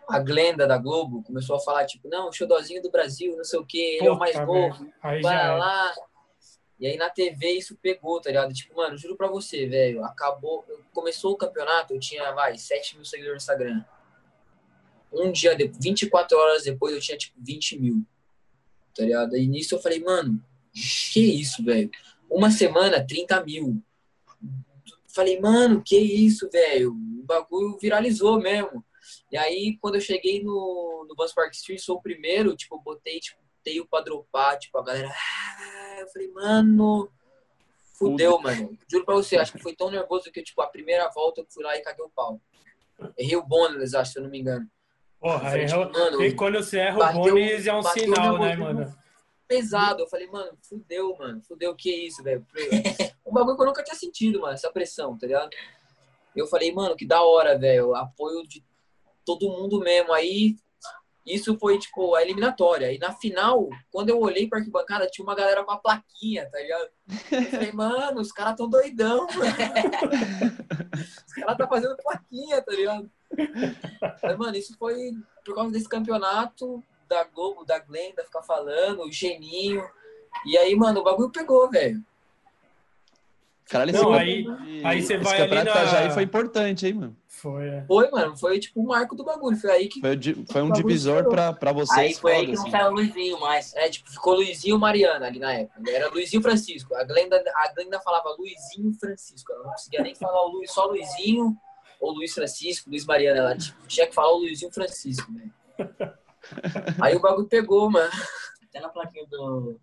a 0.09 0.19
Glenda 0.19 0.65
da 0.65 0.77
Globo 0.77 1.23
começou 1.23 1.57
a 1.57 1.59
falar, 1.59 1.85
tipo, 1.85 2.07
não, 2.07 2.29
o 2.29 2.33
xodozinho 2.33 2.81
do 2.81 2.89
Brasil, 2.89 3.35
não 3.35 3.43
sei 3.43 3.59
o 3.59 3.65
quê, 3.65 3.97
ele 3.99 4.07
é 4.07 4.11
o 4.11 4.17
mais 4.17 4.35
novo, 4.35 4.87
vai 5.01 5.21
lá. 5.21 5.93
E 6.79 6.85
aí 6.85 6.95
na 6.95 7.09
TV 7.09 7.53
isso 7.53 7.75
pegou, 7.81 8.21
tá 8.21 8.29
ligado? 8.29 8.53
Tipo, 8.53 8.75
mano, 8.75 8.97
juro 8.97 9.15
pra 9.15 9.27
você, 9.27 9.65
velho, 9.65 10.03
acabou, 10.03 10.63
começou 10.93 11.33
o 11.33 11.37
campeonato, 11.37 11.93
eu 11.93 11.99
tinha, 11.99 12.31
vai, 12.33 12.57
7 12.57 12.95
mil 12.95 13.05
seguidores 13.05 13.33
no 13.33 13.37
Instagram. 13.37 13.85
Um 15.11 15.31
dia, 15.31 15.55
de, 15.55 15.67
24 15.67 16.37
horas 16.37 16.63
depois, 16.63 16.93
eu 16.93 17.01
tinha, 17.01 17.17
tipo, 17.17 17.35
20 17.39 17.79
mil, 17.79 18.05
tá 18.95 19.03
ligado? 19.03 19.35
E 19.35 19.47
nisso 19.47 19.73
eu 19.75 19.79
falei, 19.79 19.99
mano, 19.99 20.43
que 21.11 21.19
isso, 21.19 21.63
velho? 21.63 21.89
Uma 22.29 22.51
semana, 22.51 23.05
30 23.05 23.43
mil. 23.43 23.81
Falei, 25.07 25.39
mano, 25.39 25.81
que 25.83 25.97
isso, 25.97 26.47
velho? 26.51 26.91
O 26.91 27.23
bagulho 27.23 27.77
viralizou 27.79 28.39
mesmo. 28.39 28.85
E 29.31 29.37
aí, 29.37 29.77
quando 29.81 29.95
eu 29.95 30.01
cheguei 30.01 30.43
no, 30.43 31.05
no 31.07 31.15
Bus 31.15 31.33
Park 31.33 31.53
Street, 31.53 31.79
sou 31.79 31.97
o 31.97 32.01
primeiro, 32.01 32.55
tipo, 32.55 32.79
botei, 32.79 33.19
tipo, 33.19 33.39
teio 33.67 33.85
pra 33.85 33.99
dropar, 33.99 34.57
tipo, 34.57 34.77
a 34.77 34.83
galera. 34.83 35.09
"Ah", 35.13 35.97
Eu 35.99 36.07
falei, 36.07 36.29
mano. 36.31 37.11
Fudeu, 37.93 38.39
mano. 38.39 38.77
Juro 38.89 39.03
pra 39.05 39.15
você, 39.15 39.35
acho 39.37 39.51
que 39.51 39.59
foi 39.59 39.75
tão 39.75 39.89
nervoso 39.91 40.31
que, 40.31 40.41
tipo, 40.41 40.61
a 40.61 40.67
primeira 40.67 41.09
volta 41.09 41.41
eu 41.41 41.47
fui 41.49 41.63
lá 41.63 41.75
e 41.75 41.81
caguei 41.81 42.05
o 42.05 42.09
pau. 42.09 42.39
Errei 43.17 43.35
o 43.35 43.43
bônus, 43.43 43.93
acho, 43.93 44.13
se 44.13 44.19
eu 44.19 44.23
não 44.23 44.29
me 44.29 44.39
engano. 44.39 44.65
Porra, 45.19 45.39
falei, 45.49 45.65
errou- 45.65 45.85
tipo, 45.87 45.99
mano, 45.99 46.23
e 46.23 46.33
quando 46.35 46.63
você 46.63 46.77
erra 46.79 46.97
o 46.99 47.13
bônus 47.13 47.67
é 47.67 47.73
um 47.73 47.83
sinal, 47.83 48.37
né, 48.39 48.55
mano? 48.55 48.97
pesado. 49.47 50.03
Eu 50.03 50.07
falei, 50.07 50.27
mano, 50.27 50.57
fudeu, 50.61 51.15
mano. 51.17 51.41
Fudeu, 51.41 51.73
que 51.75 51.89
isso, 51.89 52.21
velho? 52.23 52.45
Um 53.25 53.31
bagulho 53.33 53.55
que 53.55 53.61
eu 53.63 53.65
nunca 53.65 53.83
tinha 53.83 53.95
sentido, 53.95 54.41
mano, 54.41 54.53
essa 54.53 54.71
pressão, 54.71 55.17
tá 55.17 55.25
ligado? 55.25 55.49
Eu 56.35 56.45
falei, 56.47 56.71
mano, 56.71 56.95
que 56.95 57.05
da 57.05 57.21
hora, 57.23 57.57
velho. 57.57 57.95
Apoio 57.95 58.45
de 58.47 58.63
todo 59.25 59.49
mundo 59.49 59.79
mesmo. 59.79 60.13
Aí, 60.13 60.55
isso 61.27 61.57
foi, 61.59 61.77
tipo, 61.77 62.15
a 62.15 62.21
eliminatória. 62.21 62.91
E 62.93 62.97
na 62.97 63.11
final, 63.11 63.67
quando 63.91 64.09
eu 64.09 64.19
olhei 64.19 64.47
pra 64.47 64.59
arquibancada, 64.59 65.07
tinha 65.07 65.25
uma 65.25 65.35
galera 65.35 65.63
com 65.63 65.71
a 65.71 65.77
plaquinha, 65.77 66.49
tá 66.49 66.57
ligado? 66.57 66.89
Eu 67.31 67.43
falei, 67.51 67.71
mano, 67.75 68.21
os 68.21 68.31
caras 68.31 68.55
tão 68.55 68.69
doidão. 68.69 69.27
Os 71.27 71.33
caras 71.33 71.57
tá 71.57 71.67
fazendo 71.67 71.97
plaquinha, 71.97 72.61
tá 72.61 72.71
ligado? 72.71 73.11
Mas, 74.23 74.37
mano, 74.37 74.55
isso 74.55 74.75
foi 74.79 75.11
por 75.45 75.53
causa 75.53 75.71
desse 75.71 75.89
campeonato 75.89 76.81
da 77.09 77.25
Globo, 77.25 77.65
da 77.65 77.79
Glenda 77.79 78.23
ficar 78.23 78.43
falando, 78.43 79.03
o 79.03 79.11
Geninho. 79.11 79.83
E 80.45 80.57
aí, 80.57 80.75
mano, 80.75 81.01
o 81.01 81.03
bagulho 81.03 81.31
pegou, 81.31 81.69
velho. 81.69 82.01
Caralho, 83.69 83.91
Não, 83.93 84.15
esse 84.15 84.21
aí- 84.23 84.43
campeonato- 84.45 84.87
aí 84.87 85.01
você 85.01 85.13
esse 85.15 85.23
vai 85.23 85.33
ali 85.41 85.49
campeonato 85.49 85.77
na- 85.77 85.83
Itajaí 85.85 86.11
foi 86.11 86.23
importante, 86.23 86.87
hein, 86.87 86.93
mano? 86.93 87.17
Foi, 87.27 87.67
é. 87.67 87.85
Foi, 87.85 88.09
mano, 88.09 88.35
foi 88.35 88.59
tipo 88.59 88.81
o 88.81 88.87
marco 88.87 89.15
do 89.15 89.23
bagulho. 89.23 89.55
Foi 89.57 89.69
aí 89.69 89.87
que. 89.87 89.99
Foi, 90.01 90.17
foi 90.51 90.61
um 90.63 90.71
divisor 90.71 91.25
pra, 91.29 91.53
pra 91.53 91.71
vocês. 91.71 91.99
Aí 91.99 92.13
foi 92.15 92.31
aí 92.31 92.37
foda, 92.39 92.51
que 92.51 92.55
não 92.55 92.61
assim. 92.63 92.71
saiu 92.71 92.87
o 92.87 92.93
Luizinho 92.95 93.39
mais. 93.39 93.75
É, 93.75 93.89
tipo, 93.89 94.09
ficou 94.09 94.33
Luizinho 94.35 94.75
e 94.75 94.79
Mariana 94.79 95.27
ali 95.27 95.37
na 95.37 95.53
época. 95.53 95.91
Era 95.91 96.09
Luizinho 96.09 96.41
Francisco. 96.41 96.95
A 96.95 97.03
Glenda, 97.03 97.43
a 97.55 97.73
Glenda 97.73 97.99
falava 97.99 98.35
Luizinho 98.39 98.91
Francisco. 98.99 99.51
Ela 99.53 99.63
não 99.65 99.71
conseguia 99.71 100.01
nem 100.01 100.15
falar 100.15 100.41
o 100.45 100.51
Luiz, 100.53 100.71
só 100.71 100.85
Luizinho 100.87 101.55
ou 101.99 102.11
Luiz 102.13 102.33
Francisco, 102.33 102.89
Luiz 102.89 103.05
Mariana. 103.05 103.37
Ela 103.39 103.57
tipo, 103.57 103.85
tinha 103.87 104.07
que 104.07 104.15
falar 104.15 104.31
o 104.33 104.37
Luizinho 104.37 104.71
Francisco, 104.73 105.31
velho. 105.31 105.53
Aí 107.01 107.15
o 107.15 107.19
bagulho 107.21 107.47
pegou, 107.47 107.89
mano. 107.91 108.09
Até 108.67 108.79
na 108.79 108.89
plaquinha 108.89 109.25
do. 109.29 109.79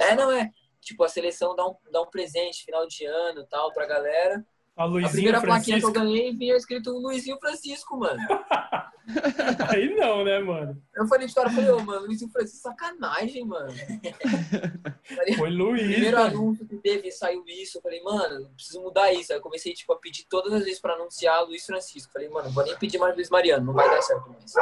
É, 0.00 0.14
não 0.14 0.30
é. 0.32 0.50
Tipo, 0.88 1.04
a 1.04 1.08
seleção 1.08 1.54
dá 1.54 1.68
um, 1.68 1.74
dá 1.92 2.00
um 2.00 2.06
presente 2.06 2.64
final 2.64 2.86
de 2.86 3.04
ano 3.04 3.42
e 3.42 3.46
tal 3.46 3.70
pra 3.74 3.86
galera. 3.86 4.42
A 4.74 4.84
A 4.84 4.86
Luizinho 4.86 5.12
primeira 5.12 5.40
plaquinha 5.42 5.78
que 5.78 5.84
eu 5.84 5.92
ganhei 5.92 6.34
vinha 6.34 6.56
escrito 6.56 6.90
Luizinho 6.92 7.36
Francisco, 7.38 7.98
mano. 7.98 8.18
Aí 9.68 9.94
não, 9.94 10.24
né, 10.24 10.38
mano? 10.38 10.80
Eu 10.94 11.06
falei 11.06 11.26
de 11.26 11.30
história, 11.30 11.50
eu 11.50 11.54
falei, 11.54 11.70
ô, 11.72 11.80
mano, 11.80 12.06
Luizinho 12.06 12.30
Francisco, 12.30 12.62
sacanagem, 12.62 13.44
mano. 13.44 13.68
Foi 15.36 15.50
Luiz. 15.50 15.82
Primeiro 15.82 16.16
velho. 16.16 16.28
anúncio 16.28 16.66
que 16.66 16.76
teve, 16.76 17.10
saiu 17.10 17.44
isso. 17.46 17.78
Eu 17.78 17.82
falei, 17.82 18.02
mano, 18.02 18.44
eu 18.44 18.48
preciso 18.50 18.80
mudar 18.80 19.12
isso. 19.12 19.32
Aí 19.32 19.38
eu 19.38 19.42
comecei, 19.42 19.74
tipo, 19.74 19.92
a 19.92 19.98
pedir 19.98 20.24
todas 20.26 20.54
as 20.54 20.64
vezes 20.64 20.80
pra 20.80 20.94
anunciar 20.94 21.44
Luiz 21.44 21.66
Francisco. 21.66 22.12
Falei, 22.12 22.30
mano, 22.30 22.46
não 22.46 22.54
vou 22.54 22.64
nem 22.64 22.76
pedir 22.78 22.96
mais 22.96 23.14
Luiz 23.14 23.28
Mariano, 23.28 23.66
não 23.66 23.74
vai 23.74 23.90
dar 23.90 24.00
certo 24.00 24.30
mais. 24.30 24.54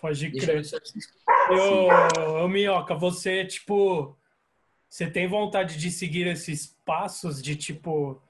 Pode 0.00 0.30
crer. 0.30 0.62
Ô, 1.50 2.44
ô, 2.44 2.48
Minhoca, 2.48 2.94
você, 2.94 3.44
tipo, 3.44 4.16
você 4.94 5.10
tem 5.10 5.26
vontade 5.26 5.76
de 5.76 5.90
seguir 5.90 6.24
esses 6.28 6.68
passos 6.84 7.42
de, 7.42 7.56
tipo, 7.56 8.22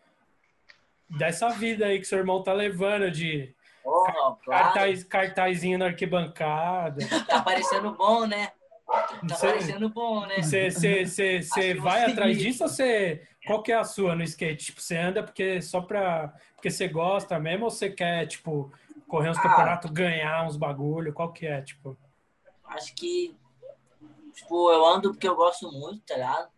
dessa 1.11 1.51
vida 1.51 1.85
aí 1.85 1.99
que 1.99 2.07
seu 2.07 2.17
irmão 2.19 2.43
tá 2.43 2.55
levando, 2.55 3.11
de 3.11 3.55
Oh, 3.85 4.03
claro. 4.03 4.39
cartaz, 4.47 5.05
cartazinho 5.05 5.77
na 5.79 5.85
arquibancada. 5.89 7.07
Tá 7.29 7.43
parecendo 7.43 7.93
bom, 7.93 8.27
né? 8.27 8.51
Tá 8.87 9.19
Você- 9.29 9.47
parecendo 9.47 9.91
bom, 9.91 10.25
né? 10.25 10.37
Você 10.41 11.75
vai 11.75 12.11
atrás 12.11 12.39
disso 12.39 12.63
ou 12.65 12.69
você. 12.71 13.29
Qual 13.47 13.63
que 13.63 13.71
é 13.71 13.77
a 13.77 13.85
sua 13.85 14.15
no 14.15 14.23
skate? 14.23 14.65
Tipo, 14.65 14.81
você 14.81 14.97
anda 14.97 15.23
porque 15.23 15.61
só 15.61 15.83
pra. 15.83 16.33
Porque 16.55 16.71
você 16.71 16.89
gosta 16.89 17.39
mesmo 17.39 17.67
ou 17.67 17.71
você 17.71 17.91
quer, 17.91 18.27
tipo, 18.27 18.73
correr 19.07 19.29
uns 19.29 19.37
Ah. 19.39 19.43
campeonatos, 19.43 19.91
ganhar 19.91 20.47
uns 20.47 20.57
bagulho? 20.57 21.13
Qual 21.13 21.31
que 21.31 21.47
é, 21.47 21.61
tipo? 21.61 21.95
Acho 22.65 22.95
que, 22.95 23.37
tipo, 24.33 24.73
eu 24.73 24.83
ando 24.87 25.11
porque 25.13 25.29
eu 25.29 25.37
gosto 25.37 25.71
muito, 25.71 26.01
tá 26.07 26.15
ligado? 26.15 26.54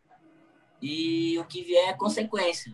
E 0.89 1.37
o 1.41 1.45
que 1.45 1.64
vier 1.64 1.89
é 1.89 1.95
consequência. 1.95 2.72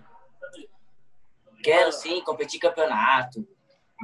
Quero 1.62 1.90
sim 1.92 2.20
competir 2.20 2.60
campeonato, 2.60 3.48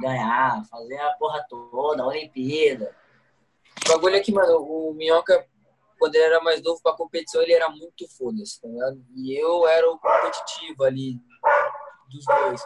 ganhar, 0.01 0.65
fazer 0.65 0.97
a 0.97 1.13
porra 1.13 1.45
toda, 1.47 2.01
a 2.01 2.07
Olimpíada. 2.07 2.95
O 3.85 3.89
bagulho 3.89 4.15
é 4.15 4.19
que, 4.19 4.31
mano, 4.31 4.63
o 4.63 4.95
Minhoca, 4.95 5.47
quando 5.99 6.15
ele 6.15 6.23
era 6.23 6.41
mais 6.41 6.59
novo 6.63 6.81
pra 6.81 6.93
competição, 6.93 7.39
ele 7.43 7.53
era 7.53 7.69
muito 7.69 8.09
foda-se, 8.17 8.59
tá 8.59 8.67
ligado? 8.67 9.05
E 9.15 9.39
eu 9.39 9.67
era 9.67 9.87
o 9.87 9.99
competitivo 9.99 10.83
ali 10.85 11.21
dos 12.09 12.25
dois. 12.25 12.63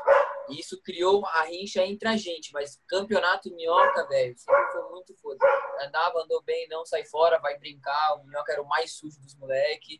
E 0.48 0.62
isso 0.62 0.82
criou 0.82 1.26
a 1.26 1.44
rincha 1.44 1.86
entre 1.86 2.08
a 2.08 2.16
gente, 2.16 2.54
mas 2.54 2.82
campeonato 2.88 3.54
Minhoca, 3.54 4.08
velho, 4.08 4.34
sempre 4.38 4.72
foi 4.72 4.90
muito 4.92 5.14
foda. 5.18 5.46
Andava, 5.82 6.22
andou 6.22 6.42
bem, 6.44 6.70
não 6.70 6.86
sai 6.86 7.04
fora, 7.04 7.38
vai 7.40 7.60
brincar. 7.60 8.16
O 8.16 8.24
Minhoca 8.24 8.54
era 8.54 8.62
o 8.62 8.68
mais 8.68 8.94
sujo 8.94 9.20
dos 9.20 9.36
moleques, 9.36 10.00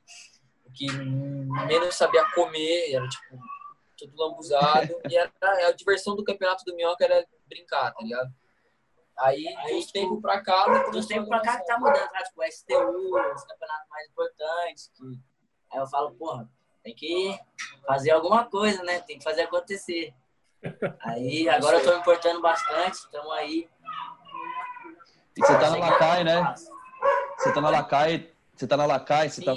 que 0.74 0.92
menos 1.68 1.96
sabia 1.96 2.26
comer, 2.34 2.94
era 2.94 3.08
tipo 3.08 3.38
tudo 3.98 4.14
lambuzado. 4.18 5.00
e 5.10 5.16
era, 5.16 5.32
a 5.68 5.72
diversão 5.72 6.16
do 6.16 6.24
campeonato 6.24 6.64
do 6.66 6.76
Minhoca 6.76 7.04
era 7.06 7.26
brincar, 7.48 7.94
tá 7.94 8.04
ligado? 8.04 8.34
Aí, 9.20 9.44
de 9.44 9.56
Aí, 9.58 9.76
uns 9.78 9.86
tipo, 9.86 10.00
tempos 10.00 10.22
pra 10.22 10.42
cá, 10.42 10.66
começou 10.86 11.08
tempos 11.08 11.28
a 11.28 11.30
pra 11.30 11.42
cá 11.42 11.60
que 11.60 11.66
tá 11.66 11.78
mudando, 11.78 12.10
tá? 12.10 12.24
Tipo, 12.24 12.44
STU, 12.52 13.34
os 13.36 13.44
campeonatos 13.44 13.90
mais 13.90 14.10
importantes. 14.10 14.92
Que... 14.96 15.04
Aí 15.72 15.80
eu 15.80 15.88
falo, 15.88 16.12
porra, 16.16 16.50
tem 16.84 16.96
que 16.96 17.38
fazer 17.86 18.12
alguma 18.12 18.46
coisa, 18.46 18.84
né? 18.84 19.00
Tem 19.02 19.18
que 19.18 19.24
fazer 19.24 19.44
acontecer. 19.44 20.14
Aí 21.02 21.48
agora 21.50 21.78
eu 21.78 21.84
tô 21.84 21.92
me 21.92 22.00
importando 22.00 22.42
bastante, 22.42 22.96
estamos 22.96 23.32
aí. 23.34 23.70
E 25.38 25.42
você 25.42 25.54
tá 25.54 25.70
na 25.70 25.76
Chegar 25.76 25.92
Lacai, 25.92 26.24
né? 26.24 26.56
Você 27.38 27.54
tá 27.54 27.62
na 27.62 27.70
Lacai, 27.70 28.32
você 28.56 28.68
tá 28.68 28.78
na 28.78 28.86
Lacai, 28.86 29.30
você 29.30 29.44
tá... 29.44 29.54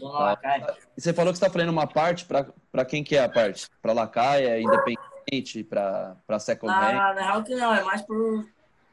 Sim. 0.00 0.06
Tô 0.06 0.12
na 0.12 0.18
Lacai. 0.20 0.66
E 0.96 1.00
você 1.00 1.12
falou 1.12 1.32
que 1.32 1.38
você 1.38 1.44
tá 1.46 1.52
fazendo 1.52 1.68
uma 1.70 1.86
parte, 1.86 2.24
pra, 2.24 2.46
pra 2.72 2.84
quem 2.84 3.04
que 3.04 3.16
é 3.16 3.24
a 3.24 3.28
parte? 3.28 3.68
Pra 3.82 3.92
Lacaia, 3.92 4.60
Independente, 4.60 5.62
pra, 5.64 6.16
pra 6.26 6.38
Second 6.38 6.72
Hand? 6.72 6.92
Na, 6.94 7.14
na 7.14 7.22
real 7.22 7.44
que 7.44 7.54
não, 7.54 7.74
é 7.74 7.82
mais 7.84 8.02
por 8.02 8.46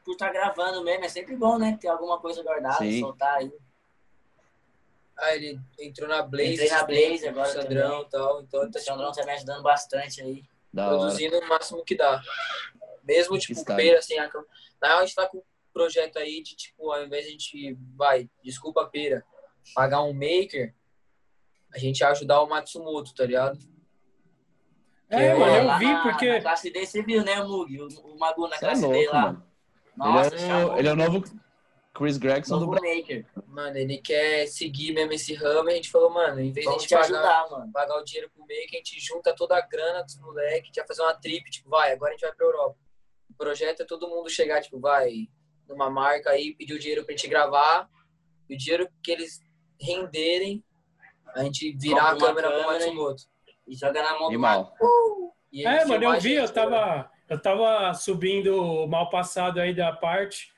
por 0.04 0.12
estar 0.12 0.32
gravando 0.32 0.82
mesmo. 0.82 1.04
É 1.04 1.08
sempre 1.10 1.36
bom, 1.36 1.58
né? 1.58 1.76
Ter 1.78 1.88
alguma 1.88 2.18
coisa 2.18 2.42
guardada, 2.42 2.78
Sim. 2.78 3.00
soltar 3.00 3.34
aí. 3.36 3.52
Aí 5.18 5.36
ele 5.36 5.60
entrou 5.80 6.08
na 6.08 6.22
Blaze, 6.22 6.54
Entrei 6.54 6.70
na 6.70 6.84
Blaze 6.84 7.28
agora 7.28 7.48
Sandrão 7.48 7.90
também. 7.90 8.06
e 8.06 8.10
tal. 8.10 8.40
Então 8.42 8.60
O 8.60 8.70
tá 8.70 8.78
tipo, 8.78 8.84
Sandrão 8.90 9.12
tá 9.12 9.24
me 9.26 9.32
ajudando 9.32 9.62
bastante 9.62 10.22
aí. 10.22 10.44
Da 10.72 10.86
hora. 10.88 10.98
produzindo 10.98 11.38
o 11.38 11.48
máximo 11.48 11.84
que 11.84 11.94
dá. 11.96 12.22
Mesmo, 13.02 13.36
tipo, 13.38 13.58
Está. 13.60 13.74
Pera, 13.76 13.98
assim, 13.98 14.18
a- 14.18 14.30
na 14.80 14.88
real 14.88 14.98
a 15.00 15.04
gente 15.04 15.14
tá 15.14 15.26
com 15.26 15.38
um 15.38 15.42
projeto 15.74 16.18
aí 16.18 16.42
de, 16.42 16.54
tipo, 16.56 16.90
ao 16.90 17.04
invés 17.04 17.24
de 17.24 17.28
a 17.28 17.32
gente, 17.32 17.78
vai, 17.96 18.30
desculpa, 18.42 18.86
Pera, 18.86 19.22
pagar 19.74 20.02
um 20.02 20.12
maker, 20.14 20.74
a 21.72 21.78
gente 21.78 22.02
ajudar 22.04 22.40
o 22.42 22.48
Matsumoto, 22.48 23.14
tá 23.14 23.24
ligado? 23.24 23.58
É, 25.10 25.32
Pô, 25.32 25.40
mano, 25.40 25.56
eu 25.56 25.64
Lá 25.64 25.78
vi 25.78 25.86
na, 25.86 26.02
porque. 26.02 26.32
Na 26.32 26.40
classe 26.40 26.70
D, 26.70 26.86
você 26.86 27.02
viu, 27.02 27.24
né, 27.24 27.42
Mug? 27.42 27.80
O, 27.80 27.88
o 28.12 28.18
Magu 28.18 28.46
na 28.48 28.56
é 28.56 28.58
classe 28.58 28.80
D 28.82 28.86
louco, 28.86 29.12
lá. 29.12 29.22
mano. 29.22 29.46
Nossa, 29.96 30.34
ele, 30.34 30.44
é 30.44 30.46
chamou 30.46 30.74
o, 30.74 30.78
ele 30.78 30.88
é 30.88 30.92
o 30.92 30.96
novo 30.96 31.24
Chris 31.94 32.18
Gregson 32.18 32.54
do 32.58 32.66
novo 32.66 32.78
Brasil. 32.78 32.96
maker. 32.96 33.26
Mano, 33.46 33.76
ele 33.76 33.98
quer 33.98 34.46
seguir 34.46 34.92
mesmo 34.92 35.12
esse 35.12 35.34
ramo 35.34 35.68
e 35.68 35.72
a 35.72 35.76
gente 35.76 35.90
falou, 35.90 36.10
mano, 36.10 36.40
em 36.40 36.52
vez 36.52 36.64
de 36.64 36.68
a 36.68 36.72
gente 36.72 36.86
te 36.86 36.94
pagar, 36.94 37.04
ajudar, 37.04 37.50
mano. 37.50 37.72
pagar 37.72 37.96
o 37.96 38.04
dinheiro 38.04 38.30
pro 38.30 38.42
maker, 38.42 38.68
a 38.72 38.76
gente 38.76 39.00
junta 39.00 39.34
toda 39.34 39.56
a 39.56 39.60
grana 39.60 40.02
dos 40.04 40.16
moleques, 40.20 40.62
a 40.62 40.66
gente 40.66 40.76
vai 40.76 40.86
fazer 40.86 41.02
uma 41.02 41.14
trip, 41.14 41.50
tipo, 41.50 41.68
vai, 41.68 41.92
agora 41.92 42.12
a 42.12 42.14
gente 42.14 42.26
vai 42.26 42.32
pra 42.32 42.46
Europa. 42.46 42.78
O 43.30 43.34
projeto 43.34 43.80
é 43.80 43.84
todo 43.84 44.08
mundo 44.08 44.30
chegar, 44.30 44.60
tipo, 44.60 44.78
vai 44.78 45.28
numa 45.66 45.90
marca 45.90 46.30
aí, 46.30 46.54
pedir 46.54 46.74
o 46.74 46.78
dinheiro 46.78 47.04
pra 47.04 47.12
gente 47.12 47.26
gravar, 47.26 47.88
e 48.48 48.54
o 48.54 48.58
dinheiro 48.58 48.88
que 49.02 49.10
eles 49.10 49.40
renderem, 49.80 50.64
a 51.40 51.44
gente 51.44 51.72
virar 51.76 52.10
a 52.10 52.16
câmera 52.16 52.48
câmera 52.50 52.74
e- 52.74 52.78
Matsumoto. 52.86 53.22
E 53.66 53.74
joga 53.76 54.02
na 54.02 54.10
mão 54.12 54.18
do 54.20 54.26
Animal. 54.28 54.74
E 55.52 55.64
É, 55.66 55.84
mano, 55.84 56.04
eu 56.04 56.20
vi, 56.20 56.34
eu 56.34 56.46
gente, 56.46 56.54
ligado? 56.54 56.54
tava, 56.54 57.10
eu 57.28 57.40
tava 57.40 57.94
subindo 57.94 58.86
mal 58.88 59.08
passado 59.10 59.60
aí 59.60 59.74
da 59.74 59.92
parte. 59.92 60.52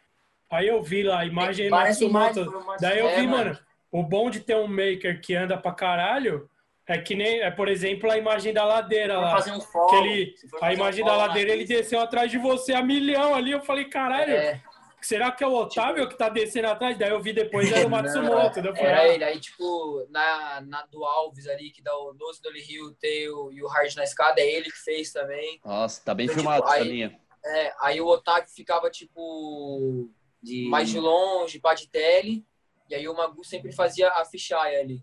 Aí 0.50 0.66
eu 0.68 0.82
vi 0.82 1.02
lá 1.02 1.20
a 1.20 1.26
imagem 1.26 1.66
aí 1.66 1.70
Parece 1.70 2.08
Matsumoto. 2.08 2.50
imagem 2.60 2.80
Daí 2.80 2.98
eu 2.98 3.08
É, 3.08 3.20
vi, 3.20 3.26
mano. 3.26 3.44
mano, 3.46 3.58
o 3.92 4.02
bom 4.02 4.30
de 4.30 4.40
ter 4.40 4.56
um 4.56 4.66
maker 4.66 5.20
que 5.20 5.34
anda 5.34 5.56
pra 5.56 5.72
caralho 5.72 6.48
é 6.86 6.98
que 6.98 7.14
nem, 7.14 7.40
é, 7.40 7.50
por 7.52 7.68
exemplo, 7.68 8.10
a 8.10 8.18
imagem 8.18 8.52
da 8.52 8.64
ladeira 8.64 9.18
lá. 9.18 9.30
fazer 9.30 9.52
um 9.52 9.60
follow, 9.60 9.88
Que 9.90 9.96
ele, 9.96 10.34
a 10.60 10.70
um 10.70 10.72
imagem 10.72 11.04
da 11.04 11.10
follow 11.12 11.22
na 11.22 11.28
ladeira, 11.28 11.52
ele 11.52 11.64
desceu 11.64 12.00
atrás 12.00 12.30
de 12.30 12.38
você 12.38 12.72
a 12.72 12.82
milhão 12.82 13.32
ali. 13.34 13.52
Eu 13.52 13.60
falei, 13.60 13.84
caralho, 13.84 14.32
É, 14.32 14.60
será 15.06 15.32
que 15.32 15.42
é 15.42 15.46
o 15.46 15.54
Otávio 15.54 16.08
que 16.08 16.16
tá 16.16 16.28
descendo 16.28 16.68
atrás? 16.68 16.98
Daí 16.98 17.10
eu 17.10 17.20
vi 17.20 17.32
depois 17.32 17.70
era 17.72 17.86
o 17.86 17.90
Matsumoto. 17.90 18.54
Falei, 18.62 18.72
era 18.82 19.00
ah, 19.00 19.08
ele. 19.08 19.24
Aí, 19.24 19.40
tipo, 19.40 20.06
na, 20.10 20.60
na 20.60 20.86
do 20.86 21.04
Alves 21.04 21.46
ali, 21.46 21.70
que 21.70 21.82
dá 21.82 21.96
o 21.96 22.12
Nose 22.14 22.40
do 22.42 22.50
Rio 22.50 22.92
tem 22.92 23.28
o, 23.28 23.50
e 23.52 23.62
o 23.62 23.66
Hard 23.68 23.94
na 23.96 24.04
escada, 24.04 24.40
é 24.40 24.46
ele 24.50 24.70
que 24.70 24.78
fez 24.78 25.12
também. 25.12 25.60
Nossa, 25.64 26.02
tá 26.04 26.14
bem 26.14 26.24
Então, 26.24 26.36
filmado 26.36 26.62
tipo, 26.62 26.72
essa 26.74 26.82
aí- 26.82 26.88
linha. 26.88 27.20
É, 27.44 27.74
aí 27.80 28.00
o 28.00 28.06
Otávio 28.06 28.50
ficava, 28.50 28.90
tipo, 28.90 30.10
de... 30.42 30.68
mais 30.68 30.90
de 30.90 31.00
longe, 31.00 31.58
pá 31.58 31.72
de 31.74 31.88
tele. 31.88 32.44
E 32.88 32.94
aí 32.94 33.08
o 33.08 33.16
Magu 33.16 33.42
sempre 33.44 33.72
fazia 33.72 34.10
a 34.10 34.24
fichaia 34.24 34.80
ali. 34.80 35.02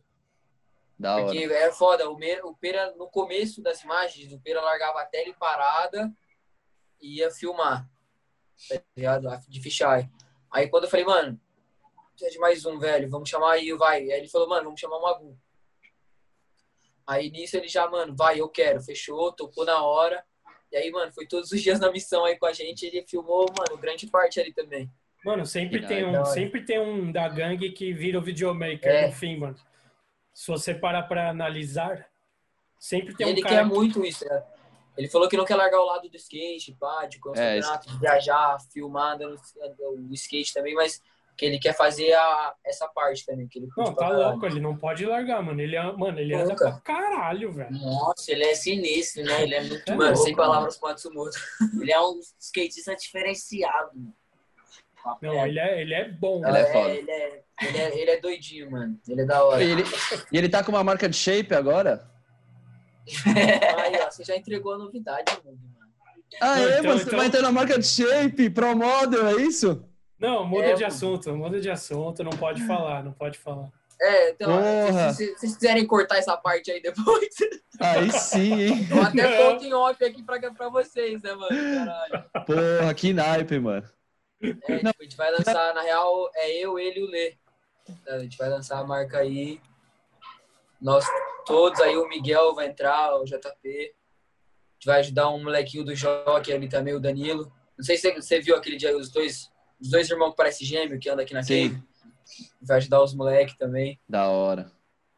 Da 0.99 1.15
hora. 1.15 1.25
Porque 1.25 1.43
era 1.43 1.71
foda. 1.73 2.09
O, 2.09 2.15
Me- 2.17 2.41
o 2.43 2.53
Pera, 2.55 2.93
no 2.97 3.07
começo 3.09 3.61
das 3.61 3.81
imagens, 3.83 4.31
o 4.33 4.39
Pera 4.39 4.61
largava 4.61 5.01
a 5.01 5.05
tele 5.05 5.33
parada 5.33 6.11
e 7.01 7.19
ia 7.19 7.31
filmar. 7.31 7.87
Tá 8.69 8.81
ligado? 8.95 9.27
De 9.47 9.61
fichar. 9.61 10.09
Aí 10.51 10.67
quando 10.69 10.85
eu 10.85 10.89
falei, 10.89 11.05
mano, 11.05 11.39
precisa 12.11 12.31
de 12.31 12.39
mais 12.39 12.65
um, 12.65 12.79
velho, 12.79 13.09
vamos 13.09 13.29
chamar 13.29 13.53
aí, 13.53 13.71
vai. 13.73 13.99
Aí 14.01 14.11
ele 14.11 14.27
falou, 14.29 14.47
mano, 14.49 14.65
vamos 14.65 14.79
chamar 14.79 14.97
o 14.97 15.01
Magu. 15.01 15.37
Aí 17.05 17.29
nisso 17.29 17.55
ele 17.55 17.67
já, 17.67 17.89
mano, 17.89 18.13
vai, 18.15 18.39
eu 18.39 18.49
quero, 18.49 18.81
fechou, 18.81 19.31
tocou 19.31 19.65
na 19.65 19.81
hora. 19.81 20.23
E 20.71 20.75
aí, 20.75 20.91
mano, 20.91 21.11
foi 21.13 21.25
todos 21.25 21.51
os 21.51 21.61
dias 21.61 21.79
na 21.79 21.89
missão 21.91 22.25
aí 22.25 22.37
com 22.37 22.45
a 22.45 22.51
gente. 22.51 22.85
Ele 22.85 23.05
filmou, 23.07 23.45
mano, 23.57 23.77
grande 23.79 24.07
parte 24.07 24.39
ali 24.39 24.53
também. 24.53 24.91
Mano, 25.23 25.45
sempre 25.45 25.79
Que 25.81 25.87
tem 25.87 26.05
um, 26.05 26.25
sempre 26.25 26.65
tem 26.65 26.79
um 26.79 27.11
da 27.11 27.27
gangue 27.29 27.71
que 27.71 27.93
vira 27.93 28.19
o 28.19 28.21
videomaker 28.21 28.89
É. 28.91 29.07
no 29.07 29.13
fim, 29.13 29.37
mano. 29.37 29.55
Se 30.33 30.47
você 30.47 30.73
parar 30.75 31.03
pra 31.03 31.29
analisar, 31.29 32.09
sempre 32.77 33.13
E 33.13 33.15
tem 33.17 33.27
um 33.27 33.29
ele 33.29 33.41
cara 33.41 33.55
quer 33.55 33.69
que- 33.69 33.75
muito 33.75 34.05
isso, 34.05 34.25
né? 34.25 34.43
Ele 34.97 35.07
falou 35.07 35.29
que 35.29 35.37
não 35.37 35.45
quer 35.45 35.55
largar 35.55 35.79
o 35.79 35.85
lado 35.85 36.09
do 36.09 36.15
skate, 36.17 36.75
pá, 36.79 37.05
de 37.05 37.19
os 37.23 37.37
É, 37.37 37.59
de 37.59 37.99
viajar, 37.99 38.57
filmar, 38.73 39.13
andando 39.15 39.39
o 39.79 40.13
skate 40.13 40.53
também, 40.53 40.73
mas 40.73 41.01
que 41.37 41.45
ele 41.45 41.59
quer 41.59 41.73
fazer 41.73 42.13
a, 42.13 42.55
essa 42.65 42.87
parte 42.87 43.23
também, 43.23 43.47
que 43.47 43.59
ele 43.59 43.67
Não, 43.77 43.93
tá 43.93 44.09
louco, 44.09 44.43
ele 44.47 44.59
não 44.59 44.75
pode 44.75 45.05
largar, 45.05 45.41
mano. 45.43 45.61
Ele, 45.61 45.75
é- 45.75 45.91
mano, 45.91 46.19
ele 46.19 46.33
anda 46.33 46.55
pra 46.55 46.71
caralho, 46.79 47.51
velho. 47.53 47.69
Nossa, 47.71 48.31
ele 48.31 48.43
é 48.43 48.55
sinistro, 48.55 49.23
né? 49.23 49.43
Ele 49.43 49.53
é 49.53 49.61
muito 49.61 49.87
Mano, 49.89 50.03
louco, 50.03 50.17
sem 50.17 50.35
palavras 50.35 50.77
com 50.77 50.87
o 50.87 50.89
Matsumoto. 50.89 51.37
Ele 51.79 51.91
é 51.91 52.01
um 52.01 52.19
skatista 52.39 52.95
diferenciado. 52.95 53.91
mano. 53.93 54.13
Não, 55.21 55.31
É, 55.33 55.47
ele 55.47 55.59
é, 55.59 55.81
ele 55.81 55.93
é 55.93 56.09
bom. 56.09 56.45
Ele 56.45 56.57
é 56.57 56.65
foda. 56.73 56.89
Ele 56.89 57.11
é, 57.11 57.43
ele, 57.61 57.77
é, 57.77 57.99
ele 58.01 58.11
é 58.11 58.19
doidinho, 58.19 58.71
mano. 58.71 58.99
Ele 59.07 59.21
é 59.21 59.25
da 59.25 59.43
hora. 59.45 59.63
E 59.63 59.71
ele, 59.71 59.83
e 60.31 60.37
ele 60.37 60.49
tá 60.49 60.63
com 60.63 60.71
uma 60.71 60.83
marca 60.83 61.07
de 61.07 61.15
shape 61.15 61.53
agora? 61.55 62.05
Aí, 63.85 63.99
ó, 64.01 64.09
você 64.11 64.23
já 64.23 64.35
entregou 64.35 64.73
a 64.73 64.77
novidade, 64.77 65.31
mano. 65.43 65.57
Ah, 66.41 66.59
é, 66.59 66.79
então- 66.79 66.83
mano, 66.85 66.99
você 66.99 67.05
então- 67.07 67.19
vai 67.19 67.29
ter 67.29 67.41
na 67.41 67.51
marca 67.51 67.79
de 67.79 67.87
shape, 67.87 68.49
Pro 68.49 68.75
Model, 68.75 69.27
é 69.27 69.41
isso? 69.41 69.83
Não, 70.19 70.45
muda 70.45 70.65
É, 70.67 70.73
de 70.73 70.83
assunto, 70.83 71.31
muda 71.35 71.59
de 71.61 71.69
assunto, 71.69 72.23
não 72.23 72.31
pode 72.31 72.65
falar, 72.65 73.03
não 73.03 73.11
pode 73.13 73.37
falar. 73.37 73.69
É, 73.99 74.29
então, 74.31 74.47
Porra. 74.51 75.13
se, 75.13 75.33
vocês 75.35 75.55
quiserem 75.55 75.85
cortar 75.85 76.17
essa 76.17 76.35
parte 76.37 76.69
aí 76.71 76.81
depois, 76.81 77.29
Aí 77.79 78.11
sim, 78.11 78.53
hein? 78.53 78.87
eu 78.91 79.01
até 79.01 79.37
conto 79.37 79.63
em 79.65 79.73
off 79.73 80.03
aqui 80.03 80.21
pra, 80.23 80.39
pra 80.51 80.69
vocês, 80.69 81.21
né, 81.21 81.33
mano? 81.33 81.49
Caralho. 81.49 82.23
Porra, 82.45 82.93
que 82.93 83.13
naipe, 83.13 83.59
mano. 83.59 83.87
É, 84.41 84.51
tipo, 84.53 84.87
a 84.99 85.03
gente 85.03 85.17
vai 85.17 85.31
lançar, 85.31 85.73
na 85.73 85.81
real, 85.81 86.29
é 86.35 86.51
eu, 86.57 86.77
ele 86.77 86.99
e 86.99 87.03
o 87.03 87.07
Lê. 87.09 87.33
A 88.07 88.19
gente 88.19 88.37
vai 88.37 88.49
lançar 88.49 88.79
a 88.79 88.83
marca 88.83 89.19
aí. 89.19 89.59
Nós 90.81 91.05
todos 91.45 91.79
aí, 91.81 91.95
o 91.97 92.07
Miguel 92.07 92.53
vai 92.53 92.67
entrar, 92.67 93.15
o 93.15 93.23
JP. 93.25 93.39
A 93.65 94.73
gente 94.73 94.85
vai 94.85 94.99
ajudar 94.99 95.29
um 95.29 95.43
molequinho 95.43 95.83
do 95.83 95.95
Jockey 95.95 96.53
ali 96.53 96.69
também, 96.69 96.93
o 96.93 96.99
Danilo. 96.99 97.51
Não 97.77 97.83
sei 97.85 97.97
se 97.97 98.11
você- 98.13 98.39
viu 98.39 98.55
aquele 98.55 98.77
dia, 98.77 98.95
os 98.95 99.09
dois, 99.09 99.49
os 99.79 99.89
dois 99.89 100.09
irmãos 100.09 100.31
que 100.31 100.37
parecem 100.37 100.67
gêmeo, 100.67 100.99
que 100.99 101.09
andam 101.09 101.23
aqui 101.23 101.33
na 101.33 101.41
Sim. 101.43 101.69
cave. 101.69 101.83
Vai 102.61 102.77
ajudar 102.77 103.01
os 103.01 103.13
moleques 103.13 103.55
também. 103.57 103.99
Da 104.07 104.27
hora. 104.27 104.71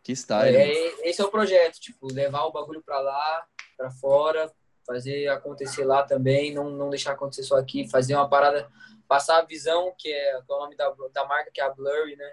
Que 0.04 0.14
style. 0.14 0.56
É, 0.56 1.10
esse 1.10 1.22
é 1.22 1.26
o 1.26 1.30
projeto, 1.32 1.80
tipo, 1.80 2.12
levar 2.12 2.44
o 2.46 2.52
bagulho 2.52 2.82
pra 2.82 3.00
lá, 3.00 3.46
pra 3.76 3.92
fora, 3.92 4.52
fazer 4.86 5.28
acontecer 5.28 5.84
lá 5.86 6.04
também, 6.04 6.54
não, 6.54 6.70
não 6.70 6.90
deixar 6.90 7.12
acontecer 7.14 7.44
só 7.44 7.58
aqui, 7.58 7.88
fazer 7.90 8.16
uma 8.16 8.28
parada, 8.30 8.70
passar 9.08 9.40
a 9.40 9.46
visão, 9.46 9.94
que 9.98 10.12
é, 10.12 10.42
que 10.42 10.52
é 10.52 10.56
o 10.56 10.60
nome 10.60 10.76
da, 10.76 10.90
da 11.14 11.26
marca, 11.26 11.52
que 11.54 11.60
é 11.62 11.64
a 11.64 11.70
Blurry, 11.70 12.16
né? 12.16 12.32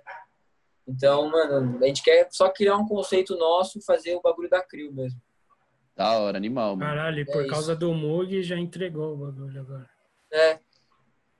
Então, 0.89 1.29
mano, 1.31 1.79
a 1.83 1.87
gente 1.87 2.03
quer 2.03 2.29
só 2.31 2.49
criar 2.49 2.77
um 2.77 2.87
conceito 2.87 3.37
nosso, 3.37 3.81
fazer 3.85 4.15
o 4.15 4.21
bagulho 4.23 4.49
da 4.49 4.63
Crio 4.63 4.93
mesmo. 4.93 5.21
Da 5.97 6.13
hora, 6.19 6.37
animal, 6.37 6.77
mano. 6.77 6.91
Caralho, 6.91 7.21
e 7.21 7.25
por 7.25 7.41
isso. 7.43 7.51
causa 7.51 7.75
do 7.75 7.93
Mug 7.95 8.43
já 8.43 8.57
entregou 8.59 9.15
o 9.15 9.17
bagulho 9.17 9.61
agora. 9.61 9.89
É, 10.33 10.59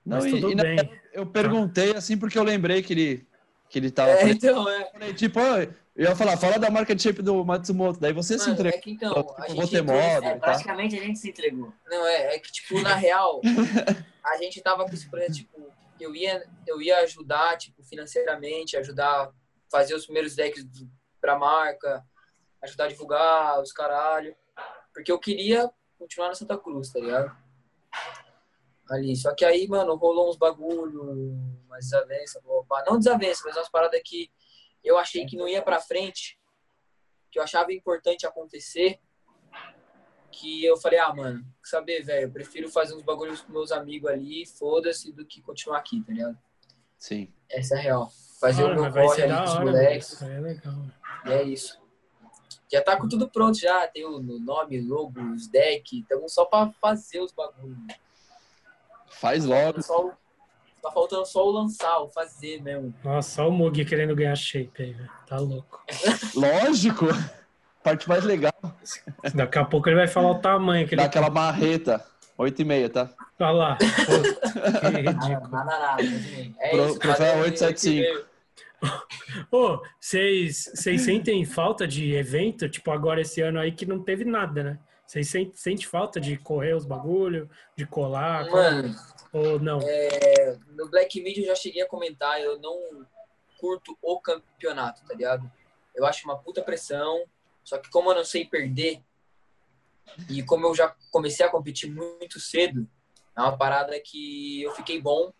Mas 0.05 0.25
Não, 0.25 0.27
e- 0.37 0.41
tudo 0.41 0.51
e 0.51 0.55
bem. 0.55 0.99
Eu 1.13 1.25
perguntei 1.25 1.95
assim 1.95 2.17
porque 2.17 2.37
eu 2.37 2.43
lembrei 2.43 2.81
que 2.81 2.93
ele, 2.93 3.27
que 3.69 3.77
ele 3.79 3.91
tava. 3.91 4.11
é 4.11 4.17
falei, 4.17 4.33
então, 4.33 4.67
é. 4.69 5.13
Tipo, 5.13 5.39
ó, 5.39 5.57
eu 5.59 5.69
ia 6.09 6.15
falar, 6.15 6.37
fala 6.37 6.57
da 6.57 6.69
marca 6.71 6.95
de 6.95 7.03
shape 7.03 7.21
do 7.21 7.43
Matsumoto. 7.45 7.99
Daí 7.99 8.13
você 8.13 8.37
se 8.37 8.49
Mano, 8.49 8.53
entregou. 8.59 8.79
é 8.79 8.81
que 8.81 8.91
então, 8.91 9.13
Tipo, 9.13 9.33
a 9.41 9.45
vou 9.47 9.55
gente 9.63 9.75
entrou 9.77 9.95
moda. 9.97 10.25
É, 10.27 10.33
tá? 10.33 10.39
praticamente 10.39 10.97
a 10.99 11.03
gente 11.03 11.19
se 11.19 11.29
entregou. 11.29 11.71
Não, 11.87 12.05
é, 12.07 12.35
é 12.35 12.39
que, 12.39 12.51
tipo, 12.51 12.81
na 12.81 12.95
real, 12.95 13.41
a 14.25 14.37
gente 14.37 14.59
tava 14.61 14.85
com 14.85 14.93
esse 14.93 15.07
projeto, 15.09 15.33
tipo, 15.35 15.61
eu 15.99 16.15
ia, 16.15 16.47
eu 16.65 16.81
ia 16.81 16.99
ajudar, 16.99 17.57
tipo, 17.57 17.83
financeiramente, 17.83 18.77
ajudar 18.77 19.31
fazer 19.69 19.95
os 19.95 20.05
primeiros 20.05 20.35
decks 20.35 20.65
pra 21.19 21.37
marca, 21.37 22.05
ajudar 22.61 22.85
a 22.85 22.87
divulgar 22.87 23.61
os 23.61 23.71
caralho, 23.71 24.35
porque 24.93 25.11
eu 25.11 25.19
queria 25.19 25.69
continuar 25.97 26.29
na 26.29 26.35
Santa 26.35 26.57
Cruz, 26.57 26.91
tá 26.91 26.99
ligado? 26.99 27.35
Ali, 28.89 29.15
só 29.15 29.35
que 29.35 29.43
aí, 29.43 29.67
mano, 29.67 29.95
rolou 29.95 30.29
uns 30.29 30.37
bagulho, 30.37 31.35
umas 31.65 31.85
desavenças, 31.85 32.41
opa, 32.45 32.83
não 32.87 32.97
desavenças, 32.97 33.43
mas 33.45 33.57
umas 33.57 33.69
paradas 33.69 34.01
que 34.03 34.31
eu 34.83 34.97
achei 34.97 35.25
que 35.25 35.35
não 35.35 35.47
ia 35.47 35.61
pra 35.61 35.81
frente, 35.81 36.39
que 37.29 37.37
eu 37.37 37.43
achava 37.43 37.73
importante 37.73 38.25
acontecer, 38.25 38.99
que 40.39 40.63
eu 40.63 40.77
falei, 40.77 40.99
ah, 40.99 41.13
mano, 41.13 41.43
saber, 41.63 42.03
velho, 42.03 42.27
eu 42.27 42.31
prefiro 42.31 42.69
fazer 42.69 42.95
uns 42.95 43.01
bagulhos 43.03 43.41
com 43.41 43.51
meus 43.51 43.71
amigos 43.71 44.09
ali, 44.09 44.45
foda-se, 44.45 45.11
do 45.11 45.25
que 45.25 45.41
continuar 45.41 45.79
aqui, 45.79 46.01
tá 46.03 46.13
ligado? 46.13 46.37
Sim. 46.97 47.31
Essa 47.49 47.75
é 47.75 47.79
a 47.79 47.81
real. 47.81 48.11
Fazer 48.39 48.63
o 48.63 48.75
meu 48.75 48.91
corre 48.91 49.23
ali 49.23 49.35
com 49.35 49.43
os 49.43 49.59
moleques, 49.59 50.21
é 50.21 50.39
legal. 50.39 50.85
e 51.25 51.31
é 51.31 51.43
isso. 51.43 51.79
Já 52.71 52.81
tá 52.83 52.97
com 52.97 53.07
tudo 53.07 53.29
pronto 53.29 53.57
já, 53.57 53.87
tem 53.87 54.05
o 54.05 54.19
nome, 54.19 54.79
logo, 54.81 55.19
os 55.33 55.47
deck, 55.47 55.99
estamos 55.99 56.33
só 56.33 56.45
pra 56.45 56.71
fazer 56.81 57.19
os 57.21 57.31
bagulhos. 57.31 57.77
Faz 59.09 59.45
logo. 59.45 59.81
Só 59.81 60.15
Tá 60.81 60.91
faltando 60.91 61.25
só 61.25 61.45
o 61.45 61.51
lançar, 61.51 61.99
o 61.99 62.07
fazer 62.07 62.61
mesmo. 62.61 62.93
Nossa, 63.03 63.29
só 63.35 63.49
o 63.49 63.51
Mug 63.51 63.83
querendo 63.83 64.15
ganhar 64.15 64.35
shape 64.35 64.83
aí, 64.83 64.93
velho. 64.93 65.11
Tá 65.25 65.37
louco. 65.37 65.83
Lógico. 66.35 67.07
Parte 67.83 68.07
mais 68.09 68.23
legal. 68.23 68.53
Daqui 69.33 69.57
a 69.59 69.65
pouco 69.65 69.87
ele 69.89 69.95
vai 69.95 70.07
falar 70.07 70.31
o 70.31 70.39
tamanho 70.39 70.87
que 70.87 70.93
ele 70.95 71.01
Dá 71.01 71.07
aquela 71.07 71.29
marreta. 71.29 72.05
8 72.37 72.61
e 72.61 72.65
meia, 72.65 72.89
tá? 72.89 73.09
Olha 73.39 73.51
lá. 73.51 73.77
Pô, 73.77 74.79
que 74.79 74.97
ridículo. 75.01 75.49
nada, 75.49 75.79
nada. 75.79 76.01
assim. 76.03 76.55
É 76.59 76.69
Pro- 76.69 76.85
isso, 76.89 76.99
Professor 76.99 77.25
fazer 77.25 77.41
875. 77.41 78.27
Ô, 79.51 79.81
vocês 79.99 80.65
vocês 80.75 81.01
sentem 81.01 81.43
falta 81.45 81.87
de 81.87 82.13
evento? 82.13 82.69
Tipo, 82.69 82.91
agora 82.91 83.21
esse 83.21 83.41
ano 83.41 83.59
aí 83.59 83.71
que 83.71 83.85
não 83.85 84.03
teve 84.03 84.23
nada, 84.23 84.63
né? 84.63 84.79
Vocês 85.05 85.29
sentem 85.29 85.55
sente 85.55 85.87
falta 85.87 86.19
de 86.19 86.37
correr 86.37 86.75
os 86.75 86.85
bagulho, 86.85 87.49
de 87.75 87.85
colar? 87.87 88.47
Mano, 88.51 88.93
Ou 89.33 89.59
não? 89.59 89.79
no 90.75 90.89
Black 90.89 91.19
Media 91.21 91.43
eu 91.43 91.47
já 91.47 91.55
cheguei 91.55 91.81
a 91.81 91.87
comentar, 91.87 92.39
eu 92.41 92.59
não 92.59 93.05
curto 93.59 93.97
o 94.01 94.19
campeonato, 94.19 95.01
tá 95.07 95.13
ligado? 95.15 95.49
Eu 95.95 96.05
acho 96.05 96.23
uma 96.25 96.37
puta 96.37 96.61
pressão, 96.61 97.23
só 97.67 97.77
que 97.77 97.89
como 97.89 98.09
eu 98.11 98.15
não 98.15 98.23
sei 98.23 98.45
perder, 98.45 99.03
e 100.29 100.41
como 100.41 100.65
eu 100.65 100.73
já 100.73 100.95
comecei 101.11 101.45
a 101.45 101.49
competir 101.49 101.91
muito 101.91 102.39
cedo, 102.39 102.87
é 103.35 103.41
uma 103.41 103.57
parada 103.57 103.99
que 103.99 104.61
eu 104.61 104.71
fiquei 104.71 105.01
bom, 105.01 105.33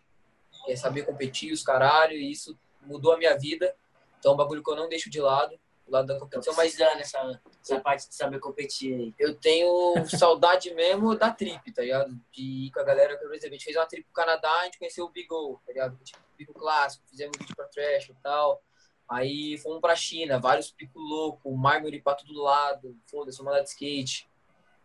é 0.68 0.76
saber 0.76 1.06
competir, 1.06 1.54
os 1.54 1.62
caralho, 1.62 2.12
e 2.12 2.30
isso 2.30 2.54
mudou 2.82 3.14
a 3.14 3.16
minha 3.16 3.34
vida. 3.34 3.74
Então 4.18 4.32
é 4.32 4.34
um 4.34 4.36
bagulho 4.36 4.62
que 4.62 4.70
eu 4.70 4.76
não 4.76 4.90
deixo 4.90 5.08
de 5.08 5.22
lado, 5.22 5.58
do 5.86 5.90
lado 5.90 6.06
da 6.06 6.18
competição, 6.18 6.54
mas 6.54 6.74
precisando 6.74 7.00
essa, 7.00 7.40
essa 7.62 7.80
parte 7.80 8.06
de 8.06 8.14
saber 8.14 8.40
competir 8.40 8.94
aí. 8.94 9.14
eu 9.18 9.34
tenho 9.34 9.94
saudade 10.06 10.74
mesmo 10.74 11.16
da 11.16 11.32
trip, 11.32 11.72
tá 11.72 11.80
ligado? 11.80 12.14
De 12.30 12.66
ir 12.66 12.70
com 12.72 12.80
a 12.80 12.84
galera, 12.84 13.16
por 13.16 13.34
exemplo, 13.34 13.54
a 13.54 13.58
gente 13.58 13.64
fez 13.64 13.74
uma 13.74 13.86
trip 13.86 14.04
pro 14.04 14.22
Canadá, 14.22 14.52
a 14.52 14.64
gente 14.64 14.78
conheceu 14.78 15.06
o 15.06 15.10
Big 15.10 15.32
O, 15.32 15.58
tá 15.64 15.72
ligado? 15.72 15.96
Tipo, 16.04 16.18
pico 16.36 16.52
clássico, 16.52 17.08
fizemos 17.08 17.38
vídeo 17.38 17.56
pra 17.56 17.64
trash 17.68 18.10
e 18.10 18.14
tal. 18.22 18.62
Aí 19.08 19.56
fomos 19.58 19.80
pra 19.80 19.96
China, 19.96 20.38
vários 20.38 20.70
picos 20.70 21.02
loucos, 21.02 21.56
mármore 21.56 22.00
pra 22.00 22.14
todo 22.14 22.42
lado, 22.42 22.96
foda-se, 23.06 23.40
andar 23.40 23.60
de 23.60 23.70
skate. 23.70 24.28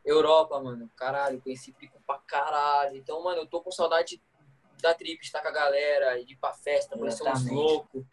Europa, 0.05 0.59
mano, 0.61 0.89
caralho, 0.95 1.41
conheci 1.41 1.71
pico 1.73 2.01
pra 2.05 2.19
caralho. 2.19 2.95
Então, 2.95 3.21
mano, 3.23 3.41
eu 3.41 3.47
tô 3.47 3.61
com 3.61 3.71
saudade 3.71 4.21
da 4.81 4.93
trip, 4.93 5.19
de 5.19 5.25
estar 5.25 5.41
com 5.41 5.47
a 5.47 5.51
galera, 5.51 6.23
de 6.23 6.33
ir 6.33 6.37
pra 6.37 6.53
festa, 6.53 6.97
conhecer 6.97 7.27
uns 7.29 7.49
loucos. 7.49 8.05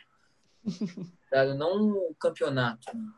Não 1.56 1.90
o 1.92 2.14
campeonato. 2.14 2.86
mano. 2.94 3.14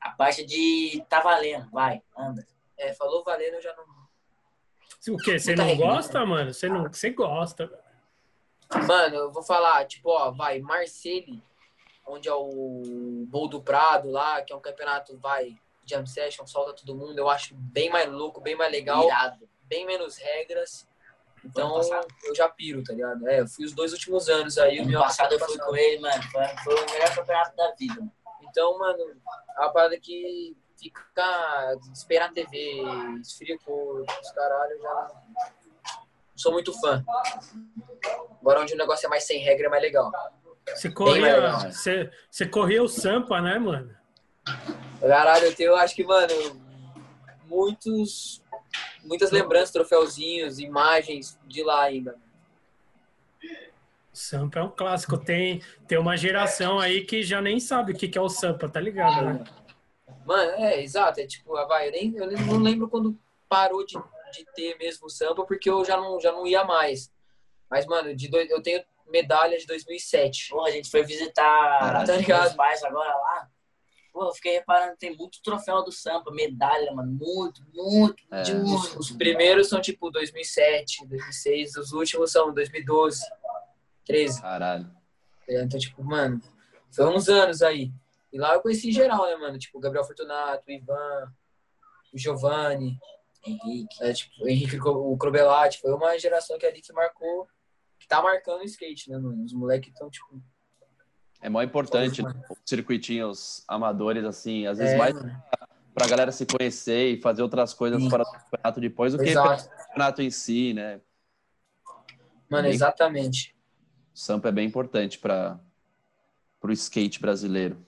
A 0.00 0.10
parte 0.10 0.44
de 0.44 1.04
tá 1.08 1.20
valendo, 1.20 1.70
vai, 1.70 2.02
anda. 2.16 2.46
É, 2.76 2.92
falou 2.94 3.22
valendo, 3.22 3.54
eu 3.54 3.62
já 3.62 3.74
não. 3.76 5.14
O 5.14 5.18
quê? 5.18 5.38
Você 5.38 5.54
não 5.54 5.64
regra. 5.64 5.86
gosta, 5.86 6.26
mano? 6.26 6.52
Você 6.52 6.68
não, 6.68 6.88
você 6.88 7.10
gosta. 7.10 7.70
Mano, 8.88 9.14
eu 9.14 9.32
vou 9.32 9.42
falar, 9.42 9.84
tipo, 9.86 10.08
ó, 10.10 10.30
vai, 10.32 10.60
Marseille, 10.60 11.42
onde 12.12 12.28
é 12.28 12.34
o 12.34 13.24
Bowl 13.28 13.48
do 13.48 13.62
Prado 13.62 14.10
lá, 14.10 14.42
que 14.42 14.52
é 14.52 14.56
um 14.56 14.60
campeonato, 14.60 15.16
vai, 15.18 15.56
jam 15.84 16.06
session, 16.06 16.46
solta 16.46 16.72
todo 16.72 16.94
mundo, 16.96 17.18
eu 17.18 17.28
acho 17.28 17.54
bem 17.54 17.90
mais 17.90 18.10
louco, 18.10 18.40
bem 18.40 18.54
mais 18.54 18.70
legal, 18.70 19.04
Irado. 19.06 19.48
bem 19.62 19.86
menos 19.86 20.16
regras. 20.16 20.86
Então, 21.44 21.80
eu 22.24 22.34
já 22.34 22.48
piro, 22.48 22.84
tá 22.84 22.92
ligado? 22.92 23.26
É, 23.28 23.40
eu 23.40 23.48
fui 23.48 23.64
os 23.64 23.72
dois 23.72 23.92
últimos 23.92 24.28
anos 24.28 24.58
aí. 24.58 24.78
o 24.78 24.82
Ano 24.82 24.90
meu 24.90 25.00
passado 25.00 25.32
eu 25.32 25.40
fui 25.40 25.58
com 25.58 25.74
ele, 25.74 26.00
mano. 26.00 26.22
Foi, 26.30 26.46
foi 26.62 26.74
o 26.74 26.90
melhor 26.92 27.14
campeonato 27.16 27.56
da 27.56 27.72
vida. 27.72 27.96
mano. 27.96 28.12
Então, 28.42 28.78
mano, 28.78 29.00
é 29.56 29.60
uma 29.60 29.72
parada 29.72 29.98
que 29.98 30.56
fica, 30.78 31.78
esperar 31.92 32.30
a 32.30 32.32
TV, 32.32 32.82
corpo, 33.64 34.04
os 34.20 34.30
caralho, 34.32 34.80
já, 34.80 35.10
sou 36.36 36.52
muito 36.52 36.72
fã. 36.80 37.04
Agora 38.40 38.60
onde 38.60 38.74
o 38.74 38.76
negócio 38.76 39.06
é 39.06 39.08
mais 39.08 39.24
sem 39.24 39.38
regra 39.38 39.66
é 39.66 39.70
mais 39.70 39.82
legal. 39.82 40.10
Você 40.66 40.90
corria, 40.90 41.70
você, 41.70 42.10
você 42.30 42.46
corria 42.46 42.82
o 42.82 42.88
Sampa, 42.88 43.40
né, 43.40 43.58
mano? 43.58 43.94
Caralho, 45.00 45.46
eu 45.46 45.54
tenho, 45.54 45.74
acho 45.74 45.94
que, 45.94 46.04
mano, 46.04 46.32
muitos, 47.46 48.42
muitas 49.04 49.30
lembranças, 49.30 49.70
troféuzinhos, 49.70 50.58
imagens 50.58 51.38
de 51.46 51.62
lá 51.62 51.82
ainda. 51.82 52.16
Sampa 54.12 54.60
é 54.60 54.62
um 54.62 54.70
clássico. 54.70 55.18
Tem, 55.18 55.62
tem 55.88 55.98
uma 55.98 56.16
geração 56.16 56.78
aí 56.78 57.04
que 57.04 57.22
já 57.22 57.40
nem 57.40 57.58
sabe 57.58 57.92
o 57.92 57.96
que 57.96 58.08
que 58.08 58.18
é 58.18 58.20
o 58.20 58.28
Sampa, 58.28 58.68
tá 58.68 58.80
ligado, 58.80 59.24
né? 59.24 59.44
Mano, 60.24 60.52
é, 60.52 60.82
exato. 60.82 61.20
É 61.20 61.26
tipo, 61.26 61.56
ah, 61.56 61.66
vai, 61.66 61.88
eu, 61.88 61.92
nem, 61.92 62.16
eu 62.16 62.30
não 62.46 62.58
lembro 62.58 62.88
quando 62.88 63.18
parou 63.48 63.84
de, 63.84 63.94
de 64.32 64.44
ter 64.54 64.78
mesmo 64.78 65.06
o 65.06 65.10
samba, 65.10 65.44
porque 65.44 65.68
eu 65.68 65.84
já 65.84 65.96
não, 65.96 66.20
já 66.20 66.32
não 66.32 66.46
ia 66.46 66.64
mais. 66.64 67.12
Mas, 67.70 67.86
mano, 67.86 68.14
de 68.14 68.28
dois, 68.28 68.48
eu 68.50 68.62
tenho 68.62 68.82
medalha 69.06 69.58
de 69.58 69.66
2007. 69.66 70.48
Porra, 70.50 70.68
a 70.68 70.72
gente 70.72 70.90
foi 70.90 71.02
visitar. 71.04 72.04
Tá 72.06 72.16
ligado? 72.16 72.56
pais 72.56 72.82
agora 72.82 73.14
lá. 73.14 73.48
Pô, 74.12 74.24
eu 74.24 74.34
fiquei 74.34 74.52
reparando, 74.52 74.96
tem 74.98 75.16
muito 75.16 75.40
troféu 75.42 75.82
do 75.82 75.90
Sampa, 75.90 76.30
medalha, 76.30 76.92
mano. 76.92 77.12
Muito, 77.12 77.62
muito, 77.72 78.22
É. 78.30 78.42
Os, 78.42 78.52
muito. 78.52 78.98
os 78.98 79.10
primeiros 79.10 79.68
são 79.68 79.80
tipo 79.80 80.10
2007, 80.10 81.06
2006, 81.06 81.76
os 81.76 81.92
últimos 81.92 82.30
são 82.30 82.52
2012, 82.52 83.22
13. 84.04 84.42
Caralho. 84.42 84.84
tá 84.84 84.92
Então, 85.48 85.78
tipo, 85.78 86.04
mano, 86.04 86.42
foi 86.90 87.06
uns 87.06 87.28
anos 87.28 87.62
aí. 87.62 87.90
E 88.30 88.38
lá 88.38 88.54
eu 88.54 88.60
conheci 88.60 88.92
geral, 88.92 89.24
né, 89.24 89.36
mano? 89.36 89.58
Tipo, 89.58 89.80
Gabriel 89.80 90.04
Fortunato, 90.04 90.64
o 90.68 90.70
Ivan, 90.70 91.32
o 92.12 92.18
Giovanni, 92.18 92.98
Henrique. 93.46 94.02
é, 94.02 94.12
tipo, 94.12 94.46
Henrique, 94.46 94.78
o 94.80 95.16
Crobelati. 95.16 95.80
Foi 95.80 95.92
uma 95.92 96.18
geração 96.18 96.58
que 96.58 96.66
ali 96.66 96.82
que 96.82 96.92
marcou, 96.92 97.48
que 98.02 98.08
tá 98.08 98.20
marcando 98.20 98.60
o 98.62 98.64
skate, 98.64 99.08
né, 99.10 99.16
mano? 99.16 99.44
Os 99.44 99.52
moleques 99.52 99.92
estão, 99.92 100.10
tipo. 100.10 100.42
É 101.40 101.48
mó 101.48 101.62
importante 101.62 102.20
né, 102.22 102.32
os 102.48 102.58
circuitinhos 102.66 103.64
amadores, 103.68 104.24
assim, 104.24 104.66
às 104.66 104.78
vezes 104.78 104.94
É, 104.94 104.98
mais 104.98 105.14
mano, 105.14 105.42
pra 105.94 106.08
galera 106.08 106.32
se 106.32 106.44
conhecer 106.46 107.12
e 107.12 107.20
fazer 107.20 107.42
outras 107.42 107.72
coisas 107.72 108.02
Sim. 108.02 108.10
fora 108.10 108.24
do 108.24 108.30
campeonato 108.30 108.80
depois 108.80 109.12
do 109.12 109.18
que 109.18 109.32
pelo 109.32 109.56
campeonato 109.56 110.20
em 110.22 110.30
si, 110.30 110.74
né? 110.74 111.00
Mano, 112.48 112.64
Bem- 112.64 112.72
exatamente. 112.72 113.54
O 114.14 114.18
Sampa 114.18 114.48
é 114.48 114.52
bem 114.52 114.66
importante 114.66 115.18
para 115.18 115.58
o 116.60 116.70
skate 116.72 117.20
brasileiro. 117.20 117.84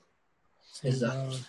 Exato. 0.82 1.44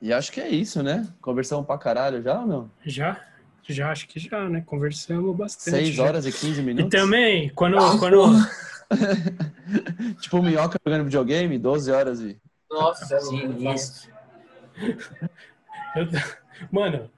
E 0.00 0.12
acho 0.12 0.30
que 0.30 0.40
é 0.40 0.48
isso, 0.48 0.82
né? 0.82 1.06
Conversamos 1.20 1.66
pra 1.66 1.78
caralho 1.78 2.22
já 2.22 2.40
ou 2.40 2.46
não? 2.46 2.70
Já? 2.84 3.26
Já, 3.68 3.90
acho 3.90 4.06
que 4.08 4.18
já, 4.20 4.48
né? 4.48 4.62
Conversamos 4.64 5.36
bastante. 5.36 5.76
6 5.76 5.94
já. 5.94 6.04
horas 6.04 6.26
e 6.26 6.32
15 6.32 6.60
E 6.60 6.62
minutos? 6.62 6.90
também, 6.90 7.48
quando, 7.50 7.78
Ah, 7.78 7.96
quando, 7.98 8.22
tipo, 10.20 10.38
o 10.38 10.42
Minhoca 10.42 10.78
jogando 10.84 11.04
videogame, 11.04 11.58
12 11.58 11.90
horas 11.90 12.20
e... 12.20 12.38
Nossa, 12.70 13.18
louco. 13.20 13.74
isso. 13.74 14.08
Eu- 15.96 16.06
mano, 16.70 17.10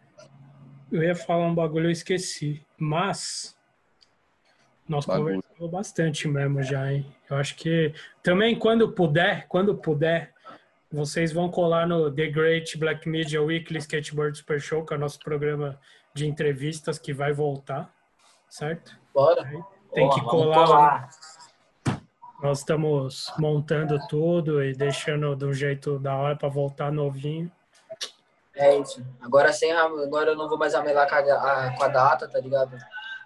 eu 0.93 1.03
ia 1.03 1.15
falar 1.15 1.47
um 1.47 1.55
bagulho, 1.55 1.87
eu 1.87 1.91
esqueci. 1.91 2.63
Mas 2.79 3.57
nós 4.89 5.05
Bagulho. 5.05 5.43
conversamos 5.43 5.71
bastante 5.73 6.29
mesmo 6.29 6.63
já, 6.63 6.93
hein? 6.93 7.05
Eu 7.29 7.37
acho 7.39 7.57
que 7.57 7.93
também 8.23 8.57
quando 8.57 8.93
puder, 8.93 9.47
quando 9.49 9.75
puder, 9.77 10.33
vocês 10.93 11.33
vão 11.33 11.51
colar 11.51 11.89
no 11.89 12.09
The 12.11 12.29
Great 12.29 12.79
Black 12.79 13.09
Media 13.09 13.43
Weekly 13.43 13.79
Skateboard 13.81 14.39
Super 14.39 14.61
Show, 14.61 14.85
que 14.87 14.95
é 14.95 14.97
o 14.97 15.01
nosso 15.01 15.19
programa 15.19 15.79
de 16.19 16.27
entrevistas 16.27 16.99
que 16.99 17.13
vai 17.13 17.33
voltar, 17.33 17.91
certo? 18.49 18.99
Bora. 19.15 19.43
Tem 19.93 20.09
que 20.11 20.21
Porra, 20.21 20.45
vamos 20.45 20.69
colar. 20.69 21.09
Nós 22.43 22.59
estamos 22.59 23.33
montando 23.39 23.99
tudo 24.07 24.63
e 24.63 24.73
deixando 24.73 25.35
de 25.35 25.45
um 25.45 25.53
jeito 25.53 25.99
da 25.99 26.15
hora 26.15 26.37
para 26.37 26.49
voltar 26.49 26.93
novinho. 26.93 27.51
É 28.55 28.77
isso. 28.79 29.05
Agora 29.21 29.53
sem 29.53 29.73
agora 29.73 30.31
eu 30.31 30.37
não 30.37 30.49
vou 30.49 30.59
mais 30.59 30.75
amelar 30.75 31.09
com 31.09 31.15
a, 31.15 31.77
com 31.77 31.85
a 31.85 31.89
data, 31.89 32.29
tá 32.29 32.39
ligado? 32.39 32.77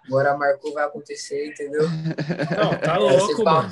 Agora 0.07 0.37
marcou, 0.37 0.73
vai 0.73 0.83
acontecer, 0.83 1.47
entendeu? 1.47 1.83
Não, 2.57 2.77
tá 2.77 2.97
louco, 2.97 3.41
mano. 3.41 3.69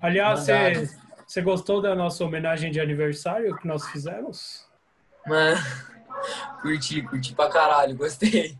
Aliás, 0.00 0.40
você, 0.40 0.88
você 1.24 1.40
gostou 1.40 1.80
da 1.80 1.94
nossa 1.94 2.24
homenagem 2.24 2.72
de 2.72 2.80
aniversário 2.80 3.56
que 3.56 3.66
nós 3.66 3.86
fizemos? 3.86 4.66
Mano, 5.24 5.56
curti, 6.60 7.02
curti 7.02 7.34
pra 7.34 7.48
caralho, 7.48 7.96
gostei. 7.96 8.56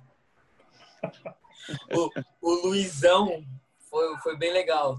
O, 1.95 2.11
o 2.41 2.67
Luizão 2.67 3.45
foi, 3.91 4.17
foi 4.19 4.37
bem 4.37 4.53
legal. 4.53 4.99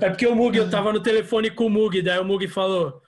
É 0.00 0.08
porque 0.08 0.26
o 0.26 0.34
Mug, 0.34 0.56
eu 0.56 0.70
tava 0.70 0.92
no 0.92 1.02
telefone 1.02 1.50
com 1.50 1.66
o 1.66 1.70
Mug, 1.70 2.00
daí 2.00 2.18
o 2.18 2.24
Mug 2.24 2.48
falou: 2.48 3.02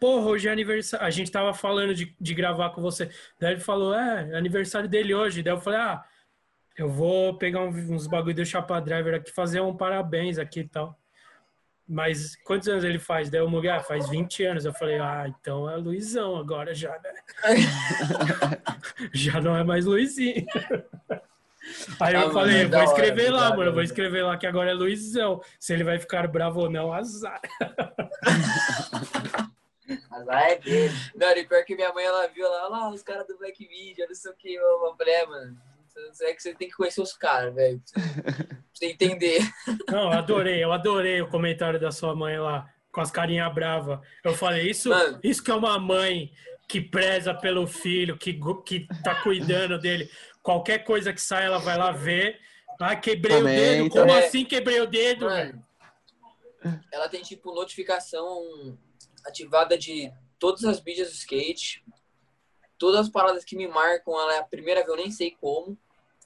Porra, 0.00 0.26
hoje 0.26 0.48
é 0.48 0.52
aniversário. 0.52 1.04
A 1.04 1.10
gente 1.10 1.30
tava 1.30 1.52
falando 1.52 1.94
de, 1.94 2.14
de 2.18 2.34
gravar 2.34 2.70
com 2.70 2.80
você. 2.80 3.10
Daí 3.38 3.54
ele 3.54 3.60
falou: 3.60 3.94
É, 3.94 4.30
é 4.30 4.36
aniversário 4.36 4.88
dele 4.88 5.14
hoje. 5.14 5.42
Daí 5.42 5.52
eu 5.52 5.60
falei: 5.60 5.80
Ah, 5.80 6.04
eu 6.76 6.88
vou 6.88 7.36
pegar 7.36 7.60
uns 7.62 8.06
bagulho 8.06 8.34
do 8.34 8.44
Chapa 8.44 8.80
Driver 8.80 9.14
aqui, 9.14 9.30
fazer 9.32 9.60
um 9.60 9.76
parabéns 9.76 10.38
aqui 10.38 10.60
e 10.60 10.68
tal. 10.68 10.98
Mas 11.88 12.34
quantos 12.42 12.66
anos 12.68 12.82
ele 12.82 12.98
faz? 12.98 13.30
Daí 13.30 13.40
o 13.40 13.48
Mug, 13.48 13.68
ah, 13.68 13.80
faz 13.80 14.08
20 14.08 14.44
anos. 14.44 14.64
Eu 14.64 14.72
falei: 14.72 14.98
Ah, 14.98 15.26
então 15.28 15.70
é 15.70 15.76
Luizão 15.76 16.36
agora 16.36 16.74
já, 16.74 16.98
né? 16.98 17.12
já 19.14 19.40
não 19.40 19.56
é 19.56 19.62
mais 19.62 19.84
Luizinho. 19.86 20.44
Aí 21.98 22.14
Ah, 22.14 22.20
eu 22.20 22.28
mano, 22.28 22.32
falei, 22.32 22.56
é 22.58 22.62
vou 22.62 22.70
da 22.70 22.78
hora, 22.78 22.86
escrever 22.86 23.30
lá, 23.30 23.56
mano, 23.56 23.72
vou 23.72 23.82
escrever 23.82 24.22
lá 24.22 24.36
que 24.36 24.46
agora 24.46 24.70
é 24.70 24.74
Luizão. 24.74 25.40
Se 25.58 25.72
ele 25.72 25.82
vai 25.82 25.98
ficar 25.98 26.28
bravo 26.28 26.60
ou 26.60 26.70
não, 26.70 26.92
azar. 26.92 27.40
Lá 30.24 30.50
é 30.50 30.58
dele. 30.58 30.92
Não, 31.14 31.30
e 31.30 31.44
pior 31.46 31.64
que 31.64 31.76
minha 31.76 31.92
mãe, 31.92 32.04
ela 32.04 32.26
viu 32.28 32.48
lá, 32.48 32.68
lá 32.68 32.90
os 32.90 33.02
caras 33.02 33.26
do 33.26 33.36
Black 33.38 33.68
Media, 33.68 34.06
não 34.08 34.14
sei 34.14 34.32
o 34.32 34.34
que. 34.34 34.54
Eu 34.54 34.94
falei, 34.96 35.14
é, 35.14 35.26
mano, 35.26 35.56
é 36.22 36.34
que 36.34 36.42
você 36.42 36.54
tem 36.54 36.68
que 36.68 36.74
conhecer 36.74 37.00
os 37.00 37.12
caras, 37.14 37.54
velho. 37.54 37.80
Pra 37.92 38.02
você- 38.72 38.86
entender. 38.92 39.40
Não, 39.88 40.12
eu 40.12 40.18
adorei, 40.18 40.62
eu 40.64 40.72
adorei 40.72 41.20
o 41.22 41.28
comentário 41.28 41.80
da 41.80 41.90
sua 41.90 42.14
mãe 42.14 42.38
lá, 42.38 42.68
com 42.92 43.00
as 43.00 43.10
carinhas 43.10 43.52
bravas. 43.54 43.98
Eu 44.24 44.34
falei, 44.34 44.68
isso, 44.70 44.90
Mano. 44.90 45.18
isso 45.22 45.42
que 45.42 45.50
é 45.50 45.54
uma 45.54 45.78
mãe 45.78 46.32
que 46.68 46.80
preza 46.80 47.32
pelo 47.34 47.66
filho, 47.66 48.16
que, 48.18 48.38
que 48.64 48.86
tá 49.02 49.22
cuidando 49.22 49.78
dele. 49.78 50.10
Qualquer 50.42 50.84
coisa 50.84 51.12
que 51.12 51.20
sai, 51.20 51.46
ela 51.46 51.58
vai 51.58 51.76
lá 51.76 51.90
ver. 51.92 52.38
Ah, 52.80 52.94
quebrei 52.94 53.36
o 53.40 53.44
dedo. 53.44 53.88
Comenta. 53.88 54.00
Como 54.00 54.12
assim 54.26 54.44
quebrei 54.44 54.80
o 54.80 54.86
dedo, 54.86 55.28
velho? 55.28 55.64
Ela 56.92 57.08
tem, 57.08 57.22
tipo, 57.22 57.54
notificação 57.54 58.76
ativada 59.24 59.78
de 59.78 60.12
todas 60.38 60.64
as 60.64 60.82
mídias 60.82 61.08
do 61.08 61.14
skate. 61.14 61.84
Todas 62.78 63.00
as 63.02 63.08
paradas 63.08 63.44
que 63.44 63.56
me 63.56 63.66
marcam, 63.66 64.12
ela 64.20 64.34
é 64.34 64.38
a 64.38 64.44
primeira 64.44 64.80
a 64.82 64.84
ver, 64.84 64.90
eu 64.90 64.96
nem 64.96 65.10
sei 65.10 65.30
como, 65.40 65.78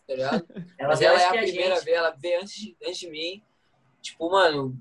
tá 0.07 0.15
ligado? 0.15 0.47
Ela 0.79 0.89
Mas 0.89 1.01
ela 1.01 1.21
é 1.21 1.27
a 1.27 1.31
primeira 1.31 1.73
a 1.75 1.77
gente. 1.77 1.85
ver, 1.85 1.93
ela 1.93 2.11
vê 2.11 2.37
antes 2.37 2.55
de, 2.55 2.77
antes 2.83 2.99
de 2.99 3.11
mim. 3.11 3.43
Tipo, 4.03 4.31
mano, 4.31 4.77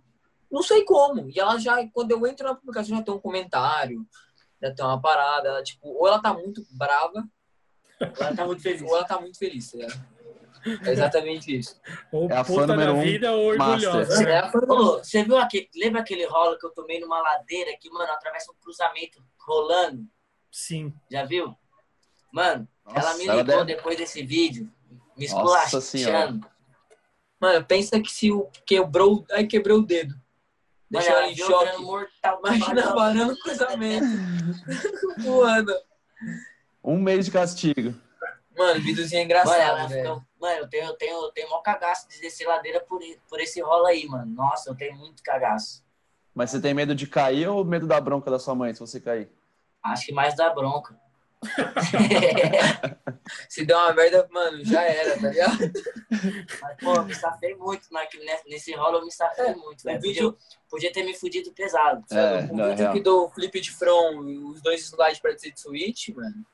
não 0.51 0.61
sei 0.63 0.83
como. 0.83 1.29
E 1.29 1.39
ela 1.39 1.57
já, 1.59 1.85
quando 1.89 2.11
eu 2.11 2.25
entro 2.25 2.47
na 2.47 2.55
publicação, 2.55 2.97
já 2.97 3.03
tem 3.03 3.13
um 3.13 3.19
comentário, 3.19 4.05
já 4.61 4.73
tem 4.73 4.85
uma 4.85 5.01
parada. 5.01 5.49
Ela, 5.49 5.63
tipo, 5.63 5.87
ou 5.89 6.07
ela 6.07 6.21
tá 6.21 6.33
muito 6.33 6.65
brava, 6.71 7.27
Ela 7.99 8.35
tá 8.35 8.45
muito 8.45 8.61
feliz. 8.61 8.81
ou 8.81 8.95
ela 8.95 9.03
tá 9.05 9.19
muito 9.19 9.37
feliz, 9.37 9.71
tá 9.71 9.77
ligado? 9.77 10.19
É 10.85 10.91
exatamente 10.91 11.57
isso. 11.57 11.79
Ou 12.11 12.29
É 12.29 12.35
a 12.35 12.43
fã 12.43 12.53
puta 12.53 12.67
da 12.67 12.73
número 12.73 12.93
um, 12.95 13.01
vida 13.01 13.31
ou 13.31 13.45
orgulhosa. 13.47 13.99
master. 13.99 14.25
né? 14.27 14.33
É 14.39 14.57
Ô, 14.73 14.97
você 14.97 15.23
viu 15.23 15.37
aquele. 15.37 15.69
Lembra 15.73 16.01
aquele 16.01 16.25
rolo 16.25 16.57
que 16.59 16.65
eu 16.65 16.71
tomei 16.71 16.99
numa 16.99 17.21
ladeira 17.21 17.71
que, 17.79 17.89
mano, 17.89 18.11
atravessa 18.11 18.51
um 18.51 18.55
cruzamento 18.55 19.23
rolando? 19.39 20.05
Sim. 20.51 20.93
Já 21.09 21.23
viu? 21.23 21.55
Mano, 22.33 22.67
ela 22.93 23.13
me 23.15 23.25
Nossa, 23.25 23.37
ligou 23.41 23.63
deve- 23.65 23.75
depois 23.75 23.97
desse 23.97 24.21
vídeo, 24.21 24.69
me 25.19 25.25
esculachando. 25.25 26.47
Mano, 27.39 27.65
pensa 27.65 27.99
que 27.99 28.11
se 28.11 28.31
o 28.31 28.49
quebrou, 28.65 29.25
aí 29.31 29.45
quebrou 29.47 29.79
o 29.79 29.85
dedo. 29.85 30.13
Mano, 30.13 30.23
Deixou 30.89 31.11
ela 31.11 31.21
ela 31.23 31.31
em 31.31 31.35
choque. 31.35 31.81
mortal. 31.81 32.39
Imagina 32.43 32.93
varando 32.95 33.33
o 33.33 33.39
cruzamento. 33.39 34.05
Voando. 35.19 35.73
Um 36.83 36.97
mês 36.99 37.25
de 37.25 37.31
castigo. 37.31 37.93
Mano, 38.57 38.81
videozinho 38.81 39.21
é 39.21 39.25
Mano, 39.25 39.51
ela 39.51 39.83
engraçado, 39.83 39.89
velho. 39.89 40.01
ficou- 40.03 40.23
mano, 40.41 40.57
eu 40.61 40.67
tenho, 40.67 40.85
eu 40.85 40.93
tenho, 40.97 41.23
eu 41.23 41.31
tenho 41.31 41.49
maior 41.49 41.61
cagaço 41.61 42.09
de 42.09 42.19
descer 42.19 42.45
ladeira 42.47 42.81
por, 42.81 42.99
por 43.29 43.39
esse 43.39 43.61
rolo 43.61 43.85
aí, 43.85 44.05
mano. 44.07 44.25
Nossa, 44.33 44.69
eu 44.69 44.75
tenho 44.75 44.97
muito 44.97 45.21
cagaço. 45.23 45.83
Mas 46.33 46.49
você 46.51 46.59
tem 46.59 46.73
medo 46.73 46.93
de 46.95 47.07
cair 47.07 47.47
ou 47.47 47.63
medo 47.63 47.87
da 47.87 48.01
bronca 48.01 48.29
da 48.29 48.39
sua 48.39 48.55
mãe 48.55 48.73
se 48.73 48.79
você 48.79 48.99
cair? 48.99 49.29
Acho 49.83 50.07
que 50.07 50.11
mais 50.11 50.35
da 50.35 50.49
bronca. 50.53 50.99
Se 53.49 53.65
der 53.65 53.75
uma 53.75 53.93
merda, 53.93 54.27
mano, 54.31 54.63
já 54.65 54.81
era, 54.83 55.19
tá 55.19 55.29
ligado? 55.29 55.57
Mas, 56.61 56.77
pô, 56.79 56.93
eu 56.95 57.05
me 57.05 57.15
safei 57.15 57.55
muito 57.55 57.87
naquele, 57.91 58.25
nesse, 58.25 58.49
nesse 58.49 58.73
rolo, 58.75 58.97
eu 58.97 59.05
me 59.05 59.11
safei 59.11 59.45
É, 59.45 59.55
muito, 59.55 59.87
o 59.89 59.99
vídeo- 59.99 60.37
Podia, 60.69 60.91
ter 60.91 61.03
me 61.03 61.15
fudido 61.15 61.51
pesado. 61.53 62.03
É, 62.11 62.45
o 62.51 62.55
não, 62.55 62.65
é 62.65 62.69
vídeo 62.69 62.81
real. 62.83 62.93
que 62.93 62.99
do 63.01 63.29
flip 63.29 63.59
de 63.59 63.71
front 63.71 64.27
e 64.27 64.37
os 64.37 64.61
dois 64.61 64.81
slides 64.85 65.19
pra 65.19 65.33
dizer 65.33 65.51
de 65.51 65.59
switch, 65.59 66.09
mano. 66.09 66.45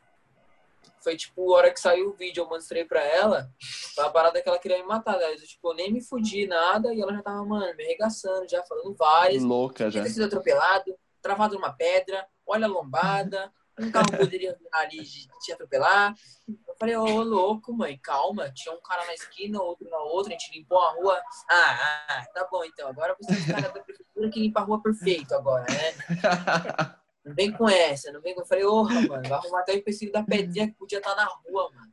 foi 1.02 1.16
tipo, 1.18 1.54
a 1.54 1.58
hora 1.58 1.72
que 1.72 1.80
saiu 1.80 2.10
o 2.10 2.14
vídeo, 2.14 2.44
eu 2.44 2.50
mostrei 2.50 2.84
pra 2.86 3.02
ela, 3.04 3.50
foi 3.94 4.04
uma 4.04 4.12
parada 4.12 4.42
que 4.42 4.48
ela 4.50 4.58
queria 4.58 4.78
me 4.78 4.86
matar. 4.86 5.18
Né? 5.18 5.34
Eu, 5.34 5.38
tipo, 5.38 5.70
eu 5.72 5.76
nem 5.76 5.92
me 5.92 6.02
fudi 6.02 6.48
nada 6.48 6.94
e 6.94 7.02
ela 7.02 7.14
já 7.14 7.22
tava, 7.22 7.44
mano, 7.46 7.76
me 7.76 7.84
arregaçando, 7.84 8.48
já 8.50 8.64
falando 8.64 8.96
várias. 8.96 9.44
Louca 9.44 9.92
já. 9.92 10.02
Tinha 10.02 10.12
sido 10.14 10.26
atropelado, 10.26 10.96
travado 11.22 11.56
numa 11.56 11.74
pedra, 11.74 12.26
olha 12.48 12.66
a 12.66 12.70
lombada, 12.70 13.52
um 13.80 13.92
carro 13.92 14.12
poderia 14.18 14.56
virar 14.56 14.80
ali 14.80 15.02
de 15.04 15.28
te 15.40 15.52
atropelar. 15.52 16.16
Eu 16.48 16.76
falei, 16.80 16.96
ô 16.96 17.24
louco, 17.24 17.74
mãe, 17.74 17.98
calma. 18.02 18.52
Tinha 18.52 18.74
um 18.74 18.82
cara 18.82 19.06
na 19.06 19.14
esquina, 19.14 19.62
outro 19.62 19.90
na 19.90 19.98
outra, 19.98 20.34
a 20.34 20.38
gente 20.38 20.58
limpou 20.58 20.80
a 20.80 20.92
rua. 20.94 21.22
Ah, 21.50 22.06
ah 22.10 22.26
tá 22.34 22.48
bom 22.50 22.64
então. 22.64 22.88
Agora 22.90 23.16
você 23.20 23.34
é 23.34 23.42
o 23.42 23.56
cara 23.56 23.74
da 23.74 23.82
prefeitura 23.82 24.30
que 24.30 24.40
limpa 24.40 24.62
a 24.62 24.64
rua 24.64 24.82
perfeito 24.82 25.34
agora, 25.34 25.66
né? 25.70 26.96
Não 27.26 27.34
vem 27.34 27.52
com 27.52 27.68
essa, 27.68 28.12
não 28.12 28.22
vem 28.22 28.36
com. 28.36 28.42
Eu 28.42 28.46
falei, 28.46 28.64
ô, 28.64 28.84
mano, 28.84 29.08
vai 29.08 29.32
arrumar 29.32 29.62
até 29.62 29.74
o 29.74 29.78
empecilho 29.78 30.12
da 30.12 30.22
pedrinha 30.22 30.68
que 30.68 30.74
podia 30.74 31.00
estar 31.00 31.16
na 31.16 31.26
rua, 31.26 31.72
mano. 31.74 31.92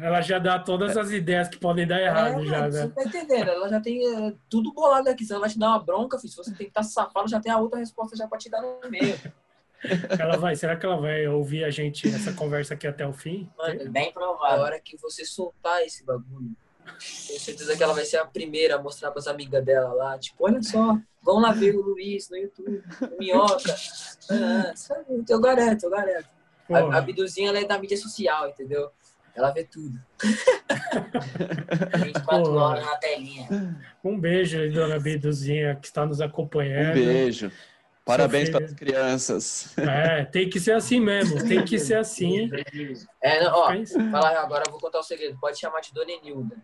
Ela 0.00 0.20
já 0.20 0.38
dá 0.38 0.56
todas 0.56 0.96
as 0.96 1.10
ideias 1.10 1.48
que 1.48 1.58
podem 1.58 1.84
dar 1.84 2.00
errado, 2.00 2.40
é, 2.40 2.46
já, 2.46 2.60
mano, 2.60 2.72
Você 2.72 2.86
né? 2.86 2.92
tá 2.94 3.02
entendendo? 3.02 3.50
Ela 3.50 3.68
já 3.68 3.80
tem 3.80 4.06
é, 4.06 4.34
tudo 4.48 4.72
bolado 4.72 5.08
aqui. 5.10 5.24
Se 5.24 5.32
ela 5.32 5.40
vai 5.40 5.50
te 5.50 5.58
dar 5.58 5.70
uma 5.70 5.82
bronca, 5.82 6.16
filho, 6.16 6.30
se 6.30 6.36
você 6.36 6.54
tentar 6.54 6.84
safar, 6.84 7.22
ela 7.22 7.28
já 7.28 7.40
tem 7.40 7.50
a 7.50 7.58
outra 7.58 7.80
resposta 7.80 8.16
já 8.16 8.28
pra 8.28 8.38
te 8.38 8.48
dar 8.48 8.62
no 8.62 8.88
meio. 8.88 9.18
Ela 10.18 10.36
vai, 10.36 10.54
será 10.56 10.76
que 10.76 10.86
ela 10.86 11.00
vai 11.00 11.26
ouvir 11.26 11.64
a 11.64 11.70
gente, 11.70 12.08
essa 12.08 12.32
conversa 12.32 12.74
aqui 12.74 12.86
até 12.86 13.06
o 13.06 13.12
fim? 13.12 13.50
Mano, 13.58 13.90
Bem 13.90 14.08
a 14.10 14.12
provável. 14.12 14.62
hora 14.62 14.80
que 14.80 14.96
você 14.96 15.24
soltar 15.24 15.82
esse 15.82 16.04
bagulho, 16.04 16.52
tenho 17.26 17.40
certeza 17.40 17.76
que 17.76 17.82
ela 17.82 17.92
vai 17.94 18.04
ser 18.04 18.18
a 18.18 18.24
primeira 18.24 18.76
a 18.76 18.82
mostrar 18.82 19.10
pras 19.10 19.26
amigas 19.26 19.64
dela 19.64 19.92
lá. 19.92 20.18
Tipo, 20.18 20.44
olha 20.46 20.62
só, 20.62 20.96
vão 21.22 21.40
lá 21.40 21.52
ver 21.52 21.74
o 21.74 21.80
Luiz 21.82 22.28
no 22.30 22.36
YouTube, 22.36 22.82
o 23.00 23.18
Minhoca. 23.18 23.74
Ah? 24.30 24.72
Eu 25.28 25.40
garanto, 25.40 25.84
eu 25.84 25.90
garanto. 25.90 26.28
A, 26.70 26.98
a 26.98 27.00
Biduzinha 27.00 27.48
ela 27.48 27.58
é 27.58 27.64
da 27.64 27.78
mídia 27.78 27.96
social, 27.96 28.48
entendeu? 28.48 28.90
Ela 29.34 29.50
vê 29.50 29.64
tudo. 29.64 29.98
24 32.04 32.24
Porra. 32.24 32.50
horas 32.64 32.84
na 32.86 32.96
telinha. 32.96 33.48
um 34.04 34.18
beijo 34.18 34.58
aí, 34.60 34.70
dona 34.70 34.98
Biduzinha, 34.98 35.74
que 35.76 35.86
está 35.86 36.04
nos 36.06 36.20
Um 36.20 36.24
acompanhando. 36.24 36.94
beijo. 36.94 37.50
Parabéns 38.04 38.50
para 38.50 38.64
as 38.64 38.72
crianças. 38.72 39.76
É, 39.78 40.24
tem 40.24 40.48
que 40.50 40.58
ser 40.58 40.72
assim 40.72 40.98
mesmo, 41.00 41.46
tem 41.46 41.64
que 41.64 41.78
ser 41.78 41.94
assim. 41.98 42.50
É, 43.20 43.44
não, 43.44 43.52
ó, 43.56 43.66
fala 44.10 44.40
agora, 44.40 44.64
eu 44.66 44.72
vou 44.72 44.80
contar 44.80 44.98
o 44.98 45.02
segredo. 45.04 45.38
Pode 45.40 45.58
chamar 45.58 45.80
de 45.80 45.92
Dona 45.94 46.10
Enilda. 46.10 46.56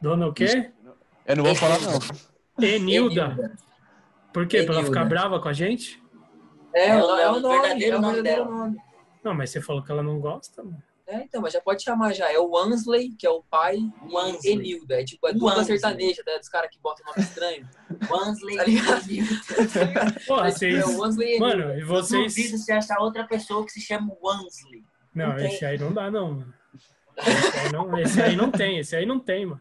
Dona 0.00 0.26
o 0.28 0.32
quê? 0.32 0.70
Eu 1.26 1.36
não 1.36 1.44
vou 1.44 1.54
falar, 1.54 1.78
não. 1.80 1.98
Enilda. 2.64 3.52
Por 4.32 4.46
quê? 4.46 4.62
Pra 4.62 4.74
ela 4.76 4.84
ficar 4.84 5.00
Enilda. 5.00 5.14
brava 5.14 5.40
com 5.40 5.48
a 5.48 5.52
gente? 5.52 6.00
É, 6.74 6.86
É 6.86 6.88
é, 6.90 7.02
o 7.02 7.06
o, 7.06 7.16
é 7.18 7.30
o 7.30 7.40
nome- 7.40 7.60
verdadeiro 7.60 7.96
é 7.96 7.98
o 7.98 8.00
nome 8.02 8.14
verdadeiro 8.14 8.44
dela. 8.44 8.56
nome. 8.58 8.76
Não, 9.24 9.34
mas 9.34 9.50
você 9.50 9.60
falou 9.60 9.82
que 9.82 9.90
ela 9.92 10.02
não 10.02 10.18
gosta. 10.20 10.62
mano. 10.62 10.82
É, 11.12 11.24
então, 11.24 11.42
mas 11.42 11.52
já 11.52 11.60
pode 11.60 11.82
chamar 11.82 12.14
já. 12.14 12.32
É 12.32 12.38
o 12.38 12.48
Wansley, 12.48 13.10
que 13.18 13.26
é 13.26 13.30
o 13.30 13.42
pai, 13.42 13.78
Wansley. 14.10 14.40
e 14.44 14.56
Enilda. 14.56 14.98
É 14.98 15.04
tipo, 15.04 15.28
é 15.28 15.32
dupla 15.34 15.56
Wansley. 15.56 15.78
sertaneja, 15.78 16.22
tá? 16.24 16.38
Dos 16.38 16.48
caras 16.48 16.70
que 16.70 16.78
botam 16.80 17.04
nome 17.04 17.20
estranho. 17.20 17.68
Wansley. 18.10 18.56
Tá 18.56 18.64
ligado? 18.64 19.04
Porra, 20.26 20.48
É, 20.48 20.50
vocês. 20.52 20.74
é 20.80 20.86
o 20.86 21.22
e. 21.22 21.38
Mano, 21.38 21.78
e 21.78 21.84
vocês. 21.84 22.34
Duvido 22.34 22.56
se 22.56 22.72
achar 22.72 22.98
outra 23.00 23.24
pessoa 23.24 23.62
que 23.66 23.72
se 23.72 23.80
chama 23.82 24.10
Wansley. 24.22 24.82
Não, 25.14 25.28
Não 25.28 25.36
tem. 25.36 25.46
esse 25.54 25.64
aí 25.66 25.78
não 25.78 25.92
dá, 25.92 26.10
não, 26.10 26.32
mano. 26.32 26.54
Esse 27.18 27.58
aí 27.58 27.72
não, 27.72 27.98
esse 27.98 28.22
aí 28.22 28.36
não 28.36 28.50
tem, 28.50 28.78
esse 28.78 28.96
aí 28.96 29.04
não 29.04 29.20
tem, 29.20 29.44
mano. 29.44 29.60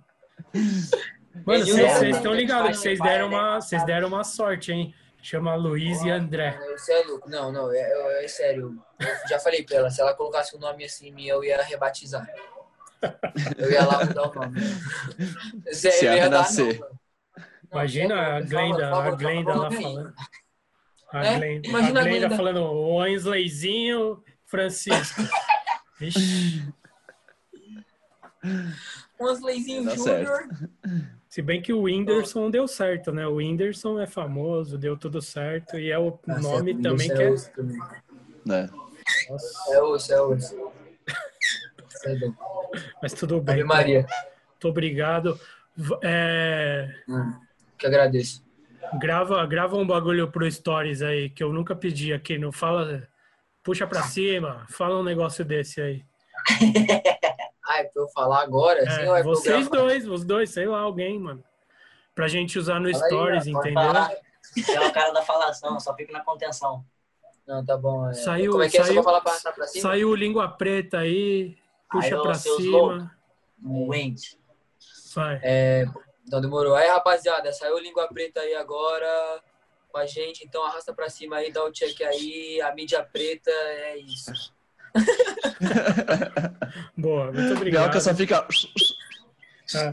Mano, 1.46 1.66
vocês 1.66 2.02
né? 2.02 2.10
estão 2.12 2.34
ligados 2.34 2.72
que 2.72 2.78
vocês 2.78 3.00
deram 3.00 3.30
né? 3.30 3.36
uma, 3.38 3.62
vocês 3.62 3.86
deram 3.86 4.08
uma 4.08 4.24
sorte, 4.24 4.72
hein? 4.72 4.94
Chama 5.22 5.56
Luiz 5.56 6.02
e 6.02 6.10
André. 6.10 6.58
Você 6.78 6.92
é 6.94 7.04
louco. 7.06 7.30
Não, 7.30 7.52
não, 7.52 7.72
é, 7.72 7.78
é- 7.80 8.26
é 8.26 8.28
sério. 8.28 8.82
Eu 9.00 9.28
já 9.30 9.40
falei 9.40 9.64
pra 9.64 9.78
ela, 9.78 9.90
se 9.92 10.02
ela 10.02 10.14
colocasse 10.16 10.56
um 10.56 10.60
nome 10.60 10.84
assim 10.84 11.08
em 11.10 11.12
mim, 11.14 11.26
eu 11.28 11.44
ia 11.44 11.62
rebatizar. 11.62 12.28
Eu 13.58 13.72
ia 13.72 13.86
lá 13.86 14.04
mudar 14.06 14.30
o 14.30 14.34
nome. 14.34 14.60
Sério, 15.74 15.98
Se 16.00 16.06
eu 16.06 16.12
ia 16.14 16.18
ia 16.18 16.30
dar 16.30 16.38
renascer. 16.44 16.80
não. 16.80 16.88
Não, 16.90 16.98
Imagina 17.72 18.16
sério, 18.16 18.36
a 18.36 18.42
Glenda, 18.42 18.90
favor, 18.90 19.04
por 19.04 19.14
a 19.14 19.16
Glenda 19.16 19.54
lá 19.56 19.72
falando. 19.72 20.14
A 21.14 21.26
É, 21.26 21.38
Glenda, 21.38 21.68
imagina 21.68 22.00
a 22.00 22.04
a 22.04 22.06
Glenda 22.06 22.28
Glenda. 22.28 22.36
falando 22.36 22.58
o 22.64 22.96
Wensleyzinho 22.98 24.24
Francisco. 24.46 25.22
Vixe. 26.00 26.74
Wansleyzinho 29.20 29.86
Dá 29.86 29.96
Júnior. 29.96 30.50
Se 31.32 31.42
bem 31.42 31.62
que 31.62 31.72
o 31.72 31.84
Whindersson 31.84 32.52
deu 32.52 32.68
certo, 32.68 33.10
né? 33.14 33.26
O 33.26 33.36
Whindersson 33.36 33.98
é 34.02 34.06
famoso, 34.06 34.78
deu 34.78 34.98
tudo 34.98 35.22
certo. 35.22 35.80
E 35.80 35.90
é 35.90 35.98
o 35.98 36.20
nome 36.42 36.76
também 36.82 37.08
que 37.08 37.24
é. 37.24 37.30
né? 38.46 38.70
Nossa, 39.30 39.72
É 39.72 39.76
é 39.76 39.78
é 39.78 40.20
louco. 42.20 42.44
mas 43.02 43.14
tudo 43.14 43.40
bem. 43.40 43.56
Ave 43.56 43.64
Maria. 43.64 44.06
Muito 44.50 44.68
obrigado. 44.68 45.40
É, 46.04 46.90
Hum, 47.08 47.34
que 47.78 47.88
agradeço. 47.88 48.44
grava, 49.00 49.46
grava 49.46 49.78
um 49.78 49.88
bagulho 49.88 50.30
pro 50.30 50.52
Stories 50.52 51.02
aí, 51.02 51.30
que 51.30 51.42
eu 51.42 51.54
nunca 51.54 51.74
pedi 51.74 52.12
aqui. 52.12 52.38
Não 52.38 52.52
fala. 52.52 53.08
Puxa 53.64 53.88
pra 53.88 54.04
cima, 54.04 54.66
fala 54.70 55.00
um 55.00 55.04
negócio 55.04 55.46
desse 55.46 55.80
aí. 55.80 56.04
Ai, 57.72 57.86
pra 57.86 58.04
eu 58.04 58.10
falar 58.10 58.42
agora, 58.42 58.80
assim, 58.82 59.02
É, 59.02 59.04
é 59.04 59.08
pra 59.08 59.20
eu 59.20 59.24
vocês 59.24 59.70
dois, 59.70 60.08
os 60.08 60.24
dois, 60.26 60.50
sei 60.50 60.66
lá, 60.68 60.80
alguém, 60.80 61.20
mano. 61.20 61.44
Pra 62.14 62.28
gente 62.28 62.58
usar 62.60 62.80
no 62.80 62.92
Fala 62.92 63.04
aí, 63.04 63.10
Stories, 63.10 63.52
pode 63.52 63.70
entendeu? 63.70 64.18
Você 64.56 64.72
é 64.76 64.88
o 64.88 64.92
cara 64.92 65.12
da 65.12 65.22
falação, 65.22 65.80
só 65.80 65.96
fico 65.96 66.12
na 66.12 66.22
contenção. 66.24 66.84
Não, 67.48 67.66
tá 67.66 67.78
bom. 67.78 68.10
é. 68.10 68.14
Saiu- 68.14 68.52
Como 68.52 68.64
é 68.64 68.70
que 68.70 68.78
é? 68.78 68.82
Só 68.82 68.86
saiu- 68.88 68.96
vou 68.96 69.04
falar 69.04 69.22
pra, 69.22 69.52
pra 69.54 69.68
cima? 69.68 69.82
Saiu 69.82 70.10
o 70.10 70.16
língua 70.16 70.48
preta 70.50 71.00
aí, 71.00 71.58
puxa 71.90 72.16
Aí, 72.16 72.22
pra 72.22 72.34
cima. 72.34 72.78
loucos. 72.78 73.04
Wendy. 73.64 74.38
Vai. 75.16 75.40
É, 75.44 75.86
então 76.26 76.42
demorou. 76.42 76.76
Aí, 76.76 76.88
rapaziada, 76.90 77.52
saiu 77.54 77.78
língua 77.80 78.08
preta 78.08 78.40
aí 78.42 78.54
agora 78.56 79.42
com 79.90 79.98
a 79.98 80.06
gente. 80.06 80.44
Então 80.46 80.64
arrasta 80.66 80.94
pra 80.94 81.10
cima 81.10 81.38
aí, 81.38 81.52
dá 81.52 81.64
o 81.64 81.72
check 81.72 82.02
aí. 82.02 82.62
A 82.62 82.74
mídia 82.74 83.04
preta 83.04 83.52
é 83.52 83.98
isso. 83.98 84.54
Boa, 86.98 87.32
muito 87.32 87.54
obrigado. 87.54 87.84
Minhoca 87.84 88.00
só 88.00 88.14
fica. 88.16 88.48
É. 89.76 89.92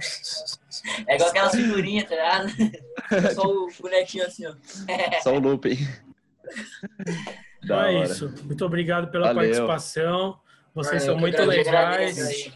É 1.07 1.15
igual 1.17 1.31
aquela 1.31 1.51
figurinha, 1.51 2.05
tá 2.07 2.15
ligado? 2.15 3.35
Só 3.35 3.43
o 3.43 3.69
bonequinho 3.81 4.27
assim, 4.27 4.47
ó. 4.47 4.55
Só 5.23 5.35
o 5.35 5.39
looping. 5.39 5.79
Então 7.63 7.81
é 7.83 8.05
isso. 8.05 8.33
Muito 8.45 8.65
obrigado 8.65 9.11
pela 9.11 9.33
Valeu. 9.33 9.43
participação. 9.43 10.41
Vocês 10.75 11.05
Mano, 11.05 11.15
são 11.15 11.21
muito 11.21 11.43
legais. 11.43 12.51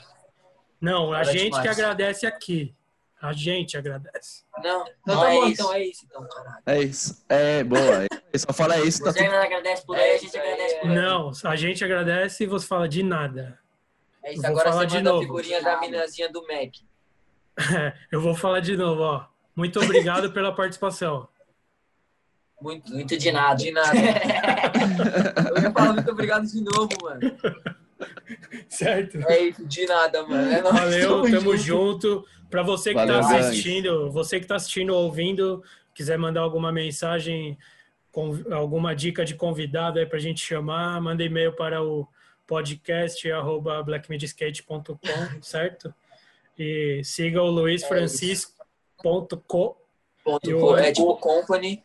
Não, 0.81 1.13
a 1.13 1.25
gente 1.25 1.61
que 1.61 1.69
agradece 1.69 2.27
aqui. 2.27 2.75
A 3.23 3.33
gente 3.33 3.77
agradece. 3.77 4.43
Não, 4.65 4.83
então 4.83 5.15
Não, 5.15 5.21
tá 5.21 5.31
é 5.33 5.35
bom, 5.37 5.47
isso. 5.47 5.53
então 5.63 5.73
é 5.73 5.85
isso, 5.85 6.05
então, 6.05 6.27
caralho. 6.29 6.63
É 6.67 6.83
isso. 6.83 7.25
É, 7.29 7.63
boa. 7.63 8.05
É, 8.33 8.39
Só 8.39 8.53
fala 8.53 8.81
isso, 8.81 9.05
tá 9.05 9.13
Você 9.13 9.25
tudo. 9.25 9.37
agradece 9.37 9.87
por 9.87 9.97
aí, 9.97 10.17
a 10.17 10.19
gente 10.19 10.37
agradece 10.37 10.75
por 10.81 10.91
aí. 10.91 10.95
Não, 10.97 11.31
a 11.45 11.57
gente 11.57 11.85
agradece 11.85 12.43
e 12.43 12.47
você 12.49 12.67
fala 12.67 12.89
de 12.89 13.03
nada. 13.05 13.59
É 14.25 14.33
isso, 14.33 14.39
Eu 14.41 14.43
vou 14.43 14.51
agora 14.61 14.71
falar 14.73 14.81
você 14.83 14.87
de 14.89 14.95
manda 14.97 15.11
a 15.11 15.13
novo. 15.13 15.23
figurinha 15.25 15.63
da 15.63 15.81
minazinha 15.81 16.29
do 16.33 16.43
Mac. 16.49 16.75
Eu 18.11 18.21
vou 18.21 18.35
falar 18.35 18.59
de 18.61 18.77
novo, 18.77 19.03
ó. 19.03 19.25
Muito 19.55 19.79
obrigado 19.81 20.33
pela 20.33 20.53
participação. 20.53 21.29
Muito, 22.61 22.93
Muito 22.93 23.17
de 23.19 23.31
nada. 23.33 23.55
de 23.57 23.71
nada. 23.71 23.93
Eu 25.57 25.63
ia 25.63 25.71
falar 25.73 25.93
muito 25.93 26.11
obrigado 26.11 26.47
de 26.47 26.61
novo, 26.61 26.89
mano. 27.03 27.21
Certo? 28.69 29.19
É 29.29 29.41
isso, 29.41 29.67
de 29.67 29.87
nada, 29.87 30.23
mano. 30.27 30.51
É 30.51 30.61
nóis, 30.63 30.75
Valeu, 30.75 31.23
tamo 31.31 31.57
junto. 31.57 32.25
Para 32.51 32.63
você 32.63 32.91
que 32.91 32.97
Valeu, 32.97 33.21
está 33.21 33.33
gangue. 33.33 33.47
assistindo, 33.47 34.11
você 34.11 34.39
que 34.39 34.45
está 34.45 34.57
assistindo 34.57 34.91
ou 34.95 35.05
ouvindo, 35.05 35.63
quiser 35.95 36.19
mandar 36.19 36.41
alguma 36.43 36.71
mensagem, 36.71 37.57
com 38.11 38.39
alguma 38.53 38.95
dica 38.95 39.25
de 39.25 39.35
convidado 39.35 39.99
aí 39.99 40.05
para 40.07 40.19
a 40.19 40.21
gente 40.21 40.45
chamar, 40.45 41.01
manda 41.01 41.23
e-mail 41.25 41.53
para 41.53 41.83
o 41.83 42.07
podcast 42.47 43.31
arroba 43.33 43.83
blackmediskate.com, 43.83 44.99
certo? 45.43 45.95
E 46.59 47.01
siga 47.05 47.43
o 47.43 47.51
Luiz 47.51 47.83
É 47.83 47.89
Francisco.co. 47.89 49.77
Ponto 50.25 50.51
Eu- 50.51 50.61
com- 50.61 50.77
É 50.77 50.93
tipo 50.93 51.17
company. 51.17 51.83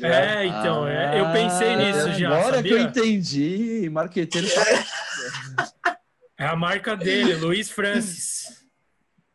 tá? 0.00 0.08
É, 0.08 0.46
então, 0.46 0.88
é, 0.88 1.20
eu 1.20 1.30
pensei 1.32 1.76
nisso 1.76 2.12
já, 2.18 2.30
Ah, 2.30 2.38
Agora 2.40 2.62
que 2.62 2.70
eu 2.70 2.78
sabia? 2.82 3.00
entendi. 3.02 3.88
Marqueteiro 3.90 4.48
só. 4.48 4.60
É 6.38 6.46
a 6.46 6.56
marca 6.56 6.96
dele, 6.96 7.34
Luiz 7.36 7.70
Francis. 7.70 8.62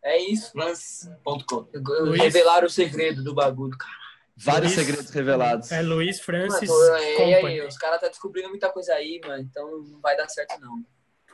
É 0.03 0.17
isso. 0.31 0.51
Lance.com. 0.57 1.67
Luiz- 2.01 2.21
Revelaram 2.21 2.67
o 2.67 2.69
segredo 2.69 3.23
do 3.23 3.33
bagulho, 3.33 3.77
cara. 3.77 3.93
Vários 4.35 4.75
Luiz- 4.75 4.85
segredos 4.87 5.11
revelados. 5.11 5.71
É 5.71 5.81
Luiz 5.81 6.19
Francis 6.19 6.69
Mano, 6.69 6.95
é, 6.95 7.29
e 7.29 7.33
aí, 7.33 7.41
Company. 7.41 7.61
os 7.61 7.77
caras 7.77 8.01
tá 8.01 8.07
descobrindo 8.07 8.49
muita 8.49 8.69
coisa 8.69 8.93
aí, 8.93 9.19
mano. 9.25 9.41
Então 9.43 9.81
não 9.83 9.99
vai 9.99 10.15
dar 10.15 10.27
certo, 10.29 10.59
não. 10.59 10.83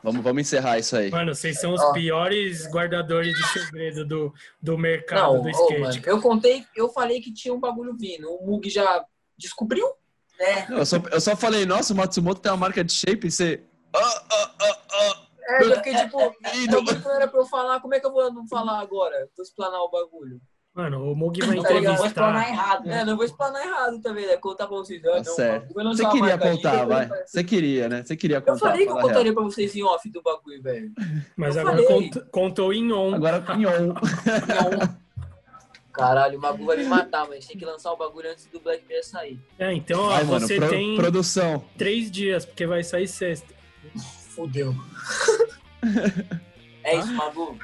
Vamos, 0.01 0.21
vamos 0.23 0.41
encerrar 0.41 0.77
isso 0.79 0.95
aí. 0.97 1.09
Mano, 1.09 1.33
vocês 1.33 1.59
são 1.59 1.73
os 1.73 1.81
Ó. 1.81 1.93
piores 1.93 2.67
guardadores 2.67 3.33
de 3.35 3.47
segredo 3.47 4.05
do, 4.05 4.33
do 4.61 4.77
mercado 4.77 5.33
Não, 5.35 5.41
do 5.41 5.47
ô, 5.47 5.51
skate. 5.51 5.79
mano, 5.79 6.01
eu 6.05 6.21
contei, 6.21 6.65
eu 6.75 6.89
falei 6.89 7.21
que 7.21 7.33
tinha 7.33 7.53
um 7.53 7.59
bagulho 7.59 7.95
vindo. 7.97 8.29
O 8.29 8.45
Mug 8.45 8.69
já 8.69 9.05
descobriu? 9.37 9.87
É, 10.39 10.73
Eu 10.73 10.85
só, 10.85 10.97
eu 11.11 11.21
só 11.21 11.35
falei, 11.37 11.65
nossa, 11.65 11.93
o 11.93 11.95
Matsumoto 11.97 12.41
tem 12.41 12.51
uma 12.51 12.57
marca 12.57 12.83
de 12.83 12.91
shape. 12.91 13.29
Você. 13.31 13.63
Ah, 13.95 14.23
ah, 14.31 14.51
ah, 14.61 14.77
ah. 14.91 15.15
É, 15.45 15.63
eu 15.63 15.75
fiquei 15.75 15.93
tipo, 15.95 16.17
bagulho 16.83 17.09
era 17.15 17.27
pra 17.27 17.39
eu 17.41 17.45
falar, 17.45 17.79
como 17.81 17.93
é 17.93 17.99
que 17.99 18.05
eu 18.07 18.11
vou 18.13 18.31
não 18.33 18.47
falar 18.47 18.79
agora? 18.79 19.27
Vou 19.35 19.43
explanar 19.43 19.81
o 19.81 19.89
bagulho. 19.89 20.39
Mano, 20.73 21.11
o 21.11 21.15
Mug 21.15 21.39
vai 21.45 21.55
Não 21.81 21.95
vou 21.95 22.05
explanar 22.07 22.49
errado, 22.49 22.85
né? 22.87 23.01
É, 23.01 23.05
não 23.05 23.15
vou 23.15 23.25
explanar 23.25 23.63
errado 23.63 24.01
também, 24.01 24.25
né? 24.25 24.37
Contar 24.37 24.65
pra 24.65 24.75
vocês. 24.77 24.99
Tá 25.03 25.17
não, 25.17 25.23
certo. 25.23 25.67
bagulho 25.71 25.95
Você 25.95 26.09
queria 26.09 26.37
contar, 26.37 26.79
eu 26.79 26.87
vai. 26.87 27.09
Você 27.27 27.43
queria, 27.43 27.87
né? 27.89 28.03
Você 28.03 28.15
queria 28.17 28.37
Eu 28.37 28.41
contar. 28.41 28.57
falei 28.57 28.85
que 28.85 28.91
eu 28.91 28.95
fala 28.95 28.97
a 28.97 29.01
real. 29.01 29.09
contaria 29.13 29.33
pra 29.33 29.43
vocês 29.43 29.75
em 29.75 29.83
off 29.83 30.09
do 30.09 30.23
bagulho, 30.23 30.63
velho. 30.63 30.91
Mas 31.37 31.55
Eu 31.55 31.61
agora 31.67 31.83
cont- 31.85 32.25
contou 32.31 32.73
em 32.73 32.91
on. 32.91 33.13
Agora 33.13 33.39
pinhão. 33.41 33.93
Caralho, 35.91 36.39
o 36.39 36.41
Magu 36.41 36.65
vai 36.65 36.77
me 36.77 36.85
matar, 36.85 37.27
mas 37.29 37.45
tem 37.45 37.55
que 37.55 37.63
lançar 37.65 37.91
o 37.91 37.95
bagulho 37.97 38.31
antes 38.31 38.47
do 38.47 38.59
Black 38.59 38.83
Bear 38.87 39.03
sair. 39.03 39.39
É, 39.59 39.71
então, 39.73 40.01
ó, 40.01 40.09
Vai, 40.09 40.23
mano. 40.23 40.39
você 40.47 40.55
pro- 40.55 40.69
tem 40.69 40.95
Produção. 40.95 41.63
três 41.77 42.09
dias, 42.09 42.45
porque 42.47 42.65
vai 42.65 42.83
sair 42.83 43.07
sexta. 43.07 43.53
Fudeu. 44.35 44.75
É 46.85 46.97
isso, 46.97 47.13
Magu. 47.13 47.57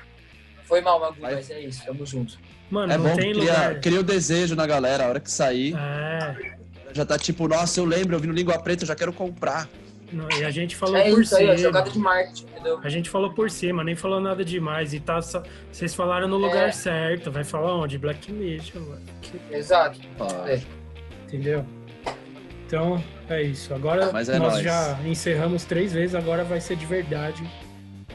Foi 0.63 0.81
mal, 0.81 0.99
Magu, 0.99 1.19
Vai. 1.19 1.35
mas 1.35 1.49
é 1.49 1.59
isso, 1.61 1.83
tamo 1.85 2.05
junto. 2.05 2.37
Mano, 2.69 2.93
É 2.93 2.97
não 2.97 3.03
bom, 3.05 3.15
tem 3.15 3.31
cria, 3.33 3.41
lugar. 3.53 3.79
cria 3.81 3.99
o 3.99 4.03
desejo 4.03 4.55
na 4.55 4.65
galera. 4.67 5.05
A 5.05 5.09
hora 5.09 5.19
que 5.19 5.29
sair, 5.31 5.75
É. 5.75 6.53
já 6.93 7.05
tá 7.05 7.17
tipo, 7.17 7.47
nossa, 7.47 7.79
eu 7.79 7.85
lembro, 7.85 8.15
eu 8.15 8.19
vi 8.19 8.27
no 8.27 8.33
Língua 8.33 8.57
Preta, 8.59 8.83
eu 8.83 8.87
já 8.87 8.95
quero 8.95 9.11
comprar. 9.11 9.67
não, 10.13 10.27
E 10.31 10.45
a 10.45 10.51
gente 10.51 10.75
falou 10.75 10.95
É 10.95 11.09
por 11.09 11.21
isso 11.21 11.35
aí, 11.35 11.45
cima. 11.45 11.57
jogada 11.57 11.89
de 11.89 11.99
marketing, 11.99 12.45
entendeu? 12.45 12.79
A 12.83 12.89
gente 12.89 13.09
falou 13.09 13.33
por 13.33 13.49
cima, 13.49 13.83
nem 13.83 13.95
falou 13.95 14.19
nada 14.21 14.43
demais. 14.45 14.93
E 14.93 14.99
tá 14.99 15.21
só... 15.21 15.43
Vocês 15.71 15.93
falaram 15.93 16.27
no 16.27 16.37
lugar 16.37 16.69
É. 16.69 16.71
certo. 16.71 17.29
Vai 17.31 17.43
falar 17.43 17.75
onde? 17.75 17.97
Black 17.97 18.31
Media, 18.31 18.79
mano. 18.79 19.01
Que- 19.21 19.39
Exato. 19.55 19.99
Ó, 20.19 20.47
É. 20.47 20.61
Entendeu? 21.27 21.65
Então, 22.69 23.03
é 23.27 23.41
isso. 23.41 23.73
Agora 23.73 24.11
Mas 24.13 24.29
é 24.29 24.37
nós 24.37 24.53
nóis. 24.53 24.63
já 24.63 24.95
encerramos 25.03 25.65
três 25.65 25.91
vezes, 25.91 26.13
agora 26.13 26.43
vai 26.43 26.61
ser 26.61 26.75
de 26.75 26.85
verdade. 26.85 27.41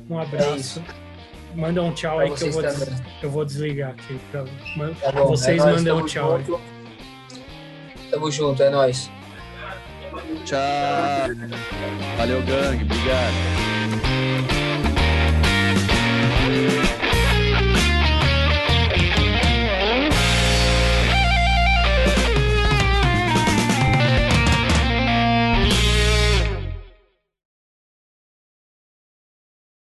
Um 0.08 0.16
abraço. 0.16 0.80
É. 0.88 1.56
Manda 1.56 1.82
um 1.82 1.92
tchau 1.92 2.16
Pra 2.18 2.24
aí 2.26 2.30
que 2.32 2.44
eu 2.44 2.52
vou, 2.52 2.62
des- 2.62 3.02
eu 3.20 3.30
vou 3.30 3.44
desligar 3.44 3.90
aqui. 3.90 4.16
Pra... 4.30 4.44
Tá 5.02 5.10
bom, 5.10 5.26
Vocês 5.26 5.60
é 5.60 5.72
mandam 5.72 5.98
um 5.98 6.06
tchau 6.06 6.36
aí. 6.36 6.44
junto. 6.44 6.60
Tamo 8.12 8.30
junto, 8.30 8.62
é 8.62 8.70
nóis. 8.70 9.10
Tchau. 10.44 10.58
Valeu, 12.16 12.40
gangue. 12.42 12.84
Obrigado. 12.84 13.34